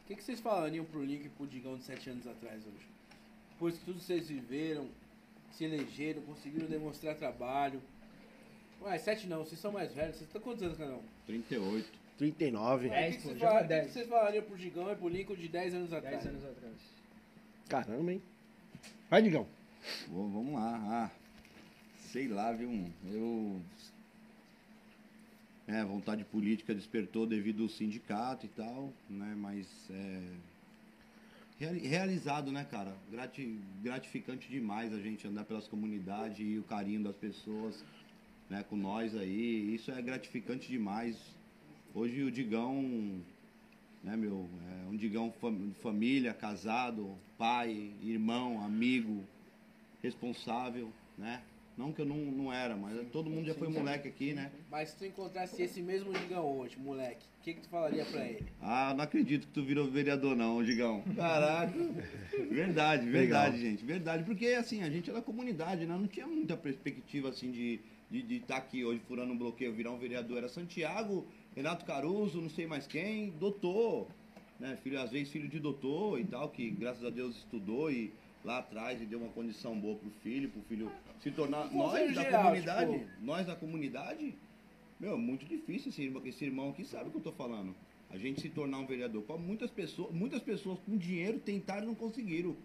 o 0.04 0.08
que, 0.08 0.16
que 0.16 0.24
vocês 0.24 0.40
falariam 0.40 0.84
pro 0.86 1.04
Link 1.04 1.26
e 1.26 1.30
pro 1.30 1.48
Digão 1.48 1.78
de 1.78 1.84
7 1.84 2.10
anos 2.10 2.28
atrás 2.28 2.62
hoje? 2.66 2.88
Depois 3.52 3.78
que 3.78 3.86
tudo 3.86 4.00
vocês 4.00 4.28
viveram, 4.28 4.90
se 5.52 5.64
elegeram, 5.64 6.22
conseguiram 6.24 6.68
demonstrar 6.68 7.16
trabalho. 7.16 7.82
Ué, 8.82 8.98
7 8.98 9.28
não, 9.28 9.46
vocês 9.46 9.60
são 9.62 9.72
mais 9.72 9.94
velhos. 9.94 10.18
Vocês 10.18 10.28
estão 10.28 10.42
quantos 10.42 10.64
anos, 10.64 10.78
cada 10.78 10.96
um? 10.96 11.04
38. 11.26 12.04
39. 12.18 12.88
O 12.88 12.90
que, 12.90 12.96
Dez, 12.96 13.16
que 13.16 13.22
pô, 13.22 13.30
o 13.30 13.34
que 13.34 13.92
vocês 13.92 14.08
falariam 14.08 14.44
pro 14.44 14.58
Digão 14.58 14.92
e 14.92 14.96
pro 14.96 15.08
Lincoln 15.08 15.36
de 15.36 15.48
10 15.48 15.74
anos 15.76 15.94
atrás? 15.94 16.24
10 16.24 16.28
anos 16.28 16.46
atrás. 16.46 16.76
Caramba, 17.70 18.12
hein? 18.12 18.22
Vai, 19.10 19.22
Digão. 19.22 19.48
Bom, 20.08 20.30
vamos 20.30 20.54
lá. 20.54 20.80
Ah, 20.90 21.12
sei 22.14 22.28
lá, 22.28 22.52
viu? 22.52 22.70
Eu. 23.08 23.60
É, 25.66 25.84
vontade 25.84 26.24
política 26.26 26.76
despertou 26.76 27.26
devido 27.26 27.64
ao 27.64 27.70
sindicato 27.70 28.46
e 28.46 28.50
tal, 28.50 28.94
né? 29.10 29.34
Mas 29.36 29.68
é. 29.90 30.22
reali- 31.60 31.88
Realizado, 31.88 32.52
né, 32.52 32.64
cara? 32.70 32.96
Grati- 33.10 33.60
gratificante 33.82 34.48
demais 34.48 34.94
a 34.94 35.00
gente 35.00 35.28
andar 35.28 35.44
pelas 35.46 35.68
comunidades 35.68 36.40
e 36.40 36.60
o 36.60 36.64
carinho 36.64 37.02
das 37.02 37.16
pessoas, 37.16 37.84
né, 38.48 38.64
com 38.70 38.76
nós 38.78 39.16
aí. 39.16 39.74
Isso 39.74 39.90
é 39.92 40.00
gratificante 40.02 40.68
demais. 40.68 41.18
Hoje 41.96 42.22
o 42.22 42.32
Digão, 42.32 43.24
né, 44.04 44.16
meu, 44.16 44.48
é 44.70 44.90
um 44.90 44.96
Digão 44.96 45.32
fam- 45.42 45.72
família, 45.82 46.34
casado, 46.34 47.18
pai, 47.40 47.92
irmão, 48.04 48.64
amigo, 48.64 49.24
responsável, 50.04 50.92
né? 51.18 51.42
Não 51.76 51.92
que 51.92 52.02
eu 52.02 52.06
não, 52.06 52.18
não 52.18 52.54
era, 52.54 52.76
mas 52.76 52.96
todo 53.12 53.32
mundo 53.32 53.48
já 53.48 53.56
foi 53.56 53.68
moleque 53.68 54.08
aqui, 54.08 54.34
né? 54.34 54.52
Mas 54.70 54.90
se 54.90 54.98
tu 54.98 55.06
encontrasse 55.06 55.60
esse 55.62 55.82
mesmo 55.82 56.14
Digão 56.14 56.46
hoje, 56.60 56.78
moleque, 56.78 57.26
o 57.40 57.44
que, 57.44 57.56
que 57.56 57.62
tu 57.62 57.70
falaria 57.70 58.06
pra 58.06 58.26
ele? 58.26 58.46
Ah, 58.62 58.94
não 58.94 59.04
acredito 59.04 59.48
que 59.48 59.54
tu 59.54 59.64
virou 59.64 59.90
vereador 59.90 60.36
não, 60.36 60.64
Digão. 60.64 61.04
Caraca. 61.16 61.74
Verdade, 62.52 63.10
verdade, 63.10 63.60
gente. 63.60 63.84
Verdade. 63.84 64.24
Porque, 64.24 64.48
assim, 64.48 64.84
a 64.84 64.90
gente 64.90 65.10
é 65.10 65.14
da 65.14 65.22
comunidade, 65.22 65.88
né? 65.88 65.98
Não 65.98 66.08
tinha 66.08 66.28
muita 66.28 66.56
perspectiva, 66.56 67.30
assim, 67.30 67.52
de 67.52 67.80
estar 68.12 68.28
de, 68.28 68.36
estar 68.36 68.58
aqui 68.58 68.86
hoje 68.86 69.02
furando 69.08 69.34
um 69.34 69.38
bloqueio, 69.38 69.74
virar 69.74 69.92
um 69.92 69.98
vereador. 69.98 70.38
Era 70.38 70.50
Santiago, 70.50 71.26
Renato 71.56 71.86
Caruso, 71.86 72.40
não 72.40 72.50
sei 72.50 72.68
mais 72.68 72.86
quem, 72.86 73.32
doutor. 73.32 74.08
Né? 74.60 74.78
Filho, 74.84 75.02
às 75.02 75.10
vezes 75.10 75.30
filho 75.30 75.50
de 75.50 75.60
doutor 75.60 76.20
e 76.20 76.24
tal, 76.24 76.50
que 76.50 76.70
graças 76.70 77.04
a 77.04 77.10
Deus 77.10 77.36
estudou 77.38 77.92
e 77.92 78.14
lá 78.44 78.58
atrás 78.60 79.02
e 79.02 79.06
deu 79.06 79.20
uma 79.20 79.30
condição 79.30 79.78
boa 79.80 79.96
pro 79.98 80.10
filho, 80.22 80.50
pro 80.50 80.62
filho 80.64 80.92
se 81.22 81.32
tornar... 81.32 81.72
Nós 81.74 82.14
da 82.14 82.24
geral, 82.24 82.44
comunidade, 82.44 82.92
tipo- 83.00 83.12
nós 83.22 83.46
da 83.48 83.56
comunidade, 83.56 84.36
meu, 85.00 85.18
muito 85.18 85.46
difícil 85.46 85.90
esse 85.90 86.02
irmão, 86.04 86.22
esse 86.26 86.44
irmão 86.46 86.70
aqui 86.72 86.84
sabe 86.86 87.08
o 87.10 87.12
que 87.12 87.18
eu 87.18 87.22
tô 87.22 87.32
falando. 87.32 87.74
A 88.10 88.18
gente 88.18 88.42
se 88.42 88.50
tornar 88.50 88.78
um 88.78 88.86
vereador. 88.86 89.24
Pra 89.24 89.38
muitas 89.38 89.72
pessoas, 89.72 90.12
muitas 90.14 90.42
pessoas 90.44 90.78
com 90.86 90.96
dinheiro 90.98 91.40
tentaram 91.40 91.84
e 91.84 91.88
não 91.88 91.96
conseguiram. 91.96 92.56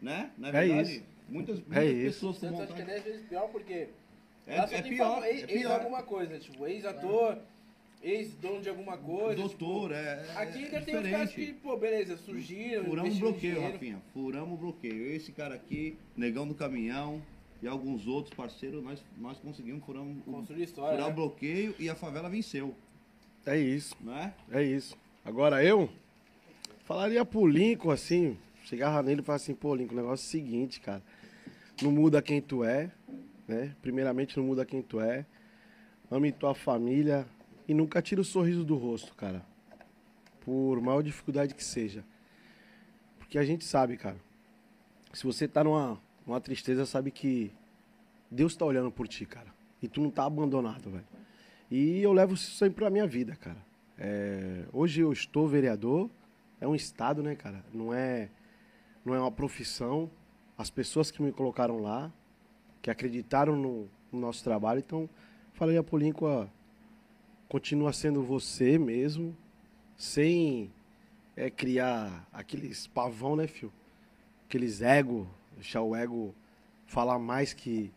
Né? 0.00 0.30
Não 0.38 0.48
é 0.48 0.50
É 0.50 0.52
verdade? 0.66 0.92
isso. 0.96 1.04
Muitas, 1.28 1.56
muitas 1.60 1.76
É 1.76 1.84
isso. 1.86 2.00
O 2.28 2.32
pessoas 2.32 2.34
com 2.36 2.40
Santos 2.40 2.60
acho 2.60 2.74
que 2.74 2.80
é 2.80 2.84
vontade. 2.84 3.02
10 3.02 3.04
vezes 3.04 3.28
pior 3.28 3.48
porque. 3.50 3.88
É, 4.46 4.56
é 4.56 4.82
pior, 4.82 5.24
ex, 5.24 5.42
é 5.42 5.52
ex 5.52 5.60
pior. 5.60 5.80
alguma 5.80 6.02
coisa, 6.02 6.38
tipo, 6.38 6.66
ex-ator, 6.66 7.38
ex-dono 8.02 8.60
de 8.60 8.68
alguma 8.68 8.96
coisa. 8.96 9.36
Doutor, 9.36 9.92
é. 9.92 10.16
tipo, 10.16 10.38
aqui 10.38 10.58
é 10.58 10.64
ainda 10.64 10.80
tem 10.82 10.96
os 10.96 11.10
caras 11.10 11.32
que, 11.32 11.52
pô, 11.54 11.76
beleza, 11.76 12.16
surgiram. 12.16 12.84
Furamos 12.84 13.16
o 13.16 13.20
bloqueio, 13.20 13.54
dinheiro. 13.54 13.72
Rafinha. 13.72 14.02
Furamos 14.12 14.54
o 14.54 14.56
bloqueio. 14.56 15.12
Esse 15.12 15.32
cara 15.32 15.54
aqui, 15.54 15.96
negão 16.16 16.46
do 16.46 16.54
caminhão 16.54 17.22
e 17.62 17.68
alguns 17.68 18.06
outros 18.06 18.34
parceiros, 18.34 18.82
nós, 18.82 19.02
nós 19.18 19.38
conseguimos 19.38 19.84
furar, 19.84 20.02
um, 20.02 20.20
Construir 20.20 20.64
história. 20.64 20.92
furar 20.92 21.06
o 21.06 21.10
né? 21.10 21.16
bloqueio 21.16 21.74
e 21.78 21.88
a 21.88 21.94
favela 21.94 22.28
venceu. 22.28 22.74
É 23.44 23.58
isso, 23.58 23.96
Não 24.00 24.16
é? 24.16 24.34
é 24.50 24.62
isso. 24.62 24.96
Agora 25.24 25.62
eu 25.64 25.88
falaria 26.84 27.24
pro 27.24 27.46
Lincoln 27.46 27.90
assim, 27.90 28.36
chegava 28.64 29.02
nele 29.02 29.20
e 29.20 29.24
falava 29.24 29.42
assim, 29.42 29.54
pô, 29.54 29.74
Lincoln, 29.74 29.94
o 29.94 29.96
negócio 29.96 30.24
é 30.24 30.26
o 30.26 30.30
seguinte, 30.30 30.80
cara. 30.80 31.02
Não 31.82 31.90
muda 31.90 32.20
quem 32.20 32.40
tu 32.40 32.64
é, 32.64 32.90
né? 33.48 33.74
Primeiramente 33.80 34.36
não 34.36 34.44
muda 34.44 34.64
quem 34.64 34.82
tu 34.82 35.00
é. 35.00 35.24
Ame 36.10 36.32
tua 36.32 36.54
família 36.54 37.26
e 37.70 37.74
nunca 37.74 38.02
tira 38.02 38.20
o 38.20 38.24
sorriso 38.24 38.64
do 38.64 38.74
rosto, 38.74 39.14
cara. 39.14 39.46
Por 40.40 40.80
maior 40.80 41.04
dificuldade 41.04 41.54
que 41.54 41.62
seja. 41.62 42.04
Porque 43.16 43.38
a 43.38 43.44
gente 43.44 43.64
sabe, 43.64 43.96
cara. 43.96 44.16
Se 45.12 45.22
você 45.22 45.46
tá 45.46 45.62
numa, 45.62 45.96
numa 46.26 46.40
tristeza, 46.40 46.84
sabe 46.84 47.12
que 47.12 47.52
Deus 48.28 48.56
tá 48.56 48.64
olhando 48.64 48.90
por 48.90 49.06
ti, 49.06 49.24
cara. 49.24 49.46
E 49.80 49.86
tu 49.86 50.00
não 50.00 50.10
tá 50.10 50.24
abandonado, 50.24 50.90
velho. 50.90 51.06
E 51.70 52.02
eu 52.02 52.12
levo 52.12 52.34
isso 52.34 52.50
sempre 52.56 52.80
pra 52.80 52.90
minha 52.90 53.06
vida, 53.06 53.36
cara. 53.36 53.64
É, 53.96 54.64
hoje 54.72 55.02
eu 55.02 55.12
estou 55.12 55.46
vereador, 55.46 56.10
é 56.60 56.66
um 56.66 56.74
estado, 56.74 57.22
né, 57.22 57.36
cara? 57.36 57.64
Não 57.72 57.94
é, 57.94 58.30
não 59.04 59.14
é 59.14 59.20
uma 59.20 59.30
profissão. 59.30 60.10
As 60.58 60.70
pessoas 60.70 61.12
que 61.12 61.22
me 61.22 61.30
colocaram 61.30 61.78
lá, 61.78 62.12
que 62.82 62.90
acreditaram 62.90 63.54
no, 63.54 63.88
no 64.10 64.18
nosso 64.18 64.42
trabalho, 64.42 64.80
então 64.80 65.08
falei 65.52 65.78
a 65.78 65.84
Polinco, 65.84 66.26
continua 67.50 67.92
sendo 67.92 68.22
você 68.22 68.78
mesmo, 68.78 69.36
sem 69.96 70.72
é, 71.36 71.50
criar 71.50 72.24
aqueles 72.32 72.86
pavão, 72.86 73.34
né, 73.34 73.48
fio? 73.48 73.72
Aqueles 74.46 74.80
ego, 74.80 75.28
deixar 75.56 75.82
o 75.82 75.96
ego 75.96 76.32
falar 76.86 77.18
mais 77.18 77.52
que 77.52 77.92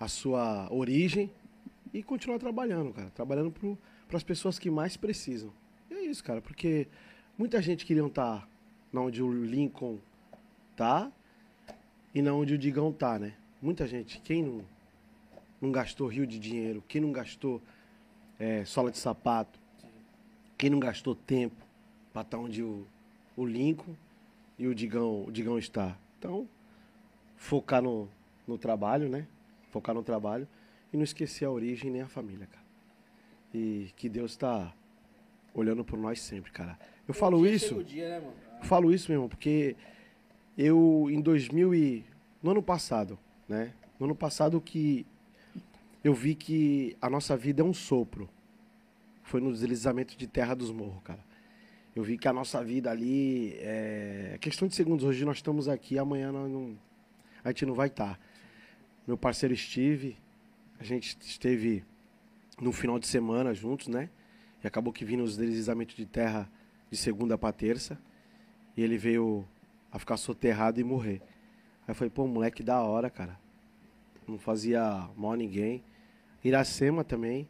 a 0.00 0.08
sua 0.08 0.72
origem 0.72 1.30
e 1.92 2.02
continuar 2.02 2.38
trabalhando, 2.38 2.94
cara. 2.94 3.10
Trabalhando 3.10 3.52
para 4.08 4.16
as 4.16 4.22
pessoas 4.22 4.58
que 4.58 4.70
mais 4.70 4.96
precisam. 4.96 5.52
E 5.90 5.94
é 5.94 6.06
isso, 6.06 6.24
cara, 6.24 6.40
porque 6.40 6.88
muita 7.36 7.60
gente 7.60 7.84
queria 7.84 8.06
estar 8.06 8.48
na 8.90 9.02
onde 9.02 9.22
o 9.22 9.30
Lincoln 9.30 9.98
tá 10.74 11.12
e 12.14 12.22
na 12.22 12.32
onde 12.32 12.54
o 12.54 12.58
Digão 12.58 12.90
tá, 12.90 13.18
né? 13.18 13.34
Muita 13.60 13.86
gente. 13.86 14.18
Quem 14.22 14.42
não, 14.42 14.64
não 15.60 15.70
gastou 15.70 16.08
rio 16.08 16.26
de 16.26 16.38
dinheiro? 16.38 16.82
Quem 16.88 17.02
não 17.02 17.12
gastou 17.12 17.60
é, 18.38 18.64
sola 18.64 18.90
de 18.90 18.98
sapato? 18.98 19.58
Quem 20.56 20.70
não 20.70 20.80
gastou 20.80 21.14
tempo 21.14 21.64
para 22.12 22.22
estar 22.22 22.38
onde 22.38 22.62
o, 22.62 22.86
o 23.36 23.46
Lincoln 23.46 23.94
e 24.58 24.66
o 24.66 24.74
Digão, 24.74 25.24
o 25.24 25.32
Digão 25.32 25.58
está? 25.58 25.96
Então, 26.18 26.48
focar 27.36 27.82
no, 27.82 28.08
no 28.46 28.58
trabalho, 28.58 29.08
né? 29.08 29.26
Focar 29.70 29.94
no 29.94 30.02
trabalho 30.02 30.48
e 30.92 30.96
não 30.96 31.04
esquecer 31.04 31.44
a 31.44 31.50
origem 31.50 31.90
nem 31.90 32.02
a 32.02 32.08
família, 32.08 32.46
cara. 32.46 32.64
E 33.54 33.90
que 33.96 34.08
Deus 34.08 34.32
está 34.32 34.74
olhando 35.54 35.84
por 35.84 35.98
nós 35.98 36.20
sempre, 36.20 36.50
cara. 36.50 36.78
Eu 37.06 37.14
falo 37.14 37.46
isso, 37.46 37.82
dia, 37.82 38.20
né, 38.20 38.32
eu 38.60 38.64
falo 38.64 38.92
isso 38.92 39.10
mesmo, 39.10 39.28
porque 39.28 39.76
eu 40.56 41.08
em 41.10 41.20
2000 41.20 41.74
e 41.74 42.04
no 42.42 42.50
ano 42.50 42.62
passado, 42.62 43.18
né? 43.48 43.72
No 43.98 44.06
ano 44.06 44.14
passado 44.14 44.60
que 44.60 45.06
eu 46.02 46.14
vi 46.14 46.34
que 46.34 46.96
a 47.00 47.10
nossa 47.10 47.36
vida 47.36 47.62
é 47.62 47.64
um 47.64 47.74
sopro. 47.74 48.28
Foi 49.22 49.40
no 49.40 49.52
deslizamento 49.52 50.16
de 50.16 50.26
terra 50.26 50.54
dos 50.54 50.70
morros, 50.70 51.02
cara. 51.02 51.22
Eu 51.94 52.02
vi 52.02 52.16
que 52.16 52.28
a 52.28 52.32
nossa 52.32 52.62
vida 52.62 52.90
ali 52.90 53.54
é 53.58 54.38
questão 54.40 54.68
de 54.68 54.74
segundos. 54.74 55.04
Hoje 55.04 55.24
nós 55.24 55.38
estamos 55.38 55.68
aqui, 55.68 55.98
amanhã 55.98 56.30
não, 56.30 56.78
a 57.42 57.48
gente 57.48 57.66
não 57.66 57.74
vai 57.74 57.88
estar. 57.88 58.18
Meu 59.06 59.18
parceiro 59.18 59.56
Steve, 59.56 60.16
a 60.78 60.84
gente 60.84 61.16
esteve 61.20 61.84
no 62.60 62.72
final 62.72 62.98
de 62.98 63.06
semana 63.06 63.52
juntos, 63.52 63.88
né? 63.88 64.10
E 64.62 64.66
acabou 64.66 64.92
que 64.92 65.04
vindo 65.04 65.22
os 65.22 65.36
deslizamentos 65.36 65.96
de 65.96 66.06
terra 66.06 66.50
de 66.90 66.96
segunda 66.96 67.36
para 67.36 67.52
terça. 67.52 67.98
E 68.76 68.82
ele 68.82 68.96
veio 68.96 69.46
a 69.90 69.98
ficar 69.98 70.16
soterrado 70.16 70.80
e 70.80 70.84
morrer. 70.84 71.20
Aí 71.82 71.90
eu 71.90 71.94
falei, 71.94 72.10
pô, 72.10 72.26
moleque 72.26 72.62
da 72.62 72.80
hora, 72.82 73.10
cara. 73.10 73.38
Não 74.28 74.38
fazia 74.38 75.08
mal 75.16 75.32
a 75.32 75.36
ninguém. 75.36 75.82
Iracema 76.44 77.02
também. 77.02 77.48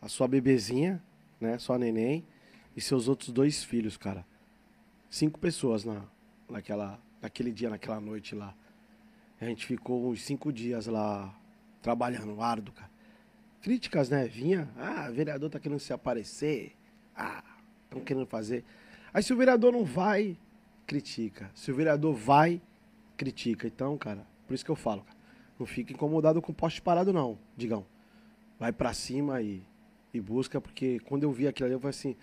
A 0.00 0.08
sua 0.08 0.28
bebezinha, 0.28 1.02
né? 1.40 1.58
Sua 1.58 1.78
neném. 1.78 2.24
E 2.76 2.80
seus 2.80 3.08
outros 3.08 3.30
dois 3.30 3.64
filhos, 3.64 3.96
cara. 3.96 4.24
Cinco 5.10 5.38
pessoas 5.38 5.84
na, 5.84 6.02
naquela, 6.48 7.00
naquele 7.20 7.50
dia, 7.50 7.68
naquela 7.68 8.00
noite 8.00 8.34
lá. 8.34 8.54
A 9.40 9.44
gente 9.44 9.66
ficou 9.66 10.10
uns 10.10 10.22
cinco 10.22 10.52
dias 10.52 10.86
lá 10.86 11.34
trabalhando, 11.82 12.40
árduo, 12.40 12.74
cara. 12.74 12.90
Críticas, 13.60 14.08
né? 14.08 14.26
Vinha, 14.26 14.68
ah, 14.76 15.10
vereador 15.10 15.50
tá 15.50 15.58
querendo 15.58 15.80
se 15.80 15.92
aparecer. 15.92 16.72
Ah, 17.14 17.42
estão 17.84 18.00
querendo 18.00 18.26
fazer. 18.26 18.64
Aí 19.12 19.22
se 19.22 19.32
o 19.32 19.36
vereador 19.36 19.72
não 19.72 19.84
vai, 19.84 20.38
critica. 20.86 21.50
Se 21.54 21.72
o 21.72 21.74
vereador 21.74 22.14
vai, 22.14 22.60
critica. 23.16 23.66
Então, 23.66 23.96
cara, 23.98 24.26
por 24.46 24.54
isso 24.54 24.64
que 24.64 24.70
eu 24.70 24.76
falo, 24.76 25.02
cara, 25.02 25.15
não 25.58 25.66
fica 25.66 25.92
incomodado 25.92 26.40
com 26.42 26.52
poste 26.52 26.80
parado, 26.82 27.12
não, 27.12 27.38
digão. 27.56 27.84
Vai 28.58 28.72
pra 28.72 28.92
cima 28.92 29.40
e, 29.42 29.62
e 30.12 30.20
busca, 30.20 30.60
porque 30.60 30.98
quando 31.00 31.22
eu 31.24 31.32
vi 31.32 31.46
aquilo 31.46 31.66
ali, 31.66 31.74
eu 31.74 31.80
falei 31.80 31.90
assim, 31.90 32.16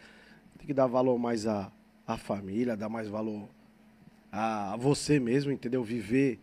tem 0.58 0.68
que 0.68 0.74
dar 0.74 0.88
valor 0.88 1.18
mais 1.18 1.46
à, 1.48 1.72
à 2.08 2.18
família, 2.18 2.76
dar 2.78 2.90
mais 2.90 3.08
valor 3.08 3.48
a, 4.32 4.74
a 4.74 4.78
você 4.78 5.20
mesmo, 5.20 5.52
entendeu? 5.52 5.84
Viver 5.84 6.40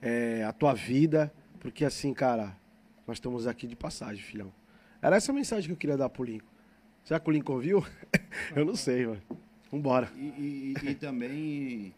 é, 0.00 0.44
a 0.44 0.52
tua 0.52 0.74
vida. 0.74 1.32
Por 1.54 1.58
Porque 1.70 1.84
assim, 1.84 2.12
cara, 2.14 2.56
nós 3.06 3.16
estamos 3.16 3.46
aqui 3.46 3.66
de 3.66 3.74
passagem, 3.76 4.22
filhão. 4.22 4.52
Era 5.02 5.16
essa 5.16 5.32
a 5.32 5.34
mensagem 5.34 5.66
que 5.66 5.72
eu 5.72 5.76
queria 5.76 5.96
dar 5.96 6.08
pro 6.08 6.24
Lincoln. 6.24 6.46
Será 7.04 7.20
que 7.20 7.28
o 7.28 7.32
Lincoln 7.32 7.58
viu? 7.58 7.84
eu 8.54 8.64
não 8.64 8.74
sei, 8.76 9.06
mano. 9.06 9.22
Vambora. 9.70 10.10
E, 10.16 10.20
e- 10.20 10.74
e- 10.82 10.90
e 10.90 10.94
também 10.94 11.94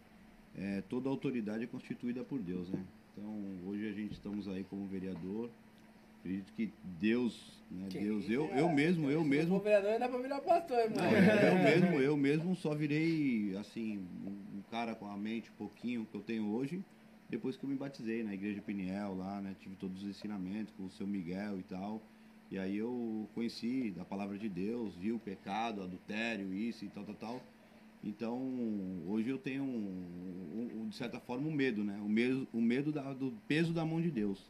é, 0.57 0.81
toda 0.89 1.09
autoridade 1.09 1.63
é 1.63 1.67
constituída 1.67 2.23
por 2.23 2.39
Deus, 2.39 2.69
né? 2.69 2.79
Então, 3.19 3.69
hoje 3.69 3.89
a 3.89 3.91
gente 3.91 4.13
estamos 4.13 4.47
aí 4.47 4.63
como 4.63 4.87
vereador. 4.87 5.49
Acredito 6.19 6.53
que 6.53 6.71
Deus, 6.99 7.61
né? 7.69 7.87
Deus, 7.91 8.29
eu, 8.29 8.45
eu 8.47 8.69
mesmo, 8.69 9.09
eu 9.09 9.23
mesmo, 9.23 9.57
for 9.57 9.63
vereador, 9.63 9.99
dá 9.99 10.07
pra 10.07 10.19
virar 10.19 10.41
pastor, 10.41 10.77
irmão. 10.77 11.03
Não, 11.03 11.11
eu 11.11 11.55
mesmo, 11.63 12.01
eu 12.01 12.17
mesmo 12.17 12.55
só 12.55 12.73
virei 12.73 13.55
assim 13.57 13.99
um, 14.25 14.59
um 14.59 14.61
cara 14.71 14.95
com 14.95 15.05
a 15.05 15.17
mente 15.17 15.49
um 15.49 15.55
pouquinho 15.55 16.05
que 16.05 16.15
eu 16.15 16.21
tenho 16.21 16.49
hoje 16.49 16.83
depois 17.29 17.55
que 17.55 17.63
eu 17.63 17.69
me 17.69 17.75
batizei 17.75 18.23
na 18.23 18.33
igreja 18.33 18.61
Piniel 18.61 19.15
lá, 19.15 19.39
né? 19.39 19.55
Tive 19.59 19.75
todos 19.75 20.01
os 20.01 20.09
ensinamentos 20.09 20.73
com 20.75 20.85
o 20.85 20.89
seu 20.89 21.05
Miguel 21.05 21.59
e 21.59 21.63
tal. 21.63 22.01
E 22.49 22.57
aí 22.57 22.75
eu 22.77 23.29
conheci 23.35 23.91
da 23.91 24.03
palavra 24.03 24.37
de 24.37 24.49
Deus, 24.49 24.95
vi 24.95 25.11
o 25.11 25.19
pecado, 25.19 25.83
adultério, 25.83 26.51
isso 26.51 26.83
e 26.83 26.89
tal, 26.89 27.03
tal, 27.03 27.15
tal. 27.15 27.41
Então, 28.03 28.39
hoje 29.07 29.29
eu 29.29 29.37
tenho, 29.37 29.63
um, 29.63 30.69
um- 30.83 30.87
de 30.89 30.95
certa 30.95 31.19
forma, 31.19 31.47
um 31.47 31.51
medo, 31.51 31.83
né? 31.83 31.99
O 32.01 32.07
medo, 32.09 32.47
o 32.53 32.61
medo 32.61 32.91
da- 32.91 33.13
do 33.13 33.31
peso 33.47 33.73
da 33.73 33.85
mão 33.85 34.01
de 34.01 34.09
Deus. 34.09 34.49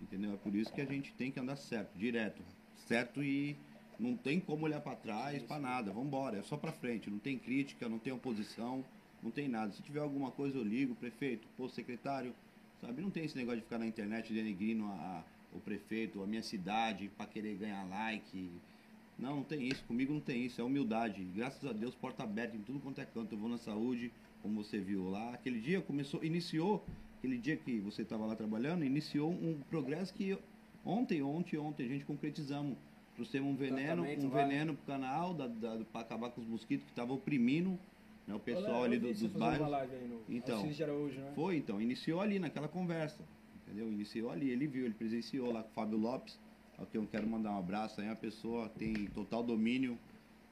Entendeu? 0.00 0.32
É 0.32 0.36
por 0.36 0.54
isso 0.54 0.72
que 0.72 0.80
a 0.80 0.84
gente 0.84 1.12
tem 1.14 1.30
que 1.30 1.40
andar 1.40 1.56
certo, 1.56 1.96
direto. 1.96 2.42
Certo 2.86 3.22
e 3.22 3.56
não 3.98 4.16
tem 4.16 4.38
como 4.38 4.64
olhar 4.64 4.80
para 4.80 4.94
trás, 4.96 5.42
para 5.42 5.58
nada. 5.60 5.90
Vamos 5.92 6.06
embora, 6.08 6.38
é 6.38 6.42
só 6.42 6.56
para 6.56 6.72
frente. 6.72 7.10
Não 7.10 7.18
tem 7.18 7.38
crítica, 7.38 7.88
não 7.88 7.98
tem 7.98 8.12
oposição, 8.12 8.84
não 9.22 9.30
tem 9.30 9.48
nada. 9.48 9.72
Se 9.72 9.82
tiver 9.82 10.00
alguma 10.00 10.30
coisa, 10.30 10.56
eu 10.58 10.62
ligo, 10.62 10.94
prefeito, 10.94 11.46
pô, 11.56 11.68
secretário, 11.68 12.34
sabe? 12.80 13.02
Não 13.02 13.10
tem 13.10 13.24
esse 13.24 13.36
negócio 13.36 13.58
de 13.60 13.64
ficar 13.64 13.78
na 13.78 13.86
internet 13.86 14.32
denegrindo 14.32 14.84
a, 14.84 14.88
a- 14.90 15.24
o 15.52 15.60
prefeito, 15.60 16.22
a 16.22 16.26
minha 16.26 16.42
cidade, 16.42 17.10
para 17.16 17.26
querer 17.26 17.56
ganhar 17.56 17.84
like. 17.88 18.50
Não, 19.18 19.36
não 19.36 19.42
tem 19.44 19.68
isso. 19.68 19.84
Comigo 19.84 20.12
não 20.12 20.20
tem 20.20 20.44
isso. 20.44 20.60
É 20.60 20.64
humildade. 20.64 21.22
Graças 21.34 21.64
a 21.68 21.72
Deus, 21.72 21.94
porta 21.94 22.22
aberta 22.24 22.56
em 22.56 22.60
tudo 22.60 22.80
quanto 22.80 23.00
é 23.00 23.04
canto. 23.04 23.32
Eu 23.34 23.38
vou 23.38 23.48
na 23.48 23.58
saúde, 23.58 24.10
como 24.42 24.62
você 24.62 24.78
viu 24.78 25.08
lá. 25.10 25.34
Aquele 25.34 25.60
dia 25.60 25.80
começou, 25.80 26.22
iniciou, 26.24 26.84
aquele 27.18 27.38
dia 27.38 27.56
que 27.56 27.78
você 27.80 28.02
estava 28.02 28.26
lá 28.26 28.34
trabalhando, 28.34 28.84
iniciou 28.84 29.30
um 29.30 29.60
progresso 29.70 30.12
que 30.12 30.36
ontem, 30.84 31.22
ontem, 31.22 31.56
ontem 31.58 31.84
a 31.86 31.88
gente 31.88 32.04
concretizamos. 32.04 32.76
Trouxemos 33.14 33.48
um 33.48 33.54
veneno, 33.54 34.02
um 34.26 34.28
veneno 34.48 34.74
pro 34.74 34.86
canal 34.86 35.34
para 35.92 36.00
acabar 36.00 36.30
com 36.30 36.40
os 36.40 36.46
mosquitos 36.48 36.84
que 36.84 36.90
estavam 36.90 37.14
oprimindo 37.14 37.78
né, 38.26 38.34
o 38.34 38.40
pessoal 38.40 38.82
ali 38.82 38.98
do- 38.98 39.06
dos 39.28 39.32
bairros. 39.38 39.68
Então. 40.28 40.62
Né? 41.20 41.32
Foi, 41.36 41.56
então, 41.56 41.80
iniciou 41.80 42.20
ali 42.20 42.40
naquela 42.40 42.66
conversa, 42.66 43.22
entendeu? 43.62 43.86
Iniciou 43.92 44.30
ali, 44.32 44.50
ele 44.50 44.66
viu, 44.66 44.84
ele 44.84 44.94
presenciou 44.94 45.52
lá 45.52 45.62
com 45.62 45.68
o 45.70 45.72
Fábio 45.74 45.96
Lopes, 45.96 46.40
a 46.78 46.86
quem 46.86 47.00
eu 47.00 47.06
quero 47.06 47.26
mandar 47.26 47.52
um 47.52 47.58
abraço 47.58 48.00
aí, 48.00 48.08
a 48.08 48.16
pessoa 48.16 48.68
tem 48.68 49.06
total 49.06 49.42
domínio 49.42 49.98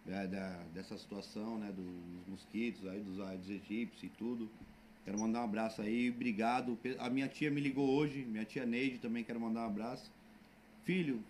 né, 0.04 0.26
da, 0.26 0.62
dessa 0.74 0.96
situação, 0.98 1.58
né, 1.58 1.72
dos 1.72 2.26
mosquitos 2.28 2.86
aí, 2.86 3.00
dos 3.00 3.20
Aedes 3.20 3.48
egípcios 3.48 4.02
e 4.04 4.08
tudo. 4.08 4.48
Quero 5.04 5.18
mandar 5.18 5.40
um 5.40 5.44
abraço 5.44 5.82
aí, 5.82 6.10
obrigado. 6.10 6.78
A 6.98 7.10
minha 7.10 7.28
tia 7.28 7.50
me 7.50 7.60
ligou 7.60 7.88
hoje, 7.88 8.24
minha 8.24 8.44
tia 8.44 8.64
Neide 8.64 8.98
também 8.98 9.24
quero 9.24 9.40
mandar 9.40 9.62
um 9.62 9.66
abraço. 9.66 10.10
Filho, 10.84 11.20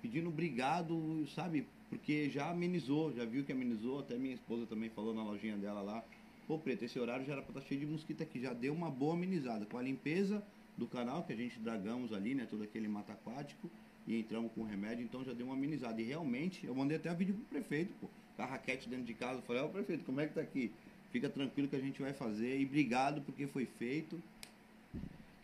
pedindo 0.00 0.28
obrigado, 0.28 1.26
sabe? 1.34 1.66
Porque 1.88 2.30
já 2.30 2.50
amenizou, 2.50 3.12
já 3.12 3.24
viu 3.24 3.44
que 3.44 3.52
amenizou, 3.52 4.00
até 4.00 4.16
minha 4.16 4.34
esposa 4.34 4.66
também 4.66 4.90
falou 4.90 5.12
na 5.12 5.24
lojinha 5.24 5.56
dela 5.56 5.82
lá. 5.82 6.04
Pô, 6.46 6.56
Preto, 6.58 6.84
esse 6.84 6.98
horário 6.98 7.26
já 7.26 7.32
era 7.32 7.42
pra 7.42 7.50
estar 7.50 7.68
cheio 7.68 7.80
de 7.80 7.86
mosquito 7.86 8.22
aqui, 8.22 8.40
já 8.40 8.52
deu 8.52 8.72
uma 8.72 8.90
boa 8.90 9.14
amenizada. 9.14 9.66
Com 9.66 9.78
a 9.78 9.82
limpeza 9.82 10.40
do 10.76 10.86
canal, 10.86 11.24
que 11.24 11.32
a 11.32 11.36
gente 11.36 11.58
dragamos 11.58 12.12
ali, 12.12 12.34
né? 12.34 12.46
Todo 12.48 12.62
aquele 12.62 12.86
mata 12.86 13.12
aquático, 13.12 13.68
e 14.06 14.18
entramos 14.20 14.50
com 14.54 14.62
remédio, 14.62 15.04
então 15.04 15.24
já 15.24 15.32
deu 15.32 15.46
uma 15.46 15.54
amenizada. 15.54 16.00
E 16.00 16.04
realmente, 16.04 16.66
eu 16.66 16.74
mandei 16.74 16.96
até 16.96 17.12
vídeo 17.14 17.34
pro 17.34 17.44
prefeito, 17.44 17.92
pô. 18.00 18.06
Com 18.36 18.42
a 18.42 18.46
raquete 18.46 18.88
dentro 18.88 19.04
de 19.04 19.14
casa, 19.14 19.38
eu 19.38 19.42
falei, 19.42 19.62
ó, 19.62 19.68
prefeito, 19.68 20.04
como 20.04 20.20
é 20.20 20.26
que 20.26 20.34
tá 20.34 20.40
aqui? 20.42 20.70
Fica 21.10 21.28
tranquilo 21.28 21.68
que 21.68 21.76
a 21.76 21.80
gente 21.80 22.00
vai 22.02 22.12
fazer, 22.12 22.58
e 22.60 22.64
obrigado 22.64 23.22
porque 23.22 23.46
foi 23.46 23.66
feito. 23.78 24.20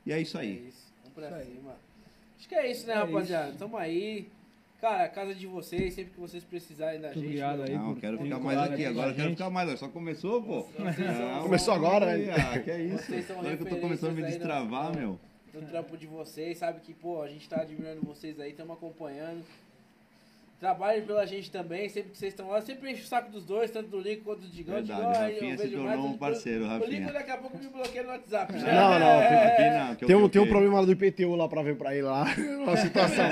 E 0.05 0.13
é 0.13 0.21
isso 0.21 0.37
É 0.37 0.43
aí. 0.43 0.67
isso. 0.69 0.93
Vamos 1.03 1.15
pra 1.31 1.43
cima. 1.45 1.75
Acho 2.39 2.49
que 2.49 2.55
é 2.55 2.71
isso, 2.71 2.87
né, 2.87 2.93
É 2.95 2.97
rapaziada? 2.97 3.49
isso. 3.51 3.59
Tamo 3.59 3.77
aí. 3.77 4.29
Cara, 4.81 5.05
a 5.05 5.09
casa 5.09 5.33
de 5.33 5.47
vocês, 5.47 5.95
sempre 5.95 6.13
que 6.13 6.19
vocês 6.21 6.43
precisarem 6.43 7.01
da 7.01 7.07
Muito 7.09 7.21
gente. 7.21 7.27
obrigado 7.29 7.57
meu, 7.59 7.67
aí 7.67 7.75
Não, 7.77 7.95
por 7.95 8.01
quero 8.01 8.19
ficar 8.19 8.41
mais 8.41 8.59
aqui, 8.59 8.85
agora 8.85 9.11
eu 9.11 9.15
quero 9.15 9.31
ficar 9.31 9.49
mais. 9.51 9.79
Só 9.79 9.89
começou, 9.89 10.43
pô? 10.43 10.63
Vocês 10.63 10.97
são- 11.17 11.43
Começou 11.43 11.75
agora, 11.75 12.11
aí, 12.11 12.25
hein? 12.25 12.31
ah, 12.33 12.59
que 12.59 12.71
é 12.71 12.83
isso? 12.83 13.05
Vocês 13.05 13.25
são 13.27 13.39
Agora 13.39 13.57
que 13.57 13.63
eu 13.63 13.69
tô 13.69 13.77
começando 13.77 14.11
a 14.11 14.15
me 14.15 14.25
aí 14.25 14.31
destravar, 14.33 14.95
meu. 14.97 15.21
No 15.55 15.63
trampo 15.63 15.97
de 15.97 16.07
vocês, 16.07 16.59
sabe 16.59 16.81
que, 16.81 16.95
pô, 16.95 17.23
a 17.23 17.29
gente 17.29 17.49
tá 17.49 17.61
admirando 17.61 18.01
vocês 18.03 18.39
aí, 18.41 18.51
estamos 18.51 18.75
acompanhando. 18.77 19.43
Trabalhem 20.61 21.03
pela 21.03 21.27
gente 21.27 21.51
também, 21.51 21.89
sempre 21.89 22.13
que 22.13 22.19
vocês 22.19 22.33
estão 22.33 22.49
lá, 22.49 22.63
sempre 22.63 22.93
enche 22.93 23.03
o 23.03 23.07
saco 23.07 23.33
dos 23.33 23.45
dois, 23.45 23.69
tanto 23.73 23.89
do 23.89 23.99
Lincoln 23.99 24.23
quanto 24.23 24.43
do 24.43 24.47
Digão. 24.49 24.77
Verdade, 24.77 25.01
Digão, 25.03 25.13
Rafinha 25.13 25.57
se 25.57 25.63
vejo 25.65 25.73
tornou 25.77 25.89
mais 25.89 26.01
um 26.01 26.13
do- 26.13 26.19
parceiro, 26.19 26.65
O 26.65 26.69
Rafinha. 26.69 26.99
Lincoln 27.01 27.13
daqui 27.13 27.31
a 27.33 27.37
pouco 27.39 27.59
me 27.59 27.67
bloqueia 27.67 28.03
no 28.05 28.09
WhatsApp. 28.11 28.59
já. 28.61 28.67
Não, 28.73 28.99
não, 29.01 29.07
É, 29.09 29.47
Aqui 29.53 29.63
é, 29.63 29.79
não, 29.81 29.95
que 29.97 30.05
eu 30.05 30.07
Tem 30.07 30.17
um, 30.17 30.29
tem 30.29 30.41
um 30.43 30.47
problema 30.49 30.79
lá 30.79 30.87
do 30.87 30.93
IPTU 30.93 31.35
lá 31.35 31.49
pra 31.49 31.63
ver 31.63 31.75
pra 31.75 31.93
ele 31.93 32.03
lá. 32.05 32.27
Uma 32.63 32.77
situação. 32.77 33.25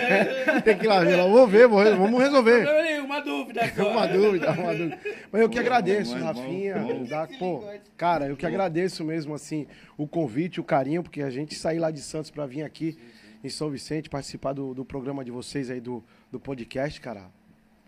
tem 0.64 0.78
que 0.78 0.86
ir 0.86 0.88
lá 0.88 1.00
ver 1.04 1.16
lá. 1.16 1.26
Vou 1.26 1.46
ver, 1.46 1.68
vamos 1.68 2.18
resolver. 2.22 2.64
Uma 3.04 3.20
dúvida 3.20 3.60
só. 3.74 3.90
uma 3.90 4.06
dúvida, 4.06 4.50
uma 4.52 4.74
dúvida. 4.74 4.98
Mas 5.30 5.42
eu 5.42 5.48
que 5.48 5.58
agradeço, 5.58 6.14
Rafinha. 6.16 6.78
bom. 6.78 7.04
da- 7.04 7.26
pô, 7.38 7.64
cara, 7.96 8.26
eu 8.26 8.36
que 8.36 8.46
agradeço 8.46 9.04
mesmo, 9.04 9.34
assim, 9.34 9.66
o 9.96 10.06
convite, 10.06 10.60
o 10.60 10.64
carinho, 10.64 11.02
porque 11.02 11.22
a 11.22 11.30
gente 11.30 11.54
sair 11.54 11.78
lá 11.78 11.90
de 11.90 12.00
Santos 12.00 12.30
pra 12.30 12.46
vir 12.46 12.62
aqui 12.62 12.98
em 13.42 13.48
São 13.48 13.70
Vicente, 13.70 14.08
participar 14.08 14.52
do, 14.54 14.72
do 14.74 14.84
programa 14.84 15.24
de 15.24 15.30
vocês 15.30 15.70
aí, 15.70 15.80
do, 15.80 16.02
do 16.32 16.40
podcast, 16.40 17.00
cara. 17.00 17.26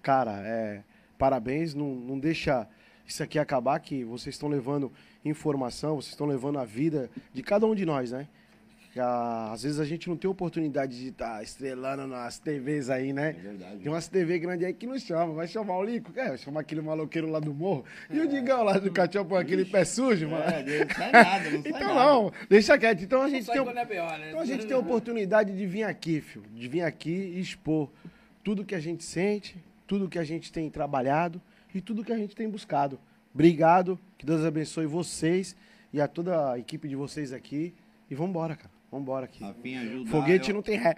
Cara, 0.02 0.42
é. 0.44 0.82
Parabéns, 1.18 1.74
não, 1.74 1.94
não 1.94 2.18
deixa 2.18 2.68
isso 3.06 3.22
aqui 3.22 3.38
acabar, 3.38 3.78
que 3.80 4.04
vocês 4.04 4.34
estão 4.34 4.48
levando 4.48 4.92
informação, 5.24 5.96
vocês 5.96 6.12
estão 6.12 6.26
levando 6.26 6.58
a 6.58 6.64
vida 6.64 7.10
de 7.32 7.42
cada 7.42 7.66
um 7.66 7.74
de 7.74 7.86
nós, 7.86 8.10
né? 8.12 8.28
Ah, 9.00 9.50
às 9.52 9.62
vezes 9.62 9.78
a 9.80 9.84
gente 9.84 10.08
não 10.08 10.16
tem 10.16 10.30
oportunidade 10.30 10.98
de 10.98 11.08
estar 11.08 11.42
estrelando 11.42 12.06
nas 12.06 12.38
TVs 12.38 12.88
aí, 12.90 13.12
né? 13.12 13.30
É 13.30 13.32
verdade. 13.32 13.76
Tem 13.78 13.92
umas 13.92 14.08
TV 14.08 14.38
grande 14.38 14.64
aí 14.64 14.72
que 14.72 14.86
não 14.86 14.98
chama. 14.98 15.32
Vai 15.34 15.46
chamar 15.48 15.76
o 15.76 15.84
Lico? 15.84 16.12
É, 16.16 16.28
vai 16.28 16.38
chamar 16.38 16.60
aquele 16.60 16.80
maloqueiro 16.80 17.28
lá 17.28 17.40
do 17.40 17.52
morro. 17.52 17.84
E 18.10 18.18
o 18.20 18.28
Digão 18.28 18.62
lá 18.62 18.78
do 18.78 18.90
Cachorro, 18.90 19.36
aquele 19.36 19.64
pé 19.64 19.84
sujo, 19.84 20.28
mano. 20.28 20.44
É, 20.44 20.84
não 20.84 20.94
sai 20.94 21.12
nada, 21.12 21.50
não 21.50 21.62
sai 21.62 21.70
Então 21.72 21.94
nada. 21.94 21.94
não, 21.94 22.32
deixa 22.48 22.78
quieto. 22.78 23.02
Então 23.02 23.22
a 23.22 23.28
gente 23.28 23.46
tem, 23.46 23.64
quando 23.64 23.78
é 23.78 23.84
B.O., 23.84 24.18
né? 24.18 24.28
então 24.28 24.40
a 24.40 24.44
gente 24.44 24.64
tem 24.68 24.76
a 24.76 24.80
oportunidade 24.80 25.56
de 25.56 25.66
vir 25.66 25.84
aqui, 25.84 26.20
filho. 26.20 26.44
De 26.54 26.68
vir 26.68 26.82
aqui 26.82 27.10
e 27.10 27.40
expor 27.40 27.90
tudo 28.42 28.64
que 28.64 28.74
a 28.74 28.80
gente 28.80 29.04
sente, 29.04 29.56
tudo 29.86 30.08
que 30.08 30.18
a 30.18 30.24
gente 30.24 30.52
tem 30.52 30.70
trabalhado 30.70 31.40
e 31.74 31.80
tudo 31.80 32.04
que 32.04 32.12
a 32.12 32.16
gente 32.16 32.34
tem 32.34 32.48
buscado. 32.48 32.98
Obrigado, 33.34 33.98
que 34.16 34.24
Deus 34.24 34.44
abençoe 34.44 34.86
vocês 34.86 35.54
e 35.92 36.00
a 36.00 36.08
toda 36.08 36.52
a 36.52 36.58
equipe 36.58 36.88
de 36.88 36.96
vocês 36.96 37.32
aqui. 37.32 37.74
E 38.08 38.14
vambora, 38.14 38.54
cara. 38.54 38.70
Vambora 38.96 39.24
aqui. 39.26 39.42
Rafinha 39.44 39.80
ajuda. 39.82 40.10
Foguete 40.10 40.50
eu, 40.50 40.54
não 40.54 40.62
tem 40.62 40.76
ré. 40.78 40.94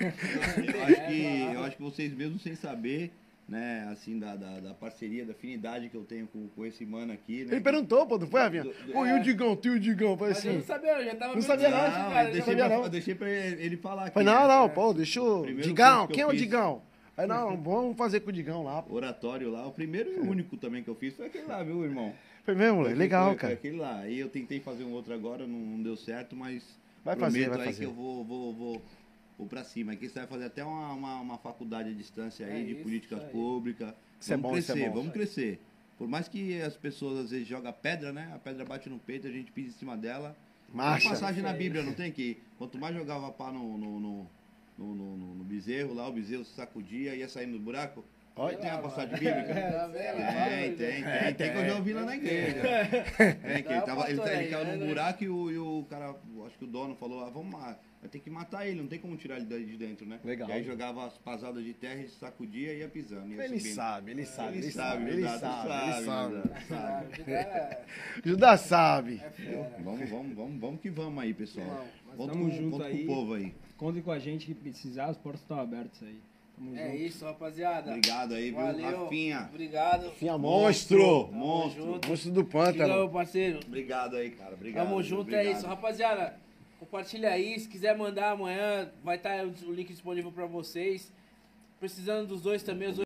eu 0.00 0.82
acho 0.82 1.06
que 1.06 1.54
eu 1.54 1.64
acho 1.64 1.76
que 1.76 1.82
vocês 1.82 2.12
mesmo 2.14 2.38
sem 2.38 2.54
saber, 2.54 3.12
né, 3.48 3.86
assim, 3.92 4.18
da, 4.18 4.34
da, 4.34 4.60
da 4.60 4.74
parceria, 4.74 5.24
da 5.24 5.32
afinidade 5.32 5.88
que 5.88 5.94
eu 5.96 6.02
tenho 6.04 6.26
com, 6.26 6.48
com 6.48 6.64
esse 6.64 6.84
mano 6.86 7.12
aqui, 7.12 7.44
né? 7.44 7.52
Ele 7.52 7.60
perguntou, 7.60 8.06
pô, 8.06 8.18
não 8.18 8.26
foi, 8.26 8.40
Rafinha? 8.40 8.62
Do- 8.64 8.70
do- 8.72 8.92
Pô, 8.92 9.06
e 9.06 9.12
o 9.12 9.22
Digão? 9.22 9.54
Tem 9.56 9.70
o 9.72 9.78
Digão? 9.78 10.16
Foi 10.16 10.28
Mas 10.30 10.44
eu 10.44 10.50
assim. 10.50 10.58
não 10.58 10.64
sabia, 10.66 10.92
eu 10.98 11.04
já 11.04 11.14
tava 11.14 11.34
Não 11.34 11.42
sabia 11.42 11.68
perguntando, 11.70 11.92
não, 11.92 12.02
Não, 12.04 12.10
cara, 12.10 12.28
eu 12.28 12.32
deixei, 12.32 12.52
sabia 12.52 12.66
pra, 12.66 12.76
não. 12.76 12.84
eu 12.84 12.90
deixei 12.90 13.14
pra 13.14 13.28
ele 13.30 13.76
falar 13.76 14.02
aqui. 14.04 14.14
Falei, 14.14 14.26
não, 14.34 14.42
né? 14.48 14.48
não, 14.48 14.68
pô, 14.70 14.92
deixa 14.94 15.22
o. 15.22 15.46
Digão, 15.60 16.06
que 16.06 16.14
quem 16.14 16.22
é 16.22 16.26
o 16.26 16.30
fiz. 16.30 16.40
Digão? 16.40 16.82
Aí, 17.16 17.26
não, 17.28 17.56
vamos 17.56 17.96
fazer 17.96 18.20
com 18.20 18.30
o 18.30 18.32
Digão 18.32 18.64
lá, 18.64 18.82
pô. 18.82 18.94
Oratório 18.94 19.48
lá, 19.50 19.64
o 19.66 19.70
primeiro 19.70 20.10
e 20.12 20.18
o 20.18 20.28
único 20.28 20.56
também 20.56 20.82
que 20.82 20.88
eu 20.90 20.96
fiz 20.96 21.14
foi 21.14 21.26
aquele 21.26 21.44
lá, 21.46 21.62
viu, 21.62 21.84
irmão? 21.84 22.12
Foi 22.44 22.54
mesmo, 22.56 22.78
moleque? 22.78 22.96
Foi- 22.96 23.04
Legal, 23.04 23.28
foi- 23.28 23.36
cara. 23.36 23.48
Foi 23.56 23.68
aquele 23.68 23.76
lá. 23.80 24.00
Aí 24.00 24.18
eu 24.18 24.28
tentei 24.28 24.58
fazer 24.58 24.82
um 24.84 24.92
outro 24.92 25.14
agora, 25.14 25.46
não, 25.46 25.58
não 25.58 25.82
deu 25.82 25.96
certo, 25.96 26.34
mas 26.34 26.62
Vai 27.04 27.16
fazer, 27.16 27.40
prometo 27.44 27.58
vai 27.58 27.66
aí 27.68 27.72
fazer. 27.74 27.84
que 27.84 27.90
eu 27.90 27.94
vou, 27.94 28.24
vou, 28.24 28.52
vou, 28.54 28.82
vou 29.38 29.46
pra 29.46 29.62
cima. 29.64 29.92
Aqui 29.92 30.08
você 30.08 30.18
vai 30.20 30.26
fazer 30.28 30.44
até 30.46 30.64
uma, 30.64 30.92
uma, 30.92 31.20
uma 31.20 31.38
faculdade 31.38 31.90
à 31.90 31.92
distância 31.92 32.46
aí 32.46 32.62
É 32.62 32.64
de 32.64 32.72
isso, 32.72 32.82
políticas 32.82 33.18
isso 33.18 33.26
aí. 33.26 33.32
públicas. 33.32 33.94
Isso 34.20 34.32
é 34.32 34.36
vamos 34.36 34.50
bom, 34.52 34.58
isso 34.58 34.70
é 34.72 34.74
crescer, 34.74 34.88
bom. 34.90 34.96
vamos 34.96 35.12
crescer. 35.12 35.60
Por 35.98 36.08
mais 36.08 36.26
que 36.28 36.60
as 36.60 36.76
pessoas 36.76 37.18
às 37.26 37.30
vezes 37.30 37.46
jogam 37.46 37.72
pedra, 37.72 38.12
né? 38.12 38.30
A 38.34 38.38
pedra 38.38 38.64
bate 38.64 38.88
no 38.88 38.98
peito, 38.98 39.26
a 39.26 39.30
gente 39.30 39.52
pisa 39.52 39.68
em 39.68 39.72
cima 39.78 39.96
dela. 39.96 40.36
Tem 40.66 40.76
Marcha. 40.76 41.06
uma 41.06 41.14
passagem 41.14 41.42
na 41.42 41.52
Bíblia, 41.52 41.82
não 41.82 41.92
tem 41.92 42.10
que 42.10 42.38
quanto 42.58 42.78
mais 42.78 42.96
jogava 42.96 43.30
pá 43.30 43.52
no, 43.52 43.78
no, 43.78 44.00
no, 44.00 44.26
no, 44.78 44.94
no- 44.94 45.16
no- 45.16 45.34
no 45.36 45.44
bezerro 45.44 45.94
lá, 45.94 46.08
o 46.08 46.12
bezerro 46.12 46.44
se 46.44 46.52
sacudia, 46.54 47.14
ia 47.14 47.28
saindo 47.28 47.52
do 47.52 47.60
buraco. 47.62 48.04
Olha, 48.36 48.58
tem 48.58 48.68
a 48.68 48.78
passagem 48.78 49.16
bíblica? 49.16 49.54
Tá 49.54 49.86
vendo? 49.86 50.16
Tem, 50.16 50.74
tem, 50.74 51.04
tem, 51.04 51.34
tem 51.34 51.52
que 51.52 51.58
eu 51.58 51.66
já 51.66 51.76
ouvi 51.76 51.92
lá 51.92 52.02
na 52.02 52.16
igreja. 52.16 52.60
É, 52.66 53.62
que 53.62 53.72
ele 53.72 53.80
tava, 53.82 54.10
ele, 54.10 54.20
ele 54.20 54.50
caiu 54.50 54.76
num 54.76 54.86
buraco 54.88 55.24
e 55.24 55.28
o, 55.28 55.50
e 55.52 55.58
o 55.58 55.86
cara, 55.88 56.16
acho 56.44 56.58
que 56.58 56.64
o 56.64 56.66
dono 56.66 56.96
falou, 56.96 57.24
ah, 57.24 57.30
vamos 57.30 57.54
lá, 57.54 57.78
vai 58.00 58.10
ter 58.10 58.18
que 58.18 58.28
matar 58.28 58.66
ele, 58.66 58.80
não 58.80 58.88
tem 58.88 58.98
como 58.98 59.16
tirar 59.16 59.36
ele 59.36 59.46
daí 59.46 59.64
de 59.64 59.76
dentro, 59.76 60.04
né? 60.04 60.18
Legal. 60.24 60.48
E 60.48 60.52
aí 60.52 60.64
jogava 60.64 61.06
as 61.06 61.16
pasadas 61.16 61.62
de 61.62 61.72
terra 61.74 62.02
e 62.02 62.08
sacudia 62.08 62.74
e 62.74 62.80
ia 62.80 62.88
pisando. 62.88 63.32
Ia 63.32 63.44
Ele 63.44 63.60
sabe, 63.60 64.10
ele 64.10 64.26
sabe, 64.26 64.58
Ele 64.58 64.66
ele 64.66 64.72
sabe, 64.72 64.90
sabe, 64.90 65.10
ele 65.10 65.22
Judá, 65.22 65.34
tu 65.34 65.40
sabe, 65.40 65.84
ele 65.84 66.04
sabe. 66.04 66.34
Judá, 66.34 66.60
sabe. 66.66 67.30
É, 67.30 67.84
Judá 68.24 68.56
sabe. 68.56 69.22
Vamos, 69.78 70.10
vamos, 70.10 70.34
vamos, 70.34 70.60
vamos 70.60 70.80
que 70.80 70.90
vamos 70.90 71.22
aí, 71.22 71.32
pessoal. 71.32 71.86
Com, 72.16 72.50
junto 72.50 72.70
conta 72.72 72.84
com 72.84 72.90
aí. 72.90 73.04
o 73.04 73.06
povo 73.06 73.34
aí. 73.34 73.54
Conte 73.76 74.02
com 74.02 74.10
a 74.10 74.18
gente 74.18 74.46
que 74.46 74.54
precisar, 74.54 75.06
as 75.06 75.16
portas 75.16 75.42
estão 75.42 75.60
abertas 75.60 76.02
aí. 76.02 76.20
Tamo 76.56 76.76
é 76.76 76.84
junto. 76.90 76.96
isso, 77.02 77.24
rapaziada. 77.24 77.90
Obrigado 77.90 78.34
aí, 78.34 78.50
viu, 78.50 78.60
Valeu. 78.60 79.02
Rafinha? 79.04 79.48
Obrigado. 79.52 80.10
Finha 80.12 80.38
monstro. 80.38 81.24
Tamo 81.26 81.32
Monstro. 81.38 81.82
junto. 81.84 82.08
Monstro 82.08 82.30
do 82.32 82.44
pântano. 82.44 82.94
meu 82.94 83.08
parceiro. 83.08 83.60
Obrigado 83.66 84.16
aí, 84.16 84.30
cara. 84.30 84.54
Obrigado. 84.54 84.84
Tamo 84.86 85.02
junto, 85.02 85.34
é 85.34 85.38
obrigado. 85.40 85.56
isso. 85.58 85.66
Rapaziada, 85.66 86.38
compartilha 86.78 87.30
aí. 87.30 87.58
Se 87.58 87.68
quiser 87.68 87.96
mandar 87.96 88.30
amanhã, 88.30 88.88
vai 89.02 89.16
estar 89.16 89.44
o 89.44 89.72
link 89.72 89.88
disponível 89.88 90.30
pra 90.30 90.46
vocês. 90.46 91.12
Precisando 91.80 92.28
dos 92.28 92.40
dois 92.40 92.62
também, 92.62 92.88
os 92.88 92.98